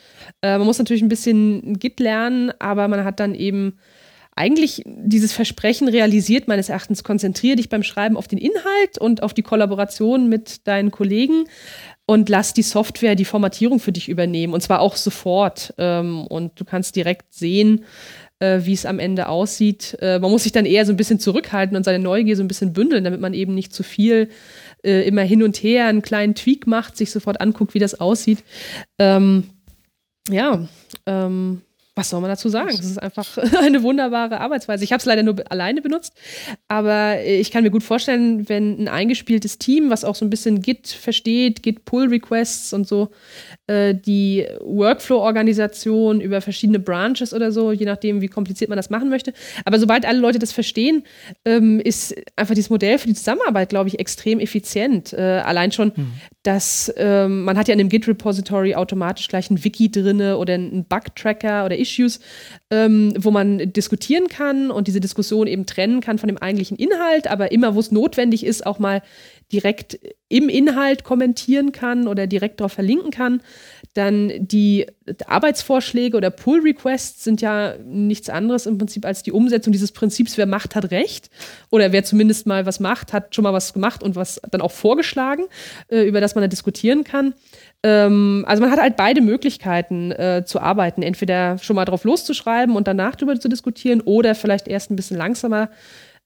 Äh, 0.42 0.58
man 0.58 0.68
muss 0.68 0.80
natürlich 0.80 1.04
ein 1.04 1.10
bisschen 1.10 1.80
Git 1.80 2.00
lernen, 2.00 2.52
aber 2.60 2.88
man 2.88 3.04
hat 3.04 3.20
dann 3.20 3.36
eben 3.36 3.78
eigentlich 4.36 4.82
dieses 4.86 5.32
Versprechen 5.32 5.88
realisiert, 5.88 6.48
meines 6.48 6.70
Erachtens, 6.70 7.04
konzentriere 7.04 7.58
dich 7.58 7.70
beim 7.70 7.84
Schreiben 7.84 8.18
auf 8.18 8.28
den 8.28 8.40
Inhalt 8.40 8.98
und 9.00 9.22
auf 9.22 9.34
die 9.34 9.44
Kollaboration 9.44 10.28
mit 10.28 10.68
deinen 10.68 10.90
Kollegen 10.90 11.46
und 12.08 12.30
lass 12.30 12.54
die 12.54 12.64
Software 12.64 13.16
die 13.16 13.26
Formatierung 13.26 13.80
für 13.80 13.92
dich 13.92 14.10
übernehmen 14.10 14.54
und 14.54 14.62
zwar 14.62 14.82
auch 14.82 14.96
sofort. 14.96 15.74
Ähm, 15.78 16.26
und 16.26 16.60
du 16.60 16.66
kannst 16.66 16.96
direkt 16.96 17.34
sehen, 17.34 17.86
äh, 18.44 18.66
wie 18.66 18.74
es 18.74 18.86
am 18.86 19.00
Ende 19.00 19.30
aussieht. 19.30 19.98
Äh, 20.02 20.20
man 20.20 20.30
muss 20.30 20.44
sich 20.44 20.52
dann 20.52 20.66
eher 20.66 20.86
so 20.86 20.92
ein 20.92 20.98
bisschen 20.98 21.20
zurückhalten 21.20 21.78
und 21.78 21.84
seine 21.84 22.04
Neugier 22.04 22.36
so 22.36 22.44
ein 22.44 22.48
bisschen 22.50 22.74
bündeln, 22.74 23.06
damit 23.06 23.22
man 23.22 23.34
eben 23.34 23.56
nicht 23.56 23.74
zu 23.74 23.84
viel 23.84 24.30
äh, 24.84 25.08
immer 25.08 25.22
hin 25.22 25.44
und 25.44 25.56
her 25.58 25.88
einen 25.88 26.02
kleinen 26.02 26.36
Tweak 26.36 26.68
macht, 26.68 26.98
sich 26.98 27.10
sofort 27.10 27.40
anguckt, 27.40 27.74
wie 27.74 27.80
das 27.80 28.00
aussieht. 28.00 28.44
Ähm, 29.00 29.46
ja, 30.30 30.68
ähm, 31.06 31.62
was 31.96 32.10
soll 32.10 32.22
man 32.22 32.30
dazu 32.30 32.50
sagen? 32.50 32.70
Es 32.70 32.80
ist 32.80 33.02
einfach 33.02 33.38
eine 33.62 33.84
wunderbare 33.84 34.40
Arbeitsweise. 34.40 34.84
Ich 34.84 34.92
habe 34.92 35.00
es 35.00 35.06
leider 35.06 35.22
nur 35.22 35.36
alleine 35.50 35.82
benutzt, 35.82 36.14
aber 36.68 37.24
ich 37.24 37.52
kann 37.52 37.64
mir 37.64 37.70
gut 37.70 37.84
vorstellen, 37.84 38.50
wenn 38.50 38.84
ein 38.84 38.88
eingespieltes 38.88 39.60
Team, 39.60 39.90
was 39.90 40.04
auch 40.04 40.16
so 40.16 40.26
ein 40.26 40.30
bisschen 40.30 40.62
Git 40.62 40.88
versteht, 40.88 41.62
Git 41.62 41.86
Pull 41.86 42.08
Requests 42.08 42.74
und 42.74 42.88
so, 42.88 43.10
äh, 43.68 43.94
die 43.94 44.48
Workflow-Organisation 44.62 46.20
über 46.20 46.42
verschiedene 46.42 46.80
Branches 46.80 47.34
oder 47.34 47.52
so, 47.52 47.72
je 47.72 47.86
nachdem, 47.86 48.22
wie 48.22 48.28
kompliziert 48.28 48.70
man 48.70 48.78
das 48.78 48.90
machen 48.90 49.10
möchte. 49.10 49.34
Aber 49.66 49.78
sobald 49.78 50.06
alle 50.06 50.20
Leute 50.20 50.40
das 50.40 50.52
verstehen, 50.52 51.04
ähm, 51.46 51.80
ist 51.80 52.16
einfach 52.36 52.56
dieses 52.56 52.72
Modell 52.72 52.98
für 52.98 53.08
die 53.08 53.14
Zusammenarbeit, 53.14 53.70
glaube 53.70 53.90
ich, 53.90 54.00
extrem 54.00 54.40
effizient. 54.40 55.14
Äh, 55.14 55.22
allein 55.22 55.72
schon, 55.72 55.94
mhm. 55.96 56.14
dass 56.42 56.92
ähm, 56.98 57.44
man 57.44 57.58
hat 57.58 57.68
ja 57.68 57.74
in 57.76 57.80
einem 57.80 57.90
Git-Repository 57.90 58.74
automatisch 58.74 59.28
gleich 59.28 59.52
ein 59.52 59.64
Wiki 59.64 59.92
drinne 59.92 60.38
oder 60.38 60.56
einen 60.56 60.86
Bug-Tracker 60.86 61.66
oder 61.66 61.83
Issues, 61.84 62.20
ähm, 62.72 63.14
wo 63.18 63.32
man 63.32 63.72
diskutieren 63.72 64.28
kann 64.28 64.72
und 64.72 64.88
diese 64.88 65.00
Diskussion 65.00 65.48
eben 65.48 65.66
trennen 65.66 66.02
kann 66.02 66.18
von 66.18 66.28
dem 66.28 66.38
eigentlichen 66.38 66.78
Inhalt, 66.78 67.28
aber 67.28 67.52
immer, 67.52 67.76
wo 67.76 67.80
es 67.80 67.92
notwendig 67.92 68.46
ist, 68.46 68.66
auch 68.66 68.80
mal 68.80 69.04
direkt 69.52 70.00
im 70.30 70.50
Inhalt 70.50 71.04
kommentieren 71.04 71.72
kann 71.72 72.08
oder 72.08 72.26
direkt 72.26 72.60
darauf 72.60 72.74
verlinken 72.74 73.12
kann. 73.12 73.42
Dann 73.94 74.32
die 74.40 74.88
Arbeitsvorschläge 75.28 76.18
oder 76.18 76.32
Pull-Requests 76.32 77.24
sind 77.24 77.42
ja 77.42 77.76
nichts 77.86 78.28
anderes 78.28 78.66
im 78.66 78.80
Prinzip 78.80 79.06
als 79.06 79.22
die 79.22 79.32
Umsetzung 79.32 79.72
dieses 79.72 79.92
Prinzips, 79.92 80.36
wer 80.38 80.48
macht, 80.48 80.76
hat 80.76 80.90
Recht. 80.90 81.30
Oder 81.70 81.92
wer 81.92 82.04
zumindest 82.04 82.48
mal 82.48 82.66
was 82.66 82.80
macht, 82.80 83.14
hat 83.14 83.36
schon 83.36 83.44
mal 83.44 83.54
was 83.54 83.74
gemacht 83.74 84.02
und 84.02 84.16
was 84.16 84.42
dann 84.50 84.62
auch 84.62 84.72
vorgeschlagen, 84.72 85.44
äh, 85.90 86.04
über 86.04 86.22
das 86.22 86.34
man 86.34 86.42
dann 86.42 86.50
diskutieren 86.50 87.04
kann. 87.04 87.36
Ähm, 87.84 88.46
also 88.48 88.62
man 88.64 88.72
hat 88.72 88.80
halt 88.80 88.98
beide 88.98 89.22
Möglichkeiten 89.22 90.12
äh, 90.12 90.44
zu 90.44 90.60
arbeiten. 90.60 91.04
Entweder 91.04 91.60
schon 91.60 91.76
mal 91.76 91.86
drauf 91.86 92.04
loszuschreiben 92.04 92.76
und 92.76 92.88
danach 92.88 93.16
darüber 93.16 93.40
zu 93.40 93.48
diskutieren 93.48 94.02
oder 94.02 94.34
vielleicht 94.34 94.68
erst 94.68 94.90
ein 94.90 94.96
bisschen 94.96 95.18
langsamer 95.18 95.70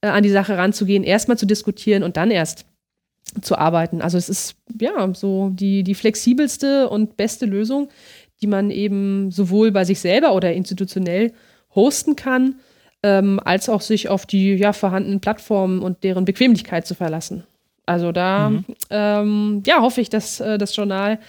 äh, 0.01 0.07
an 0.07 0.23
die 0.23 0.29
Sache 0.29 0.57
ranzugehen, 0.57 1.03
erstmal 1.03 1.37
zu 1.37 1.47
diskutieren 1.47 2.03
und 2.03 2.17
dann 2.17 2.29
erst 2.29 2.66
zu 3.41 3.57
arbeiten. 3.57 4.01
Also 4.01 4.17
es 4.17 4.29
ist 4.29 4.55
ja 4.79 5.13
so 5.13 5.49
die, 5.49 5.83
die 5.83 5.95
flexibelste 5.95 6.89
und 6.89 7.17
beste 7.17 7.45
Lösung, 7.45 7.89
die 8.41 8.47
man 8.47 8.69
eben 8.71 9.31
sowohl 9.31 9.71
bei 9.71 9.83
sich 9.83 9.99
selber 9.99 10.33
oder 10.33 10.53
institutionell 10.53 11.33
hosten 11.73 12.15
kann, 12.15 12.55
ähm, 13.03 13.39
als 13.43 13.69
auch 13.69 13.81
sich 13.81 14.09
auf 14.09 14.25
die 14.25 14.55
ja, 14.55 14.73
vorhandenen 14.73 15.19
Plattformen 15.19 15.79
und 15.79 16.03
deren 16.03 16.25
Bequemlichkeit 16.25 16.85
zu 16.85 16.95
verlassen. 16.95 17.43
Also 17.87 18.11
da 18.11 18.49
mhm. 18.49 18.65
ähm, 18.89 19.63
ja, 19.65 19.81
hoffe 19.81 20.01
ich, 20.01 20.09
dass 20.09 20.41
äh, 20.41 20.57
das 20.57 20.75
Journal 20.75 21.19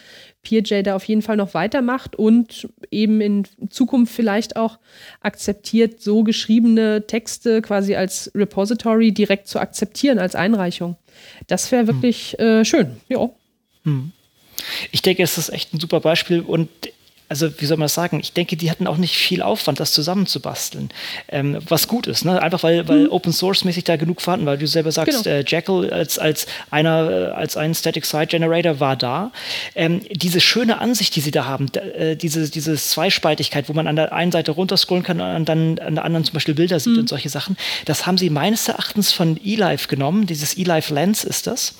PeerJ 0.42 0.82
da 0.82 0.96
auf 0.96 1.04
jeden 1.04 1.22
Fall 1.22 1.36
noch 1.36 1.54
weitermacht 1.54 2.16
und 2.16 2.68
eben 2.90 3.20
in 3.20 3.44
Zukunft 3.70 4.12
vielleicht 4.12 4.56
auch 4.56 4.78
akzeptiert, 5.20 6.00
so 6.00 6.24
geschriebene 6.24 7.06
Texte 7.06 7.62
quasi 7.62 7.94
als 7.94 8.30
Repository 8.34 9.12
direkt 9.12 9.46
zu 9.46 9.60
akzeptieren 9.60 10.18
als 10.18 10.34
Einreichung. 10.34 10.96
Das 11.46 11.70
wäre 11.72 11.86
wirklich 11.86 12.36
hm. 12.38 12.46
äh, 12.46 12.64
schön, 12.64 13.00
ja. 13.08 13.28
Hm. 13.84 14.12
Ich 14.90 15.02
denke, 15.02 15.22
es 15.22 15.38
ist 15.38 15.50
echt 15.50 15.72
ein 15.72 15.80
super 15.80 16.00
Beispiel 16.00 16.40
und 16.40 16.68
also 17.28 17.60
wie 17.60 17.66
soll 17.66 17.76
man 17.76 17.84
das 17.84 17.94
sagen, 17.94 18.20
ich 18.20 18.32
denke, 18.32 18.56
die 18.56 18.70
hatten 18.70 18.86
auch 18.86 18.96
nicht 18.96 19.16
viel 19.16 19.42
Aufwand, 19.42 19.80
das 19.80 19.92
zusammenzubasteln. 19.92 20.90
Ähm, 21.28 21.58
was 21.68 21.86
gut 21.86 22.06
ist, 22.06 22.24
ne? 22.24 22.40
einfach 22.40 22.62
weil, 22.62 22.88
weil 22.88 23.04
mhm. 23.04 23.12
Open 23.12 23.32
Source 23.32 23.64
mäßig 23.64 23.84
da 23.84 23.96
genug 23.96 24.22
vorhanden, 24.22 24.46
weil 24.46 24.56
du 24.56 24.66
selber 24.66 24.92
sagst, 24.92 25.24
genau. 25.24 25.36
äh, 25.36 25.44
Jekyll 25.46 25.90
als, 25.90 26.18
als 26.18 26.46
einer, 26.70 27.10
äh, 27.10 27.24
als 27.32 27.56
ein 27.56 27.74
Static 27.74 28.06
Site 28.06 28.28
Generator 28.28 28.80
war 28.80 28.96
da. 28.96 29.30
Ähm, 29.74 30.00
diese 30.10 30.40
schöne 30.40 30.80
Ansicht, 30.80 31.16
die 31.16 31.20
sie 31.20 31.30
da 31.30 31.44
haben, 31.44 31.66
äh, 31.74 32.16
diese, 32.16 32.48
diese 32.48 32.74
Zweispaltigkeit, 32.76 33.68
wo 33.68 33.74
man 33.74 33.86
an 33.86 33.96
der 33.96 34.12
einen 34.12 34.32
Seite 34.32 34.52
runterscrollen 34.52 35.04
kann 35.04 35.20
und 35.20 35.48
dann 35.48 35.78
an 35.80 35.96
der 35.96 36.04
anderen 36.04 36.24
zum 36.24 36.32
Beispiel 36.32 36.54
Bilder 36.54 36.80
sieht 36.80 36.94
mhm. 36.94 37.00
und 37.00 37.08
solche 37.10 37.28
Sachen, 37.28 37.58
das 37.84 38.06
haben 38.06 38.16
sie 38.16 38.30
meines 38.30 38.68
Erachtens 38.68 39.12
von 39.12 39.38
eLife 39.44 39.88
genommen. 39.88 40.26
Dieses 40.26 40.56
eLife 40.56 40.94
Lens 40.94 41.24
ist 41.24 41.46
das. 41.46 41.74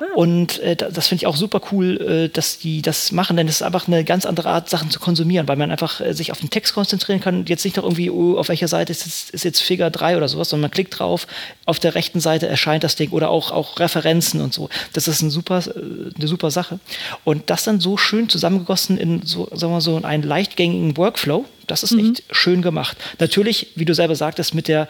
Ah. 0.00 0.04
Und 0.14 0.60
äh, 0.60 0.76
das 0.76 1.08
finde 1.08 1.22
ich 1.22 1.26
auch 1.26 1.36
super 1.36 1.60
cool, 1.72 2.00
äh, 2.00 2.28
dass 2.30 2.58
die 2.58 2.80
das 2.80 3.12
machen, 3.12 3.36
denn 3.36 3.48
es 3.48 3.56
ist 3.56 3.62
einfach 3.62 3.86
eine 3.86 4.02
ganz 4.04 4.24
andere 4.24 4.48
Art, 4.48 4.70
Sachen 4.70 4.93
zu 4.94 5.00
konsumieren, 5.00 5.48
weil 5.48 5.56
man 5.56 5.72
einfach 5.72 6.00
äh, 6.00 6.14
sich 6.14 6.30
auf 6.30 6.38
den 6.38 6.50
Text 6.50 6.72
konzentrieren 6.72 7.20
kann 7.20 7.38
und 7.38 7.48
jetzt 7.48 7.64
nicht 7.64 7.76
noch 7.76 7.82
irgendwie, 7.82 8.10
oh, 8.10 8.38
auf 8.38 8.48
welcher 8.48 8.68
Seite 8.68 8.92
ist 8.92 9.04
jetzt, 9.04 9.30
ist 9.30 9.44
jetzt 9.44 9.60
Figure 9.60 9.90
3 9.90 10.16
oder 10.16 10.28
sowas, 10.28 10.48
sondern 10.48 10.62
man 10.62 10.70
klickt 10.70 10.98
drauf, 10.98 11.26
auf 11.66 11.80
der 11.80 11.96
rechten 11.96 12.20
Seite 12.20 12.46
erscheint 12.46 12.84
das 12.84 12.94
Ding 12.94 13.10
oder 13.10 13.28
auch, 13.28 13.50
auch 13.50 13.80
Referenzen 13.80 14.40
und 14.40 14.54
so. 14.54 14.68
Das 14.92 15.08
ist 15.08 15.20
ein 15.20 15.30
super, 15.30 15.58
äh, 15.66 16.14
eine 16.16 16.28
super 16.28 16.52
Sache. 16.52 16.78
Und 17.24 17.50
das 17.50 17.64
dann 17.64 17.80
so 17.80 17.96
schön 17.96 18.28
zusammengegossen 18.28 18.96
in 18.96 19.22
so, 19.26 19.48
sagen 19.52 19.72
wir 19.72 19.80
so, 19.80 20.00
einen 20.00 20.22
leichtgängigen 20.22 20.96
Workflow, 20.96 21.44
das 21.66 21.82
ist 21.82 21.92
mhm. 21.92 22.12
echt 22.12 22.22
schön 22.30 22.62
gemacht. 22.62 22.96
Natürlich, 23.18 23.72
wie 23.74 23.84
du 23.84 23.94
selber 23.94 24.14
sagtest, 24.14 24.54
mit 24.54 24.68
der 24.68 24.88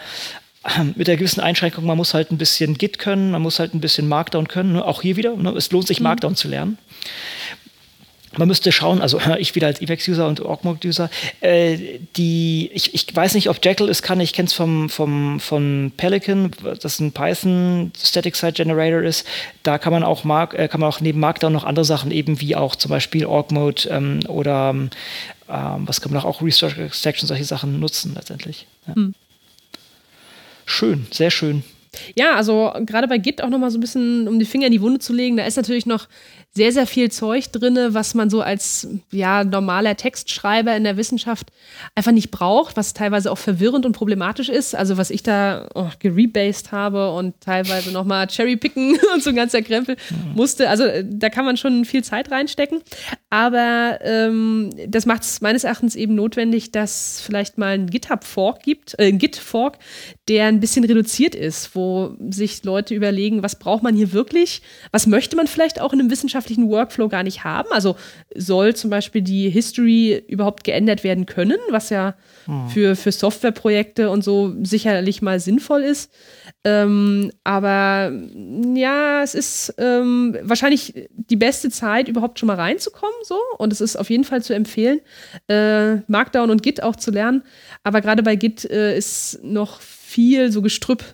mit 0.97 1.09
der 1.09 1.17
gewissen 1.17 1.41
Einschränkung, 1.41 1.85
man 1.85 1.97
muss 1.97 2.15
halt 2.15 2.31
ein 2.31 2.39
bisschen 2.39 2.77
Git 2.79 2.99
können, 2.99 3.31
man 3.31 3.43
muss 3.43 3.59
halt 3.59 3.75
ein 3.75 3.81
bisschen 3.81 4.09
Markdown 4.09 4.49
können. 4.49 4.75
Ne? 4.75 4.85
Auch 4.85 5.03
hier 5.03 5.17
wieder, 5.17 5.35
ne? 5.37 5.51
es 5.51 5.71
lohnt 5.73 5.87
sich, 5.87 6.01
mhm. 6.01 6.05
Markdown 6.05 6.37
zu 6.37 6.49
lernen 6.49 6.79
man 8.39 8.49
müsste 8.49 8.73
schauen, 8.73 9.01
also 9.01 9.21
ich 9.39 9.55
wieder 9.55 9.67
als 9.67 9.81
Evex-User 9.81 10.27
und 10.27 10.41
Org-Mode-User, 10.41 11.11
äh, 11.41 11.99
die, 12.17 12.71
ich, 12.73 12.95
ich 12.95 13.15
weiß 13.15 13.35
nicht, 13.35 13.49
ob 13.49 13.65
Jekyll 13.65 13.89
es 13.89 14.03
kann, 14.03 14.21
ich 14.21 14.33
kenne 14.33 14.47
es 14.47 14.53
vom, 14.53 14.89
vom, 14.89 15.41
von 15.41 15.93
Pelican, 15.97 16.51
das 16.81 17.01
ein 17.01 17.13
Python 17.13 17.93
Static 17.97 18.37
Site 18.37 18.53
Generator 18.53 19.03
ist. 19.03 19.27
Da 19.63 19.79
kann 19.79 19.93
man 19.93 20.05
auch, 20.05 20.25
Mark, 20.25 20.55
äh, 20.55 20.69
kann 20.69 20.81
man 20.81 20.89
auch 20.89 21.01
neben 21.01 21.21
Markdown 21.21 21.53
noch 21.53 21.65
andere 21.65 21.85
Sachen 21.85 22.11
eben 22.11 22.41
wie 22.41 22.57
auch 22.57 22.77
zum 22.77 22.91
Beispiel 22.91 23.27
Org-Mode 23.27 23.89
ähm, 23.91 24.21
oder 24.29 24.71
ähm, 24.71 24.91
was 25.87 26.01
kann 26.01 26.13
man 26.13 26.23
auch, 26.23 26.27
auch 26.27 26.43
Research 26.43 26.79
Extraction, 26.79 27.27
solche 27.27 27.45
Sachen 27.45 27.81
nutzen 27.81 28.15
letztendlich. 28.15 28.67
Ja. 28.87 28.95
Hm. 28.95 29.15
Schön, 30.67 31.07
sehr 31.11 31.31
schön. 31.31 31.63
Ja, 32.17 32.35
also 32.35 32.73
gerade 32.87 33.09
bei 33.09 33.19
Git 33.19 33.43
auch 33.43 33.51
nochmal 33.51 33.71
so 33.71 33.79
ein 33.79 33.81
bisschen, 33.81 34.27
um 34.29 34.39
die 34.39 34.45
Finger 34.45 34.67
in 34.67 34.73
die 34.73 34.81
Wunde 34.81 34.99
zu 34.99 35.13
legen, 35.13 35.37
da 35.37 35.45
ist 35.45 35.57
natürlich 35.57 35.87
noch 35.87 36.09
sehr, 36.57 36.71
sehr 36.71 36.87
viel 36.87 37.11
Zeug 37.11 37.51
drin, 37.51 37.77
was 37.91 38.15
man 38.15 38.31
so 38.31 38.41
als 38.41 38.87
ja, 39.11 39.43
normaler 39.43 39.97
Textschreiber 39.97 40.77
in 40.77 40.85
der 40.85 40.97
Wissenschaft 40.97 41.51
einfach 41.97 42.13
nicht 42.13 42.31
braucht, 42.31 42.77
was 42.77 42.95
teilweise 42.95 43.33
auch 43.33 43.39
verwirrend 43.39 43.85
und 43.85 43.93
problematisch 43.93 44.49
ist. 44.49 44.77
Also 44.77 44.97
was 44.97 45.11
ich 45.11 45.25
da 45.25 45.69
oh, 45.75 45.89
gerebased 45.99 46.71
habe 46.71 47.11
und 47.11 47.41
teilweise 47.41 47.91
nochmal 47.91 48.29
cherrypicken 48.29 48.97
und 49.15 49.23
so 49.23 49.31
ein 49.31 49.37
ganzer 49.37 49.63
Krempel 49.63 49.97
mhm. 50.11 50.37
musste. 50.37 50.71
Also 50.71 50.85
äh, 50.85 51.05
da 51.05 51.29
kann 51.29 51.45
man 51.45 51.57
schon 51.57 51.85
viel 51.85 52.05
Zeit 52.05 52.31
reinstecken. 52.31 52.83
Aber 53.31 53.99
ähm, 54.03 54.71
das 54.87 55.07
macht 55.07 55.23
es 55.23 55.41
meines 55.41 55.65
Erachtens 55.65 55.97
eben 55.97 56.15
notwendig, 56.15 56.71
dass 56.71 57.21
vielleicht 57.21 57.59
mal 57.59 57.75
ein 57.75 57.91
GitHub-Fork 57.91 58.63
gibt, 58.63 58.95
äh, 59.01 59.09
ein 59.09 59.19
Git-Fork, 59.19 59.79
der 60.29 60.47
ein 60.47 60.61
bisschen 60.61 60.85
reduziert 60.85 61.35
ist, 61.35 61.75
wo 61.75 62.15
sich 62.31 62.63
Leute 62.63 62.95
überlegen, 62.95 63.43
was 63.43 63.59
braucht 63.59 63.83
man 63.83 63.97
hier 63.97 64.13
wirklich, 64.13 64.63
was 64.93 65.09
möchte 65.09 65.35
man 65.35 65.49
vielleicht 65.49 65.81
auch 65.81 65.93
in 65.93 65.99
einem 65.99 66.09
wissenschaftlichen 66.45 66.71
Workflow 66.71 67.09
gar 67.09 67.23
nicht 67.23 67.45
haben. 67.45 67.69
Also 67.71 67.97
soll 68.35 68.75
zum 68.75 68.91
Beispiel 68.91 69.23
die 69.23 69.51
History 69.51 70.23
überhaupt 70.29 70.65
geändert 70.65 71.05
werden 71.05 71.27
können, 71.27 71.59
was 71.71 71.91
ja 71.91 72.15
hm. 72.47 72.69
für, 72.69 72.97
für 72.97 73.13
Softwareprojekte 73.13 74.11
und 74.11 74.23
so 74.23 74.55
sicherlich 74.63 75.23
mal 75.23 75.41
sinnvoll 75.41 75.83
ist. 75.83 76.13
Ähm, 76.65 77.31
aber 77.45 78.13
ja, 78.75 79.23
es 79.23 79.35
ist 79.35 79.75
ähm, 79.79 80.37
wahrscheinlich 80.43 81.09
die 81.11 81.37
beste 81.37 81.71
Zeit, 81.71 82.09
überhaupt 82.09 82.39
schon 82.39 82.47
mal 82.47 82.57
reinzukommen. 82.57 83.15
So. 83.23 83.39
Und 83.59 83.73
es 83.73 83.81
ist 83.81 83.97
auf 83.97 84.11
jeden 84.11 84.25
Fall 84.25 84.43
zu 84.43 84.55
empfehlen, 84.55 85.01
äh, 85.49 85.97
Markdown 86.07 86.51
und 86.51 86.63
Git 86.63 86.83
auch 86.83 86.97
zu 86.97 87.11
lernen. 87.11 87.43
Aber 87.83 88.01
gerade 88.01 88.23
bei 88.23 88.37
Git 88.37 88.65
äh, 88.65 88.97
ist 88.97 89.41
noch 89.43 89.81
viel 89.81 90.53
so 90.53 90.63
Gestrüpp 90.63 91.05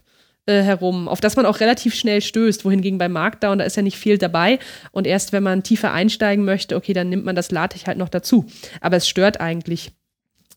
äh, 0.51 0.62
herum, 0.62 1.09
auf 1.09 1.20
das 1.20 1.36
man 1.36 1.47
auch 1.47 1.60
relativ 1.60 1.94
schnell 1.94 2.20
stößt. 2.20 2.64
Wohingegen 2.64 2.98
bei 2.98 3.09
Markdown, 3.09 3.59
da 3.59 3.64
ist 3.64 3.77
ja 3.77 3.82
nicht 3.82 3.97
viel 3.97 4.18
dabei. 4.18 4.59
Und 4.93 5.06
erst 5.06 5.32
wenn 5.32 5.43
man 5.43 5.62
tiefer 5.62 5.93
einsteigen 5.93 6.44
möchte, 6.44 6.77
okay, 6.77 6.93
dann 6.93 7.09
nimmt 7.09 7.24
man 7.24 7.36
das 7.36 7.51
LaTeX 7.51 7.86
halt 7.86 7.98
noch 7.98 8.09
dazu. 8.09 8.47
Aber 8.81 8.97
es 8.97 9.09
stört 9.09 9.40
eigentlich 9.40 9.93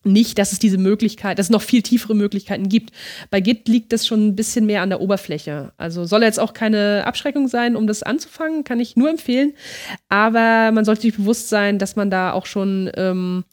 nicht, 0.04 0.38
dass 0.38 0.52
es 0.52 0.58
diese 0.58 0.78
Möglichkeit, 0.78 1.38
dass 1.38 1.46
es 1.46 1.50
noch 1.50 1.62
viel 1.62 1.82
tiefere 1.82 2.14
Möglichkeiten 2.14 2.68
gibt. 2.68 2.92
Bei 3.30 3.40
Git 3.40 3.68
liegt 3.68 3.92
das 3.92 4.06
schon 4.06 4.26
ein 4.26 4.36
bisschen 4.36 4.66
mehr 4.66 4.82
an 4.82 4.90
der 4.90 5.00
Oberfläche. 5.00 5.72
Also 5.76 6.04
soll 6.04 6.22
jetzt 6.22 6.40
auch 6.40 6.52
keine 6.52 7.06
Abschreckung 7.06 7.48
sein, 7.48 7.76
um 7.76 7.86
das 7.86 8.02
anzufangen, 8.02 8.64
kann 8.64 8.80
ich 8.80 8.96
nur 8.96 9.08
empfehlen. 9.08 9.54
Aber 10.08 10.70
man 10.72 10.84
sollte 10.84 11.02
sich 11.02 11.16
bewusst 11.16 11.48
sein, 11.48 11.78
dass 11.78 11.96
man 11.96 12.10
da 12.10 12.32
auch 12.32 12.46
schon 12.46 12.90
ähm, 12.96 13.44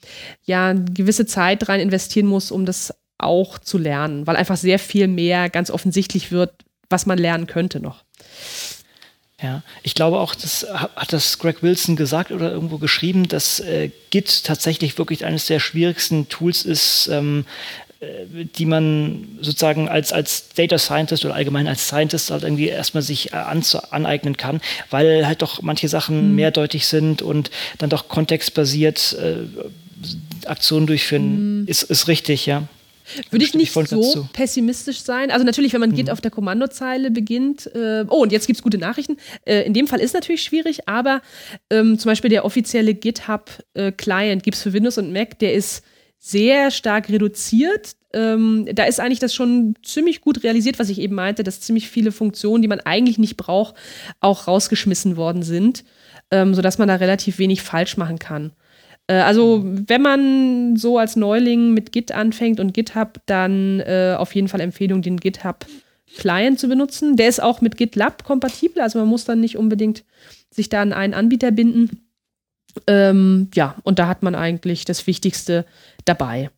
ja 0.44 0.70
eine 0.70 0.86
gewisse 0.86 1.26
Zeit 1.26 1.68
rein 1.70 1.80
investieren 1.80 2.28
muss, 2.28 2.52
um 2.52 2.66
das 2.66 2.94
auch 3.24 3.60
zu 3.60 3.78
lernen, 3.78 4.28
weil 4.28 4.36
einfach 4.36 4.58
sehr 4.58 4.80
viel 4.80 5.08
mehr 5.08 5.50
ganz 5.50 5.72
offensichtlich 5.72 6.32
wird, 6.32 6.52
was 6.90 7.06
man 7.06 7.18
lernen 7.18 7.48
könnte 7.48 7.80
noch. 7.80 8.04
Ja, 9.42 9.64
ich 9.82 9.96
glaube 9.96 10.20
auch, 10.20 10.36
das 10.36 10.68
hat 10.72 11.14
das 11.14 11.40
Greg 11.40 11.64
Wilson 11.64 11.96
gesagt 11.96 12.32
oder 12.32 12.52
irgendwo 12.52 12.78
geschrieben, 12.78 13.28
dass 13.28 13.60
äh, 13.60 13.90
Git 14.12 14.44
tatsächlich 14.44 15.00
wirklich 15.00 15.26
eines 15.26 15.48
der 15.48 15.60
schwierigsten 15.60 16.30
Tools 16.30 16.64
ist, 16.64 17.10
ähm, 17.12 17.46
äh, 18.02 18.46
die 18.46 18.68
man 18.68 19.40
sozusagen 19.42 19.90
als, 19.90 20.14
als 20.14 20.50
Data 20.50 20.78
Scientist 20.78 21.26
oder 21.26 21.34
allgemein 21.34 21.68
als 21.68 21.88
Scientist 21.88 22.30
halt 22.30 22.44
irgendwie 22.44 22.68
erstmal 22.68 23.02
sich 23.02 23.34
äh, 23.34 23.44
aneignen 23.90 24.38
kann, 24.38 24.62
weil 24.92 25.26
halt 25.26 25.42
doch 25.42 25.64
manche 25.64 25.90
Sachen 25.90 26.30
mhm. 26.30 26.36
mehrdeutig 26.36 26.86
sind 26.86 27.24
und 27.24 27.50
dann 27.80 27.90
doch 27.90 28.10
kontextbasiert 28.10 29.18
äh, 29.20 30.48
Aktionen 30.48 30.86
durchführen, 30.86 31.62
mhm. 31.62 31.68
ist, 31.68 31.82
ist 31.84 32.08
richtig, 32.08 32.46
ja. 32.46 32.68
Würde 33.30 33.46
ich 33.46 33.54
nicht 33.54 33.74
so 33.74 34.28
pessimistisch 34.34 35.02
sein. 35.02 35.32
Also 35.32 35.46
natürlich, 35.46 35.74
wenn 35.74 35.82
man 35.82 35.92
mhm. 35.92 35.96
Git 35.96 36.10
auf 36.10 36.22
der 36.22 36.32
Kommandozeile 36.32 37.12
beginnt. 37.12 37.68
Äh, 37.76 38.06
oh, 38.08 38.22
und 38.22 38.32
jetzt 38.32 38.48
gibt 38.48 38.58
es 38.58 38.64
gute 38.64 38.78
Nachrichten. 38.78 39.18
Äh, 39.46 39.64
in 39.66 39.74
dem 39.74 39.88
Fall 39.88 40.00
ist 40.00 40.14
natürlich 40.14 40.44
schwierig, 40.44 40.88
aber 40.88 41.22
ähm, 41.70 41.98
zum 42.00 42.10
Beispiel 42.10 42.30
der 42.30 42.46
offizielle 42.46 42.94
GitHub-Client 42.94 44.42
äh, 44.42 44.44
gibt 44.44 44.56
es 44.56 44.64
für 44.64 44.74
Windows 44.74 44.98
und 44.98 45.12
Mac, 45.12 45.40
der 45.40 45.54
ist 45.54 45.84
sehr 46.20 46.70
stark 46.70 47.10
reduziert. 47.10 47.96
Ähm, 48.14 48.68
da 48.72 48.84
ist 48.84 49.00
eigentlich 49.00 49.20
das 49.20 49.34
schon 49.34 49.76
ziemlich 49.84 50.22
gut 50.22 50.44
realisiert, 50.44 50.78
was 50.78 50.90
ich 50.90 51.00
eben 51.00 51.16
meinte, 51.16 51.44
dass 51.44 51.62
ziemlich 51.62 51.90
viele 51.90 52.12
Funktionen, 52.12 52.62
die 52.62 52.68
man 52.68 52.80
eigentlich 52.82 53.18
nicht 53.18 53.38
braucht, 53.38 53.76
auch 54.20 54.48
rausgeschmissen 54.48 55.18
worden 55.18 55.44
sind, 55.44 55.84
ähm, 56.30 56.54
sodass 56.54 56.78
man 56.78 56.88
da 56.88 56.96
relativ 56.96 57.40
wenig 57.40 57.62
falsch 57.64 57.98
machen 57.98 58.20
kann. 58.20 58.52
Äh, 59.12 59.16
also, 59.16 59.62
wenn 59.66 60.02
man 60.02 60.78
so 60.78 60.98
als 60.98 61.18
Neuling 61.18 61.74
mit 61.74 61.92
Git 61.92 62.14
anfängt 62.14 62.62
und 62.62 62.74
GitHub, 62.74 63.20
dann 63.26 63.82
äh, 63.82 64.16
auf 64.18 64.34
jeden 64.34 64.48
Fall 64.48 64.62
Empfehlung, 64.62 65.02
den 65.02 65.18
GitHub 65.18 65.66
Client 66.18 66.60
zu 66.60 66.70
benutzen. 66.70 67.18
Der 67.18 67.28
ist 67.28 67.42
auch 67.42 67.60
mit 67.62 67.78
GitLab 67.78 68.24
kompatibel, 68.24 68.82
also 68.82 69.00
man 69.00 69.08
muss 69.08 69.26
dann 69.26 69.42
nicht 69.42 69.58
unbedingt 69.58 70.04
sich 70.50 70.70
da 70.70 70.82
an 70.82 70.94
einen 70.94 71.14
Anbieter 71.14 71.52
binden. 71.52 72.06
Ähm, 72.88 73.50
ja, 73.54 73.76
und 73.84 74.00
da 74.00 74.08
hat 74.08 74.24
man 74.24 74.34
eigentlich 74.34 74.86
das 74.86 75.06
Wichtigste 75.08 75.66
dabei. 76.06 76.50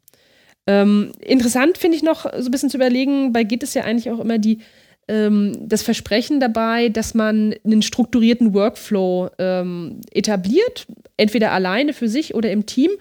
Ähm, 0.67 1.11
interessant 1.19 1.77
finde 1.77 1.97
ich 1.97 2.03
noch 2.03 2.23
so 2.23 2.45
ein 2.45 2.51
bisschen 2.51 2.69
zu 2.69 2.77
überlegen, 2.77 3.33
bei 3.33 3.43
Git 3.43 3.63
ist 3.63 3.73
ja 3.73 3.83
eigentlich 3.83 4.11
auch 4.11 4.19
immer 4.19 4.37
die 4.37 4.59
das 5.07 5.83
Versprechen 5.83 6.39
dabei, 6.39 6.87
dass 6.87 7.13
man 7.13 7.53
einen 7.65 7.81
strukturierten 7.81 8.53
Workflow 8.53 9.29
ähm, 9.37 9.99
etabliert, 10.11 10.87
entweder 11.17 11.51
alleine 11.51 11.93
für 11.93 12.07
sich 12.07 12.35
oder 12.35 12.51
im 12.51 12.65
Team 12.65 12.91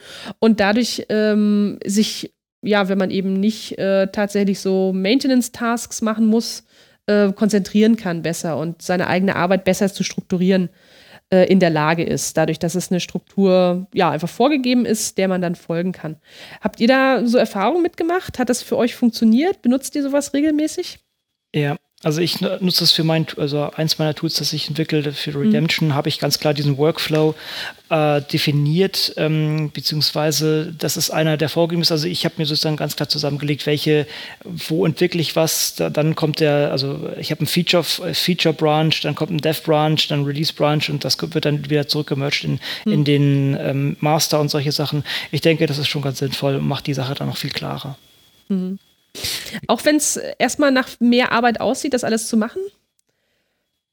und 0.40 0.58
dadurch 0.58 1.06
ähm, 1.08 1.78
sich, 1.84 2.32
ja, 2.60 2.88
wenn 2.88 2.98
man 2.98 3.12
eben 3.12 3.34
nicht 3.34 3.78
äh, 3.78 4.08
tatsächlich 4.08 4.58
so 4.58 4.92
Maintenance-Tasks 4.92 6.02
machen 6.02 6.26
muss, 6.26 6.64
äh, 7.06 7.32
konzentrieren 7.32 7.96
kann 7.96 8.22
besser 8.22 8.56
und 8.58 8.82
seine 8.82 9.06
eigene 9.06 9.36
Arbeit 9.36 9.64
besser 9.64 9.92
zu 9.92 10.02
strukturieren 10.02 10.70
äh, 11.32 11.50
in 11.50 11.60
der 11.60 11.70
Lage 11.70 12.04
ist, 12.04 12.36
dadurch, 12.36 12.58
dass 12.58 12.74
es 12.74 12.90
eine 12.90 13.00
Struktur 13.00 13.86
ja 13.94 14.10
einfach 14.10 14.28
vorgegeben 14.28 14.84
ist, 14.84 15.18
der 15.18 15.28
man 15.28 15.40
dann 15.40 15.54
folgen 15.54 15.92
kann. 15.92 16.16
Habt 16.60 16.80
ihr 16.80 16.88
da 16.88 17.26
so 17.26 17.38
Erfahrungen 17.38 17.82
mitgemacht? 17.82 18.38
Hat 18.38 18.50
das 18.50 18.62
für 18.62 18.76
euch 18.76 18.94
funktioniert? 18.94 19.62
Benutzt 19.62 19.96
ihr 19.96 20.02
sowas 20.02 20.34
regelmäßig? 20.34 20.98
Ja, 21.54 21.76
also 22.04 22.20
ich 22.20 22.40
nutze 22.40 22.80
das 22.80 22.90
für 22.90 23.04
mein, 23.04 23.26
also 23.36 23.70
eins 23.70 23.98
meiner 23.98 24.14
Tools, 24.14 24.34
das 24.34 24.52
ich 24.52 24.68
entwickle 24.68 25.12
für 25.12 25.30
mhm. 25.30 25.46
Redemption, 25.46 25.88
mhm. 25.90 25.94
habe 25.94 26.08
ich 26.08 26.18
ganz 26.18 26.38
klar 26.40 26.52
diesen 26.52 26.76
Workflow 26.76 27.34
äh, 27.90 28.20
definiert, 28.22 29.14
ähm, 29.16 29.70
beziehungsweise 29.72 30.74
das 30.76 30.96
ist 30.96 31.10
einer 31.10 31.36
der 31.36 31.48
vorgegeben 31.48 31.82
ist. 31.82 31.92
Also 31.92 32.08
ich 32.08 32.24
habe 32.24 32.34
mir 32.38 32.46
sozusagen 32.46 32.76
ganz 32.76 32.96
klar 32.96 33.08
zusammengelegt, 33.08 33.66
welche, 33.66 34.06
wo 34.44 34.84
entwickle 34.84 35.20
ich 35.20 35.36
was, 35.36 35.76
da, 35.76 35.90
dann 35.90 36.16
kommt 36.16 36.40
der, 36.40 36.72
also 36.72 37.08
ich 37.20 37.30
habe 37.30 37.44
ein 37.44 37.46
Feature, 37.46 37.84
äh, 38.04 38.14
Feature 38.14 38.54
Branch, 38.54 38.94
dann 39.02 39.14
kommt 39.14 39.30
ein 39.30 39.38
Dev 39.38 39.62
Branch, 39.62 39.98
dann 40.08 40.24
Release 40.24 40.52
Branch 40.52 40.88
und 40.88 41.04
das 41.04 41.16
wird 41.20 41.44
dann 41.44 41.70
wieder 41.70 41.86
zurückgemerged 41.86 42.44
in, 42.44 42.60
mhm. 42.84 42.92
in 42.92 43.04
den 43.04 43.56
ähm, 43.60 43.96
Master 44.00 44.40
und 44.40 44.50
solche 44.50 44.72
Sachen. 44.72 45.04
Ich 45.30 45.40
denke, 45.40 45.66
das 45.66 45.78
ist 45.78 45.88
schon 45.88 46.02
ganz 46.02 46.18
sinnvoll 46.18 46.56
und 46.56 46.66
macht 46.66 46.88
die 46.88 46.94
Sache 46.94 47.14
dann 47.14 47.28
noch 47.28 47.36
viel 47.36 47.50
klarer. 47.50 47.96
Mhm. 48.48 48.80
Auch 49.66 49.84
wenn 49.84 49.96
es 49.96 50.16
erstmal 50.38 50.70
nach 50.70 50.88
mehr 51.00 51.32
Arbeit 51.32 51.60
aussieht, 51.60 51.94
das 51.94 52.04
alles 52.04 52.28
zu 52.28 52.36
machen? 52.36 52.62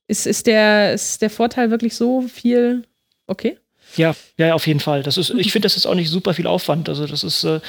Ist, 0.07 0.25
ist, 0.25 0.47
der, 0.47 0.93
ist 0.93 1.21
der 1.21 1.29
Vorteil 1.29 1.69
wirklich 1.69 1.95
so 1.95 2.21
viel 2.21 2.83
okay? 3.27 3.57
Ja, 3.95 4.15
ja, 4.37 4.53
auf 4.53 4.67
jeden 4.67 4.79
Fall. 4.79 5.03
Das 5.03 5.17
ist, 5.17 5.31
ich 5.31 5.51
finde, 5.51 5.65
das 5.65 5.77
ist 5.77 5.85
auch 5.85 5.95
nicht 5.95 6.09
super 6.09 6.33
viel 6.33 6.47
Aufwand. 6.47 6.89
Also 6.89 7.05
das 7.05 7.23
ist, 7.23 7.43
äh, 7.43 7.59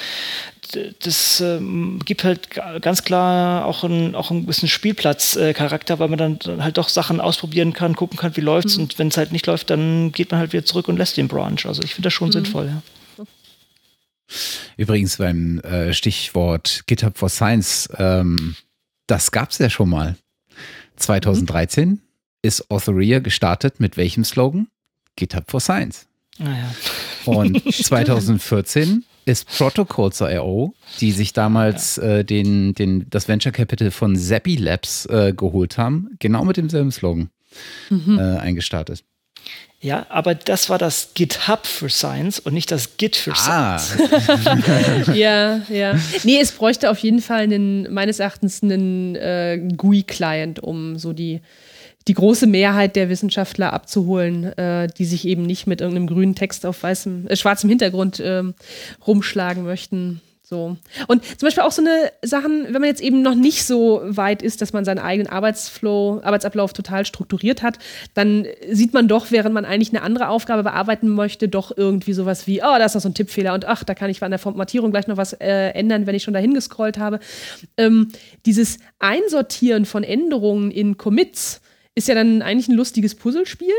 das 1.02 1.40
äh, 1.40 1.60
gibt 2.04 2.24
halt 2.24 2.48
ganz 2.80 3.04
klar 3.04 3.64
auch 3.64 3.84
ein, 3.84 4.14
auch 4.14 4.30
ein 4.30 4.46
bisschen 4.46 4.68
Spielplatzcharakter, 4.68 5.94
äh, 5.94 5.98
weil 5.98 6.08
man 6.08 6.18
dann, 6.18 6.38
dann, 6.38 6.64
halt 6.64 6.78
doch 6.78 6.88
Sachen 6.88 7.20
ausprobieren 7.20 7.72
kann, 7.72 7.96
gucken 7.96 8.18
kann, 8.18 8.36
wie 8.36 8.42
läuft's. 8.42 8.76
Mhm. 8.76 8.84
Und 8.84 8.98
wenn 8.98 9.08
es 9.08 9.16
halt 9.16 9.32
nicht 9.32 9.46
läuft, 9.46 9.70
dann 9.70 10.12
geht 10.12 10.30
man 10.30 10.40
halt 10.40 10.52
wieder 10.52 10.64
zurück 10.64 10.88
und 10.88 10.98
lässt 10.98 11.16
den 11.16 11.28
Branch. 11.28 11.64
Also 11.64 11.82
ich 11.82 11.94
finde 11.94 12.06
das 12.06 12.12
schon 12.12 12.28
mhm. 12.28 12.32
sinnvoll, 12.32 12.66
ja. 12.66 12.82
Übrigens 14.76 15.16
beim 15.16 15.58
äh, 15.60 15.92
Stichwort 15.92 16.84
GitHub 16.86 17.18
for 17.18 17.28
Science, 17.28 17.88
ähm, 17.98 18.56
das 19.06 19.30
gab 19.30 19.50
es 19.50 19.58
ja 19.58 19.70
schon 19.70 19.90
mal. 19.90 20.16
2013 20.96 21.88
mhm. 21.88 22.00
ist 22.42 22.70
Authoria 22.70 23.18
gestartet 23.18 23.80
mit 23.80 23.96
welchem 23.96 24.24
Slogan? 24.24 24.68
GitHub 25.16 25.50
for 25.50 25.60
Science. 25.60 26.06
Ah, 26.38 26.44
ja. 26.44 26.74
Und 27.32 27.62
2014 27.74 29.04
ist 29.26 29.48
Protocols.io, 29.48 30.74
die 31.00 31.12
sich 31.12 31.32
damals 31.32 31.96
ja. 31.96 32.18
äh, 32.18 32.24
den, 32.24 32.74
den, 32.74 33.06
das 33.10 33.28
Venture 33.28 33.52
Capital 33.52 33.90
von 33.90 34.16
Zappi 34.16 34.56
Labs 34.56 35.06
äh, 35.06 35.32
geholt 35.36 35.78
haben, 35.78 36.10
genau 36.18 36.44
mit 36.44 36.56
demselben 36.56 36.90
Slogan 36.90 37.30
mhm. 37.90 38.18
äh, 38.18 38.38
eingestartet. 38.38 39.04
Ja, 39.82 40.06
aber 40.10 40.34
das 40.34 40.68
war 40.68 40.76
das 40.76 41.12
GitHub 41.14 41.66
für 41.66 41.88
Science 41.88 42.38
und 42.38 42.52
nicht 42.52 42.70
das 42.70 42.98
Git 42.98 43.16
für 43.16 43.32
ah. 43.32 43.78
Science. 43.78 44.10
ja, 45.14 45.62
ja. 45.70 45.98
Nee, 46.22 46.38
es 46.38 46.52
bräuchte 46.52 46.90
auf 46.90 46.98
jeden 46.98 47.22
Fall 47.22 47.44
einen, 47.44 47.90
meines 47.92 48.18
Erachtens 48.18 48.62
einen 48.62 49.16
äh, 49.16 49.58
GUI-Client, 49.74 50.62
um 50.62 50.98
so 50.98 51.14
die, 51.14 51.40
die 52.08 52.14
große 52.14 52.46
Mehrheit 52.46 52.94
der 52.94 53.08
Wissenschaftler 53.08 53.72
abzuholen, 53.72 54.52
äh, 54.58 54.88
die 54.98 55.06
sich 55.06 55.26
eben 55.26 55.44
nicht 55.44 55.66
mit 55.66 55.80
irgendeinem 55.80 56.08
grünen 56.08 56.34
Text 56.34 56.66
auf 56.66 56.82
weißem, 56.82 57.28
äh, 57.28 57.36
schwarzem 57.36 57.70
Hintergrund 57.70 58.20
äh, 58.20 58.42
rumschlagen 59.06 59.64
möchten. 59.64 60.20
So. 60.50 60.76
Und 61.06 61.24
zum 61.24 61.46
Beispiel 61.46 61.62
auch 61.62 61.70
so 61.70 61.80
eine 61.80 62.10
Sachen, 62.22 62.64
wenn 62.64 62.80
man 62.80 62.86
jetzt 62.86 63.00
eben 63.00 63.22
noch 63.22 63.36
nicht 63.36 63.64
so 63.64 64.00
weit 64.02 64.42
ist, 64.42 64.60
dass 64.60 64.72
man 64.72 64.84
seinen 64.84 64.98
eigenen 64.98 65.30
Arbeitsflow, 65.30 66.22
Arbeitsablauf 66.24 66.72
total 66.72 67.06
strukturiert 67.06 67.62
hat, 67.62 67.78
dann 68.14 68.48
sieht 68.68 68.92
man 68.92 69.06
doch, 69.06 69.30
während 69.30 69.54
man 69.54 69.64
eigentlich 69.64 69.90
eine 69.90 70.02
andere 70.02 70.26
Aufgabe 70.26 70.64
bearbeiten 70.64 71.08
möchte, 71.08 71.48
doch 71.48 71.70
irgendwie 71.76 72.14
sowas 72.14 72.48
wie, 72.48 72.62
oh, 72.62 72.78
da 72.78 72.84
ist 72.84 72.96
noch 72.96 73.00
so 73.00 73.08
ein 73.08 73.14
Tippfehler 73.14 73.54
und 73.54 73.64
ach, 73.64 73.84
da 73.84 73.94
kann 73.94 74.10
ich 74.10 74.20
an 74.24 74.32
der 74.32 74.40
Formatierung 74.40 74.90
gleich 74.90 75.06
noch 75.06 75.16
was 75.16 75.34
äh, 75.34 75.68
ändern, 75.68 76.08
wenn 76.08 76.16
ich 76.16 76.24
schon 76.24 76.34
dahin 76.34 76.52
gescrollt 76.52 76.98
habe. 76.98 77.20
Ähm, 77.76 78.08
dieses 78.44 78.78
Einsortieren 78.98 79.84
von 79.84 80.02
Änderungen 80.02 80.72
in 80.72 80.96
Commits 80.96 81.60
ist 81.94 82.08
ja 82.08 82.16
dann 82.16 82.42
eigentlich 82.42 82.66
ein 82.66 82.74
lustiges 82.74 83.14
Puzzlespiel. 83.14 83.74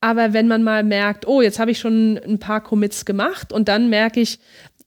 Aber 0.00 0.32
wenn 0.32 0.48
man 0.48 0.62
mal 0.62 0.84
merkt, 0.84 1.26
oh, 1.26 1.40
jetzt 1.40 1.58
habe 1.58 1.70
ich 1.70 1.78
schon 1.78 2.18
ein 2.18 2.38
paar 2.38 2.62
Commits 2.62 3.04
gemacht 3.04 3.52
und 3.52 3.68
dann 3.68 3.88
merke 3.88 4.20
ich, 4.20 4.38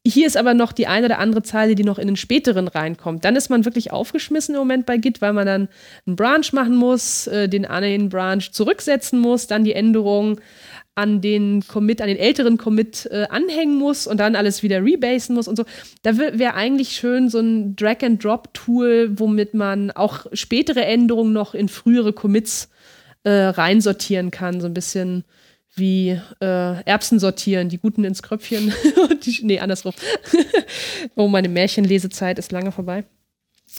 hier 0.09 0.27
ist 0.27 0.37
aber 0.37 0.53
noch 0.53 0.71
die 0.71 0.87
eine 0.87 1.07
oder 1.07 1.19
andere 1.19 1.43
Zeile, 1.43 1.75
die 1.75 1.83
noch 1.83 1.99
in 1.99 2.07
den 2.07 2.15
späteren 2.15 2.67
reinkommt. 2.67 3.25
Dann 3.25 3.35
ist 3.35 3.49
man 3.49 3.65
wirklich 3.65 3.91
aufgeschmissen 3.91 4.55
im 4.55 4.59
Moment 4.59 4.85
bei 4.85 4.97
Git, 4.97 5.21
weil 5.21 5.33
man 5.33 5.45
dann 5.45 5.69
einen 6.05 6.15
Branch 6.15 6.45
machen 6.53 6.75
muss, 6.75 7.27
äh, 7.27 7.49
den 7.49 7.65
einen 7.65 8.09
Branch 8.09 8.43
zurücksetzen 8.51 9.19
muss, 9.19 9.47
dann 9.47 9.63
die 9.63 9.73
Änderung 9.73 10.39
an 10.95 11.21
den 11.21 11.63
Commit, 11.67 12.01
an 12.01 12.07
den 12.07 12.17
älteren 12.17 12.57
Commit 12.57 13.07
äh, 13.11 13.27
anhängen 13.29 13.75
muss 13.75 14.07
und 14.07 14.19
dann 14.19 14.35
alles 14.35 14.63
wieder 14.63 14.83
rebasen 14.83 15.35
muss 15.35 15.47
und 15.47 15.55
so. 15.55 15.63
Da 16.01 16.17
wäre 16.17 16.55
eigentlich 16.55 16.93
schön 16.93 17.29
so 17.29 17.39
ein 17.39 17.75
Drag-and-Drop-Tool, 17.75 19.19
womit 19.19 19.53
man 19.53 19.91
auch 19.91 20.25
spätere 20.33 20.85
Änderungen 20.85 21.33
noch 21.33 21.53
in 21.53 21.69
frühere 21.69 22.13
Commits 22.13 22.69
äh, 23.23 23.29
reinsortieren 23.29 24.31
kann. 24.31 24.59
So 24.59 24.65
ein 24.65 24.73
bisschen 24.73 25.23
wie 25.77 26.19
äh, 26.41 26.83
Erbsen 26.83 27.19
sortieren, 27.19 27.69
die 27.69 27.77
guten 27.77 28.03
ins 28.03 28.23
Kröpfchen. 28.23 28.73
die, 29.23 29.39
nee, 29.43 29.59
andersrum. 29.59 29.93
oh, 31.15 31.27
meine 31.27 31.49
Märchenlesezeit 31.49 32.39
ist 32.39 32.51
lange 32.51 32.71
vorbei. 32.71 33.03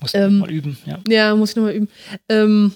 Muss 0.01 0.15
ich 0.15 0.21
ähm, 0.21 0.39
mal 0.39 0.51
üben, 0.51 0.79
ja. 0.85 0.99
Ja, 1.09 1.35
muss 1.35 1.51
ich 1.51 1.57
nochmal 1.57 1.75
üben. 1.75 1.89
Ähm, 2.29 2.73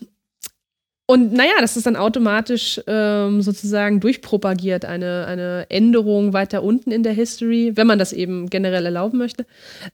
und 1.06 1.32
naja, 1.32 1.52
das 1.60 1.76
ist 1.76 1.86
dann 1.86 1.96
automatisch 1.96 2.80
ähm, 2.86 3.42
sozusagen 3.42 4.00
durchpropagiert, 4.00 4.84
eine, 4.84 5.26
eine 5.26 5.66
Änderung 5.68 6.32
weiter 6.32 6.62
unten 6.62 6.90
in 6.90 7.02
der 7.02 7.12
History, 7.12 7.72
wenn 7.74 7.86
man 7.86 7.98
das 7.98 8.12
eben 8.12 8.48
generell 8.48 8.84
erlauben 8.86 9.18
möchte. 9.18 9.44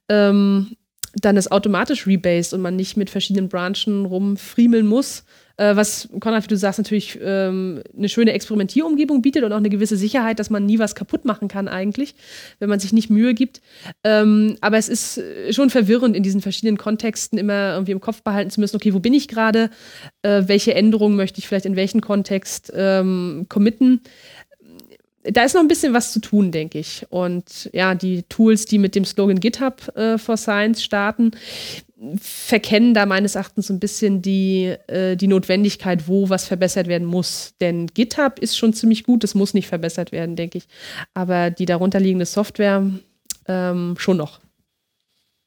Ähm, 0.08 0.76
dann 1.14 1.36
ist 1.36 1.50
automatisch 1.50 2.06
rebased 2.06 2.52
und 2.52 2.60
man 2.60 2.76
nicht 2.76 2.96
mit 2.96 3.10
verschiedenen 3.10 3.48
Branchen 3.48 4.04
rumfriemeln 4.04 4.86
muss, 4.86 5.24
äh, 5.58 5.76
was, 5.76 6.08
Konrad, 6.20 6.44
wie 6.44 6.48
du 6.48 6.56
sagst, 6.56 6.78
natürlich 6.78 7.18
ähm, 7.20 7.82
eine 7.96 8.08
schöne 8.08 8.32
Experimentierumgebung 8.32 9.22
bietet 9.22 9.42
und 9.42 9.52
auch 9.52 9.58
eine 9.58 9.68
gewisse 9.68 9.96
Sicherheit, 9.96 10.38
dass 10.38 10.50
man 10.50 10.64
nie 10.64 10.78
was 10.78 10.94
kaputt 10.94 11.24
machen 11.24 11.48
kann 11.48 11.68
eigentlich, 11.68 12.14
wenn 12.60 12.70
man 12.70 12.80
sich 12.80 12.92
nicht 12.92 13.10
Mühe 13.10 13.34
gibt. 13.34 13.60
Ähm, 14.04 14.56
aber 14.60 14.78
es 14.78 14.88
ist 14.88 15.18
äh, 15.18 15.52
schon 15.52 15.68
verwirrend, 15.68 16.16
in 16.16 16.22
diesen 16.22 16.40
verschiedenen 16.40 16.78
Kontexten 16.78 17.38
immer 17.38 17.72
irgendwie 17.72 17.92
im 17.92 18.00
Kopf 18.00 18.22
behalten 18.22 18.50
zu 18.50 18.60
müssen, 18.60 18.76
okay, 18.76 18.94
wo 18.94 19.00
bin 19.00 19.12
ich 19.12 19.28
gerade, 19.28 19.70
äh, 20.22 20.44
welche 20.46 20.74
Änderungen 20.74 21.16
möchte 21.16 21.40
ich 21.40 21.48
vielleicht 21.48 21.66
in 21.66 21.76
welchen 21.76 22.00
Kontext 22.00 22.72
ähm, 22.74 23.46
committen 23.48 24.00
da 25.30 25.42
ist 25.42 25.54
noch 25.54 25.60
ein 25.60 25.68
bisschen 25.68 25.92
was 25.92 26.12
zu 26.12 26.20
tun, 26.20 26.52
denke 26.52 26.78
ich. 26.78 27.04
Und 27.10 27.68
ja, 27.72 27.94
die 27.94 28.22
Tools, 28.24 28.64
die 28.66 28.78
mit 28.78 28.94
dem 28.94 29.04
Slogan 29.04 29.40
GitHub 29.40 29.94
äh, 29.96 30.16
for 30.16 30.36
Science 30.36 30.82
starten, 30.82 31.32
verkennen 32.20 32.94
da 32.94 33.06
meines 33.06 33.34
Erachtens 33.34 33.66
so 33.66 33.74
ein 33.74 33.80
bisschen 33.80 34.22
die, 34.22 34.74
äh, 34.86 35.16
die 35.16 35.26
Notwendigkeit, 35.26 36.06
wo 36.06 36.28
was 36.28 36.46
verbessert 36.46 36.86
werden 36.86 37.06
muss. 37.06 37.54
Denn 37.60 37.88
GitHub 37.88 38.38
ist 38.38 38.56
schon 38.56 38.72
ziemlich 38.72 39.04
gut, 39.04 39.24
das 39.24 39.34
muss 39.34 39.54
nicht 39.54 39.66
verbessert 39.66 40.12
werden, 40.12 40.36
denke 40.36 40.58
ich. 40.58 40.64
Aber 41.14 41.50
die 41.50 41.66
darunterliegende 41.66 42.26
Software 42.26 42.88
ähm, 43.46 43.96
schon 43.98 44.16
noch. 44.16 44.40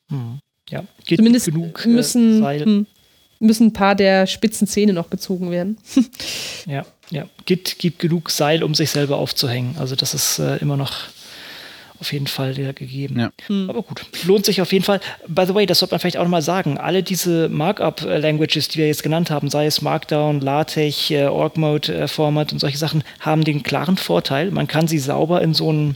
Hm. 0.10 0.40
Ja, 0.70 0.84
Git 1.06 1.18
Zumindest 1.18 1.46
genug, 1.48 1.86
äh, 1.86 1.90
müssen, 1.90 2.44
äh, 2.44 2.86
müssen 3.40 3.68
ein 3.68 3.74
paar 3.74 3.96
der 3.96 4.28
spitzen 4.28 4.68
Zähne 4.68 4.94
noch 4.94 5.10
gezogen 5.10 5.52
werden. 5.52 5.78
ja, 6.66 6.86
ja. 7.10 7.28
Git 7.46 7.80
gibt 7.80 8.00
genug 8.00 8.30
Seil, 8.30 8.64
um 8.64 8.76
sich 8.76 8.90
selber 8.90 9.18
aufzuhängen. 9.18 9.76
Also 9.80 9.96
das 9.96 10.14
ist 10.14 10.40
äh, 10.40 10.58
immer 10.58 10.78
noch 10.78 10.94
auf 12.02 12.12
jeden 12.12 12.28
Fall 12.28 12.54
gegeben. 12.54 13.20
Ja. 13.20 13.32
Hm. 13.48 13.70
Aber 13.70 13.84
gut, 13.84 14.02
lohnt 14.26 14.46
sich 14.46 14.62
auf 14.62 14.74
jeden 14.74 14.84
Fall. 14.84 15.00
By 15.28 15.46
the 15.46 15.54
way, 15.54 15.66
das 15.66 15.80
sollte 15.80 15.94
man 15.94 16.00
vielleicht 16.00 16.18
auch 16.18 16.24
nochmal 16.24 16.42
sagen. 16.42 16.78
Alle 16.78 17.04
diese 17.04 17.48
Markup-Languages, 17.48 18.68
die 18.68 18.80
wir 18.80 18.88
jetzt 18.88 19.04
genannt 19.04 19.30
haben, 19.30 19.50
sei 19.50 19.68
es 19.68 19.82
Markdown, 19.82 20.42
LaTeX, 20.42 21.12
äh, 21.12 21.26
Org-Mode-Format 21.28 22.52
äh, 22.52 22.54
und 22.54 22.60
solche 22.60 22.78
Sachen, 22.78 23.04
haben 23.20 23.44
den 23.44 23.64
klaren 23.64 23.98
Vorteil, 23.98 24.52
man 24.52 24.68
kann 24.68 24.88
sie 24.88 24.98
sauber 24.98 25.42
in 25.42 25.54
so 25.54 25.72
ein 25.72 25.96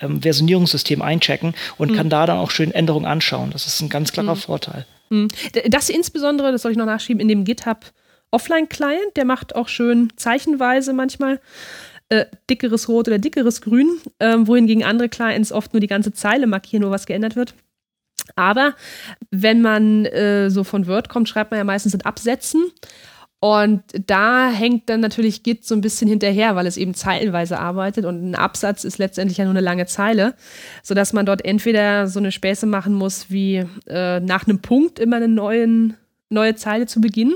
ähm, 0.00 0.22
Versionierungssystem 0.22 1.00
einchecken 1.00 1.54
und 1.78 1.90
hm. 1.90 1.96
kann 1.96 2.10
da 2.10 2.26
dann 2.26 2.38
auch 2.38 2.50
schön 2.50 2.70
Änderungen 2.70 3.06
anschauen. 3.06 3.50
Das 3.52 3.66
ist 3.66 3.80
ein 3.80 3.88
ganz 3.88 4.12
klarer 4.12 4.34
hm. 4.34 4.40
Vorteil. 4.40 4.86
Hm. 5.08 5.28
Das 5.68 5.88
insbesondere, 5.88 6.52
das 6.52 6.62
soll 6.62 6.72
ich 6.72 6.78
noch 6.78 6.86
nachschieben, 6.86 7.20
in 7.20 7.28
dem 7.28 7.44
GitHub 7.44 7.92
Offline-Client, 8.32 9.16
der 9.16 9.24
macht 9.24 9.54
auch 9.54 9.68
schön 9.68 10.12
zeichenweise 10.16 10.92
manchmal 10.92 11.40
äh, 12.12 12.26
dickeres 12.50 12.88
Rot 12.88 13.08
oder 13.08 13.18
dickeres 13.18 13.62
Grün, 13.62 13.88
äh, 14.18 14.36
wohingegen 14.40 14.84
andere 14.84 15.08
Clients 15.08 15.50
oft 15.50 15.72
nur 15.72 15.80
die 15.80 15.86
ganze 15.86 16.12
Zeile 16.12 16.46
markieren, 16.46 16.84
wo 16.84 16.90
was 16.90 17.06
geändert 17.06 17.36
wird. 17.36 17.54
Aber 18.36 18.74
wenn 19.30 19.62
man 19.62 20.04
äh, 20.04 20.50
so 20.50 20.62
von 20.62 20.86
Word 20.86 21.08
kommt, 21.08 21.30
schreibt 21.30 21.50
man 21.50 21.58
ja 21.58 21.64
meistens 21.64 21.94
in 21.94 22.02
Absätzen. 22.02 22.70
Und 23.40 23.82
da 24.06 24.50
hängt 24.50 24.90
dann 24.90 25.00
natürlich 25.00 25.42
Git 25.42 25.64
so 25.64 25.74
ein 25.74 25.80
bisschen 25.80 26.06
hinterher, 26.06 26.54
weil 26.54 26.66
es 26.66 26.76
eben 26.76 26.94
zeilenweise 26.94 27.58
arbeitet 27.58 28.04
und 28.04 28.30
ein 28.30 28.34
Absatz 28.34 28.84
ist 28.84 28.98
letztendlich 28.98 29.38
ja 29.38 29.44
nur 29.44 29.54
eine 29.54 29.62
lange 29.62 29.86
Zeile, 29.86 30.34
sodass 30.82 31.12
man 31.12 31.26
dort 31.26 31.44
entweder 31.44 32.06
so 32.06 32.20
eine 32.20 32.30
Späße 32.30 32.66
machen 32.66 32.94
muss, 32.94 33.30
wie 33.30 33.64
äh, 33.88 34.20
nach 34.20 34.46
einem 34.46 34.60
Punkt 34.60 35.00
immer 35.00 35.16
einen 35.16 35.34
neuen 35.34 35.96
neue 36.28 36.54
Zeile 36.54 36.86
zu 36.86 37.00
Beginn, 37.00 37.34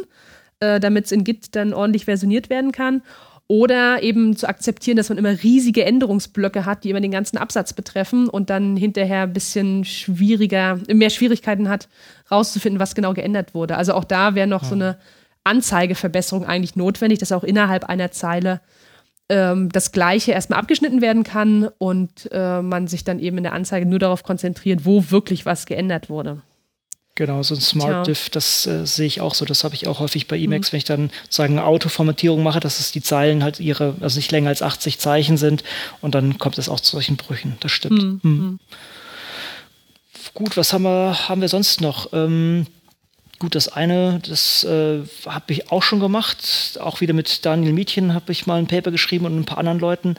äh, 0.60 0.78
damit 0.78 1.06
es 1.06 1.12
in 1.12 1.24
Git 1.24 1.56
dann 1.56 1.72
ordentlich 1.72 2.04
versioniert 2.04 2.50
werden 2.50 2.72
kann. 2.72 3.02
Oder 3.48 4.02
eben 4.02 4.36
zu 4.36 4.48
akzeptieren, 4.48 4.96
dass 4.96 5.08
man 5.08 5.18
immer 5.18 5.42
riesige 5.42 5.84
Änderungsblöcke 5.84 6.64
hat, 6.64 6.82
die 6.82 6.90
immer 6.90 7.00
den 7.00 7.12
ganzen 7.12 7.38
Absatz 7.38 7.72
betreffen 7.72 8.28
und 8.28 8.50
dann 8.50 8.76
hinterher 8.76 9.22
ein 9.22 9.32
bisschen 9.32 9.84
schwieriger, 9.84 10.80
mehr 10.92 11.10
Schwierigkeiten 11.10 11.68
hat, 11.68 11.88
rauszufinden, 12.28 12.80
was 12.80 12.96
genau 12.96 13.14
geändert 13.14 13.54
wurde. 13.54 13.76
Also 13.76 13.94
auch 13.94 14.04
da 14.04 14.34
wäre 14.34 14.48
noch 14.48 14.64
ja. 14.64 14.68
so 14.68 14.74
eine 14.74 14.98
Anzeigeverbesserung 15.44 16.44
eigentlich 16.44 16.74
notwendig, 16.74 17.20
dass 17.20 17.30
auch 17.30 17.44
innerhalb 17.44 17.84
einer 17.84 18.10
Zeile 18.10 18.60
ähm, 19.28 19.70
das 19.70 19.92
Gleiche 19.92 20.32
erstmal 20.32 20.58
abgeschnitten 20.58 21.00
werden 21.00 21.22
kann 21.22 21.68
und 21.78 22.28
äh, 22.32 22.62
man 22.62 22.88
sich 22.88 23.04
dann 23.04 23.20
eben 23.20 23.38
in 23.38 23.44
der 23.44 23.52
Anzeige 23.52 23.86
nur 23.86 24.00
darauf 24.00 24.24
konzentriert, 24.24 24.84
wo 24.84 25.10
wirklich 25.10 25.46
was 25.46 25.66
geändert 25.66 26.10
wurde. 26.10 26.42
Genau, 27.16 27.42
so 27.42 27.54
ein 27.54 27.60
Smart 27.62 28.06
Diff, 28.06 28.28
das 28.28 28.66
äh, 28.66 28.86
sehe 28.86 29.06
ich 29.06 29.22
auch 29.22 29.34
so. 29.34 29.46
Das 29.46 29.64
habe 29.64 29.74
ich 29.74 29.88
auch 29.88 30.00
häufig 30.00 30.28
bei 30.28 30.38
Emacs, 30.38 30.68
mhm. 30.68 30.72
wenn 30.72 30.78
ich 30.78 30.84
dann 30.84 31.10
sozusagen 31.24 31.58
Autoformatierung 31.58 32.42
mache, 32.42 32.60
dass 32.60 32.78
es 32.78 32.92
die 32.92 33.02
Zeilen 33.02 33.42
halt 33.42 33.58
ihre, 33.58 33.94
also 34.00 34.18
nicht 34.18 34.30
länger 34.30 34.50
als 34.50 34.60
80 34.60 34.98
Zeichen 34.98 35.38
sind 35.38 35.64
und 36.02 36.14
dann 36.14 36.38
kommt 36.38 36.58
es 36.58 36.68
auch 36.68 36.78
zu 36.78 36.92
solchen 36.92 37.16
Brüchen. 37.16 37.56
Das 37.60 37.72
stimmt. 37.72 38.02
Mhm. 38.02 38.20
Mhm. 38.22 38.58
Gut, 40.34 40.58
was 40.58 40.74
haben 40.74 40.82
wir, 40.82 41.28
haben 41.28 41.40
wir 41.40 41.48
sonst 41.48 41.80
noch? 41.80 42.12
Ähm, 42.12 42.66
Gut, 43.38 43.54
das 43.54 43.68
eine, 43.68 44.18
das 44.26 44.64
äh, 44.64 45.02
habe 45.26 45.52
ich 45.52 45.70
auch 45.70 45.82
schon 45.82 46.00
gemacht. 46.00 46.78
Auch 46.80 47.02
wieder 47.02 47.12
mit 47.12 47.44
Daniel 47.44 47.74
Mietchen 47.74 48.14
habe 48.14 48.32
ich 48.32 48.46
mal 48.46 48.58
ein 48.58 48.66
Paper 48.66 48.90
geschrieben 48.90 49.26
und 49.26 49.38
ein 49.38 49.44
paar 49.44 49.58
anderen 49.58 49.78
Leuten. 49.78 50.14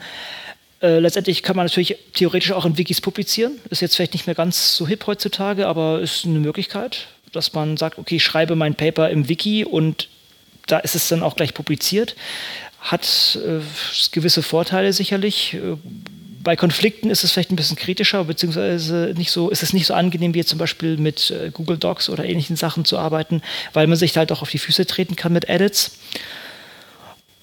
Äh, 0.80 1.00
letztendlich 1.00 1.42
kann 1.42 1.56
man 1.56 1.66
natürlich 1.66 1.96
theoretisch 2.14 2.52
auch 2.52 2.64
in 2.64 2.78
Wikis 2.78 3.00
publizieren. 3.00 3.58
Ist 3.70 3.82
jetzt 3.82 3.96
vielleicht 3.96 4.12
nicht 4.12 4.26
mehr 4.26 4.34
ganz 4.36 4.76
so 4.76 4.86
hip 4.86 5.06
heutzutage, 5.06 5.66
aber 5.66 6.00
ist 6.00 6.24
eine 6.24 6.38
Möglichkeit, 6.38 7.08
dass 7.32 7.52
man 7.52 7.76
sagt, 7.76 7.98
okay, 7.98 8.16
ich 8.16 8.24
schreibe 8.24 8.54
mein 8.54 8.74
Paper 8.74 9.10
im 9.10 9.28
Wiki 9.28 9.64
und 9.64 10.08
da 10.66 10.78
ist 10.78 10.94
es 10.94 11.08
dann 11.08 11.22
auch 11.22 11.34
gleich 11.34 11.54
publiziert. 11.54 12.14
Hat 12.80 13.38
äh, 13.44 13.60
gewisse 14.12 14.42
Vorteile 14.42 14.92
sicherlich. 14.92 15.54
Äh, 15.54 15.76
bei 16.44 16.54
Konflikten 16.54 17.10
ist 17.10 17.24
es 17.24 17.32
vielleicht 17.32 17.50
ein 17.50 17.56
bisschen 17.56 17.76
kritischer, 17.76 18.24
beziehungsweise 18.24 19.12
nicht 19.16 19.32
so, 19.32 19.50
ist 19.50 19.64
es 19.64 19.72
nicht 19.72 19.86
so 19.86 19.94
angenehm, 19.94 20.34
wie 20.34 20.38
jetzt 20.38 20.50
zum 20.50 20.58
Beispiel 20.58 20.96
mit 20.96 21.30
äh, 21.30 21.50
Google 21.52 21.76
Docs 21.76 22.08
oder 22.08 22.24
ähnlichen 22.24 22.54
Sachen 22.54 22.84
zu 22.84 22.96
arbeiten, 22.96 23.42
weil 23.72 23.88
man 23.88 23.98
sich 23.98 24.16
halt 24.16 24.30
auch 24.30 24.42
auf 24.42 24.50
die 24.50 24.58
Füße 24.58 24.86
treten 24.86 25.16
kann 25.16 25.32
mit 25.32 25.48
Edits. 25.48 25.98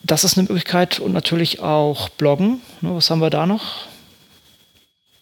Das 0.06 0.23
ist 0.23 0.38
eine 0.38 0.48
Möglichkeit 0.48 0.99
und 0.99 1.14
natürlich 1.14 1.61
auch 1.61 2.10
Bloggen. 2.10 2.61
Ne, 2.82 2.95
was 2.95 3.10
haben 3.10 3.22
wir 3.22 3.32
da 3.32 3.48
noch 3.48 3.88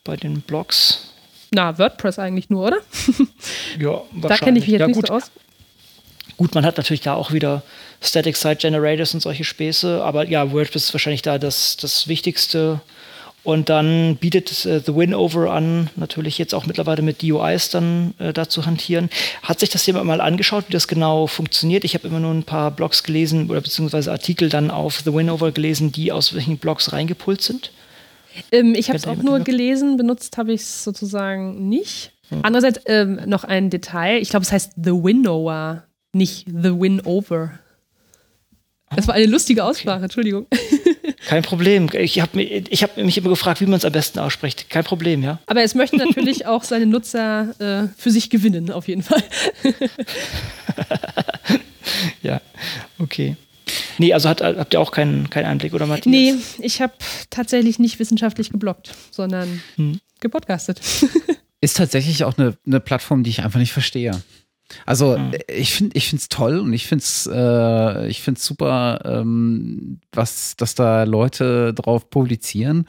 bei 0.04 0.18
den 0.18 0.42
Blogs? 0.42 1.14
Na, 1.52 1.78
WordPress 1.78 2.20
eigentlich 2.20 2.50
nur, 2.50 2.68
oder? 2.68 2.78
ja, 3.80 4.02
wahrscheinlich. 4.12 4.22
Da 4.22 4.38
kenne 4.38 4.60
ich 4.60 4.66
mich 4.66 4.72
jetzt 4.74 4.80
ja, 4.82 4.88
nicht 4.88 4.96
gut. 4.98 5.08
so 5.08 5.14
aus. 5.14 5.32
Gut, 6.36 6.54
man 6.54 6.66
hat 6.66 6.76
natürlich 6.76 7.00
da 7.00 7.14
auch 7.14 7.32
wieder 7.32 7.64
Static 8.02 8.36
Site 8.36 8.58
Generators 8.58 9.14
und 9.14 9.22
solche 9.22 9.46
Späße, 9.46 10.04
aber 10.04 10.28
ja, 10.28 10.52
WordPress 10.52 10.86
ist 10.86 10.94
wahrscheinlich 10.94 11.22
da 11.22 11.38
das, 11.38 11.78
das 11.78 12.10
Wichtigste 12.10 12.82
und 13.44 13.70
dann 13.70 14.16
bietet 14.18 14.66
äh, 14.66 14.80
The 14.80 14.96
Winover 14.96 15.52
an, 15.52 15.90
natürlich 15.96 16.38
jetzt 16.38 16.56
auch 16.56 16.66
mittlerweile 16.66 17.02
mit 17.02 17.22
DUIs 17.22 17.70
dann 17.70 18.14
äh, 18.18 18.32
da 18.32 18.48
zu 18.48 18.66
hantieren. 18.66 19.10
Hat 19.42 19.60
sich 19.60 19.70
das 19.70 19.86
jemand 19.86 20.06
mal 20.06 20.22
angeschaut, 20.22 20.66
wie 20.70 20.74
das 20.74 20.88
genau 20.88 21.28
funktioniert? 21.28 21.84
Ich 21.84 21.94
habe 21.94 22.08
immer 22.08 22.22
nur 22.22 22.34
ein 22.34 22.44
paar 22.44 22.72
Blogs 22.72 23.04
gelesen 23.04 23.50
oder 23.50 23.60
beziehungsweise 23.60 24.12
Artikel 24.12 24.50
dann 24.50 24.72
auf 24.72 25.02
The 25.04 25.14
Winover 25.14 25.52
gelesen, 25.52 25.92
die 25.92 26.12
aus 26.12 26.34
welchen 26.34 26.58
Blogs 26.58 26.94
reingepult 26.94 27.42
sind. 27.42 27.72
Ähm, 28.52 28.76
ich 28.76 28.88
habe 28.88 28.98
es 28.98 29.08
auch 29.08 29.22
nur 29.22 29.42
gelesen, 29.42 29.98
benutzt 29.98 30.38
habe 30.38 30.54
ich 30.54 30.62
es 30.62 30.84
sozusagen 30.84 31.68
nicht. 31.68 32.14
Hm. 32.30 32.40
Andererseits 32.44 32.80
ähm, 32.86 33.20
noch 33.26 33.44
ein 33.44 33.70
Detail. 33.70 34.22
Ich 34.22 34.30
glaube, 34.30 34.44
es 34.44 34.52
heißt 34.52 34.74
The 34.78 34.92
Winnower, 34.92 35.84
nicht 36.14 36.46
The 36.48 36.72
Winover. 36.80 37.60
Das 38.96 39.08
war 39.08 39.16
eine 39.16 39.26
lustige 39.26 39.64
Aussprache, 39.64 39.98
okay. 39.98 40.04
Entschuldigung. 40.04 40.48
Kein 41.26 41.44
Problem. 41.44 41.90
Ich 41.94 42.20
habe 42.20 42.42
ich 42.42 42.84
hab 42.84 42.98
mich 42.98 43.18
immer 43.18 43.30
gefragt, 43.30 43.62
wie 43.62 43.66
man 43.66 43.76
es 43.76 43.86
am 43.86 43.92
besten 43.92 44.20
ausspricht. 44.20 44.70
Kein 44.70 44.84
Problem, 44.84 45.24
ja. 45.24 45.40
Aber 45.46 45.64
es 45.64 45.76
möchte 45.76 45.98
natürlich 45.98 46.46
auch 46.46 46.64
seine 46.64 46.86
Nutzer 46.86 47.54
äh, 47.60 47.88
für 47.98 48.12
sich 48.12 48.30
gewinnen, 48.30 48.72
auf 48.72 48.88
jeden 48.88 49.04
Fall. 49.04 49.24
ja, 52.22 52.42
okay. 53.00 53.36
Nee, 53.98 54.14
also 54.14 54.30
hat, 54.30 54.42
habt 54.42 54.74
ihr 54.74 54.80
auch 54.80 54.92
keinen, 54.92 55.30
keinen 55.30 55.46
Einblick, 55.46 55.74
oder 55.74 55.86
Matthias? 55.86 56.06
Nee, 56.06 56.36
ich 56.60 56.82
habe 56.82 56.94
tatsächlich 57.30 57.80
nicht 57.80 58.00
wissenschaftlich 58.00 58.52
geblockt, 58.52 58.92
sondern 59.12 59.62
hm. 59.76 60.00
gepodcastet. 60.20 60.82
Ist 61.62 61.78
tatsächlich 61.78 62.24
auch 62.26 62.38
eine, 62.38 62.58
eine 62.66 62.80
Plattform, 62.80 63.24
die 63.24 63.30
ich 63.30 63.44
einfach 63.44 63.60
nicht 63.60 63.72
verstehe. 63.72 64.22
Also 64.86 65.18
mhm. 65.18 65.34
ich 65.48 65.74
finde 65.74 65.96
ich 65.96 66.10
finde 66.10 66.22
es 66.22 66.30
toll 66.30 66.60
und 66.60 66.74
ich 66.74 66.88
finde 66.88 67.04
es 67.04 67.30
äh, 67.32 68.08
ich 68.08 68.22
finde 68.22 68.40
super, 68.40 69.02
ähm, 69.06 70.00
was 70.12 70.56
dass 70.56 70.76
da 70.76 71.04
Leute 71.04 71.74
drauf 71.74 72.10
publizieren 72.10 72.88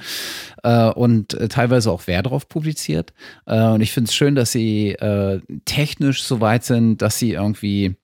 äh, 0.62 0.90
und 0.90 1.34
äh, 1.34 1.48
teilweise 1.48 1.90
auch 1.90 2.02
wer 2.06 2.22
drauf 2.22 2.48
publiziert. 2.48 3.12
Äh, 3.46 3.68
und 3.68 3.80
ich 3.80 3.92
finde 3.92 4.09
es 4.09 4.14
schön, 4.14 4.34
dass 4.34 4.52
sie 4.52 4.92
äh, 4.92 5.40
technisch 5.64 6.22
so 6.22 6.40
weit 6.40 6.64
sind, 6.64 7.02
dass 7.02 7.18
sie 7.18 7.32
irgendwie 7.32 7.96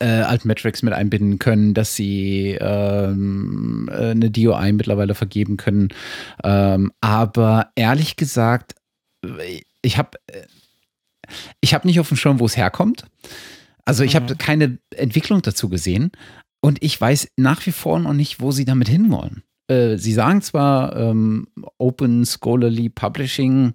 äh, 0.00 0.06
Altmetrics 0.06 0.82
mit 0.82 0.92
einbinden 0.92 1.38
können, 1.38 1.74
dass 1.74 1.94
sie 1.94 2.56
ähm, 2.60 3.88
äh, 3.92 4.10
eine 4.10 4.30
DOI 4.30 4.72
mittlerweile 4.72 5.14
vergeben 5.14 5.56
können. 5.56 5.88
Ähm, 6.44 6.92
aber 7.00 7.70
ehrlich 7.74 8.16
gesagt, 8.16 8.74
ich 9.82 9.98
habe 9.98 10.18
ich 11.60 11.74
habe 11.74 11.86
nicht 11.86 12.00
auf 12.00 12.08
dem 12.08 12.16
Schirm, 12.16 12.40
wo 12.40 12.46
es 12.46 12.56
herkommt. 12.56 13.04
Also 13.84 14.04
ich 14.04 14.14
mhm. 14.14 14.16
habe 14.16 14.36
keine 14.36 14.78
Entwicklung 14.94 15.42
dazu 15.42 15.68
gesehen 15.68 16.12
und 16.60 16.82
ich 16.82 17.00
weiß 17.00 17.28
nach 17.36 17.64
wie 17.66 17.72
vor 17.72 17.98
noch 17.98 18.12
nicht, 18.12 18.40
wo 18.40 18.50
sie 18.50 18.64
damit 18.64 18.88
hinwollen. 18.88 19.42
Äh, 19.68 19.96
sie 19.96 20.12
sagen 20.12 20.42
zwar 20.42 20.96
ähm, 20.96 21.48
Open 21.78 22.24
Scholarly 22.26 22.88
Publishing 22.88 23.72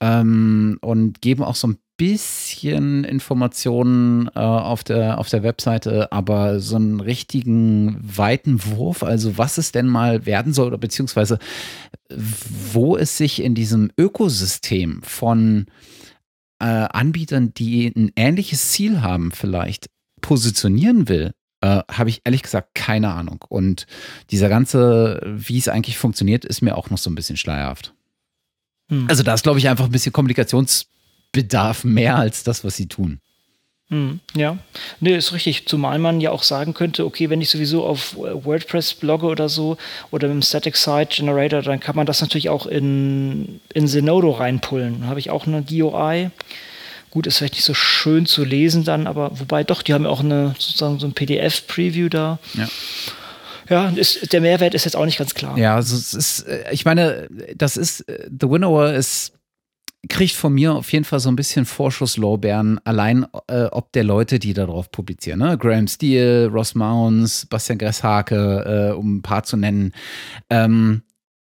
ähm, 0.00 0.78
und 0.80 1.20
geben 1.20 1.42
auch 1.42 1.56
so 1.56 1.68
ein 1.68 1.78
bisschen 1.96 3.02
Informationen 3.02 4.28
äh, 4.34 4.38
auf, 4.38 4.84
der, 4.84 5.18
auf 5.18 5.28
der 5.28 5.42
Webseite, 5.42 6.12
aber 6.12 6.60
so 6.60 6.76
einen 6.76 7.00
richtigen 7.00 7.98
weiten 8.00 8.64
Wurf, 8.64 9.02
also 9.02 9.36
was 9.36 9.58
es 9.58 9.72
denn 9.72 9.88
mal 9.88 10.24
werden 10.24 10.52
soll 10.52 10.68
oder 10.68 10.78
beziehungsweise 10.78 11.38
wo 12.72 12.96
es 12.96 13.18
sich 13.18 13.42
in 13.42 13.54
diesem 13.54 13.90
Ökosystem 13.98 15.02
von 15.02 15.66
äh, 16.60 16.64
Anbietern, 16.64 17.54
die 17.54 17.92
ein 17.94 18.12
ähnliches 18.16 18.70
Ziel 18.70 19.00
haben, 19.00 19.32
vielleicht 19.32 19.88
positionieren 20.20 21.08
will, 21.08 21.32
äh, 21.60 21.82
habe 21.90 22.10
ich 22.10 22.22
ehrlich 22.24 22.42
gesagt 22.42 22.74
keine 22.74 23.12
Ahnung. 23.12 23.44
Und 23.48 23.86
dieser 24.30 24.48
ganze, 24.48 25.20
wie 25.24 25.58
es 25.58 25.68
eigentlich 25.68 25.98
funktioniert, 25.98 26.44
ist 26.44 26.62
mir 26.62 26.76
auch 26.76 26.90
noch 26.90 26.98
so 26.98 27.10
ein 27.10 27.14
bisschen 27.14 27.36
schleierhaft. 27.36 27.94
Hm. 28.90 29.06
Also 29.08 29.22
da 29.22 29.34
ist, 29.34 29.42
glaube 29.42 29.58
ich, 29.58 29.68
einfach 29.68 29.86
ein 29.86 29.92
bisschen 29.92 30.12
Kommunikationsbedarf 30.12 31.84
mehr 31.84 32.16
als 32.16 32.44
das, 32.44 32.64
was 32.64 32.76
sie 32.76 32.86
tun. 32.86 33.20
Hm, 33.90 34.20
ja, 34.36 34.58
nee, 35.00 35.16
ist 35.16 35.32
richtig. 35.32 35.66
Zumal 35.66 35.98
man 35.98 36.20
ja 36.20 36.30
auch 36.30 36.42
sagen 36.42 36.74
könnte, 36.74 37.06
okay, 37.06 37.30
wenn 37.30 37.40
ich 37.40 37.48
sowieso 37.48 37.84
auf 37.84 38.16
WordPress 38.16 38.94
blogge 38.94 39.26
oder 39.26 39.48
so 39.48 39.78
oder 40.10 40.28
mit 40.28 40.34
dem 40.34 40.42
Static 40.42 40.76
Site 40.76 41.08
Generator, 41.16 41.62
dann 41.62 41.80
kann 41.80 41.96
man 41.96 42.04
das 42.04 42.20
natürlich 42.20 42.50
auch 42.50 42.66
in, 42.66 43.60
in 43.72 43.88
Zenodo 43.88 44.32
reinpullen. 44.32 45.00
Dann 45.00 45.08
habe 45.08 45.20
ich 45.20 45.30
auch 45.30 45.46
eine 45.46 45.62
DOI. 45.62 46.30
Gut, 47.10 47.26
ist 47.26 47.38
vielleicht 47.38 47.54
nicht 47.54 47.64
so 47.64 47.72
schön 47.72 48.26
zu 48.26 48.44
lesen 48.44 48.84
dann, 48.84 49.06
aber 49.06 49.30
wobei 49.38 49.64
doch, 49.64 49.80
die 49.80 49.94
haben 49.94 50.04
ja 50.04 50.10
auch 50.10 50.20
eine 50.20 50.54
sozusagen 50.58 50.98
so 50.98 51.06
ein 51.06 51.14
PDF-Preview 51.14 52.10
da. 52.10 52.38
Ja. 52.52 52.68
Ja, 53.70 53.88
ist, 53.90 54.32
der 54.32 54.40
Mehrwert 54.40 54.74
ist 54.74 54.84
jetzt 54.84 54.96
auch 54.96 55.04
nicht 55.04 55.18
ganz 55.18 55.34
klar. 55.34 55.58
Ja, 55.58 55.74
also 55.74 55.94
es 55.94 56.14
ist, 56.14 56.40
äh, 56.40 56.64
ich 56.72 56.84
meine, 56.84 57.28
das 57.54 57.76
ist, 57.76 58.00
äh, 58.08 58.28
The 58.28 58.48
Winnower 58.48 58.92
ist 58.92 59.32
kriegt 60.08 60.34
von 60.34 60.52
mir 60.52 60.74
auf 60.74 60.92
jeden 60.92 61.04
Fall 61.04 61.20
so 61.20 61.28
ein 61.28 61.36
bisschen 61.36 61.64
Vorschusslorbeeren, 61.64 62.80
allein 62.84 63.26
äh, 63.48 63.64
ob 63.64 63.92
der 63.92 64.04
Leute, 64.04 64.38
die 64.38 64.54
darauf 64.54 64.90
publizieren. 64.90 65.40
Ne? 65.40 65.56
Graham 65.58 65.86
Steele, 65.86 66.48
Ross 66.48 66.74
Mounds, 66.74 67.46
Bastian 67.46 67.78
Gresshake, 67.78 68.34
äh, 68.34 68.92
um 68.92 69.16
ein 69.16 69.22
paar 69.22 69.44
zu 69.44 69.56
nennen. 69.56 69.92
Ähm, 70.50 71.02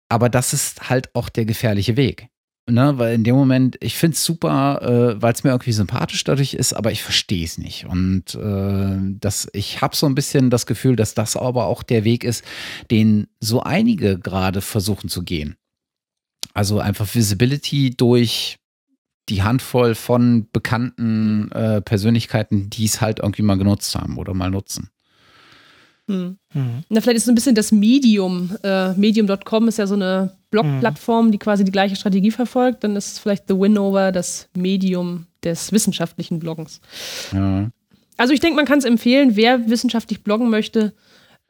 aber 0.10 0.30
das 0.30 0.54
ist 0.54 0.90
halt 0.90 1.14
auch 1.16 1.30
der 1.30 1.46
gefährliche 1.46 1.96
Weg. 1.96 2.28
Ne? 2.70 2.98
Weil 2.98 3.16
in 3.16 3.24
dem 3.24 3.36
Moment, 3.36 3.78
ich 3.80 3.96
finde 3.96 4.16
es 4.16 4.24
super, 4.24 4.82
äh, 4.82 5.22
weil 5.22 5.34
es 5.34 5.44
mir 5.44 5.52
irgendwie 5.52 5.72
sympathisch 5.72 6.24
dadurch 6.24 6.54
ist, 6.54 6.74
aber 6.74 6.92
ich 6.92 7.04
verstehe 7.04 7.46
es 7.46 7.58
nicht. 7.58 7.86
Und 7.86 8.36
äh, 8.36 8.98
das, 9.20 9.48
ich 9.54 9.82
habe 9.82 9.96
so 9.96 10.06
ein 10.06 10.16
bisschen 10.16 10.50
das 10.50 10.66
Gefühl, 10.66 10.96
dass 10.96 11.14
das 11.14 11.36
aber 11.36 11.66
auch 11.66 11.84
der 11.84 12.04
Weg 12.04 12.24
ist, 12.24 12.44
den 12.92 13.28
so 13.40 13.62
einige 13.62 14.20
gerade 14.20 14.62
versuchen 14.62 15.10
zu 15.10 15.24
gehen. 15.24 15.56
Also 16.60 16.80
einfach 16.80 17.16
Visibility 17.16 17.92
durch 17.96 18.58
die 19.30 19.44
Handvoll 19.44 19.96
von 19.96 20.50
bekannten 20.52 21.50
äh, 21.54 21.80
Persönlichkeiten, 21.80 22.70
die 22.70 22.84
es 22.84 23.00
halt 23.00 23.20
irgendwie 23.20 23.44
mal 23.44 23.58
genutzt 23.58 23.96
haben 23.96 24.18
oder 24.18 24.34
mal 24.34 24.52
nutzen. 24.52 24.90
Hm. 26.10 26.38
Mhm. 26.54 26.84
Na, 26.90 27.00
vielleicht 27.00 27.16
ist 27.16 27.24
es 27.24 27.30
ein 27.30 27.36
bisschen 27.36 27.56
das 27.56 27.72
Medium. 27.72 28.58
Äh, 28.62 28.92
Medium.com 28.96 29.70
ist 29.70 29.78
ja 29.78 29.88
so 29.88 29.94
eine 29.94 30.36
Blog-Plattform, 30.52 31.32
die 31.32 31.38
quasi 31.38 31.64
die 31.64 31.72
gleiche 31.72 31.96
Strategie 31.96 32.32
verfolgt. 32.32 32.84
Dann 32.84 32.98
ist 32.98 33.20
vielleicht 33.20 33.48
The 33.48 33.58
Winover 33.58 34.12
das 34.12 34.50
Medium 34.54 35.28
des 35.46 35.72
wissenschaftlichen 35.72 36.40
Bloggens. 36.40 36.82
Ja. 37.32 37.70
Also 38.18 38.34
ich 38.34 38.42
denke, 38.42 38.58
man 38.58 38.66
kann 38.66 38.80
es 38.80 38.86
empfehlen, 38.86 39.38
wer 39.38 39.70
wissenschaftlich 39.70 40.26
bloggen 40.26 40.50
möchte, 40.50 40.92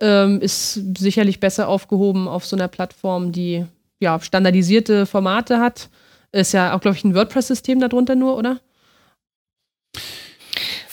ähm, 0.02 0.40
ist 0.40 0.74
sicherlich 1.00 1.40
besser 1.40 1.68
aufgehoben 1.68 2.28
auf 2.28 2.46
so 2.46 2.56
einer 2.56 2.68
Plattform, 2.68 3.32
die 3.32 3.66
ja 4.00 4.20
standardisierte 4.20 5.06
Formate 5.06 5.60
hat. 5.60 5.90
Ist 6.32 6.54
ja 6.54 6.76
auch, 6.76 6.82
glaube 6.82 6.98
ich, 6.98 7.04
ein 7.04 7.16
WordPress-System 7.16 7.80
darunter 7.80 8.16
nur, 8.16 8.38
oder? 8.38 8.60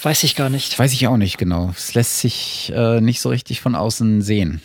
Weiß 0.03 0.25
ich 0.25 0.37
gar 0.37 0.51
nicht. 0.51 0.79
Weiß 0.79 0.93
ich 0.93 1.07
auch 1.07 1.17
nicht 1.17 1.37
genau. 1.37 1.71
Es 1.77 1.95
lässt 1.95 2.21
sich 2.21 2.73
äh, 2.75 3.01
nicht 3.01 3.21
so 3.21 3.29
richtig 3.29 3.61
von 3.61 3.75
außen 3.75 4.23
sehen. 4.23 4.61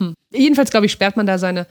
Hm. 0.00 0.14
Jedenfalls, 0.30 0.70
glaube 0.70 0.86
ich, 0.86 0.92
sperrt 0.92 1.16
man 1.16 1.26
da 1.26 1.38
seine, 1.38 1.66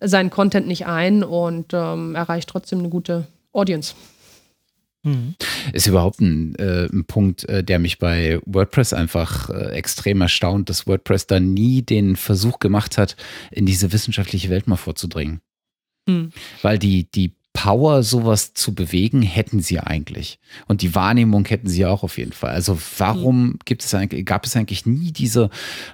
seinen 0.00 0.30
Content 0.30 0.66
nicht 0.66 0.86
ein 0.86 1.22
und 1.22 1.72
ähm, 1.74 2.14
erreicht 2.14 2.48
trotzdem 2.48 2.80
eine 2.80 2.88
gute 2.88 3.26
Audience. 3.52 3.94
Mhm. 5.06 5.36
Ist 5.72 5.86
überhaupt 5.86 6.20
ein, 6.20 6.54
äh, 6.56 6.86
ein 6.86 7.04
Punkt, 7.04 7.48
äh, 7.48 7.62
der 7.62 7.78
mich 7.78 7.98
bei 7.98 8.40
WordPress 8.44 8.92
einfach 8.92 9.48
äh, 9.50 9.70
extrem 9.70 10.20
erstaunt, 10.20 10.68
dass 10.68 10.86
WordPress 10.86 11.26
da 11.28 11.38
nie 11.40 11.82
den 11.82 12.16
Versuch 12.16 12.58
gemacht 12.58 12.98
hat, 12.98 13.16
in 13.50 13.66
diese 13.66 13.92
wissenschaftliche 13.92 14.50
Welt 14.50 14.66
mal 14.66 14.76
vorzudringen. 14.76 15.40
Mhm. 16.08 16.32
Weil 16.62 16.78
die, 16.78 17.10
die 17.10 17.36
Power, 17.52 18.02
sowas 18.02 18.52
zu 18.52 18.74
bewegen, 18.74 19.22
hätten 19.22 19.60
sie 19.60 19.80
eigentlich. 19.80 20.38
Und 20.68 20.82
die 20.82 20.94
Wahrnehmung 20.94 21.46
hätten 21.46 21.68
sie 21.68 21.86
auch 21.86 22.02
auf 22.02 22.18
jeden 22.18 22.32
Fall. 22.32 22.50
Also 22.50 22.78
warum 22.98 23.46
mhm. 23.46 23.58
gibt 23.64 23.82
es 23.82 23.94
eigentlich, 23.94 24.26
gab 24.26 24.44
es 24.44 24.54
eigentlich 24.56 24.84
nie 24.84 25.10
diese, 25.10 25.48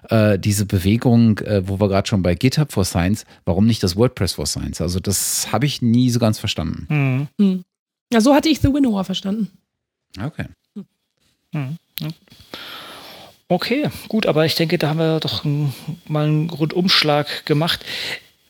äh, 0.09 0.41
diese 0.41 0.67
Bewegung, 0.67 1.39
äh, 1.39 1.69
wo 1.69 1.79
wir 1.79 1.89
gerade 1.89 2.09
schon 2.09 2.23
bei 2.23 2.35
GitHub 2.35 2.73
for 2.73 2.85
Science, 2.85 3.27
warum 3.45 3.67
nicht 3.67 3.83
das 3.83 3.95
WordPress 3.95 4.33
for 4.33 4.47
Science? 4.47 4.81
Also 4.81 4.99
das 4.99 5.53
habe 5.53 5.67
ich 5.67 5.83
nie 5.83 6.11
so 6.11 6.19
ganz 6.19 6.41
verstanden. 6.41 7.29
Mhm. 7.39 7.65
Ja, 8.13 8.21
so 8.21 8.35
hatte 8.35 8.51
ich 8.51 8.61
The 8.61 8.73
Winnower 8.73 9.05
verstanden. 9.05 9.51
Okay. 10.23 10.45
Hm. 11.53 11.79
Okay, 13.49 13.89
gut, 14.09 14.27
aber 14.27 14.45
ich 14.45 14.55
denke, 14.55 14.77
da 14.79 14.91
haben 14.91 14.99
wir 14.99 15.21
doch 15.21 15.45
mal 16.07 16.27
einen 16.27 16.51
Rundumschlag 16.51 17.47
gemacht. 17.47 17.81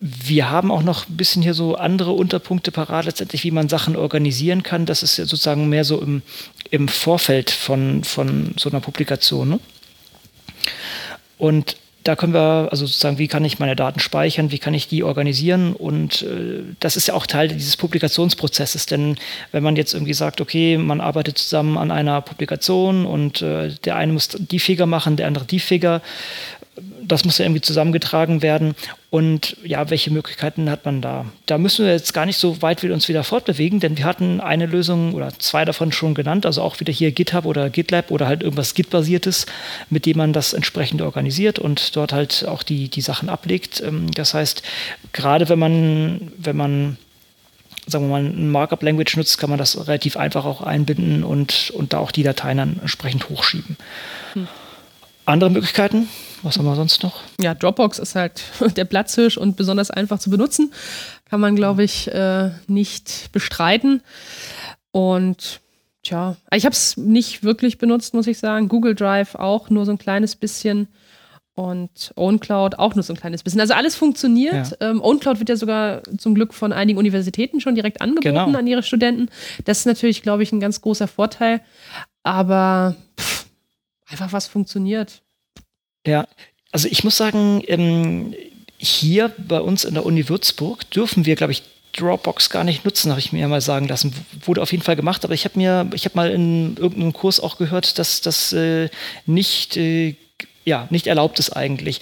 Wir 0.01 0.51
haben 0.51 0.73
auch 0.73 0.83
noch 0.83 1.09
ein 1.09 1.17
bisschen 1.17 1.43
hier 1.43 1.55
so 1.55 1.77
andere 1.77 2.11
Unterpunkte 2.11 2.73
parat, 2.73 3.05
letztendlich, 3.05 3.45
wie 3.45 3.53
man 3.53 3.69
Sachen 3.69 3.95
organisieren 3.95 4.65
kann. 4.65 4.85
Das 4.85 5.05
ist 5.05 5.17
ja 5.17 5.27
sozusagen 5.27 5.69
mehr 5.69 5.85
so 5.85 6.01
im, 6.01 6.23
im 6.71 6.89
Vorfeld 6.89 7.53
von, 7.53 8.03
von 8.03 8.55
so 8.57 8.69
einer 8.69 8.81
Publikation. 8.81 9.49
Ne? 9.49 9.61
Und 11.39 11.77
da 12.05 12.16
können 12.16 12.35
wir, 12.35 12.69
also 12.70 12.87
sozusagen, 12.87 13.19
wie 13.19 13.29
kann 13.29 13.45
ich 13.45 13.59
meine 13.59 13.77
Daten 13.77 14.01
speichern, 14.01 14.51
wie 14.51 14.59
kann 14.59 14.74
ich 14.74 14.89
die 14.89 15.05
organisieren? 15.05 15.74
Und 15.74 16.23
äh, 16.23 16.62
das 16.81 16.97
ist 16.97 17.09
ja 17.09 17.15
auch 17.15 17.27
Teil 17.27 17.49
dieses 17.49 17.77
Publikationsprozesses, 17.77 18.87
denn 18.87 19.16
wenn 19.53 19.62
man 19.62 19.77
jetzt 19.77 19.95
irgendwie 19.95 20.15
sagt, 20.15 20.41
okay, 20.41 20.79
man 20.79 21.01
arbeitet 21.01 21.39
zusammen 21.39 21.79
an 21.79 21.91
einer 21.91 22.20
Publikation 22.20 23.07
und 23.07 23.43
äh, 23.43 23.70
der 23.85 23.97
eine 23.97 24.12
muss 24.12 24.29
die 24.29 24.59
Figure 24.59 24.87
machen, 24.87 25.16
der 25.16 25.27
andere 25.27 25.45
die 25.45 25.61
Figure, 25.61 26.03
das 27.03 27.24
muss 27.24 27.39
ja 27.39 27.44
irgendwie 27.44 27.61
zusammengetragen 27.61 28.40
werden. 28.40 28.74
Und 29.11 29.57
ja, 29.62 29.90
welche 29.90 30.11
Möglichkeiten 30.11 30.70
hat 30.70 30.86
man 30.86 31.03
da? 31.03 31.27
Da 31.44 31.59
müssen 31.59 31.85
wir 31.85 31.93
jetzt 31.93 32.15
gar 32.15 32.24
nicht 32.24 32.39
so 32.39 32.62
weit 32.62 32.82
uns 32.85 33.09
wieder 33.09 33.24
fortbewegen, 33.24 33.78
denn 33.78 33.99
wir 33.99 34.05
hatten 34.05 34.40
eine 34.40 34.66
Lösung 34.66 35.12
oder 35.12 35.39
zwei 35.39 35.66
davon 35.66 35.93
schon 35.93 36.15
genannt, 36.15 36.47
also 36.47 36.62
auch 36.62 36.81
wieder 36.81 36.93
hier 36.93 37.12
GitHub 37.12 37.44
oder 37.44 37.69
GitLab 37.69 38.11
oder 38.11 38.27
halt 38.27 38.43
irgendwas 38.43 38.74
Git-basiertes, 38.74 39.47
mit 39.90 40.07
dem 40.07 40.16
man 40.16 40.32
das 40.32 40.55
entsprechend 40.55 41.03
organisiert 41.03 41.59
und 41.59 41.94
dort 41.94 42.12
halt 42.12 42.47
auch 42.49 42.62
die, 42.62 42.89
die 42.89 43.03
Sachen 43.03 43.28
ablegt. 43.28 43.82
Ähm, 43.82 44.11
das 44.12 44.32
heißt, 44.32 44.62
gerade 45.12 45.49
wenn 45.51 45.59
man, 45.59 46.32
wenn 46.39 46.57
man 46.57 46.97
sagen 47.86 48.07
wir 48.07 48.12
mal, 48.12 48.24
ein 48.24 48.51
Markup-Language 48.51 49.16
nutzt, 49.16 49.39
kann 49.39 49.51
man 49.51 49.59
das 49.59 49.77
relativ 49.86 50.16
einfach 50.16 50.44
auch 50.44 50.62
einbinden 50.62 51.24
und, 51.24 51.70
und 51.74 51.93
da 51.93 51.99
auch 51.99 52.12
die 52.12 52.23
Dateien 52.23 52.59
dann 52.59 52.78
entsprechend 52.81 53.28
hochschieben. 53.28 53.77
Hm. 54.35 54.49
Andere 55.27 55.51
Möglichkeiten? 55.51 56.09
Was 56.43 56.59
haben 56.59 56.64
wir 56.64 56.74
sonst 56.74 57.02
noch? 57.02 57.20
Ja, 57.40 57.55
Dropbox 57.55 57.98
ist 57.98 58.14
halt 58.14 58.43
der 58.77 58.85
Platzhirsch 58.85 59.36
und 59.36 59.56
besonders 59.56 59.90
einfach 59.90 60.19
zu 60.19 60.31
benutzen. 60.31 60.73
Kann 61.28 61.40
man, 61.40 61.56
glaube 61.56 61.85
ich, 61.85 62.09
äh, 62.12 62.51
nicht 62.66 63.31
bestreiten. 63.32 64.02
Und 64.90 65.60
tja, 66.02 66.36
ich 66.52 66.64
habe 66.64 66.74
es 66.74 66.97
nicht 66.97 67.43
wirklich 67.43 67.78
benutzt, 67.78 68.14
muss 68.14 68.27
ich 68.27 68.39
sagen. 68.39 68.69
Google 68.69 68.94
Drive 68.94 69.35
auch 69.35 69.70
nur 69.70 69.86
so 69.86 69.93
ein 69.93 69.98
kleines 69.98 70.36
bisschen. 70.36 70.89
Und 71.55 72.12
OwnCloud 72.16 72.78
auch 72.78 72.94
nur 72.94 73.02
so 73.02 73.12
ein 73.12 73.19
kleines 73.19 73.43
bisschen. 73.43 73.60
Also 73.60 73.74
alles 73.74 73.94
funktioniert. 73.94 74.70
Ja. 74.81 74.90
Ähm, 74.90 75.02
OwnCloud 75.02 75.39
wird 75.39 75.51
ja 75.51 75.56
sogar 75.56 76.02
zum 76.16 76.35
Glück 76.35 76.55
von 76.55 76.73
einigen 76.73 76.98
Universitäten 76.98 77.60
schon 77.60 77.74
direkt 77.74 78.01
angeboten 78.01 78.47
genau. 78.47 78.59
an 78.59 78.66
ihre 78.66 78.82
Studenten. 78.82 79.28
Das 79.66 79.81
ist 79.81 79.86
natürlich, 79.86 80.23
glaube 80.23 80.43
ich, 80.43 80.52
ein 80.52 80.60
ganz 80.60 80.81
großer 80.81 81.09
Vorteil. 81.09 81.60
Aber 82.23 82.97
pff, 83.20 83.47
einfach 84.06 84.32
was 84.32 84.47
funktioniert. 84.47 85.23
Ja, 86.07 86.27
also 86.73 86.89
ich 86.89 87.05
muss 87.05 87.16
sagen, 87.16 87.62
ähm, 87.66 88.35
hier 88.79 89.31
bei 89.39 89.61
uns 89.61 89.85
in 89.85 89.95
der 89.95 90.05
Uni 90.05 90.29
Würzburg 90.29 90.91
dürfen 90.91 91.27
wir, 91.27 91.37
glaube 91.37 91.53
ich, 91.53 91.62
Dropbox 91.93 92.51
gar 92.51 92.65
nicht 92.65 92.85
nutzen, 92.85 93.11
habe 93.11 93.20
ich 93.20 93.33
mir 93.33 93.41
ja 93.41 93.49
mal 93.49 93.61
sagen 93.61 93.87
lassen. 93.87 94.15
Wurde 94.45 94.62
auf 94.62 94.73
jeden 94.73 94.83
Fall 94.83 94.97
gemacht, 94.97 95.24
aber 95.24 95.35
ich 95.35 95.45
habe 95.45 95.59
mir, 95.59 95.89
ich 95.95 96.07
habe 96.07 96.16
mal 96.16 96.31
in 96.31 96.77
irgendeinem 96.77 97.12
Kurs 97.12 97.39
auch 97.39 97.59
gehört, 97.59 97.99
dass 97.99 98.23
das 98.23 98.53
äh, 98.55 98.89
nicht, 99.27 99.77
äh, 99.77 100.16
ja, 100.65 100.87
nicht 100.91 101.07
erlaubt 101.07 101.39
ist 101.39 101.51
eigentlich 101.51 102.01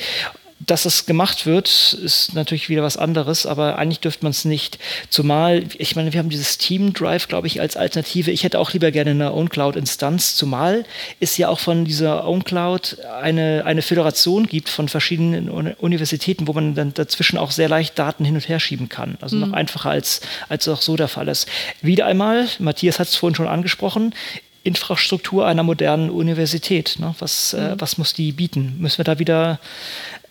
dass 0.66 0.84
es 0.84 1.06
gemacht 1.06 1.46
wird, 1.46 1.94
ist 1.94 2.34
natürlich 2.34 2.68
wieder 2.68 2.82
was 2.82 2.98
anderes, 2.98 3.46
aber 3.46 3.78
eigentlich 3.78 4.00
dürfte 4.00 4.24
man 4.24 4.30
es 4.30 4.44
nicht. 4.44 4.78
Zumal, 5.08 5.64
ich 5.78 5.96
meine, 5.96 6.12
wir 6.12 6.18
haben 6.18 6.28
dieses 6.28 6.58
Team 6.58 6.92
Drive, 6.92 7.28
glaube 7.28 7.46
ich, 7.46 7.60
als 7.60 7.76
Alternative. 7.76 8.30
Ich 8.30 8.44
hätte 8.44 8.58
auch 8.58 8.72
lieber 8.72 8.90
gerne 8.90 9.12
eine 9.12 9.32
OwnCloud-Instanz, 9.32 10.34
zumal 10.34 10.84
es 11.18 11.38
ja 11.38 11.48
auch 11.48 11.58
von 11.58 11.86
dieser 11.86 12.26
OwnCloud 12.26 12.98
eine, 13.22 13.62
eine 13.64 13.80
Föderation 13.80 14.46
gibt 14.46 14.68
von 14.68 14.88
verschiedenen 14.88 15.48
Universitäten, 15.48 16.46
wo 16.46 16.52
man 16.52 16.74
dann 16.74 16.92
dazwischen 16.92 17.38
auch 17.38 17.52
sehr 17.52 17.68
leicht 17.68 17.98
Daten 17.98 18.24
hin 18.24 18.34
und 18.34 18.48
her 18.48 18.60
schieben 18.60 18.90
kann. 18.90 19.16
Also 19.22 19.36
mhm. 19.36 19.42
noch 19.42 19.52
einfacher 19.52 19.90
als, 19.90 20.20
als 20.50 20.68
auch 20.68 20.82
so 20.82 20.96
der 20.96 21.08
Fall 21.08 21.28
ist. 21.28 21.48
Wieder 21.80 22.04
einmal, 22.04 22.46
Matthias 22.58 22.98
hat 22.98 23.08
es 23.08 23.16
vorhin 23.16 23.34
schon 23.34 23.48
angesprochen, 23.48 24.14
Infrastruktur 24.62 25.46
einer 25.46 25.62
modernen 25.62 26.10
Universität. 26.10 26.96
Ne? 26.98 27.14
Was, 27.18 27.54
äh, 27.54 27.60
mhm. 27.60 27.66
äh, 27.66 27.80
was 27.80 27.98
muss 27.98 28.12
die 28.12 28.32
bieten? 28.32 28.76
Müssen 28.78 28.98
wir 28.98 29.04
da 29.04 29.18
wieder 29.18 29.58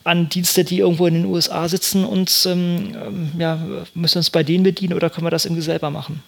an 0.03 0.29
Dienste, 0.29 0.63
die 0.63 0.79
irgendwo 0.79 1.07
in 1.07 1.13
den 1.13 1.25
USA 1.25 1.67
sitzen, 1.67 2.05
uns 2.05 2.45
ähm, 2.45 2.95
ähm, 2.95 3.31
ja, 3.37 3.59
müssen 3.93 4.19
uns 4.19 4.29
bei 4.29 4.43
denen 4.43 4.63
bedienen 4.63 4.93
oder 4.93 5.09
können 5.09 5.25
wir 5.25 5.31
das 5.31 5.45
irgendwie 5.45 5.61
selber 5.61 5.89
machen? 5.89 6.23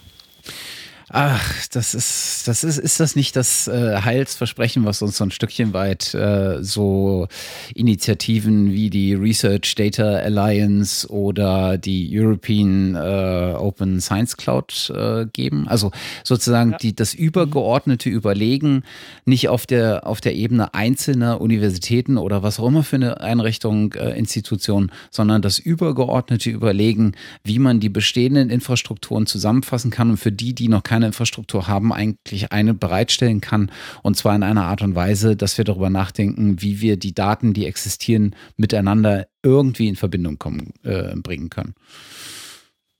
Ach, 1.13 1.67
das 1.73 1.93
ist, 1.93 2.47
das 2.47 2.63
ist, 2.63 2.77
ist 2.77 3.01
das 3.01 3.17
nicht 3.17 3.35
das 3.35 3.67
äh, 3.67 3.97
Heilsversprechen, 4.01 4.85
was 4.85 5.01
uns 5.01 5.17
so 5.17 5.25
ein 5.25 5.31
Stückchen 5.31 5.73
weit 5.73 6.13
äh, 6.13 6.63
so 6.63 7.27
Initiativen 7.75 8.71
wie 8.71 8.89
die 8.89 9.13
Research 9.13 9.75
Data 9.75 10.03
Alliance 10.03 11.05
oder 11.09 11.77
die 11.77 12.09
European 12.17 12.95
äh, 12.95 13.55
Open 13.57 13.99
Science 13.99 14.37
Cloud 14.37 14.93
äh, 14.95 15.25
geben? 15.33 15.67
Also 15.67 15.91
sozusagen 16.23 16.71
ja. 16.71 16.77
die, 16.77 16.95
das 16.95 17.13
übergeordnete 17.13 18.09
Überlegen 18.09 18.83
nicht 19.25 19.49
auf 19.49 19.65
der, 19.65 20.07
auf 20.07 20.21
der 20.21 20.33
Ebene 20.35 20.73
einzelner 20.73 21.41
Universitäten 21.41 22.17
oder 22.17 22.41
was 22.41 22.57
auch 22.57 22.67
immer 22.67 22.83
für 22.83 22.95
eine 22.95 23.19
Einrichtung, 23.19 23.91
äh, 23.95 24.17
Institution, 24.17 24.93
sondern 25.09 25.41
das 25.41 25.59
übergeordnete 25.59 26.49
Überlegen, 26.49 27.15
wie 27.43 27.59
man 27.59 27.81
die 27.81 27.89
bestehenden 27.89 28.49
Infrastrukturen 28.49 29.25
zusammenfassen 29.25 29.91
kann 29.91 30.11
und 30.11 30.17
für 30.17 30.31
die, 30.31 30.55
die 30.55 30.69
noch 30.69 30.83
keine 30.83 31.00
keine 31.01 31.07
Infrastruktur 31.07 31.67
haben, 31.67 31.91
eigentlich 31.91 32.51
eine 32.51 32.73
bereitstellen 32.73 33.41
kann. 33.41 33.71
Und 34.03 34.17
zwar 34.17 34.35
in 34.35 34.43
einer 34.43 34.65
Art 34.65 34.81
und 34.81 34.93
Weise, 34.95 35.35
dass 35.35 35.57
wir 35.57 35.65
darüber 35.65 35.89
nachdenken, 35.89 36.61
wie 36.61 36.79
wir 36.79 36.97
die 36.97 37.13
Daten, 37.13 37.53
die 37.53 37.65
existieren, 37.65 38.35
miteinander 38.55 39.27
irgendwie 39.41 39.87
in 39.87 39.95
Verbindung 39.95 40.37
kommen, 40.37 40.73
äh, 40.83 41.15
bringen 41.15 41.49
können. 41.49 41.73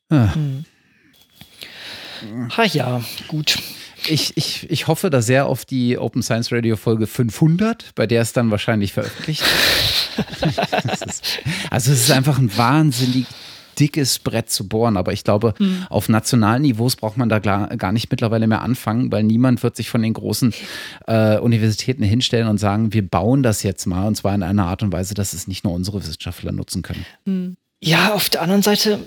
Ah. 0.10 0.34
Hm. 0.34 0.66
Ha 2.56 2.66
ja, 2.66 3.02
gut. 3.28 3.58
Ich, 4.08 4.36
ich, 4.36 4.70
ich 4.70 4.88
hoffe 4.88 5.12
da 5.12 5.22
sehr 5.22 5.46
auf 5.46 5.64
die 5.64 5.98
Open 5.98 6.24
Science 6.24 6.52
Radio 6.52 6.76
Folge 6.76 7.06
500, 7.06 7.94
bei 7.94 8.08
der 8.08 8.22
es 8.22 8.34
dann 8.34 8.50
wahrscheinlich 8.50 8.94
veröffentlicht. 8.94 9.44
ist, 11.06 11.40
also 11.70 11.92
es 11.92 12.02
ist 12.02 12.12
einfach 12.12 12.40
ein 12.40 12.56
wahnsinnig 12.58 13.28
dickes 13.82 14.20
Brett 14.20 14.50
zu 14.50 14.68
bohren. 14.68 14.96
Aber 14.96 15.12
ich 15.12 15.24
glaube, 15.24 15.56
mhm. 15.58 15.88
auf 15.90 16.08
nationalen 16.08 16.62
Niveaus 16.62 16.96
braucht 16.96 17.18
man 17.18 17.28
da 17.28 17.40
gar 17.40 17.92
nicht 17.92 18.12
mittlerweile 18.12 18.48
mehr 18.48 18.62
anfangen, 18.62 19.12
weil 19.12 19.24
niemand 19.24 19.64
wird 19.64 19.76
sich 19.76 19.90
von 19.90 20.04
den 20.04 20.14
großen 20.14 20.54
äh, 21.08 21.38
Universitäten 21.40 22.04
hinstellen 22.04 22.48
und 22.48 22.60
sagen, 22.60 22.94
wir 22.94 23.06
bauen 23.06 23.42
das 23.42 23.64
jetzt 23.64 23.88
mal 23.88 24.08
und 24.08 24.16
zwar 24.16 24.36
in 24.36 24.44
einer 24.44 24.66
Art 24.66 24.84
und 24.84 24.94
Weise, 24.94 25.16
dass 25.16 25.34
es 25.34 25.48
nicht 25.48 25.64
nur 25.64 25.74
unsere 25.74 26.00
Wissenschaftler 26.00 26.52
nutzen 26.52 26.84
können. 26.84 27.06
Mhm. 27.26 27.58
Ja, 27.84 28.14
auf 28.14 28.30
der 28.30 28.44
anderen 28.44 28.62
Seite, 28.62 29.00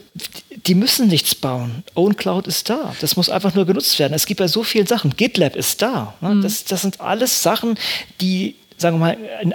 die 0.66 0.74
müssen 0.74 1.06
nichts 1.06 1.36
bauen. 1.36 1.84
OwnCloud 1.94 2.48
ist 2.48 2.68
da. 2.68 2.92
Das 3.00 3.14
muss 3.14 3.28
einfach 3.28 3.54
nur 3.54 3.66
genutzt 3.66 3.96
werden. 4.00 4.14
Es 4.14 4.26
gibt 4.26 4.40
bei 4.40 4.48
so 4.48 4.64
vielen 4.64 4.88
Sachen. 4.88 5.14
GitLab 5.14 5.54
ist 5.54 5.80
da. 5.80 6.14
Ne? 6.20 6.34
Mhm. 6.34 6.42
Das, 6.42 6.64
das 6.64 6.82
sind 6.82 7.00
alles 7.00 7.44
Sachen, 7.44 7.78
die, 8.20 8.56
sagen 8.76 8.96
wir 8.96 9.00
mal, 9.00 9.18
in 9.42 9.54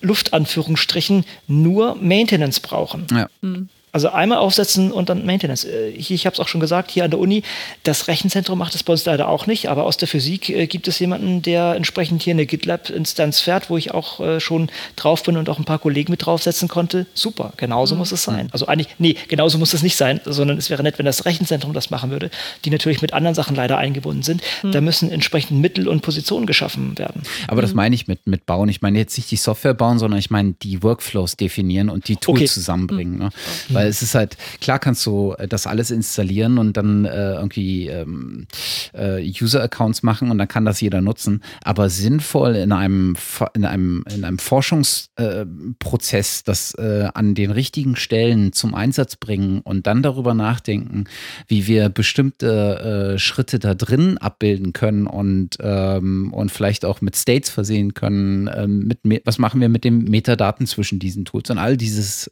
Luftanführungsstrichen 0.00 1.26
nur 1.46 1.96
Maintenance 1.96 2.60
brauchen. 2.60 3.06
Ja. 3.10 3.28
Mhm. 3.42 3.68
Also 3.94 4.08
einmal 4.08 4.38
aufsetzen 4.38 4.90
und 4.90 5.08
dann 5.08 5.24
Maintenance. 5.24 5.64
Äh, 5.64 5.92
hier, 5.96 6.16
ich 6.16 6.26
habe 6.26 6.34
es 6.34 6.40
auch 6.40 6.48
schon 6.48 6.60
gesagt, 6.60 6.90
hier 6.90 7.04
an 7.04 7.12
der 7.12 7.20
Uni, 7.20 7.44
das 7.84 8.08
Rechenzentrum 8.08 8.58
macht 8.58 8.74
es 8.74 8.82
bei 8.82 8.92
uns 8.92 9.04
leider 9.04 9.28
auch 9.28 9.46
nicht, 9.46 9.68
aber 9.68 9.84
aus 9.84 9.96
der 9.96 10.08
Physik 10.08 10.48
äh, 10.48 10.66
gibt 10.66 10.88
es 10.88 10.98
jemanden, 10.98 11.42
der 11.42 11.76
entsprechend 11.76 12.20
hier 12.20 12.32
eine 12.32 12.44
GitLab-Instanz 12.44 13.38
fährt, 13.38 13.70
wo 13.70 13.76
ich 13.76 13.94
auch 13.94 14.18
äh, 14.18 14.40
schon 14.40 14.68
drauf 14.96 15.22
bin 15.22 15.36
und 15.36 15.48
auch 15.48 15.60
ein 15.60 15.64
paar 15.64 15.78
Kollegen 15.78 16.10
mit 16.10 16.26
draufsetzen 16.26 16.66
konnte. 16.66 17.06
Super, 17.14 17.52
genauso 17.56 17.94
mhm. 17.94 18.00
muss 18.00 18.10
es 18.10 18.24
sein. 18.24 18.48
Also 18.50 18.66
eigentlich, 18.66 18.88
nee, 18.98 19.14
genauso 19.28 19.58
muss 19.58 19.72
es 19.74 19.84
nicht 19.84 19.94
sein, 19.94 20.20
sondern 20.24 20.58
es 20.58 20.70
wäre 20.70 20.82
nett, 20.82 20.98
wenn 20.98 21.06
das 21.06 21.24
Rechenzentrum 21.24 21.72
das 21.72 21.90
machen 21.90 22.10
würde, 22.10 22.32
die 22.64 22.70
natürlich 22.70 23.00
mit 23.00 23.12
anderen 23.12 23.36
Sachen 23.36 23.54
leider 23.54 23.78
eingebunden 23.78 24.24
sind. 24.24 24.42
Mhm. 24.64 24.72
Da 24.72 24.80
müssen 24.80 25.12
entsprechend 25.12 25.60
Mittel 25.60 25.86
und 25.86 26.00
Positionen 26.00 26.46
geschaffen 26.46 26.98
werden. 26.98 27.22
Aber 27.46 27.62
das 27.62 27.70
mhm. 27.70 27.76
meine 27.76 27.94
ich 27.94 28.08
mit, 28.08 28.26
mit 28.26 28.44
bauen. 28.44 28.68
Ich 28.68 28.82
meine 28.82 28.98
jetzt 28.98 29.16
nicht 29.16 29.30
die 29.30 29.36
Software 29.36 29.74
bauen, 29.74 30.00
sondern 30.00 30.18
ich 30.18 30.30
meine 30.30 30.54
die 30.54 30.82
Workflows 30.82 31.36
definieren 31.36 31.90
und 31.90 32.08
die 32.08 32.16
Tools 32.16 32.40
okay. 32.40 32.48
zusammenbringen. 32.48 33.18
Ne? 33.18 33.30
Mhm. 33.68 33.83
Weil 33.84 33.90
es 33.90 34.00
ist 34.00 34.14
halt, 34.14 34.38
klar 34.62 34.78
kannst 34.78 35.04
du 35.04 35.34
äh, 35.36 35.46
das 35.46 35.66
alles 35.66 35.90
installieren 35.90 36.56
und 36.56 36.78
dann 36.78 37.04
äh, 37.04 37.34
irgendwie 37.34 37.88
ähm, 37.88 38.46
äh, 38.94 39.20
User-Accounts 39.20 40.02
machen 40.02 40.30
und 40.30 40.38
dann 40.38 40.48
kann 40.48 40.64
das 40.64 40.80
jeder 40.80 41.02
nutzen. 41.02 41.42
Aber 41.62 41.90
sinnvoll 41.90 42.56
in 42.56 42.72
einem, 42.72 43.14
in 43.52 43.66
einem, 43.66 44.02
in 44.10 44.24
einem 44.24 44.38
Forschungsprozess, 44.38 46.40
äh, 46.40 46.42
das 46.46 46.74
äh, 46.78 47.10
an 47.12 47.34
den 47.34 47.50
richtigen 47.50 47.94
Stellen 47.94 48.54
zum 48.54 48.74
Einsatz 48.74 49.16
bringen 49.16 49.60
und 49.60 49.86
dann 49.86 50.02
darüber 50.02 50.32
nachdenken, 50.32 51.04
wie 51.46 51.66
wir 51.66 51.90
bestimmte 51.90 53.12
äh, 53.14 53.18
Schritte 53.18 53.58
da 53.58 53.74
drin 53.74 54.16
abbilden 54.16 54.72
können 54.72 55.06
und, 55.06 55.58
ähm, 55.60 56.32
und 56.32 56.50
vielleicht 56.50 56.86
auch 56.86 57.02
mit 57.02 57.16
States 57.16 57.50
versehen 57.50 57.92
können. 57.92 58.86
Mit, 58.86 59.00
was 59.26 59.38
machen 59.38 59.60
wir 59.60 59.68
mit 59.68 59.84
den 59.84 60.04
Metadaten 60.04 60.66
zwischen 60.66 60.98
diesen 60.98 61.26
Tools 61.26 61.50
und 61.50 61.58
all 61.58 61.76
dieses, 61.76 62.30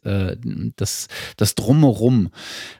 das, 0.75 1.07
das 1.37 1.42
Drumherum, 1.55 2.29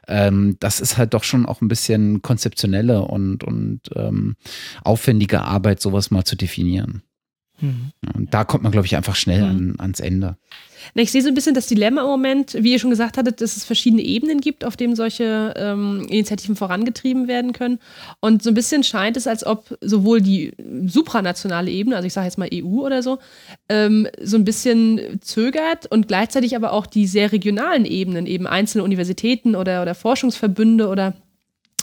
ähm, 0.08 0.56
das 0.60 0.80
ist 0.80 0.96
halt 0.96 1.14
doch 1.14 1.24
schon 1.24 1.46
auch 1.46 1.60
ein 1.60 1.68
bisschen 1.68 2.22
konzeptionelle 2.22 3.02
und, 3.02 3.44
und 3.44 3.80
ähm, 3.94 4.36
aufwendige 4.82 5.42
Arbeit, 5.42 5.80
sowas 5.80 6.10
mal 6.10 6.24
zu 6.24 6.36
definieren. 6.36 7.02
Mhm. 7.60 7.92
Und 8.14 8.34
da 8.34 8.44
kommt 8.44 8.62
man, 8.62 8.72
glaube 8.72 8.86
ich, 8.86 8.96
einfach 8.96 9.16
schnell 9.16 9.42
mhm. 9.42 9.48
an, 9.48 9.74
ans 9.78 10.00
Ende. 10.00 10.36
Na, 10.94 11.02
ich 11.02 11.10
sehe 11.10 11.22
so 11.22 11.28
ein 11.28 11.34
bisschen 11.34 11.54
das 11.54 11.66
Dilemma 11.66 12.02
im 12.02 12.08
Moment, 12.08 12.54
wie 12.60 12.72
ihr 12.72 12.78
schon 12.78 12.90
gesagt 12.90 13.16
hattet, 13.16 13.40
dass 13.40 13.56
es 13.56 13.64
verschiedene 13.64 14.02
Ebenen 14.02 14.40
gibt, 14.40 14.64
auf 14.64 14.76
denen 14.76 14.96
solche 14.96 15.54
ähm, 15.56 16.06
Initiativen 16.08 16.56
vorangetrieben 16.56 17.26
werden 17.26 17.52
können. 17.52 17.78
Und 18.20 18.42
so 18.42 18.50
ein 18.50 18.54
bisschen 18.54 18.84
scheint 18.84 19.16
es, 19.16 19.26
als 19.26 19.46
ob 19.46 19.78
sowohl 19.80 20.20
die 20.20 20.52
supranationale 20.86 21.70
Ebene, 21.70 21.96
also 21.96 22.06
ich 22.06 22.12
sage 22.12 22.26
jetzt 22.26 22.38
mal 22.38 22.50
EU 22.52 22.84
oder 22.84 23.02
so, 23.02 23.18
ähm, 23.68 24.06
so 24.22 24.36
ein 24.36 24.44
bisschen 24.44 25.20
zögert 25.20 25.86
und 25.86 26.08
gleichzeitig 26.08 26.54
aber 26.54 26.72
auch 26.72 26.86
die 26.86 27.06
sehr 27.06 27.32
regionalen 27.32 27.86
Ebenen, 27.86 28.26
eben 28.26 28.46
einzelne 28.46 28.84
Universitäten 28.84 29.56
oder, 29.56 29.80
oder 29.80 29.94
Forschungsverbünde 29.94 30.88
oder 30.88 31.14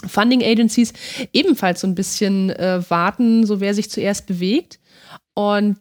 Funding 0.06 0.42
Agencies 0.42 0.92
ebenfalls 1.32 1.80
so 1.80 1.86
ein 1.86 1.94
bisschen 1.94 2.50
äh, 2.50 2.82
warten, 2.88 3.46
so 3.46 3.60
wer 3.60 3.74
sich 3.74 3.90
zuerst 3.90 4.26
bewegt. 4.26 4.78
Und 5.34 5.78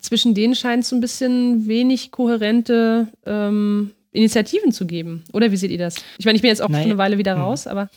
zwischen 0.00 0.34
denen 0.34 0.54
scheint 0.54 0.84
es 0.84 0.90
so 0.90 0.96
ein 0.96 1.00
bisschen 1.00 1.66
wenig 1.66 2.12
kohärente 2.12 3.08
ähm, 3.26 3.92
Initiativen 4.12 4.72
zu 4.72 4.86
geben. 4.86 5.24
Oder 5.32 5.50
wie 5.50 5.56
seht 5.56 5.70
ihr 5.70 5.78
das? 5.78 5.96
Ich 6.18 6.24
meine, 6.24 6.36
ich 6.36 6.42
bin 6.42 6.50
jetzt 6.50 6.62
auch 6.62 6.68
Nein. 6.68 6.82
schon 6.82 6.90
eine 6.92 6.98
Weile 6.98 7.18
wieder 7.18 7.34
hm. 7.34 7.42
raus, 7.42 7.66
aber. 7.66 7.88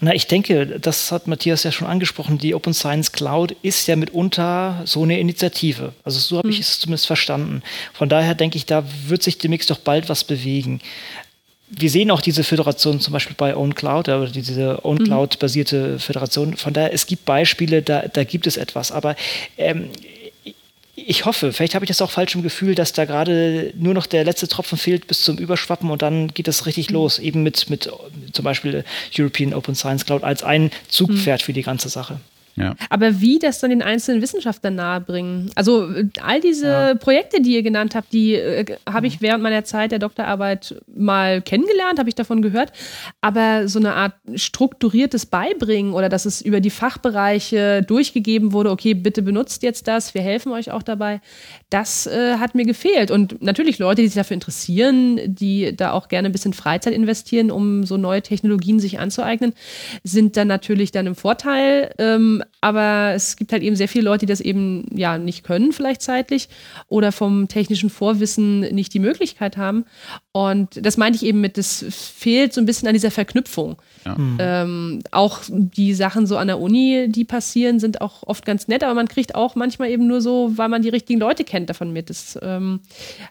Na, 0.00 0.12
ich 0.12 0.26
denke, 0.26 0.78
das 0.80 1.12
hat 1.12 1.28
Matthias 1.28 1.62
ja 1.62 1.70
schon 1.72 1.86
angesprochen, 1.86 2.36
die 2.36 2.54
Open 2.54 2.74
Science 2.74 3.12
Cloud 3.12 3.56
ist 3.62 3.86
ja 3.86 3.96
mitunter 3.96 4.82
so 4.84 5.02
eine 5.02 5.18
Initiative. 5.18 5.94
Also 6.02 6.18
so 6.18 6.38
habe 6.38 6.48
hm. 6.48 6.54
ich 6.54 6.60
es 6.60 6.78
zumindest 6.78 7.06
verstanden. 7.06 7.62
Von 7.92 8.08
daher 8.08 8.34
denke 8.34 8.56
ich, 8.56 8.66
da 8.66 8.84
wird 9.06 9.22
sich 9.22 9.38
demnächst 9.38 9.70
doch 9.70 9.78
bald 9.78 10.08
was 10.08 10.24
bewegen 10.24 10.80
wir 11.68 11.90
sehen 11.90 12.10
auch 12.10 12.20
diese 12.20 12.44
Föderation 12.44 13.00
zum 13.00 13.12
Beispiel 13.12 13.36
bei 13.36 13.56
OwnCloud, 13.56 14.08
oder 14.08 14.26
diese 14.26 14.84
OwnCloud-basierte 14.84 15.98
Föderation. 15.98 16.56
Von 16.56 16.72
daher, 16.72 16.92
es 16.92 17.06
gibt 17.06 17.24
Beispiele, 17.24 17.82
da, 17.82 18.04
da 18.06 18.24
gibt 18.24 18.46
es 18.46 18.56
etwas. 18.56 18.92
Aber 18.92 19.16
ähm, 19.56 19.88
ich 20.96 21.24
hoffe, 21.24 21.52
vielleicht 21.52 21.74
habe 21.74 21.84
ich 21.84 21.88
das 21.88 22.00
auch 22.02 22.10
falsch 22.10 22.34
im 22.34 22.42
Gefühl, 22.42 22.74
dass 22.74 22.92
da 22.92 23.04
gerade 23.04 23.72
nur 23.76 23.94
noch 23.94 24.06
der 24.06 24.24
letzte 24.24 24.46
Tropfen 24.46 24.78
fehlt 24.78 25.06
bis 25.06 25.22
zum 25.22 25.38
Überschwappen 25.38 25.90
und 25.90 26.02
dann 26.02 26.28
geht 26.28 26.48
es 26.48 26.66
richtig 26.66 26.90
mhm. 26.90 26.94
los, 26.94 27.18
eben 27.18 27.42
mit, 27.42 27.68
mit 27.68 27.90
zum 28.32 28.44
Beispiel 28.44 28.84
European 29.18 29.54
Open 29.54 29.74
Science 29.74 30.04
Cloud 30.06 30.22
als 30.22 30.42
ein 30.42 30.70
Zugpferd 30.88 31.40
mhm. 31.40 31.44
für 31.44 31.52
die 31.52 31.62
ganze 31.62 31.88
Sache. 31.88 32.20
Ja. 32.56 32.74
Aber 32.88 33.20
wie 33.20 33.38
das 33.38 33.58
dann 33.58 33.70
den 33.70 33.82
einzelnen 33.82 34.22
Wissenschaftlern 34.22 34.76
nahebringen? 34.76 35.50
Also 35.56 35.88
all 36.22 36.40
diese 36.40 36.66
ja. 36.66 36.94
Projekte, 36.94 37.42
die 37.42 37.54
ihr 37.54 37.62
genannt 37.62 37.94
habt, 37.94 38.12
die 38.12 38.34
äh, 38.34 38.76
habe 38.88 39.06
ich 39.06 39.20
während 39.20 39.42
meiner 39.42 39.64
Zeit 39.64 39.90
der 39.90 39.98
Doktorarbeit 39.98 40.76
mal 40.94 41.42
kennengelernt, 41.42 41.98
habe 41.98 42.08
ich 42.08 42.14
davon 42.14 42.42
gehört. 42.42 42.72
Aber 43.20 43.66
so 43.66 43.80
eine 43.80 43.94
Art 43.94 44.14
strukturiertes 44.34 45.26
Beibringen 45.26 45.94
oder 45.94 46.08
dass 46.08 46.26
es 46.26 46.40
über 46.40 46.60
die 46.60 46.70
Fachbereiche 46.70 47.82
durchgegeben 47.82 48.52
wurde, 48.52 48.70
okay, 48.70 48.94
bitte 48.94 49.22
benutzt 49.22 49.64
jetzt 49.64 49.88
das, 49.88 50.14
wir 50.14 50.22
helfen 50.22 50.52
euch 50.52 50.70
auch 50.70 50.82
dabei, 50.82 51.20
das 51.70 52.06
äh, 52.06 52.36
hat 52.38 52.54
mir 52.54 52.64
gefehlt. 52.64 53.10
Und 53.10 53.42
natürlich 53.42 53.78
Leute, 53.78 54.02
die 54.02 54.08
sich 54.08 54.16
dafür 54.16 54.34
interessieren, 54.34 55.18
die 55.26 55.74
da 55.76 55.90
auch 55.90 56.06
gerne 56.08 56.28
ein 56.28 56.32
bisschen 56.32 56.52
Freizeit 56.52 56.94
investieren, 56.94 57.50
um 57.50 57.84
so 57.84 57.96
neue 57.96 58.22
Technologien 58.22 58.78
sich 58.78 59.00
anzueignen, 59.00 59.54
sind 60.04 60.36
dann 60.36 60.46
natürlich 60.46 60.92
dann 60.92 61.08
im 61.08 61.16
Vorteil. 61.16 61.92
Ähm, 61.98 62.43
aber 62.60 63.12
es 63.14 63.36
gibt 63.36 63.52
halt 63.52 63.62
eben 63.62 63.76
sehr 63.76 63.88
viele 63.88 64.04
Leute, 64.04 64.26
die 64.26 64.30
das 64.30 64.40
eben 64.40 64.86
ja 64.94 65.18
nicht 65.18 65.44
können, 65.44 65.72
vielleicht 65.72 66.02
zeitlich, 66.02 66.48
oder 66.88 67.12
vom 67.12 67.48
technischen 67.48 67.90
Vorwissen 67.90 68.60
nicht 68.60 68.92
die 68.94 68.98
Möglichkeit 68.98 69.56
haben. 69.56 69.84
Und 70.32 70.84
das 70.84 70.96
meinte 70.96 71.16
ich 71.16 71.24
eben 71.24 71.40
mit, 71.40 71.58
das 71.58 71.84
fehlt 71.88 72.52
so 72.52 72.60
ein 72.60 72.66
bisschen 72.66 72.88
an 72.88 72.94
dieser 72.94 73.10
Verknüpfung. 73.10 73.76
Ja. 74.04 74.18
Mhm. 74.18 74.36
Ähm, 74.38 75.02
auch 75.10 75.40
die 75.48 75.94
Sachen 75.94 76.26
so 76.26 76.36
an 76.36 76.48
der 76.48 76.60
Uni, 76.60 77.06
die 77.08 77.24
passieren, 77.24 77.80
sind 77.80 78.00
auch 78.00 78.22
oft 78.24 78.44
ganz 78.44 78.68
nett, 78.68 78.84
aber 78.84 78.94
man 78.94 79.08
kriegt 79.08 79.34
auch 79.34 79.54
manchmal 79.54 79.90
eben 79.90 80.06
nur 80.06 80.20
so, 80.20 80.52
weil 80.56 80.68
man 80.68 80.82
die 80.82 80.90
richtigen 80.90 81.20
Leute 81.20 81.44
kennt, 81.44 81.70
davon 81.70 81.92
mit. 81.92 82.10
Das 82.10 82.38
ähm, 82.42 82.80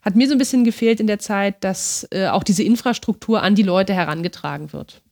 hat 0.02 0.16
mir 0.16 0.28
so 0.28 0.34
ein 0.34 0.40
bisschen 0.40 0.64
gefehlt 0.64 1.00
in 1.00 1.08
der 1.08 1.20
Zeit, 1.20 1.64
dass 1.64 2.08
äh, 2.12 2.28
auch 2.28 2.44
diese 2.44 2.64
Infrastruktur 2.64 3.44
an 3.44 3.54
die 3.54 3.64
Leute 3.64 3.94
herangetragen 3.94 4.74
wird. 4.74 5.03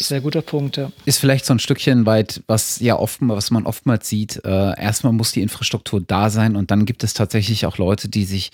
Sehr 0.00 0.20
guter 0.20 0.42
Punkt, 0.42 0.76
ja. 0.76 0.92
Ist 1.06 1.18
vielleicht 1.18 1.44
so 1.44 1.52
ein 1.52 1.58
Stückchen 1.58 2.06
weit, 2.06 2.42
was 2.46 2.78
ja 2.78 2.96
oft, 2.96 3.18
was 3.20 3.50
man 3.50 3.66
oftmals 3.66 4.08
sieht. 4.08 4.40
Äh, 4.44 4.80
erstmal 4.80 5.12
muss 5.12 5.32
die 5.32 5.42
Infrastruktur 5.42 6.00
da 6.00 6.30
sein 6.30 6.54
und 6.54 6.70
dann 6.70 6.86
gibt 6.86 7.02
es 7.02 7.14
tatsächlich 7.14 7.66
auch 7.66 7.78
Leute, 7.78 8.08
die 8.08 8.24
sich, 8.24 8.50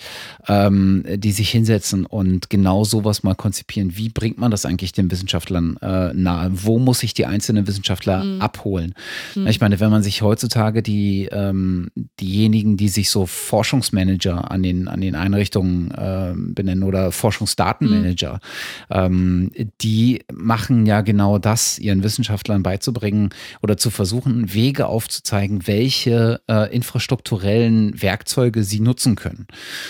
ähm, 0.49 1.05
die 1.07 1.33
sich 1.33 1.51
hinsetzen 1.51 2.07
und 2.07 2.49
genau 2.49 2.85
sowas 2.85 3.25
mal 3.25 3.35
konzipieren. 3.35 3.95
Wie 3.95 4.09
bringt 4.09 4.39
man 4.39 4.51
das 4.51 4.65
eigentlich 4.65 4.93
den 4.93 5.11
Wissenschaftlern 5.11 5.77
äh, 5.83 6.15
nahe? 6.15 6.51
Wo 6.55 6.79
muss 6.79 7.01
sich 7.01 7.13
die 7.13 7.27
einzelnen 7.27 7.67
Wissenschaftler 7.67 8.25
mhm. 8.25 8.41
abholen? 8.41 8.95
Mhm. 9.35 9.47
Ich 9.47 9.61
meine, 9.61 9.81
wenn 9.81 9.91
man 9.91 10.03
sich 10.03 10.23
heutzutage 10.23 10.83
die, 10.83 11.29
ähm, 11.31 11.91
diejenigen, 12.21 12.79
die 12.79 12.89
sich 12.89 13.11
so 13.11 13.27
Forschungsmanager 13.27 14.51
an 14.51 14.63
den, 14.63 14.89
an 14.89 15.03
den 15.03 15.15
Einrichtungen 15.15 15.91
äh, 15.91 16.33
benennen 16.35 16.85
oder 16.85 17.13
Forschungsdatenmanager, 17.13 18.41
mhm. 18.89 18.97
ähm, 18.97 19.51
die 19.83 20.23
machen 20.33 20.87
ja 20.87 21.03
genau 21.03 21.34
genau 21.35 21.39
das 21.39 21.79
ihren 21.79 22.03
Wissenschaftlern 22.03 22.63
beizubringen 22.63 23.31
oder 23.63 23.77
zu 23.77 23.91
versuchen, 23.91 24.53
Wege 24.53 24.87
aufzuzeigen, 24.87 25.67
welche 25.67 26.41
äh, 26.49 26.75
infrastrukturellen 26.75 28.01
Werkzeuge 28.01 28.63
sie 28.63 28.81
nutzen 28.81 29.17
können. 29.17 29.47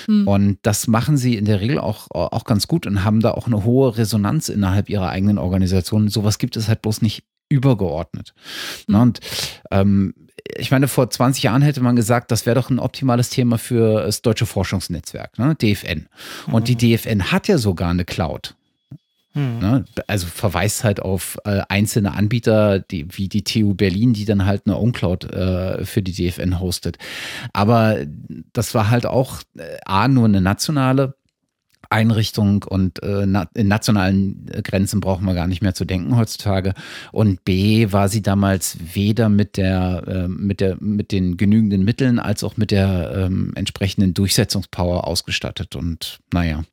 Mhm. 0.08 0.28
Und 0.28 0.58
das 0.62 0.86
machen 0.86 1.16
sie 1.16 1.36
in 1.36 1.44
der 1.44 1.60
Regel 1.60 1.78
auch, 1.78 2.10
auch 2.10 2.44
ganz 2.44 2.66
gut 2.66 2.86
und 2.86 3.04
haben 3.04 3.20
da 3.20 3.32
auch 3.32 3.46
eine 3.46 3.64
hohe 3.64 3.96
Resonanz 3.96 4.48
innerhalb 4.48 4.88
ihrer 4.88 5.10
eigenen 5.10 5.38
Organisation. 5.38 6.08
Sowas 6.08 6.38
gibt 6.38 6.56
es 6.56 6.68
halt 6.68 6.82
bloß 6.82 7.02
nicht 7.02 7.24
übergeordnet. 7.48 8.34
Mhm. 8.88 8.94
Und 8.94 9.20
ähm, 9.70 10.14
ich 10.56 10.70
meine, 10.70 10.88
vor 10.88 11.08
20 11.08 11.42
Jahren 11.42 11.62
hätte 11.62 11.80
man 11.80 11.96
gesagt, 11.96 12.30
das 12.30 12.44
wäre 12.44 12.54
doch 12.54 12.70
ein 12.70 12.78
optimales 12.78 13.30
Thema 13.30 13.56
für 13.58 14.02
das 14.02 14.20
Deutsche 14.20 14.46
Forschungsnetzwerk, 14.46 15.38
ne? 15.38 15.54
DFN. 15.54 16.06
Und 16.50 16.68
die 16.68 16.74
mhm. 16.74 16.96
DFN 16.96 17.32
hat 17.32 17.48
ja 17.48 17.56
sogar 17.56 17.90
eine 17.90 18.04
Cloud. 18.04 18.54
Ne? 19.60 19.84
Also 20.06 20.26
verweist 20.26 20.84
halt 20.84 21.00
auf 21.00 21.38
äh, 21.44 21.62
einzelne 21.68 22.14
Anbieter, 22.14 22.78
die, 22.78 23.06
wie 23.10 23.28
die 23.28 23.42
TU 23.42 23.74
Berlin, 23.74 24.12
die 24.12 24.24
dann 24.24 24.46
halt 24.46 24.62
eine 24.66 24.76
OwnCloud 24.76 25.24
äh, 25.24 25.84
für 25.84 26.02
die 26.02 26.12
DFN 26.12 26.60
hostet. 26.60 26.98
Aber 27.52 27.98
das 28.52 28.74
war 28.74 28.90
halt 28.90 29.06
auch 29.06 29.42
äh, 29.58 29.78
A, 29.84 30.06
nur 30.06 30.26
eine 30.26 30.40
nationale 30.40 31.16
Einrichtung 31.90 32.62
und 32.62 33.02
äh, 33.02 33.22
in 33.22 33.68
nationalen 33.68 34.46
Grenzen 34.62 35.00
brauchen 35.00 35.26
wir 35.26 35.34
gar 35.34 35.46
nicht 35.46 35.62
mehr 35.62 35.74
zu 35.74 35.84
denken 35.84 36.16
heutzutage. 36.16 36.74
Und 37.12 37.44
B 37.44 37.92
war 37.92 38.08
sie 38.08 38.22
damals 38.22 38.78
weder 38.94 39.28
mit 39.28 39.56
der, 39.56 40.02
äh, 40.06 40.28
mit 40.28 40.60
der, 40.60 40.76
mit 40.80 41.12
den 41.12 41.36
genügenden 41.36 41.84
Mitteln 41.84 42.18
als 42.18 42.44
auch 42.44 42.56
mit 42.56 42.70
der 42.70 43.12
ähm, 43.16 43.52
entsprechenden 43.54 44.14
Durchsetzungspower 44.14 45.06
ausgestattet. 45.06 45.76
Und 45.76 46.18
naja, 46.32 46.64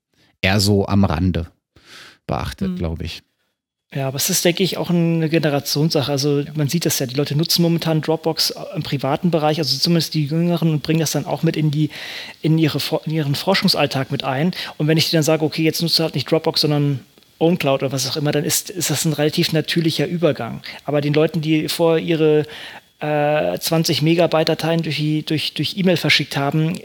eher 0.42 0.60
so 0.60 0.86
am 0.88 1.06
Rande 1.06 1.48
beachtet, 2.28 2.72
mhm. 2.72 2.76
glaube 2.78 3.04
ich. 3.04 3.24
Ja, 3.94 4.08
aber 4.08 4.16
es 4.16 4.30
ist, 4.30 4.46
denke 4.46 4.64
ich, 4.64 4.78
auch 4.78 4.90
eine 4.90 5.28
Generationssache. 5.28 6.10
Also 6.10 6.44
man 6.56 6.70
sieht 6.70 6.86
das 6.86 7.00
ja, 7.00 7.08
die 7.08 7.16
Leute 7.16 7.36
nutzen 7.36 7.62
momentan 7.62 8.00
Dropbox 8.00 8.54
im 8.74 8.84
privaten 8.84 9.32
Bereich, 9.32 9.58
also 9.58 9.78
zumindest 9.78 10.14
die 10.14 10.26
Jüngeren 10.26 10.72
und 10.72 10.82
bringen 10.82 11.02
das 11.02 11.12
dann 11.12 11.26
auch 11.26 11.44
mit 11.44 11.58
in, 11.58 11.72
die, 11.72 11.90
in, 12.42 12.58
ihre, 12.58 12.80
in 13.06 13.12
ihren 13.12 13.36
Forschungsalltag 13.36 14.10
mit 14.10 14.24
ein. 14.24 14.54
Und 14.78 14.88
wenn 14.88 14.98
ich 14.98 15.12
dann 15.12 15.24
sage, 15.24 15.44
okay, 15.44 15.64
jetzt 15.64 15.82
nutzt 15.82 16.00
du 16.00 16.04
halt 16.04 16.16
nicht 16.16 16.32
Dropbox, 16.32 16.62
sondern 16.62 17.02
OwnCloud 17.40 17.84
oder 17.84 17.92
was 17.92 18.10
auch 18.10 18.16
immer, 18.16 18.32
dann 18.32 18.46
ist, 18.46 18.70
ist 18.70 18.92
das 18.92 19.04
ein 19.04 19.12
relativ 19.12 19.52
natürlicher 19.52 20.08
Übergang. 20.08 20.62
Aber 20.86 21.02
den 21.02 21.14
Leuten, 21.14 21.42
die 21.42 21.68
vor 21.68 21.98
ihre 21.98 22.46
äh, 23.02 23.58
20 23.60 24.02
Megabyte 24.02 24.50
Dateien 24.50 24.82
durch, 24.82 25.02
durch, 25.26 25.54
durch 25.54 25.78
E-Mail 25.78 25.98
verschickt 25.98 26.38
haben, 26.38 26.78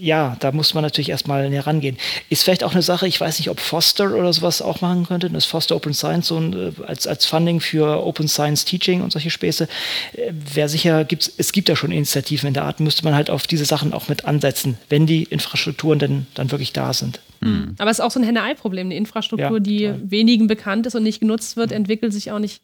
ja, 0.00 0.36
da 0.40 0.50
muss 0.52 0.74
man 0.74 0.82
natürlich 0.82 1.10
erstmal 1.10 1.48
näher 1.50 1.66
rangehen. 1.66 1.96
Ist 2.30 2.42
vielleicht 2.42 2.64
auch 2.64 2.72
eine 2.72 2.82
Sache, 2.82 3.06
ich 3.06 3.20
weiß 3.20 3.38
nicht, 3.38 3.50
ob 3.50 3.60
Foster 3.60 4.14
oder 4.14 4.32
sowas 4.32 4.62
auch 4.62 4.80
machen 4.80 5.06
könnte. 5.06 5.28
Das 5.30 5.44
Foster 5.44 5.76
Open 5.76 5.92
Science 5.92 6.28
so 6.28 6.38
ein, 6.38 6.52
äh, 6.52 6.82
als, 6.86 7.06
als 7.06 7.26
Funding 7.26 7.60
für 7.60 8.04
Open 8.04 8.26
Science 8.26 8.64
Teaching 8.64 9.02
und 9.02 9.12
solche 9.12 9.30
Späße. 9.30 9.68
Äh, 10.14 10.32
Wäre 10.54 10.68
sicher, 10.68 11.04
gibt's, 11.04 11.30
es 11.36 11.52
gibt 11.52 11.68
ja 11.68 11.76
schon 11.76 11.92
Initiativen 11.92 12.48
in 12.48 12.54
der 12.54 12.64
Art, 12.64 12.80
müsste 12.80 13.04
man 13.04 13.14
halt 13.14 13.30
auf 13.30 13.46
diese 13.46 13.64
Sachen 13.64 13.92
auch 13.92 14.08
mit 14.08 14.24
ansetzen, 14.24 14.78
wenn 14.88 15.06
die 15.06 15.24
Infrastrukturen 15.24 15.98
denn 15.98 16.26
dann 16.34 16.50
wirklich 16.50 16.72
da 16.72 16.92
sind. 16.92 17.20
Mhm. 17.40 17.74
Aber 17.78 17.90
es 17.90 17.98
ist 17.98 18.04
auch 18.04 18.10
so 18.10 18.20
ein 18.20 18.24
Henne-Ei-Problem. 18.24 18.86
Eine 18.86 18.96
Infrastruktur, 18.96 19.58
ja, 19.58 19.60
die 19.60 19.92
wenigen 20.02 20.46
bekannt 20.46 20.86
ist 20.86 20.94
und 20.94 21.02
nicht 21.02 21.20
genutzt 21.20 21.56
wird, 21.56 21.72
entwickelt 21.72 22.12
sich 22.12 22.32
auch 22.32 22.38
nicht 22.38 22.62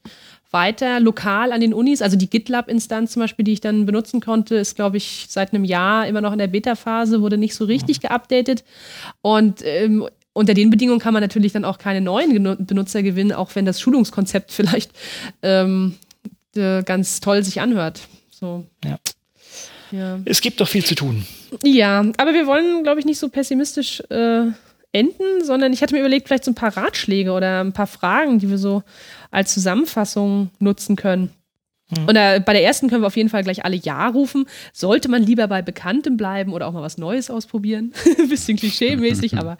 weiter 0.50 1.00
lokal 1.00 1.52
an 1.52 1.60
den 1.60 1.74
Unis. 1.74 2.02
Also 2.02 2.16
die 2.16 2.30
GitLab-Instanz 2.30 3.12
zum 3.12 3.20
Beispiel, 3.20 3.44
die 3.44 3.52
ich 3.52 3.60
dann 3.60 3.86
benutzen 3.86 4.20
konnte, 4.20 4.56
ist, 4.56 4.76
glaube 4.76 4.96
ich, 4.96 5.26
seit 5.28 5.52
einem 5.52 5.64
Jahr 5.64 6.06
immer 6.06 6.20
noch 6.20 6.32
in 6.32 6.38
der 6.38 6.46
Beta-Phase, 6.46 7.20
wurde 7.20 7.38
nicht 7.38 7.54
so 7.54 7.64
richtig 7.64 8.00
geupdatet. 8.00 8.64
Und 9.22 9.62
ähm, 9.64 10.08
unter 10.32 10.54
den 10.54 10.70
Bedingungen 10.70 11.00
kann 11.00 11.14
man 11.14 11.22
natürlich 11.22 11.52
dann 11.52 11.64
auch 11.64 11.78
keine 11.78 12.00
neuen 12.00 12.56
Benutzer 12.66 13.02
gewinnen, 13.02 13.32
auch 13.32 13.54
wenn 13.54 13.64
das 13.64 13.80
Schulungskonzept 13.80 14.52
vielleicht 14.52 14.90
ähm, 15.42 15.94
ganz 16.54 17.20
toll 17.20 17.42
sich 17.42 17.60
anhört. 17.60 18.00
So. 18.30 18.64
Ja. 18.84 18.98
ja. 19.92 20.18
Es 20.24 20.40
gibt 20.40 20.60
doch 20.60 20.68
viel 20.68 20.84
zu 20.84 20.94
tun. 20.94 21.26
Ja, 21.62 22.04
aber 22.16 22.34
wir 22.34 22.46
wollen, 22.46 22.82
glaube 22.82 23.00
ich, 23.00 23.06
nicht 23.06 23.18
so 23.18 23.28
pessimistisch 23.28 24.02
äh, 24.10 24.46
enden, 24.92 25.44
sondern 25.44 25.72
ich 25.72 25.82
hatte 25.82 25.94
mir 25.94 26.00
überlegt, 26.00 26.28
vielleicht 26.28 26.44
so 26.44 26.50
ein 26.50 26.54
paar 26.54 26.76
Ratschläge 26.76 27.32
oder 27.32 27.60
ein 27.62 27.72
paar 27.72 27.86
Fragen, 27.86 28.38
die 28.38 28.48
wir 28.48 28.58
so 28.58 28.82
als 29.36 29.52
Zusammenfassung 29.52 30.50
nutzen 30.60 30.96
können. 30.96 31.30
Mhm. 31.90 32.08
Und 32.08 32.14
bei 32.14 32.52
der 32.52 32.64
ersten 32.64 32.88
können 32.88 33.02
wir 33.02 33.06
auf 33.06 33.16
jeden 33.16 33.28
Fall 33.28 33.44
gleich 33.44 33.64
alle 33.64 33.76
Ja 33.76 34.08
rufen. 34.08 34.46
Sollte 34.72 35.08
man 35.08 35.22
lieber 35.22 35.46
bei 35.46 35.62
Bekanntem 35.62 36.16
bleiben 36.16 36.52
oder 36.52 36.66
auch 36.66 36.72
mal 36.72 36.82
was 36.82 36.98
Neues 36.98 37.30
ausprobieren? 37.30 37.92
Bisschen 38.28 38.56
klischee-mäßig, 38.56 39.38
aber 39.38 39.56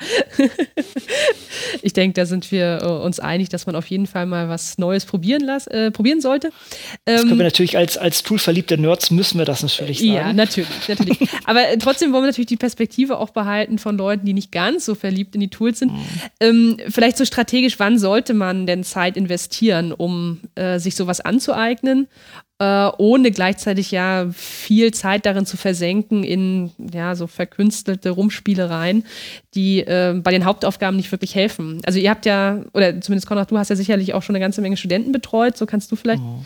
ich 1.83 1.93
denke, 1.93 2.15
da 2.15 2.27
sind 2.27 2.51
wir 2.51 2.81
äh, 2.83 2.87
uns 2.87 3.21
einig, 3.21 3.49
dass 3.49 3.67
man 3.67 3.77
auf 3.77 3.87
jeden 3.87 4.07
Fall 4.07 4.27
mal 4.27 4.49
was 4.49 4.77
Neues 4.79 5.05
probieren, 5.05 5.43
las 5.43 5.69
äh, 5.69 5.93
probieren 5.93 6.21
sollte. 6.21 6.51
Das 7.05 7.21
können 7.21 7.33
wir 7.33 7.41
ähm, 7.41 7.45
natürlich 7.45 7.77
als, 7.77 7.97
als 7.97 8.25
toolverliebte 8.25 8.77
Nerds 8.77 9.11
müssen 9.13 9.39
wir 9.39 9.45
das 9.45 9.63
natürlich 9.63 9.99
sagen. 9.99 10.13
Ja, 10.13 10.33
natürlich, 10.33 10.89
natürlich. 10.89 11.19
aber 11.45 11.69
äh, 11.69 11.79
trotzdem 11.79 12.13
wollen 12.13 12.25
wir 12.25 12.29
natürlich 12.29 12.49
die 12.49 12.57
Perspektive 12.57 13.19
auch 13.19 13.31
behalten 13.31 13.79
von 13.79 13.97
Leuten, 13.97 14.27
die 14.27 14.33
nicht 14.33 14.51
ganz 14.51 14.85
so 14.85 14.97
verliebt 14.97 15.37
in 15.37 15.41
die 15.41 15.51
Tools 15.51 15.79
sind. 15.79 15.93
Mhm. 15.93 15.99
Ähm, 16.41 16.77
vielleicht 16.89 17.19
so 17.19 17.25
strategisch, 17.25 17.79
wann 17.79 17.99
sollte 17.99 18.35
man 18.35 18.67
denn 18.67 18.83
Zeit 18.83 19.17
investieren, 19.17 19.93
um 19.93 20.41
äh, 20.57 20.81
sich 20.81 20.97
sowas 20.97 21.21
anzueignen? 21.21 22.09
Äh, 22.59 22.89
ohne 22.97 23.31
gleichzeitig 23.31 23.91
ja 23.91 24.29
viel 24.33 24.93
Zeit 24.95 25.27
darin 25.27 25.45
zu 25.45 25.59
versenken 25.59 26.25
in 26.25 26.71
ja 26.93 27.15
so 27.15 27.27
verkünstelte 27.27 28.11
Rumspielereien, 28.11 29.05
die 29.55 29.81
äh, 29.81 30.19
bei 30.23 30.31
den 30.31 30.47
Hauptaufgaben 30.47 30.97
nicht 30.97 31.13
wirklich 31.13 31.35
helfen. 31.35 31.83
Also 31.85 31.99
ihr 31.99 32.09
habt 32.09 32.25
ja, 32.25 32.63
oder 32.73 32.99
zumindest 33.01 33.27
Konrad, 33.27 33.51
du 33.51 33.59
hast 33.59 33.69
ja 33.69 33.77
sicherlich 33.77 34.15
auch 34.15 34.23
schon 34.23 34.35
eine 34.35 34.43
ganze 34.43 34.63
Menge 34.63 34.79
Studenten 34.79 35.13
betreut, 35.13 35.57
so 35.57 35.67
kannst 35.67 35.93
du 35.93 35.97
vielleicht 35.97 36.23
oh. 36.23 36.43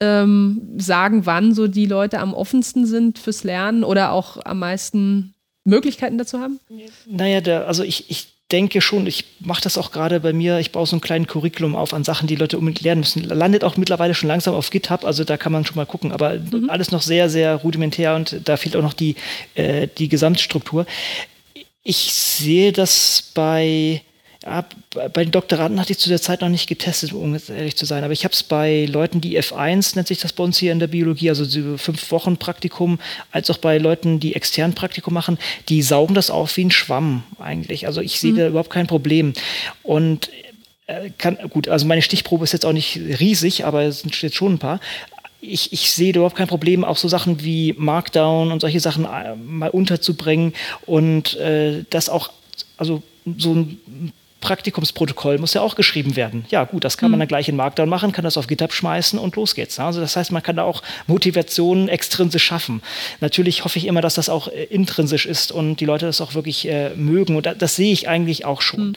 ähm, 0.00 0.62
sagen, 0.78 1.26
wann 1.26 1.54
so 1.54 1.66
die 1.66 1.86
Leute 1.86 2.20
am 2.20 2.32
offensten 2.32 2.86
sind 2.86 3.18
fürs 3.18 3.44
Lernen 3.44 3.84
oder 3.84 4.12
auch 4.12 4.38
am 4.44 4.60
meisten 4.60 5.34
Möglichkeiten 5.64 6.16
dazu 6.16 6.40
haben? 6.40 6.58
Naja, 7.06 7.42
der, 7.42 7.66
also 7.66 7.82
ich, 7.82 8.10
ich 8.10 8.39
denke 8.52 8.80
schon, 8.80 9.06
ich 9.06 9.24
mache 9.40 9.62
das 9.62 9.78
auch 9.78 9.92
gerade 9.92 10.20
bei 10.20 10.32
mir, 10.32 10.58
ich 10.58 10.72
baue 10.72 10.86
so 10.86 10.94
einen 10.94 11.00
kleinen 11.00 11.26
Curriculum 11.26 11.76
auf 11.76 11.94
an 11.94 12.04
Sachen, 12.04 12.26
die 12.26 12.36
Leute 12.36 12.58
unbedingt 12.58 12.82
lernen 12.82 13.00
müssen. 13.00 13.22
Landet 13.24 13.64
auch 13.64 13.76
mittlerweile 13.76 14.14
schon 14.14 14.28
langsam 14.28 14.54
auf 14.54 14.70
GitHub, 14.70 15.04
also 15.04 15.24
da 15.24 15.36
kann 15.36 15.52
man 15.52 15.64
schon 15.64 15.76
mal 15.76 15.86
gucken, 15.86 16.12
aber 16.12 16.34
mhm. 16.34 16.68
alles 16.68 16.90
noch 16.90 17.02
sehr, 17.02 17.28
sehr 17.28 17.56
rudimentär 17.56 18.14
und 18.14 18.40
da 18.44 18.56
fehlt 18.56 18.76
auch 18.76 18.82
noch 18.82 18.94
die, 18.94 19.16
äh, 19.54 19.88
die 19.98 20.08
Gesamtstruktur. 20.08 20.86
Ich 21.82 22.12
sehe 22.12 22.72
das 22.72 23.30
bei 23.34 24.02
bei 24.42 25.24
den 25.24 25.32
Doktoranden 25.32 25.78
hatte 25.78 25.92
ich 25.92 25.98
zu 25.98 26.08
der 26.08 26.20
Zeit 26.20 26.40
noch 26.40 26.48
nicht 26.48 26.66
getestet, 26.66 27.12
um 27.12 27.34
jetzt 27.34 27.50
ehrlich 27.50 27.76
zu 27.76 27.84
sein. 27.84 28.04
Aber 28.04 28.14
ich 28.14 28.24
habe 28.24 28.32
es 28.32 28.42
bei 28.42 28.86
Leuten, 28.86 29.20
die 29.20 29.38
F1 29.38 29.96
nennt 29.96 30.08
sich 30.08 30.18
das 30.18 30.32
bei 30.32 30.42
uns 30.42 30.56
hier 30.56 30.72
in 30.72 30.78
der 30.78 30.86
Biologie, 30.86 31.28
also 31.28 31.44
fünf 31.76 32.10
Wochen 32.10 32.38
Praktikum, 32.38 32.98
als 33.32 33.50
auch 33.50 33.58
bei 33.58 33.76
Leuten, 33.76 34.18
die 34.18 34.34
extern 34.34 34.74
Praktikum 34.74 35.12
machen, 35.12 35.38
die 35.68 35.82
saugen 35.82 36.14
das 36.14 36.30
auf 36.30 36.56
wie 36.56 36.64
ein 36.64 36.70
Schwamm 36.70 37.22
eigentlich. 37.38 37.86
Also 37.86 38.00
ich 38.00 38.18
sehe 38.18 38.32
mhm. 38.32 38.36
da 38.36 38.48
überhaupt 38.48 38.70
kein 38.70 38.86
Problem. 38.86 39.34
Und 39.82 40.30
äh, 40.86 41.10
kann, 41.18 41.36
gut, 41.50 41.68
also 41.68 41.84
meine 41.84 42.00
Stichprobe 42.00 42.44
ist 42.44 42.52
jetzt 42.52 42.64
auch 42.64 42.72
nicht 42.72 42.96
riesig, 42.96 43.66
aber 43.66 43.82
es 43.82 44.00
sind 44.00 44.20
jetzt 44.22 44.36
schon 44.36 44.54
ein 44.54 44.58
paar 44.58 44.80
ich, 45.42 45.72
ich 45.72 45.90
sehe 45.90 46.12
überhaupt 46.12 46.36
kein 46.36 46.48
Problem, 46.48 46.84
auch 46.84 46.98
so 46.98 47.08
Sachen 47.08 47.42
wie 47.42 47.74
Markdown 47.78 48.52
und 48.52 48.60
solche 48.60 48.78
Sachen 48.78 49.06
äh, 49.06 49.34
mal 49.36 49.70
unterzubringen 49.70 50.52
und 50.84 51.34
äh, 51.36 51.84
das 51.88 52.10
auch, 52.10 52.30
also 52.76 53.02
so 53.38 53.54
ein 53.54 54.12
Praktikumsprotokoll 54.40 55.38
muss 55.38 55.54
ja 55.54 55.60
auch 55.60 55.76
geschrieben 55.76 56.16
werden. 56.16 56.44
Ja, 56.50 56.64
gut, 56.64 56.84
das 56.84 56.96
kann 56.96 57.10
man 57.10 57.16
hm. 57.16 57.20
dann 57.20 57.28
gleich 57.28 57.48
in 57.48 57.56
Markdown 57.56 57.88
machen, 57.88 58.12
kann 58.12 58.24
das 58.24 58.36
auf 58.36 58.46
GitHub 58.46 58.72
schmeißen 58.72 59.18
und 59.18 59.36
los 59.36 59.54
geht's. 59.54 59.78
Also 59.78 60.00
das 60.00 60.16
heißt, 60.16 60.32
man 60.32 60.42
kann 60.42 60.56
da 60.56 60.62
auch 60.62 60.82
Motivationen 61.06 61.88
extrinsisch 61.88 62.44
schaffen. 62.44 62.82
Natürlich 63.20 63.64
hoffe 63.64 63.78
ich 63.78 63.86
immer, 63.86 64.00
dass 64.00 64.14
das 64.14 64.28
auch 64.28 64.48
äh, 64.48 64.64
intrinsisch 64.64 65.26
ist 65.26 65.52
und 65.52 65.76
die 65.76 65.84
Leute 65.84 66.06
das 66.06 66.20
auch 66.20 66.34
wirklich 66.34 66.66
äh, 66.68 66.90
mögen. 66.90 67.36
Und 67.36 67.46
das, 67.46 67.58
das 67.58 67.76
sehe 67.76 67.92
ich 67.92 68.08
eigentlich 68.08 68.44
auch 68.44 68.62
schon. 68.62 68.88
Mhm. 68.88 68.92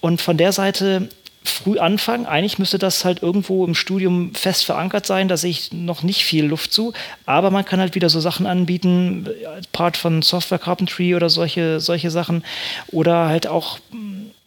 Und 0.00 0.20
von 0.20 0.36
der 0.36 0.52
Seite 0.52 1.08
früh 1.44 1.78
anfangen. 1.78 2.26
Eigentlich 2.26 2.58
müsste 2.58 2.78
das 2.78 3.04
halt 3.04 3.22
irgendwo 3.22 3.66
im 3.66 3.74
Studium 3.74 4.34
fest 4.34 4.64
verankert 4.64 5.06
sein. 5.06 5.28
Da 5.28 5.36
sehe 5.36 5.50
ich 5.50 5.72
noch 5.72 6.02
nicht 6.02 6.24
viel 6.24 6.46
Luft 6.46 6.72
zu. 6.72 6.94
Aber 7.26 7.50
man 7.50 7.64
kann 7.64 7.80
halt 7.80 7.94
wieder 7.94 8.08
so 8.08 8.18
Sachen 8.18 8.46
anbieten, 8.46 9.28
Part 9.72 9.96
von 9.96 10.22
Software 10.22 10.58
Carpentry 10.58 11.14
oder 11.14 11.28
solche, 11.28 11.80
solche 11.80 12.10
Sachen. 12.10 12.42
Oder 12.88 13.28
halt 13.28 13.46
auch, 13.46 13.78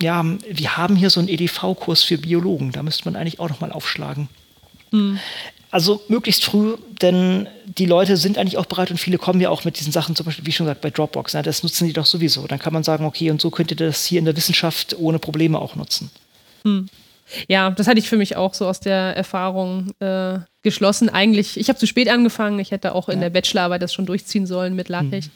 ja, 0.02 0.26
wir 0.50 0.78
haben 0.78 0.96
hier 0.96 1.12
so 1.12 1.20
einen 1.20 1.30
EDV-Kurs 1.30 2.04
für 2.04 2.18
Biologen. 2.18 2.72
Da 2.72 2.82
müsste 2.82 3.06
man 3.06 3.16
eigentlich 3.16 3.40
auch 3.40 3.50
nochmal 3.50 3.72
aufschlagen. 3.72 4.28
Mhm. 4.92 5.20
Also 5.70 6.02
möglichst 6.08 6.46
früh, 6.46 6.78
denn 7.02 7.48
die 7.66 7.86
Leute 7.86 8.16
sind 8.16 8.38
eigentlich 8.38 8.58
auch 8.58 8.66
bereit 8.66 8.90
und 8.90 8.98
viele 8.98 9.18
kommen 9.18 9.42
ja 9.42 9.50
auch 9.50 9.66
mit 9.66 9.78
diesen 9.78 9.92
Sachen, 9.92 10.16
zum 10.16 10.26
Beispiel, 10.26 10.46
wie 10.46 10.52
schon 10.54 10.66
gesagt, 10.66 10.82
bei 10.82 10.90
Dropbox. 10.90 11.34
Na, 11.34 11.42
das 11.42 11.62
nutzen 11.62 11.86
die 11.86 11.94
doch 11.94 12.06
sowieso. 12.06 12.48
Dann 12.48 12.58
kann 12.58 12.74
man 12.74 12.84
sagen, 12.84 13.06
okay, 13.06 13.30
und 13.30 13.42
so 13.42 13.52
könnt 13.52 13.72
ihr 13.72 13.78
das 13.78 14.06
hier 14.06 14.20
in 14.20 14.26
der 14.26 14.38
Wissenschaft 14.38 14.96
ohne 14.98 15.20
Probleme 15.20 15.60
auch 15.60 15.76
nutzen. 15.76 16.10
Hm. 16.68 16.90
Ja, 17.50 17.70
das 17.72 17.88
hatte 17.88 18.00
ich 18.00 18.08
für 18.08 18.18
mich 18.18 18.38
auch 18.38 18.54
so 18.54 18.66
aus 18.68 18.80
der 18.80 19.16
Erfahrung 19.18 19.92
äh, 20.00 20.40
geschlossen. 20.64 21.10
Eigentlich, 21.10 21.60
ich 21.60 21.68
habe 21.68 21.78
zu 21.78 21.86
spät 21.86 22.10
angefangen. 22.10 22.58
Ich 22.60 22.72
hätte 22.72 22.96
auch 22.96 23.10
in 23.10 23.16
ja. 23.16 23.30
der 23.30 23.30
Bachelorarbeit 23.32 23.82
das 23.82 23.94
schon 23.94 24.06
durchziehen 24.06 24.46
sollen 24.46 24.76
mit 24.76 24.88
LaTeX. 24.88 25.28
Mhm. 25.28 25.32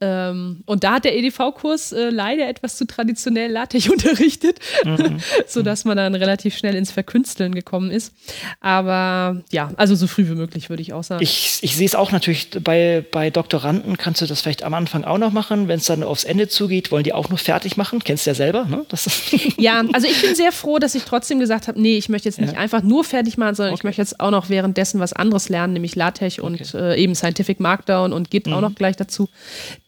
Ähm, 0.00 0.62
und 0.66 0.84
da 0.84 0.94
hat 0.94 1.04
der 1.04 1.16
EDV-Kurs 1.16 1.92
äh, 1.92 2.10
leider 2.10 2.48
etwas 2.48 2.76
zu 2.76 2.86
traditionell 2.86 3.50
LaTeX 3.50 3.88
unterrichtet, 3.90 4.58
mhm. 4.84 5.18
sodass 5.46 5.84
man 5.84 5.96
dann 5.96 6.14
relativ 6.14 6.56
schnell 6.56 6.74
ins 6.74 6.90
Verkünsteln 6.90 7.54
gekommen 7.54 7.90
ist. 7.90 8.14
Aber 8.60 9.42
ja, 9.50 9.72
also 9.76 9.94
so 9.94 10.06
früh 10.06 10.28
wie 10.28 10.34
möglich, 10.34 10.70
würde 10.70 10.82
ich 10.82 10.92
auch 10.92 11.04
sagen. 11.04 11.22
Ich, 11.22 11.58
ich 11.62 11.76
sehe 11.76 11.86
es 11.86 11.94
auch 11.94 12.12
natürlich 12.12 12.50
bei, 12.62 13.04
bei 13.10 13.30
Doktoranden, 13.30 13.96
kannst 13.96 14.20
du 14.20 14.26
das 14.26 14.40
vielleicht 14.40 14.62
am 14.62 14.74
Anfang 14.74 15.04
auch 15.04 15.18
noch 15.18 15.32
machen. 15.32 15.68
Wenn 15.68 15.78
es 15.78 15.86
dann 15.86 16.02
aufs 16.02 16.24
Ende 16.24 16.48
zugeht, 16.48 16.90
wollen 16.90 17.04
die 17.04 17.12
auch 17.12 17.28
nur 17.28 17.38
fertig 17.38 17.76
machen. 17.76 18.00
Kennst 18.04 18.26
du 18.26 18.30
ja 18.30 18.34
selber, 18.34 18.64
ne? 18.64 18.84
ja, 19.56 19.82
also 19.92 20.06
ich 20.06 20.20
bin 20.22 20.34
sehr 20.34 20.52
froh, 20.52 20.78
dass 20.78 20.94
ich 20.94 21.04
trotzdem 21.04 21.38
gesagt 21.38 21.68
habe, 21.68 21.80
nee, 21.80 21.96
ich 21.96 22.08
möchte 22.08 22.28
jetzt 22.28 22.40
nicht 22.40 22.54
ja. 22.54 22.58
einfach 22.58 22.82
nur 22.82 23.04
fertig 23.04 23.36
machen, 23.36 23.54
sondern 23.54 23.72
okay. 23.72 23.80
ich 23.80 23.84
möchte 23.84 24.02
jetzt 24.02 24.20
auch 24.20 24.30
noch 24.30 24.48
währenddessen 24.48 25.00
was 25.00 25.12
anderes 25.12 25.48
lernen, 25.48 25.72
nämlich 25.72 25.96
LaTeX 25.96 26.38
und 26.38 26.60
okay. 26.60 26.76
äh, 26.76 27.02
eben 27.02 27.14
Scientific 27.14 27.60
Markdown 27.60 28.12
und 28.12 28.30
Git 28.30 28.46
mhm. 28.46 28.54
auch 28.54 28.60
noch 28.60 28.74
gleich 28.74 28.96
dazu. 28.96 29.28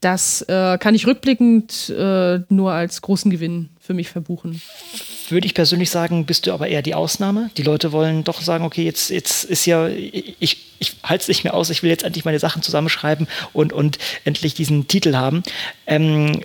Das 0.00 0.40
äh, 0.42 0.78
kann 0.78 0.94
ich 0.94 1.06
rückblickend 1.06 1.90
äh, 1.90 2.40
nur 2.48 2.72
als 2.72 3.02
großen 3.02 3.30
Gewinn 3.30 3.68
für 3.78 3.92
mich 3.92 4.08
verbuchen. 4.08 4.62
Würde 5.28 5.46
ich 5.46 5.54
persönlich 5.54 5.90
sagen, 5.90 6.24
bist 6.24 6.46
du 6.46 6.52
aber 6.52 6.68
eher 6.68 6.80
die 6.80 6.94
Ausnahme. 6.94 7.50
Die 7.58 7.62
Leute 7.62 7.92
wollen 7.92 8.24
doch 8.24 8.40
sagen, 8.40 8.64
okay, 8.64 8.82
jetzt, 8.82 9.10
jetzt 9.10 9.44
ist 9.44 9.66
ja, 9.66 9.88
ich, 9.88 10.56
ich 10.78 10.96
halte 11.02 11.22
es 11.22 11.28
nicht 11.28 11.44
mehr 11.44 11.52
aus, 11.52 11.68
ich 11.68 11.82
will 11.82 11.90
jetzt 11.90 12.04
endlich 12.04 12.24
meine 12.24 12.38
Sachen 12.38 12.62
zusammenschreiben 12.62 13.28
und, 13.52 13.74
und 13.74 13.98
endlich 14.24 14.54
diesen 14.54 14.88
Titel 14.88 15.14
haben. 15.14 15.42
Ähm, 15.86 16.40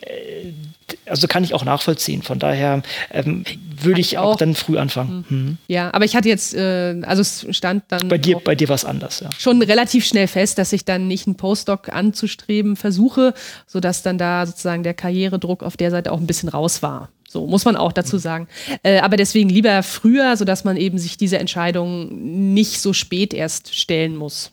also 1.05 1.27
kann 1.27 1.43
ich 1.43 1.53
auch 1.53 1.65
nachvollziehen. 1.65 2.21
Von 2.21 2.39
daher 2.39 2.83
ähm, 3.11 3.43
würde 3.81 4.01
ich 4.01 4.17
auch, 4.17 4.33
auch, 4.33 4.35
dann 4.35 4.55
früh 4.55 4.77
anfangen. 4.77 5.25
Mhm. 5.29 5.37
Mhm. 5.37 5.57
Ja, 5.67 5.93
aber 5.93 6.05
ich 6.05 6.15
hatte 6.15 6.29
jetzt, 6.29 6.53
äh, 6.53 7.01
also 7.03 7.21
es 7.21 7.45
stand 7.51 7.83
dann. 7.89 8.07
Bei 8.07 8.17
dir, 8.17 8.37
bei 8.39 8.55
dir 8.55 8.69
war 8.69 8.75
es 8.75 8.85
anders, 8.85 9.19
ja. 9.19 9.29
Schon 9.37 9.61
relativ 9.61 10.05
schnell 10.05 10.27
fest, 10.27 10.57
dass 10.57 10.73
ich 10.73 10.85
dann 10.85 11.07
nicht 11.07 11.27
einen 11.27 11.35
Postdoc 11.35 11.89
anzustreben 11.89 12.75
versuche, 12.75 13.33
sodass 13.67 14.03
dann 14.03 14.17
da 14.17 14.45
sozusagen 14.45 14.83
der 14.83 14.93
Karrieredruck 14.93 15.63
auf 15.63 15.77
der 15.77 15.91
Seite 15.91 16.11
auch 16.11 16.19
ein 16.19 16.27
bisschen 16.27 16.49
raus 16.49 16.81
war. 16.81 17.09
So 17.27 17.47
muss 17.47 17.65
man 17.65 17.75
auch 17.75 17.91
dazu 17.91 18.17
sagen. 18.17 18.47
Äh, 18.83 18.99
aber 18.99 19.17
deswegen 19.17 19.49
lieber 19.49 19.83
früher, 19.83 20.37
sodass 20.37 20.63
man 20.63 20.77
eben 20.77 20.97
sich 20.97 21.17
diese 21.17 21.37
Entscheidung 21.37 22.53
nicht 22.53 22.79
so 22.79 22.93
spät 22.93 23.33
erst 23.33 23.75
stellen 23.75 24.15
muss. 24.15 24.51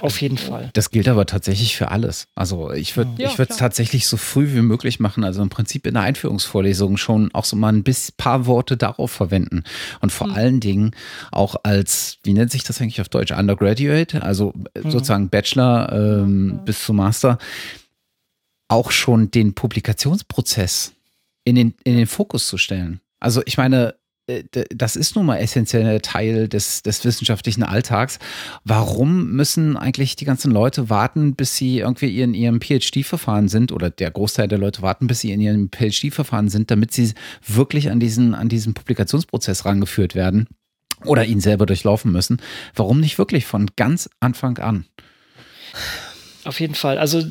Auf 0.00 0.20
jeden 0.20 0.38
Fall. 0.38 0.70
Das 0.72 0.90
gilt 0.90 1.08
aber 1.08 1.26
tatsächlich 1.26 1.76
für 1.76 1.90
alles. 1.90 2.26
Also 2.34 2.72
ich 2.72 2.96
würde 2.96 3.10
ja, 3.18 3.28
ich 3.28 3.38
würde 3.38 3.52
es 3.52 3.58
tatsächlich 3.58 4.06
so 4.06 4.16
früh 4.16 4.52
wie 4.54 4.62
möglich 4.62 5.00
machen. 5.00 5.24
Also 5.24 5.42
im 5.42 5.48
Prinzip 5.48 5.86
in 5.86 5.94
der 5.94 6.02
Einführungsvorlesung 6.02 6.96
schon 6.96 7.30
auch 7.34 7.44
so 7.44 7.56
mal 7.56 7.72
ein 7.72 7.82
bisschen, 7.82 8.14
paar 8.16 8.46
Worte 8.46 8.76
darauf 8.76 9.10
verwenden. 9.10 9.64
Und 10.00 10.10
vor 10.10 10.28
mhm. 10.28 10.34
allen 10.34 10.60
Dingen 10.60 10.96
auch 11.32 11.56
als, 11.62 12.18
wie 12.22 12.32
nennt 12.32 12.50
sich 12.50 12.64
das 12.64 12.80
eigentlich 12.80 13.00
auf 13.00 13.08
Deutsch? 13.08 13.32
Undergraduate, 13.32 14.22
also 14.22 14.52
mhm. 14.54 14.90
sozusagen 14.90 15.28
Bachelor 15.28 15.92
ähm, 15.92 16.52
ja. 16.54 16.62
bis 16.62 16.84
zum 16.84 16.96
Master, 16.96 17.38
auch 18.68 18.90
schon 18.90 19.30
den 19.30 19.54
Publikationsprozess 19.54 20.92
in 21.44 21.56
den, 21.56 21.74
in 21.84 21.96
den 21.96 22.06
Fokus 22.06 22.46
zu 22.46 22.56
stellen. 22.56 23.00
Also 23.18 23.42
ich 23.44 23.56
meine, 23.58 23.94
das 24.70 24.96
ist 24.96 25.16
nun 25.16 25.26
mal 25.26 25.36
essentieller 25.36 26.00
Teil 26.00 26.48
des, 26.48 26.82
des 26.82 27.04
wissenschaftlichen 27.04 27.62
Alltags. 27.62 28.18
Warum 28.64 29.30
müssen 29.32 29.76
eigentlich 29.76 30.16
die 30.16 30.24
ganzen 30.24 30.50
Leute 30.50 30.90
warten, 30.90 31.34
bis 31.34 31.56
sie 31.56 31.78
irgendwie 31.78 32.20
in 32.20 32.34
ihrem 32.34 32.60
PhD-Verfahren 32.60 33.48
sind 33.48 33.72
oder 33.72 33.90
der 33.90 34.10
Großteil 34.10 34.48
der 34.48 34.58
Leute 34.58 34.82
warten, 34.82 35.06
bis 35.06 35.20
sie 35.20 35.32
in 35.32 35.40
ihrem 35.40 35.70
PhD-Verfahren 35.70 36.48
sind, 36.48 36.70
damit 36.70 36.92
sie 36.92 37.12
wirklich 37.46 37.90
an 37.90 38.00
diesen, 38.00 38.34
an 38.34 38.48
diesen 38.48 38.74
Publikationsprozess 38.74 39.64
rangeführt 39.64 40.14
werden 40.14 40.46
oder 41.04 41.24
ihn 41.24 41.40
selber 41.40 41.66
durchlaufen 41.66 42.12
müssen? 42.12 42.40
Warum 42.74 43.00
nicht 43.00 43.18
wirklich 43.18 43.46
von 43.46 43.70
ganz 43.76 44.08
Anfang 44.20 44.58
an? 44.58 44.86
Auf 46.44 46.60
jeden 46.60 46.74
Fall. 46.74 46.98
Also 46.98 47.22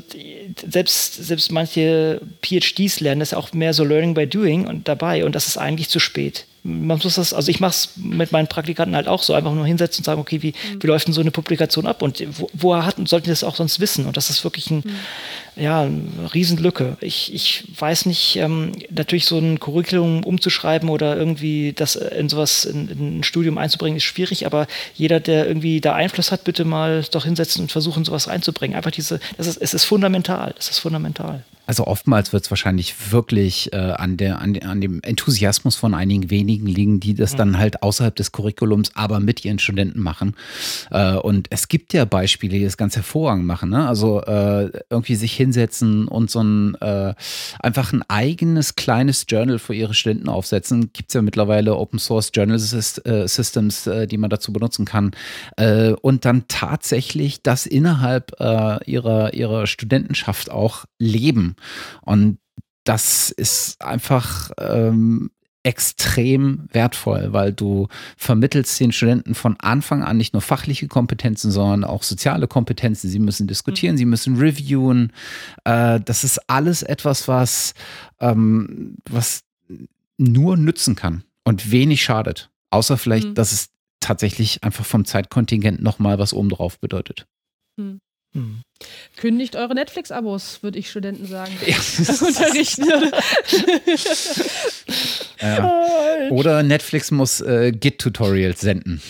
selbst, 0.67 1.15
selbst 1.15 1.51
manche 1.51 2.21
PhDs 2.43 2.99
lernen 2.99 3.19
das 3.19 3.33
auch 3.33 3.53
mehr 3.53 3.73
so 3.73 3.83
Learning 3.83 4.13
by 4.13 4.27
Doing 4.27 4.67
und 4.67 4.87
dabei 4.87 5.25
und 5.25 5.33
das 5.33 5.47
ist 5.47 5.57
eigentlich 5.57 5.89
zu 5.89 5.99
spät 5.99 6.45
man 6.63 6.99
muss 7.01 7.15
das, 7.15 7.33
also 7.33 7.49
ich 7.49 7.59
mache 7.59 7.71
es 7.71 7.89
mit 7.95 8.31
meinen 8.31 8.47
Praktikanten 8.47 8.95
halt 8.95 9.07
auch 9.07 9.23
so, 9.23 9.33
einfach 9.33 9.53
nur 9.53 9.65
hinsetzen 9.65 10.01
und 10.01 10.05
sagen, 10.05 10.21
okay, 10.21 10.41
wie, 10.41 10.51
mhm. 10.51 10.81
wie 10.83 10.87
läuft 10.87 11.07
denn 11.07 11.13
so 11.13 11.21
eine 11.21 11.31
Publikation 11.31 11.87
ab 11.87 12.01
und 12.01 12.23
wo, 12.37 12.49
woher 12.53 12.85
hat, 12.85 12.95
sollten 13.07 13.25
die 13.25 13.29
das 13.29 13.43
auch 13.43 13.55
sonst 13.55 13.79
wissen? 13.79 14.05
Und 14.05 14.17
das 14.17 14.29
ist 14.29 14.43
wirklich 14.43 14.69
ein, 14.69 14.83
mhm. 14.85 15.63
ja, 15.63 15.81
eine 15.81 16.33
Riesenlücke. 16.33 16.97
Ich, 17.01 17.33
ich 17.33 17.63
weiß 17.77 18.05
nicht, 18.05 18.35
ähm, 18.37 18.73
natürlich 18.89 19.25
so 19.25 19.37
ein 19.37 19.59
Curriculum 19.59 20.23
umzuschreiben 20.23 20.89
oder 20.89 21.15
irgendwie 21.15 21.73
das 21.73 21.95
in 21.95 22.29
sowas 22.29 22.65
in, 22.65 22.89
in, 22.89 23.19
ein 23.19 23.23
Studium 23.23 23.57
einzubringen, 23.57 23.97
ist 23.97 24.03
schwierig, 24.03 24.45
aber 24.45 24.67
jeder, 24.95 25.19
der 25.19 25.47
irgendwie 25.47 25.81
da 25.81 25.93
Einfluss 25.95 26.31
hat, 26.31 26.43
bitte 26.43 26.65
mal 26.65 27.03
doch 27.11 27.25
hinsetzen 27.25 27.63
und 27.63 27.71
versuchen, 27.71 28.05
sowas 28.05 28.27
reinzubringen. 28.27 28.75
Einfach 28.75 28.91
diese, 28.91 29.19
das 29.37 29.47
ist, 29.47 29.57
es 29.57 29.73
ist 29.73 29.85
fundamental, 29.85 30.53
es 30.57 30.69
ist 30.69 30.79
fundamental. 30.79 31.43
Also 31.69 31.85
oftmals 31.85 32.33
wird 32.33 32.45
es 32.45 32.49
wahrscheinlich 32.49 33.11
wirklich 33.11 33.71
äh, 33.73 33.75
an, 33.75 34.17
der, 34.17 34.41
an, 34.41 34.57
an, 34.57 34.81
dem 34.81 35.01
Enthusiasmus 35.03 35.75
von 35.75 35.93
einigen 35.93 36.31
wenigen 36.31 36.65
liegen, 36.65 36.99
die 36.99 37.13
das 37.13 37.35
dann 37.35 37.59
halt 37.59 37.83
außerhalb 37.83 38.15
des 38.15 38.31
Curriculums 38.31 38.89
aber 38.95 39.19
mit 39.19 39.45
ihren 39.45 39.59
Studenten 39.59 39.99
machen. 39.99 40.35
Äh, 40.89 41.13
und 41.13 41.45
es 41.51 41.67
gibt 41.67 41.93
ja 41.93 42.05
Beispiele, 42.05 42.57
die 42.57 42.63
das 42.63 42.75
ganz 42.75 42.95
hervorragend 42.95 43.45
machen. 43.45 43.69
Ne? 43.69 43.87
Also 43.87 44.19
äh, 44.23 44.71
irgendwie 44.89 45.13
sich 45.13 45.33
hinsetzen 45.33 46.07
und 46.07 46.31
so 46.31 46.41
ein 46.41 46.73
äh, 46.81 47.13
einfach 47.59 47.93
ein 47.93 48.01
eigenes 48.07 48.73
kleines 48.73 49.27
Journal 49.29 49.59
für 49.59 49.75
ihre 49.75 49.93
Studenten 49.93 50.27
aufsetzen. 50.27 50.91
Gibt 50.91 51.09
es 51.09 51.13
ja 51.13 51.21
mittlerweile 51.21 51.75
Open 51.75 51.99
Source 51.99 52.31
Journal 52.33 52.57
äh, 52.57 53.27
Systems, 53.27 53.85
äh, 53.85 54.07
die 54.07 54.17
man 54.17 54.31
dazu 54.31 54.51
benutzen 54.51 54.85
kann. 54.85 55.11
und 56.01 56.25
dann 56.25 56.45
tatsächlich 56.47 57.43
das 57.43 57.67
innerhalb 57.67 58.31
ihrer, 58.39 59.33
ihrer 59.33 59.67
Studentenschaft 59.67 60.49
auch 60.49 60.85
leben. 60.97 61.55
Und 62.01 62.39
das 62.83 63.29
ist 63.31 63.81
einfach 63.81 64.51
ähm, 64.57 65.31
extrem 65.63 66.67
wertvoll, 66.71 67.33
weil 67.33 67.51
du 67.51 67.87
vermittelst 68.17 68.79
den 68.79 68.91
Studenten 68.91 69.35
von 69.35 69.57
Anfang 69.59 70.03
an 70.03 70.17
nicht 70.17 70.33
nur 70.33 70.41
fachliche 70.41 70.87
Kompetenzen, 70.87 71.51
sondern 71.51 71.83
auch 71.83 72.03
soziale 72.03 72.47
Kompetenzen. 72.47 73.09
Sie 73.09 73.19
müssen 73.19 73.47
diskutieren, 73.47 73.95
mhm. 73.95 73.97
sie 73.97 74.05
müssen 74.05 74.37
reviewen. 74.37 75.11
Äh, 75.65 75.99
das 75.99 76.23
ist 76.23 76.39
alles 76.49 76.81
etwas, 76.81 77.27
was, 77.27 77.73
ähm, 78.19 78.95
was 79.09 79.43
nur 80.17 80.57
nützen 80.57 80.95
kann 80.95 81.23
und 81.43 81.71
wenig 81.71 82.03
schadet. 82.03 82.49
Außer 82.69 82.97
vielleicht, 82.97 83.29
mhm. 83.29 83.35
dass 83.35 83.51
es 83.51 83.69
tatsächlich 83.99 84.63
einfach 84.63 84.85
vom 84.85 85.03
Zeitkontingent 85.03 85.81
nochmal 85.81 86.19
was 86.19 86.33
oben 86.33 86.49
drauf 86.49 86.79
bedeutet. 86.79 87.27
Mhm. 88.33 88.61
Kündigt 89.17 89.55
eure 89.55 89.75
Netflix-Abos, 89.75 90.63
würde 90.63 90.79
ich 90.79 90.89
Studenten 90.89 91.25
sagen. 91.25 91.51
Ja. 91.65 91.75
Unterrichten. 92.27 92.85
ja. 95.41 96.29
Oder 96.29 96.63
Netflix 96.63 97.11
muss 97.11 97.41
äh, 97.41 97.71
Git-Tutorials 97.71 98.61
senden. 98.61 99.01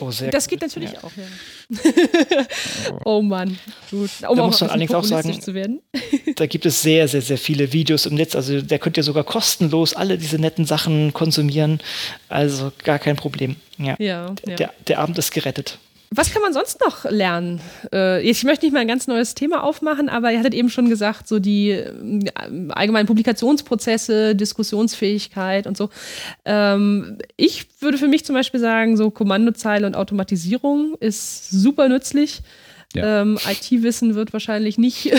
Oh, 0.00 0.12
das 0.30 0.46
geht 0.46 0.60
natürlich 0.60 0.92
ja. 0.92 1.02
auch, 1.02 1.10
ja. 1.16 1.24
oh 3.04 3.20
Mann, 3.20 3.58
gut. 3.90 4.10
Um 4.28 4.36
da 4.36 4.46
muss 4.46 4.60
man 4.60 4.70
allerdings 4.70 4.94
auch 4.94 5.04
sagen, 5.04 5.80
da 6.36 6.46
gibt 6.46 6.66
es 6.66 6.82
sehr, 6.82 7.08
sehr, 7.08 7.20
sehr 7.20 7.38
viele 7.38 7.72
Videos 7.72 8.06
im 8.06 8.14
Netz. 8.14 8.36
Also 8.36 8.62
der 8.62 8.78
könnt 8.78 8.96
ihr 8.96 9.02
sogar 9.02 9.24
kostenlos 9.24 9.94
alle 9.94 10.16
diese 10.16 10.38
netten 10.38 10.64
Sachen 10.64 11.12
konsumieren. 11.12 11.80
Also 12.28 12.72
gar 12.84 12.98
kein 12.98 13.16
Problem. 13.16 13.56
Ja, 13.76 13.96
ja, 13.98 14.34
ja. 14.46 14.56
Der, 14.56 14.72
der 14.86 14.98
Abend 15.00 15.18
ist 15.18 15.32
gerettet. 15.32 15.78
Was 16.10 16.32
kann 16.32 16.40
man 16.40 16.54
sonst 16.54 16.80
noch 16.80 17.04
lernen? 17.04 17.60
Äh, 17.92 18.22
ich 18.22 18.42
möchte 18.44 18.64
nicht 18.64 18.72
mal 18.72 18.80
ein 18.80 18.88
ganz 18.88 19.06
neues 19.06 19.34
Thema 19.34 19.62
aufmachen, 19.62 20.08
aber 20.08 20.32
ihr 20.32 20.38
hattet 20.38 20.54
eben 20.54 20.70
schon 20.70 20.88
gesagt, 20.88 21.28
so 21.28 21.38
die 21.38 21.70
äh, 21.70 21.92
allgemeinen 22.70 23.06
Publikationsprozesse, 23.06 24.34
Diskussionsfähigkeit 24.34 25.66
und 25.66 25.76
so. 25.76 25.90
Ähm, 26.46 27.18
ich 27.36 27.66
würde 27.80 27.98
für 27.98 28.08
mich 28.08 28.24
zum 28.24 28.34
Beispiel 28.34 28.60
sagen, 28.60 28.96
so 28.96 29.10
Kommandozeile 29.10 29.86
und 29.86 29.96
Automatisierung 29.96 30.96
ist 31.00 31.50
super 31.50 31.88
nützlich. 31.88 32.40
Ja. 32.94 33.20
Ähm, 33.20 33.38
IT-Wissen 33.46 34.14
wird 34.14 34.32
wahrscheinlich 34.32 34.78
nicht, 34.78 35.12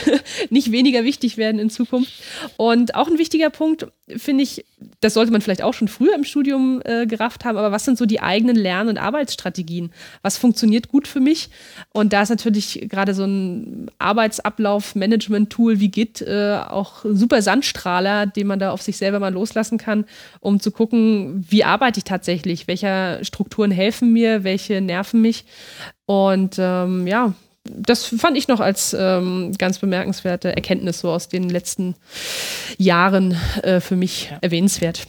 nicht 0.50 0.72
weniger 0.72 1.04
wichtig 1.04 1.36
werden 1.36 1.60
in 1.60 1.70
Zukunft. 1.70 2.12
Und 2.56 2.96
auch 2.96 3.06
ein 3.06 3.18
wichtiger 3.18 3.50
Punkt, 3.50 3.86
finde 4.16 4.44
ich, 4.44 4.64
das 5.00 5.14
sollte 5.14 5.32
man 5.32 5.40
vielleicht 5.40 5.62
auch 5.62 5.74
schon 5.74 5.88
früher 5.88 6.14
im 6.14 6.24
Studium 6.24 6.80
äh, 6.84 7.06
gerafft 7.06 7.44
haben, 7.44 7.56
aber 7.58 7.72
was 7.72 7.84
sind 7.84 7.98
so 7.98 8.06
die 8.06 8.20
eigenen 8.20 8.56
Lern- 8.56 8.88
und 8.88 8.98
Arbeitsstrategien? 8.98 9.92
Was 10.22 10.38
funktioniert 10.38 10.88
gut 10.88 11.06
für 11.06 11.20
mich? 11.20 11.50
Und 11.92 12.12
da 12.12 12.22
ist 12.22 12.30
natürlich 12.30 12.86
gerade 12.88 13.14
so 13.14 13.24
ein 13.24 13.90
Arbeitsablauf-Management-Tool 13.98 15.80
wie 15.80 15.88
Git 15.88 16.22
äh, 16.22 16.58
auch 16.68 17.04
ein 17.04 17.16
super 17.16 17.42
Sandstrahler, 17.42 18.26
den 18.26 18.46
man 18.46 18.58
da 18.58 18.70
auf 18.70 18.82
sich 18.82 18.96
selber 18.96 19.20
mal 19.20 19.32
loslassen 19.32 19.78
kann, 19.78 20.04
um 20.40 20.60
zu 20.60 20.70
gucken, 20.70 21.44
wie 21.48 21.64
arbeite 21.64 21.98
ich 21.98 22.04
tatsächlich? 22.04 22.66
Welche 22.68 23.20
Strukturen 23.22 23.70
helfen 23.70 24.12
mir? 24.12 24.44
Welche 24.44 24.80
nerven 24.80 25.20
mich? 25.20 25.44
Und 26.06 26.56
ähm, 26.58 27.06
ja, 27.06 27.34
das 27.64 28.04
fand 28.04 28.36
ich 28.36 28.48
noch 28.48 28.60
als 28.60 28.94
ähm, 28.98 29.54
ganz 29.56 29.78
bemerkenswerte 29.78 30.54
Erkenntnis 30.54 31.00
so 31.00 31.10
aus 31.10 31.28
den 31.28 31.48
letzten 31.48 31.94
Jahren 32.76 33.36
äh, 33.62 33.80
für 33.80 33.96
mich 33.96 34.30
ja. 34.30 34.38
erwähnenswert. 34.40 35.04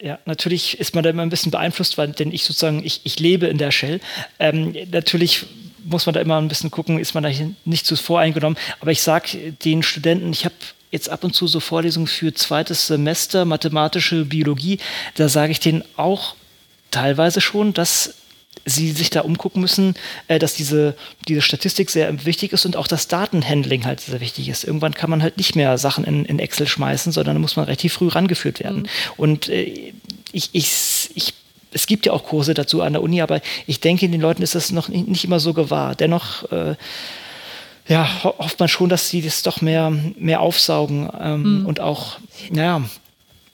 Ja, 0.00 0.18
natürlich 0.26 0.78
ist 0.78 0.94
man 0.94 1.02
da 1.02 1.10
immer 1.10 1.22
ein 1.22 1.30
bisschen 1.30 1.50
beeinflusst, 1.50 1.96
weil 1.98 2.08
denn 2.08 2.30
ich 2.30 2.44
sozusagen, 2.44 2.84
ich, 2.84 3.00
ich 3.04 3.18
lebe 3.18 3.46
in 3.46 3.58
der 3.58 3.70
Shell. 3.70 4.00
Ähm, 4.38 4.74
natürlich 4.92 5.46
muss 5.84 6.06
man 6.06 6.14
da 6.14 6.20
immer 6.20 6.38
ein 6.38 6.48
bisschen 6.48 6.70
gucken, 6.70 6.98
ist 6.98 7.14
man 7.14 7.22
da 7.22 7.30
nicht 7.64 7.86
zu 7.86 7.96
voreingenommen. 7.96 8.58
Aber 8.80 8.90
ich 8.90 9.02
sage 9.02 9.52
den 9.64 9.82
Studenten, 9.82 10.32
ich 10.32 10.44
habe 10.44 10.54
jetzt 10.90 11.08
ab 11.08 11.24
und 11.24 11.34
zu 11.34 11.46
so 11.46 11.60
Vorlesungen 11.60 12.06
für 12.06 12.34
zweites 12.34 12.86
Semester 12.86 13.44
mathematische 13.44 14.24
Biologie, 14.24 14.78
da 15.14 15.28
sage 15.28 15.52
ich 15.52 15.60
denen 15.60 15.82
auch 15.96 16.34
teilweise 16.90 17.40
schon, 17.40 17.72
dass 17.72 18.14
sie 18.66 18.90
sich 18.90 19.10
da 19.10 19.22
umgucken 19.22 19.62
müssen, 19.62 19.94
äh, 20.28 20.38
dass 20.38 20.54
diese, 20.54 20.96
diese 21.28 21.40
Statistik 21.40 21.88
sehr 21.88 22.26
wichtig 22.26 22.52
ist 22.52 22.66
und 22.66 22.76
auch 22.76 22.88
das 22.88 23.08
Datenhandling 23.08 23.86
halt 23.86 24.00
sehr 24.00 24.20
wichtig 24.20 24.48
ist. 24.48 24.64
Irgendwann 24.64 24.92
kann 24.92 25.08
man 25.08 25.22
halt 25.22 25.38
nicht 25.38 25.54
mehr 25.54 25.78
Sachen 25.78 26.04
in, 26.04 26.24
in 26.24 26.38
Excel 26.38 26.66
schmeißen, 26.66 27.12
sondern 27.12 27.36
da 27.36 27.40
muss 27.40 27.56
man 27.56 27.64
relativ 27.64 27.94
früh 27.94 28.08
rangeführt 28.08 28.60
werden. 28.60 28.82
Mhm. 28.82 28.88
Und 29.16 29.48
äh, 29.48 29.92
ich, 30.32 30.50
ich, 30.52 31.10
ich 31.14 31.34
es 31.72 31.86
gibt 31.86 32.06
ja 32.06 32.12
auch 32.12 32.24
Kurse 32.24 32.54
dazu 32.54 32.80
an 32.82 32.94
der 32.94 33.02
Uni, 33.02 33.20
aber 33.20 33.40
ich 33.66 33.80
denke, 33.80 34.08
den 34.08 34.20
Leuten 34.20 34.42
ist 34.42 34.54
das 34.54 34.72
noch 34.72 34.88
nicht 34.88 35.24
immer 35.24 35.40
so 35.40 35.52
gewahr. 35.52 35.94
Dennoch 35.94 36.50
äh, 36.50 36.74
ja, 37.86 38.08
hofft 38.24 38.58
man 38.58 38.68
schon, 38.68 38.88
dass 38.88 39.10
sie 39.10 39.22
das 39.22 39.42
doch 39.42 39.60
mehr, 39.60 39.90
mehr 39.90 40.40
aufsaugen 40.40 41.08
ähm, 41.20 41.60
mhm. 41.60 41.66
und 41.66 41.80
auch, 41.80 42.18
naja, 42.50 42.82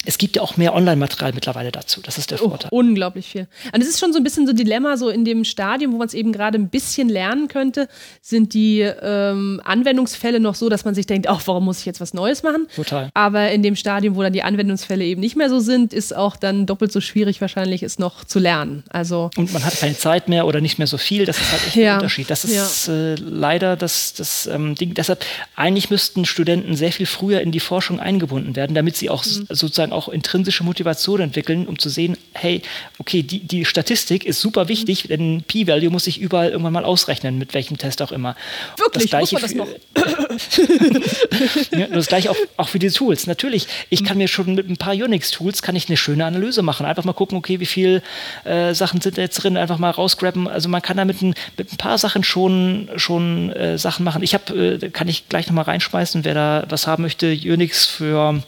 es 0.04 0.18
gibt 0.18 0.36
ja 0.36 0.42
auch 0.42 0.56
mehr 0.56 0.74
Online-Material 0.74 1.32
mittlerweile 1.32 1.70
dazu. 1.70 2.00
Das 2.02 2.18
ist 2.18 2.30
der 2.30 2.42
oh, 2.42 2.48
Vorteil. 2.48 2.70
unglaublich 2.72 3.26
viel. 3.26 3.46
Und 3.72 3.80
es 3.80 3.88
ist 3.88 4.00
schon 4.00 4.12
so 4.12 4.18
ein 4.18 4.24
bisschen 4.24 4.46
so 4.46 4.52
ein 4.52 4.56
Dilemma, 4.56 4.96
so 4.96 5.08
in 5.08 5.24
dem 5.24 5.44
Stadium, 5.44 5.92
wo 5.92 5.98
man 5.98 6.08
es 6.08 6.14
eben 6.14 6.32
gerade 6.32 6.58
ein 6.58 6.68
bisschen 6.68 7.08
lernen 7.08 7.48
könnte, 7.48 7.88
sind 8.20 8.54
die 8.54 8.80
ähm, 8.80 9.60
Anwendungsfälle 9.64 10.40
noch 10.40 10.54
so, 10.54 10.68
dass 10.68 10.84
man 10.84 10.94
sich 10.94 11.06
denkt, 11.06 11.28
ach, 11.28 11.40
warum 11.46 11.64
muss 11.64 11.80
ich 11.80 11.86
jetzt 11.86 12.00
was 12.00 12.14
Neues 12.14 12.42
machen? 12.42 12.66
Total. 12.74 13.10
Aber 13.14 13.50
in 13.50 13.62
dem 13.62 13.76
Stadium, 13.76 14.16
wo 14.16 14.22
dann 14.22 14.32
die 14.32 14.42
Anwendungsfälle 14.42 15.04
eben 15.04 15.20
nicht 15.20 15.36
mehr 15.36 15.48
so 15.48 15.60
sind, 15.60 15.92
ist 15.92 16.14
auch 16.14 16.36
dann 16.36 16.66
doppelt 16.66 16.92
so 16.92 17.00
schwierig 17.00 17.40
wahrscheinlich, 17.40 17.82
es 17.82 17.98
noch 17.98 18.24
zu 18.24 18.38
lernen. 18.38 18.84
Also 18.90 19.30
Und 19.36 19.52
man 19.52 19.64
hat 19.64 19.78
keine 19.78 19.96
Zeit 19.96 20.28
mehr 20.28 20.46
oder 20.46 20.60
nicht 20.60 20.78
mehr 20.78 20.86
so 20.86 20.98
viel. 20.98 21.26
Das 21.26 21.40
ist 21.40 21.52
halt 21.52 21.66
echt 21.66 21.76
ja. 21.76 21.92
ein 21.92 21.98
Unterschied. 21.98 22.28
Das 22.30 22.44
ist 22.44 22.88
ja. 22.88 22.94
äh, 22.94 23.14
leider 23.14 23.76
das, 23.76 24.14
das 24.14 24.46
ähm, 24.46 24.74
Ding. 24.74 24.94
Deshalb, 24.94 25.24
eigentlich 25.54 25.90
müssten 25.90 26.24
Studenten 26.24 26.74
sehr 26.74 26.92
viel 26.92 27.06
früher 27.06 27.40
in 27.40 27.52
die 27.52 27.60
Forschung 27.60 28.00
eingebunden 28.00 28.56
werden, 28.56 28.74
damit 28.74 28.96
sie 28.96 29.10
auch 29.10 29.24
mhm. 29.24 29.46
sozusagen 29.48 29.91
auch 29.92 30.08
intrinsische 30.08 30.64
Motivation 30.64 31.20
entwickeln, 31.20 31.66
um 31.66 31.78
zu 31.78 31.88
sehen, 31.88 32.16
hey, 32.32 32.62
okay, 32.98 33.22
die, 33.22 33.40
die 33.40 33.64
Statistik 33.64 34.24
ist 34.24 34.40
super 34.40 34.68
wichtig, 34.68 35.08
denn 35.08 35.44
P-Value 35.46 35.90
muss 35.90 36.06
ich 36.06 36.20
überall 36.20 36.50
irgendwann 36.50 36.72
mal 36.72 36.84
ausrechnen, 36.84 37.38
mit 37.38 37.54
welchem 37.54 37.78
Test 37.78 38.02
auch 38.02 38.12
immer. 38.12 38.36
Wirklich, 38.76 39.10
das 39.10 39.20
muss 39.20 39.32
man 39.32 39.42
das 39.42 39.54
noch? 39.54 39.68
ja, 41.78 41.86
das 41.88 42.06
gleiche 42.06 42.30
auch, 42.30 42.36
auch 42.56 42.68
für 42.68 42.78
die 42.78 42.90
Tools. 42.90 43.26
Natürlich, 43.26 43.66
ich 43.90 44.04
kann 44.04 44.18
mir 44.18 44.28
schon 44.28 44.54
mit 44.54 44.68
ein 44.68 44.76
paar 44.76 44.94
Unix-Tools 44.94 45.62
kann 45.62 45.76
ich 45.76 45.88
eine 45.88 45.96
schöne 45.96 46.24
Analyse 46.24 46.62
machen. 46.62 46.86
Einfach 46.86 47.04
mal 47.04 47.12
gucken, 47.12 47.38
okay, 47.38 47.60
wie 47.60 47.66
viele 47.66 48.02
äh, 48.44 48.74
Sachen 48.74 49.00
sind 49.00 49.18
da 49.18 49.22
jetzt 49.22 49.42
drin, 49.42 49.56
einfach 49.56 49.78
mal 49.78 49.90
rausgraben. 49.90 50.48
Also 50.48 50.68
man 50.68 50.82
kann 50.82 50.96
da 50.96 51.04
mit 51.04 51.22
ein, 51.22 51.34
mit 51.56 51.72
ein 51.72 51.76
paar 51.76 51.98
Sachen 51.98 52.24
schon, 52.24 52.90
schon 52.96 53.50
äh, 53.50 53.78
Sachen 53.78 54.04
machen. 54.04 54.22
Ich 54.22 54.34
habe, 54.34 54.78
äh, 54.82 54.90
kann 54.90 55.08
ich 55.08 55.28
gleich 55.28 55.46
nochmal 55.46 55.64
reinschmeißen, 55.64 56.24
wer 56.24 56.34
da 56.34 56.64
was 56.68 56.86
haben 56.86 57.02
möchte, 57.02 57.32
Unix 57.32 57.86
für 57.86 58.42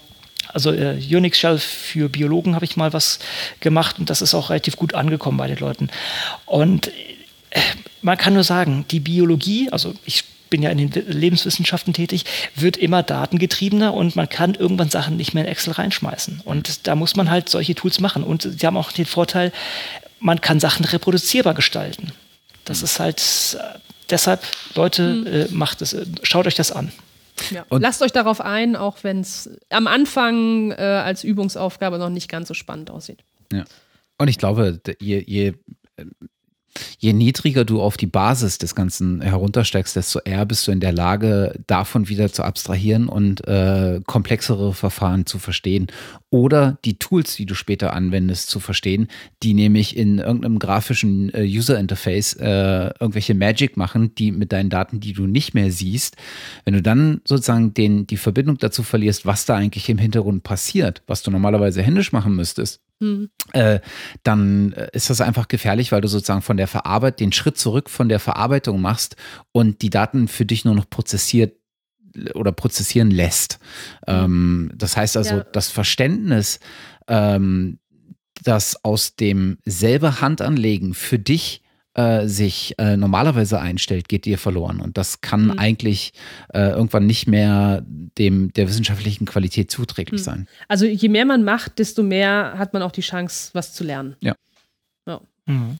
also 0.54 0.72
äh, 0.72 0.98
Unix 1.10 1.38
Shell 1.38 1.58
für 1.58 2.08
Biologen 2.08 2.54
habe 2.54 2.64
ich 2.64 2.76
mal 2.76 2.92
was 2.92 3.18
gemacht 3.60 3.98
und 3.98 4.08
das 4.08 4.22
ist 4.22 4.34
auch 4.34 4.50
relativ 4.50 4.76
gut 4.76 4.94
angekommen 4.94 5.36
bei 5.36 5.48
den 5.48 5.58
Leuten. 5.58 5.90
Und 6.46 6.88
äh, 7.50 7.60
man 8.02 8.16
kann 8.16 8.34
nur 8.34 8.44
sagen, 8.44 8.84
die 8.90 9.00
Biologie, 9.00 9.68
also 9.70 9.94
ich 10.04 10.24
bin 10.50 10.62
ja 10.62 10.70
in 10.70 10.78
den 10.78 10.92
Lebenswissenschaften 11.08 11.92
tätig, 11.92 12.24
wird 12.54 12.76
immer 12.76 13.02
datengetriebener 13.02 13.92
und 13.92 14.14
man 14.14 14.28
kann 14.28 14.54
irgendwann 14.54 14.88
Sachen 14.88 15.16
nicht 15.16 15.34
mehr 15.34 15.44
in 15.44 15.50
Excel 15.50 15.72
reinschmeißen. 15.72 16.42
Und 16.44 16.86
da 16.86 16.94
muss 16.94 17.16
man 17.16 17.30
halt 17.30 17.48
solche 17.48 17.74
Tools 17.74 17.98
machen. 17.98 18.22
Und 18.22 18.42
sie 18.42 18.64
haben 18.64 18.76
auch 18.76 18.92
den 18.92 19.06
Vorteil, 19.06 19.52
man 20.20 20.40
kann 20.40 20.60
Sachen 20.60 20.84
reproduzierbar 20.84 21.54
gestalten. 21.54 22.12
Das 22.64 22.78
mhm. 22.78 22.84
ist 22.84 23.00
halt 23.00 23.18
äh, 23.58 23.78
deshalb, 24.10 24.42
Leute, 24.74 25.14
mhm. 25.14 25.26
äh, 25.26 25.46
macht 25.50 25.82
es, 25.82 25.92
äh, 25.92 26.06
schaut 26.22 26.46
euch 26.46 26.54
das 26.54 26.70
an. 26.70 26.92
Ja. 27.50 27.66
Lasst 27.70 28.02
euch 28.02 28.12
darauf 28.12 28.40
ein, 28.40 28.76
auch 28.76 28.98
wenn 29.02 29.20
es 29.20 29.50
am 29.70 29.86
Anfang 29.86 30.70
äh, 30.70 30.74
als 30.74 31.24
Übungsaufgabe 31.24 31.98
noch 31.98 32.10
nicht 32.10 32.28
ganz 32.28 32.48
so 32.48 32.54
spannend 32.54 32.90
aussieht. 32.90 33.24
Ja. 33.52 33.64
Und 34.18 34.28
ich 34.28 34.38
glaube, 34.38 34.80
je, 35.00 35.22
je 35.26 35.54
je 36.98 37.12
niedriger 37.12 37.64
du 37.64 37.80
auf 37.80 37.96
die 37.96 38.06
Basis 38.06 38.58
des 38.58 38.74
Ganzen 38.74 39.20
heruntersteigst, 39.20 39.96
desto 39.96 40.20
eher 40.20 40.44
bist 40.46 40.66
du 40.66 40.72
in 40.72 40.80
der 40.80 40.92
Lage, 40.92 41.58
davon 41.66 42.08
wieder 42.08 42.32
zu 42.32 42.42
abstrahieren 42.42 43.08
und 43.08 43.46
äh, 43.46 44.00
komplexere 44.06 44.74
Verfahren 44.74 45.26
zu 45.26 45.38
verstehen 45.38 45.88
oder 46.30 46.78
die 46.84 46.98
Tools, 46.98 47.36
die 47.36 47.46
du 47.46 47.54
später 47.54 47.92
anwendest, 47.92 48.50
zu 48.50 48.58
verstehen, 48.58 49.08
die 49.42 49.54
nämlich 49.54 49.96
in 49.96 50.18
irgendeinem 50.18 50.58
grafischen 50.58 51.32
äh, 51.32 51.44
User 51.44 51.78
Interface 51.78 52.34
äh, 52.34 52.90
irgendwelche 52.98 53.34
Magic 53.34 53.76
machen, 53.76 54.14
die 54.16 54.32
mit 54.32 54.50
deinen 54.50 54.70
Daten, 54.70 54.98
die 54.98 55.12
du 55.12 55.26
nicht 55.26 55.54
mehr 55.54 55.70
siehst, 55.70 56.16
wenn 56.64 56.74
du 56.74 56.82
dann 56.82 57.20
sozusagen 57.24 57.72
den, 57.72 58.06
die 58.06 58.16
Verbindung 58.16 58.58
dazu 58.58 58.82
verlierst, 58.82 59.26
was 59.26 59.46
da 59.46 59.54
eigentlich 59.54 59.88
im 59.88 59.98
Hintergrund 59.98 60.42
passiert, 60.42 61.02
was 61.06 61.22
du 61.22 61.30
normalerweise 61.30 61.82
händisch 61.82 62.12
machen 62.12 62.34
müsstest, 62.34 62.80
hm. 63.04 63.30
Äh, 63.52 63.80
dann 64.22 64.72
äh, 64.72 64.88
ist 64.92 65.10
das 65.10 65.20
einfach 65.20 65.48
gefährlich, 65.48 65.92
weil 65.92 66.00
du 66.00 66.08
sozusagen 66.08 66.42
von 66.42 66.56
der 66.56 66.66
Verarbeitung, 66.66 67.26
den 67.26 67.32
Schritt 67.32 67.58
zurück 67.58 67.90
von 67.90 68.08
der 68.08 68.18
Verarbeitung 68.18 68.80
machst 68.80 69.16
und 69.52 69.82
die 69.82 69.90
Daten 69.90 70.26
für 70.26 70.46
dich 70.46 70.64
nur 70.64 70.74
noch 70.74 70.88
prozessiert 70.88 71.56
oder 72.34 72.52
prozessieren 72.52 73.10
lässt. 73.10 73.58
Hm. 74.06 74.24
Ähm, 74.24 74.72
das 74.74 74.96
heißt 74.96 75.16
also, 75.16 75.36
ja. 75.36 75.46
das 75.52 75.68
Verständnis, 75.70 76.60
ähm, 77.06 77.78
das 78.42 78.82
aus 78.84 79.16
dem 79.16 79.58
selber 79.64 80.20
Handanlegen 80.20 80.94
für 80.94 81.18
dich 81.18 81.62
äh, 81.94 82.26
sich 82.26 82.74
äh, 82.78 82.96
normalerweise 82.96 83.60
einstellt, 83.60 84.08
geht 84.08 84.24
dir 84.24 84.38
verloren. 84.38 84.80
Und 84.80 84.98
das 84.98 85.20
kann 85.20 85.46
mhm. 85.46 85.58
eigentlich 85.58 86.12
äh, 86.52 86.70
irgendwann 86.70 87.06
nicht 87.06 87.26
mehr 87.26 87.84
dem 87.86 88.52
der 88.52 88.68
wissenschaftlichen 88.68 89.26
Qualität 89.26 89.70
zuträglich 89.70 90.20
mhm. 90.20 90.24
sein. 90.24 90.48
Also 90.68 90.86
je 90.86 91.08
mehr 91.08 91.24
man 91.24 91.44
macht, 91.44 91.78
desto 91.78 92.02
mehr 92.02 92.54
hat 92.58 92.72
man 92.72 92.82
auch 92.82 92.92
die 92.92 93.00
Chance, 93.00 93.50
was 93.52 93.74
zu 93.74 93.84
lernen. 93.84 94.16
Ja. 94.20 94.34
ja. 95.06 95.20
Mhm. 95.46 95.76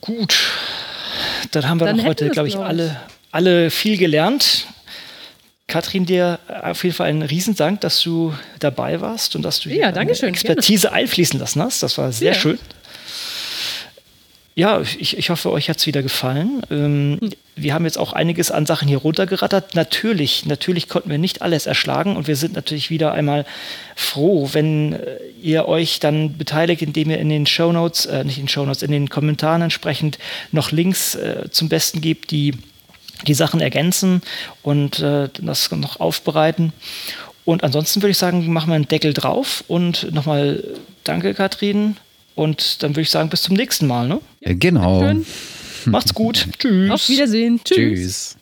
Gut. 0.00 0.36
Dann 1.52 1.68
haben 1.68 1.80
wir 1.80 1.86
Dann 1.86 2.04
heute, 2.04 2.28
glaube 2.30 2.48
ich, 2.48 2.56
alle, 2.56 3.00
alle 3.30 3.70
viel 3.70 3.96
gelernt. 3.96 4.66
Katrin, 5.68 6.06
dir 6.06 6.38
auf 6.62 6.84
jeden 6.84 6.94
Fall 6.94 7.08
einen 7.08 7.22
Riesendank, 7.22 7.80
dass 7.80 8.00
du 8.00 8.32
dabei 8.60 9.00
warst 9.00 9.34
und 9.34 9.42
dass 9.42 9.60
du 9.60 9.68
ja, 9.68 9.90
Expertise 9.90 10.82
gerne. 10.82 10.96
einfließen 10.96 11.40
lassen 11.40 11.60
hast. 11.60 11.82
Das 11.82 11.98
war 11.98 12.12
sehr 12.12 12.34
ja. 12.34 12.38
schön. 12.38 12.58
Ja, 14.58 14.80
ich, 14.80 15.18
ich 15.18 15.28
hoffe, 15.28 15.52
euch 15.52 15.68
hat 15.68 15.76
es 15.76 15.86
wieder 15.86 16.02
gefallen. 16.02 16.62
Ähm, 16.70 17.18
hm. 17.20 17.30
wir 17.56 17.74
haben 17.74 17.84
jetzt 17.84 17.98
auch 17.98 18.14
einiges 18.14 18.50
an 18.50 18.64
Sachen 18.64 18.88
hier 18.88 18.96
runtergerattert. 18.96 19.74
Natürlich, 19.74 20.46
natürlich 20.46 20.88
konnten 20.88 21.10
wir 21.10 21.18
nicht 21.18 21.42
alles 21.42 21.66
erschlagen 21.66 22.16
und 22.16 22.26
wir 22.26 22.36
sind 22.36 22.54
natürlich 22.54 22.88
wieder 22.88 23.12
einmal 23.12 23.44
froh, 23.96 24.48
wenn 24.52 24.94
äh, 24.94 25.18
ihr 25.42 25.68
euch 25.68 26.00
dann 26.00 26.38
beteiligt, 26.38 26.80
indem 26.80 27.10
ihr 27.10 27.18
in 27.18 27.28
den 27.28 27.44
Shownotes, 27.44 28.06
äh, 28.06 28.24
nicht 28.24 28.38
in 28.38 28.44
den 28.44 28.48
Shownotes, 28.48 28.82
in 28.82 28.92
den 28.92 29.10
Kommentaren 29.10 29.60
entsprechend 29.60 30.18
noch 30.52 30.72
Links 30.72 31.16
äh, 31.16 31.50
zum 31.50 31.68
Besten 31.68 32.00
gebt, 32.00 32.30
die 32.30 32.54
die 33.26 33.34
Sachen 33.34 33.60
ergänzen 33.60 34.22
und 34.62 35.00
äh, 35.00 35.28
das 35.38 35.70
noch 35.70 36.00
aufbereiten. 36.00 36.72
Und 37.44 37.62
ansonsten 37.62 38.00
würde 38.00 38.12
ich 38.12 38.18
sagen, 38.18 38.50
machen 38.50 38.70
wir 38.70 38.74
einen 38.74 38.88
Deckel 38.88 39.12
drauf 39.12 39.64
und 39.68 40.12
nochmal 40.14 40.64
danke, 41.04 41.34
Katrin 41.34 41.96
und 42.36 42.82
dann 42.84 42.92
würde 42.92 43.00
ich 43.00 43.10
sagen, 43.10 43.28
bis 43.28 43.42
zum 43.42 43.56
nächsten 43.56 43.88
Mal. 43.88 44.06
Ne? 44.06 44.20
Ja, 44.40 44.52
genau. 44.54 45.12
Macht's 45.86 46.14
gut. 46.14 46.46
Tschüss. 46.58 46.90
Auf 46.90 47.08
Wiedersehen. 47.08 47.60
Tschüss. 47.64 47.76
Tschüss. 47.76 48.35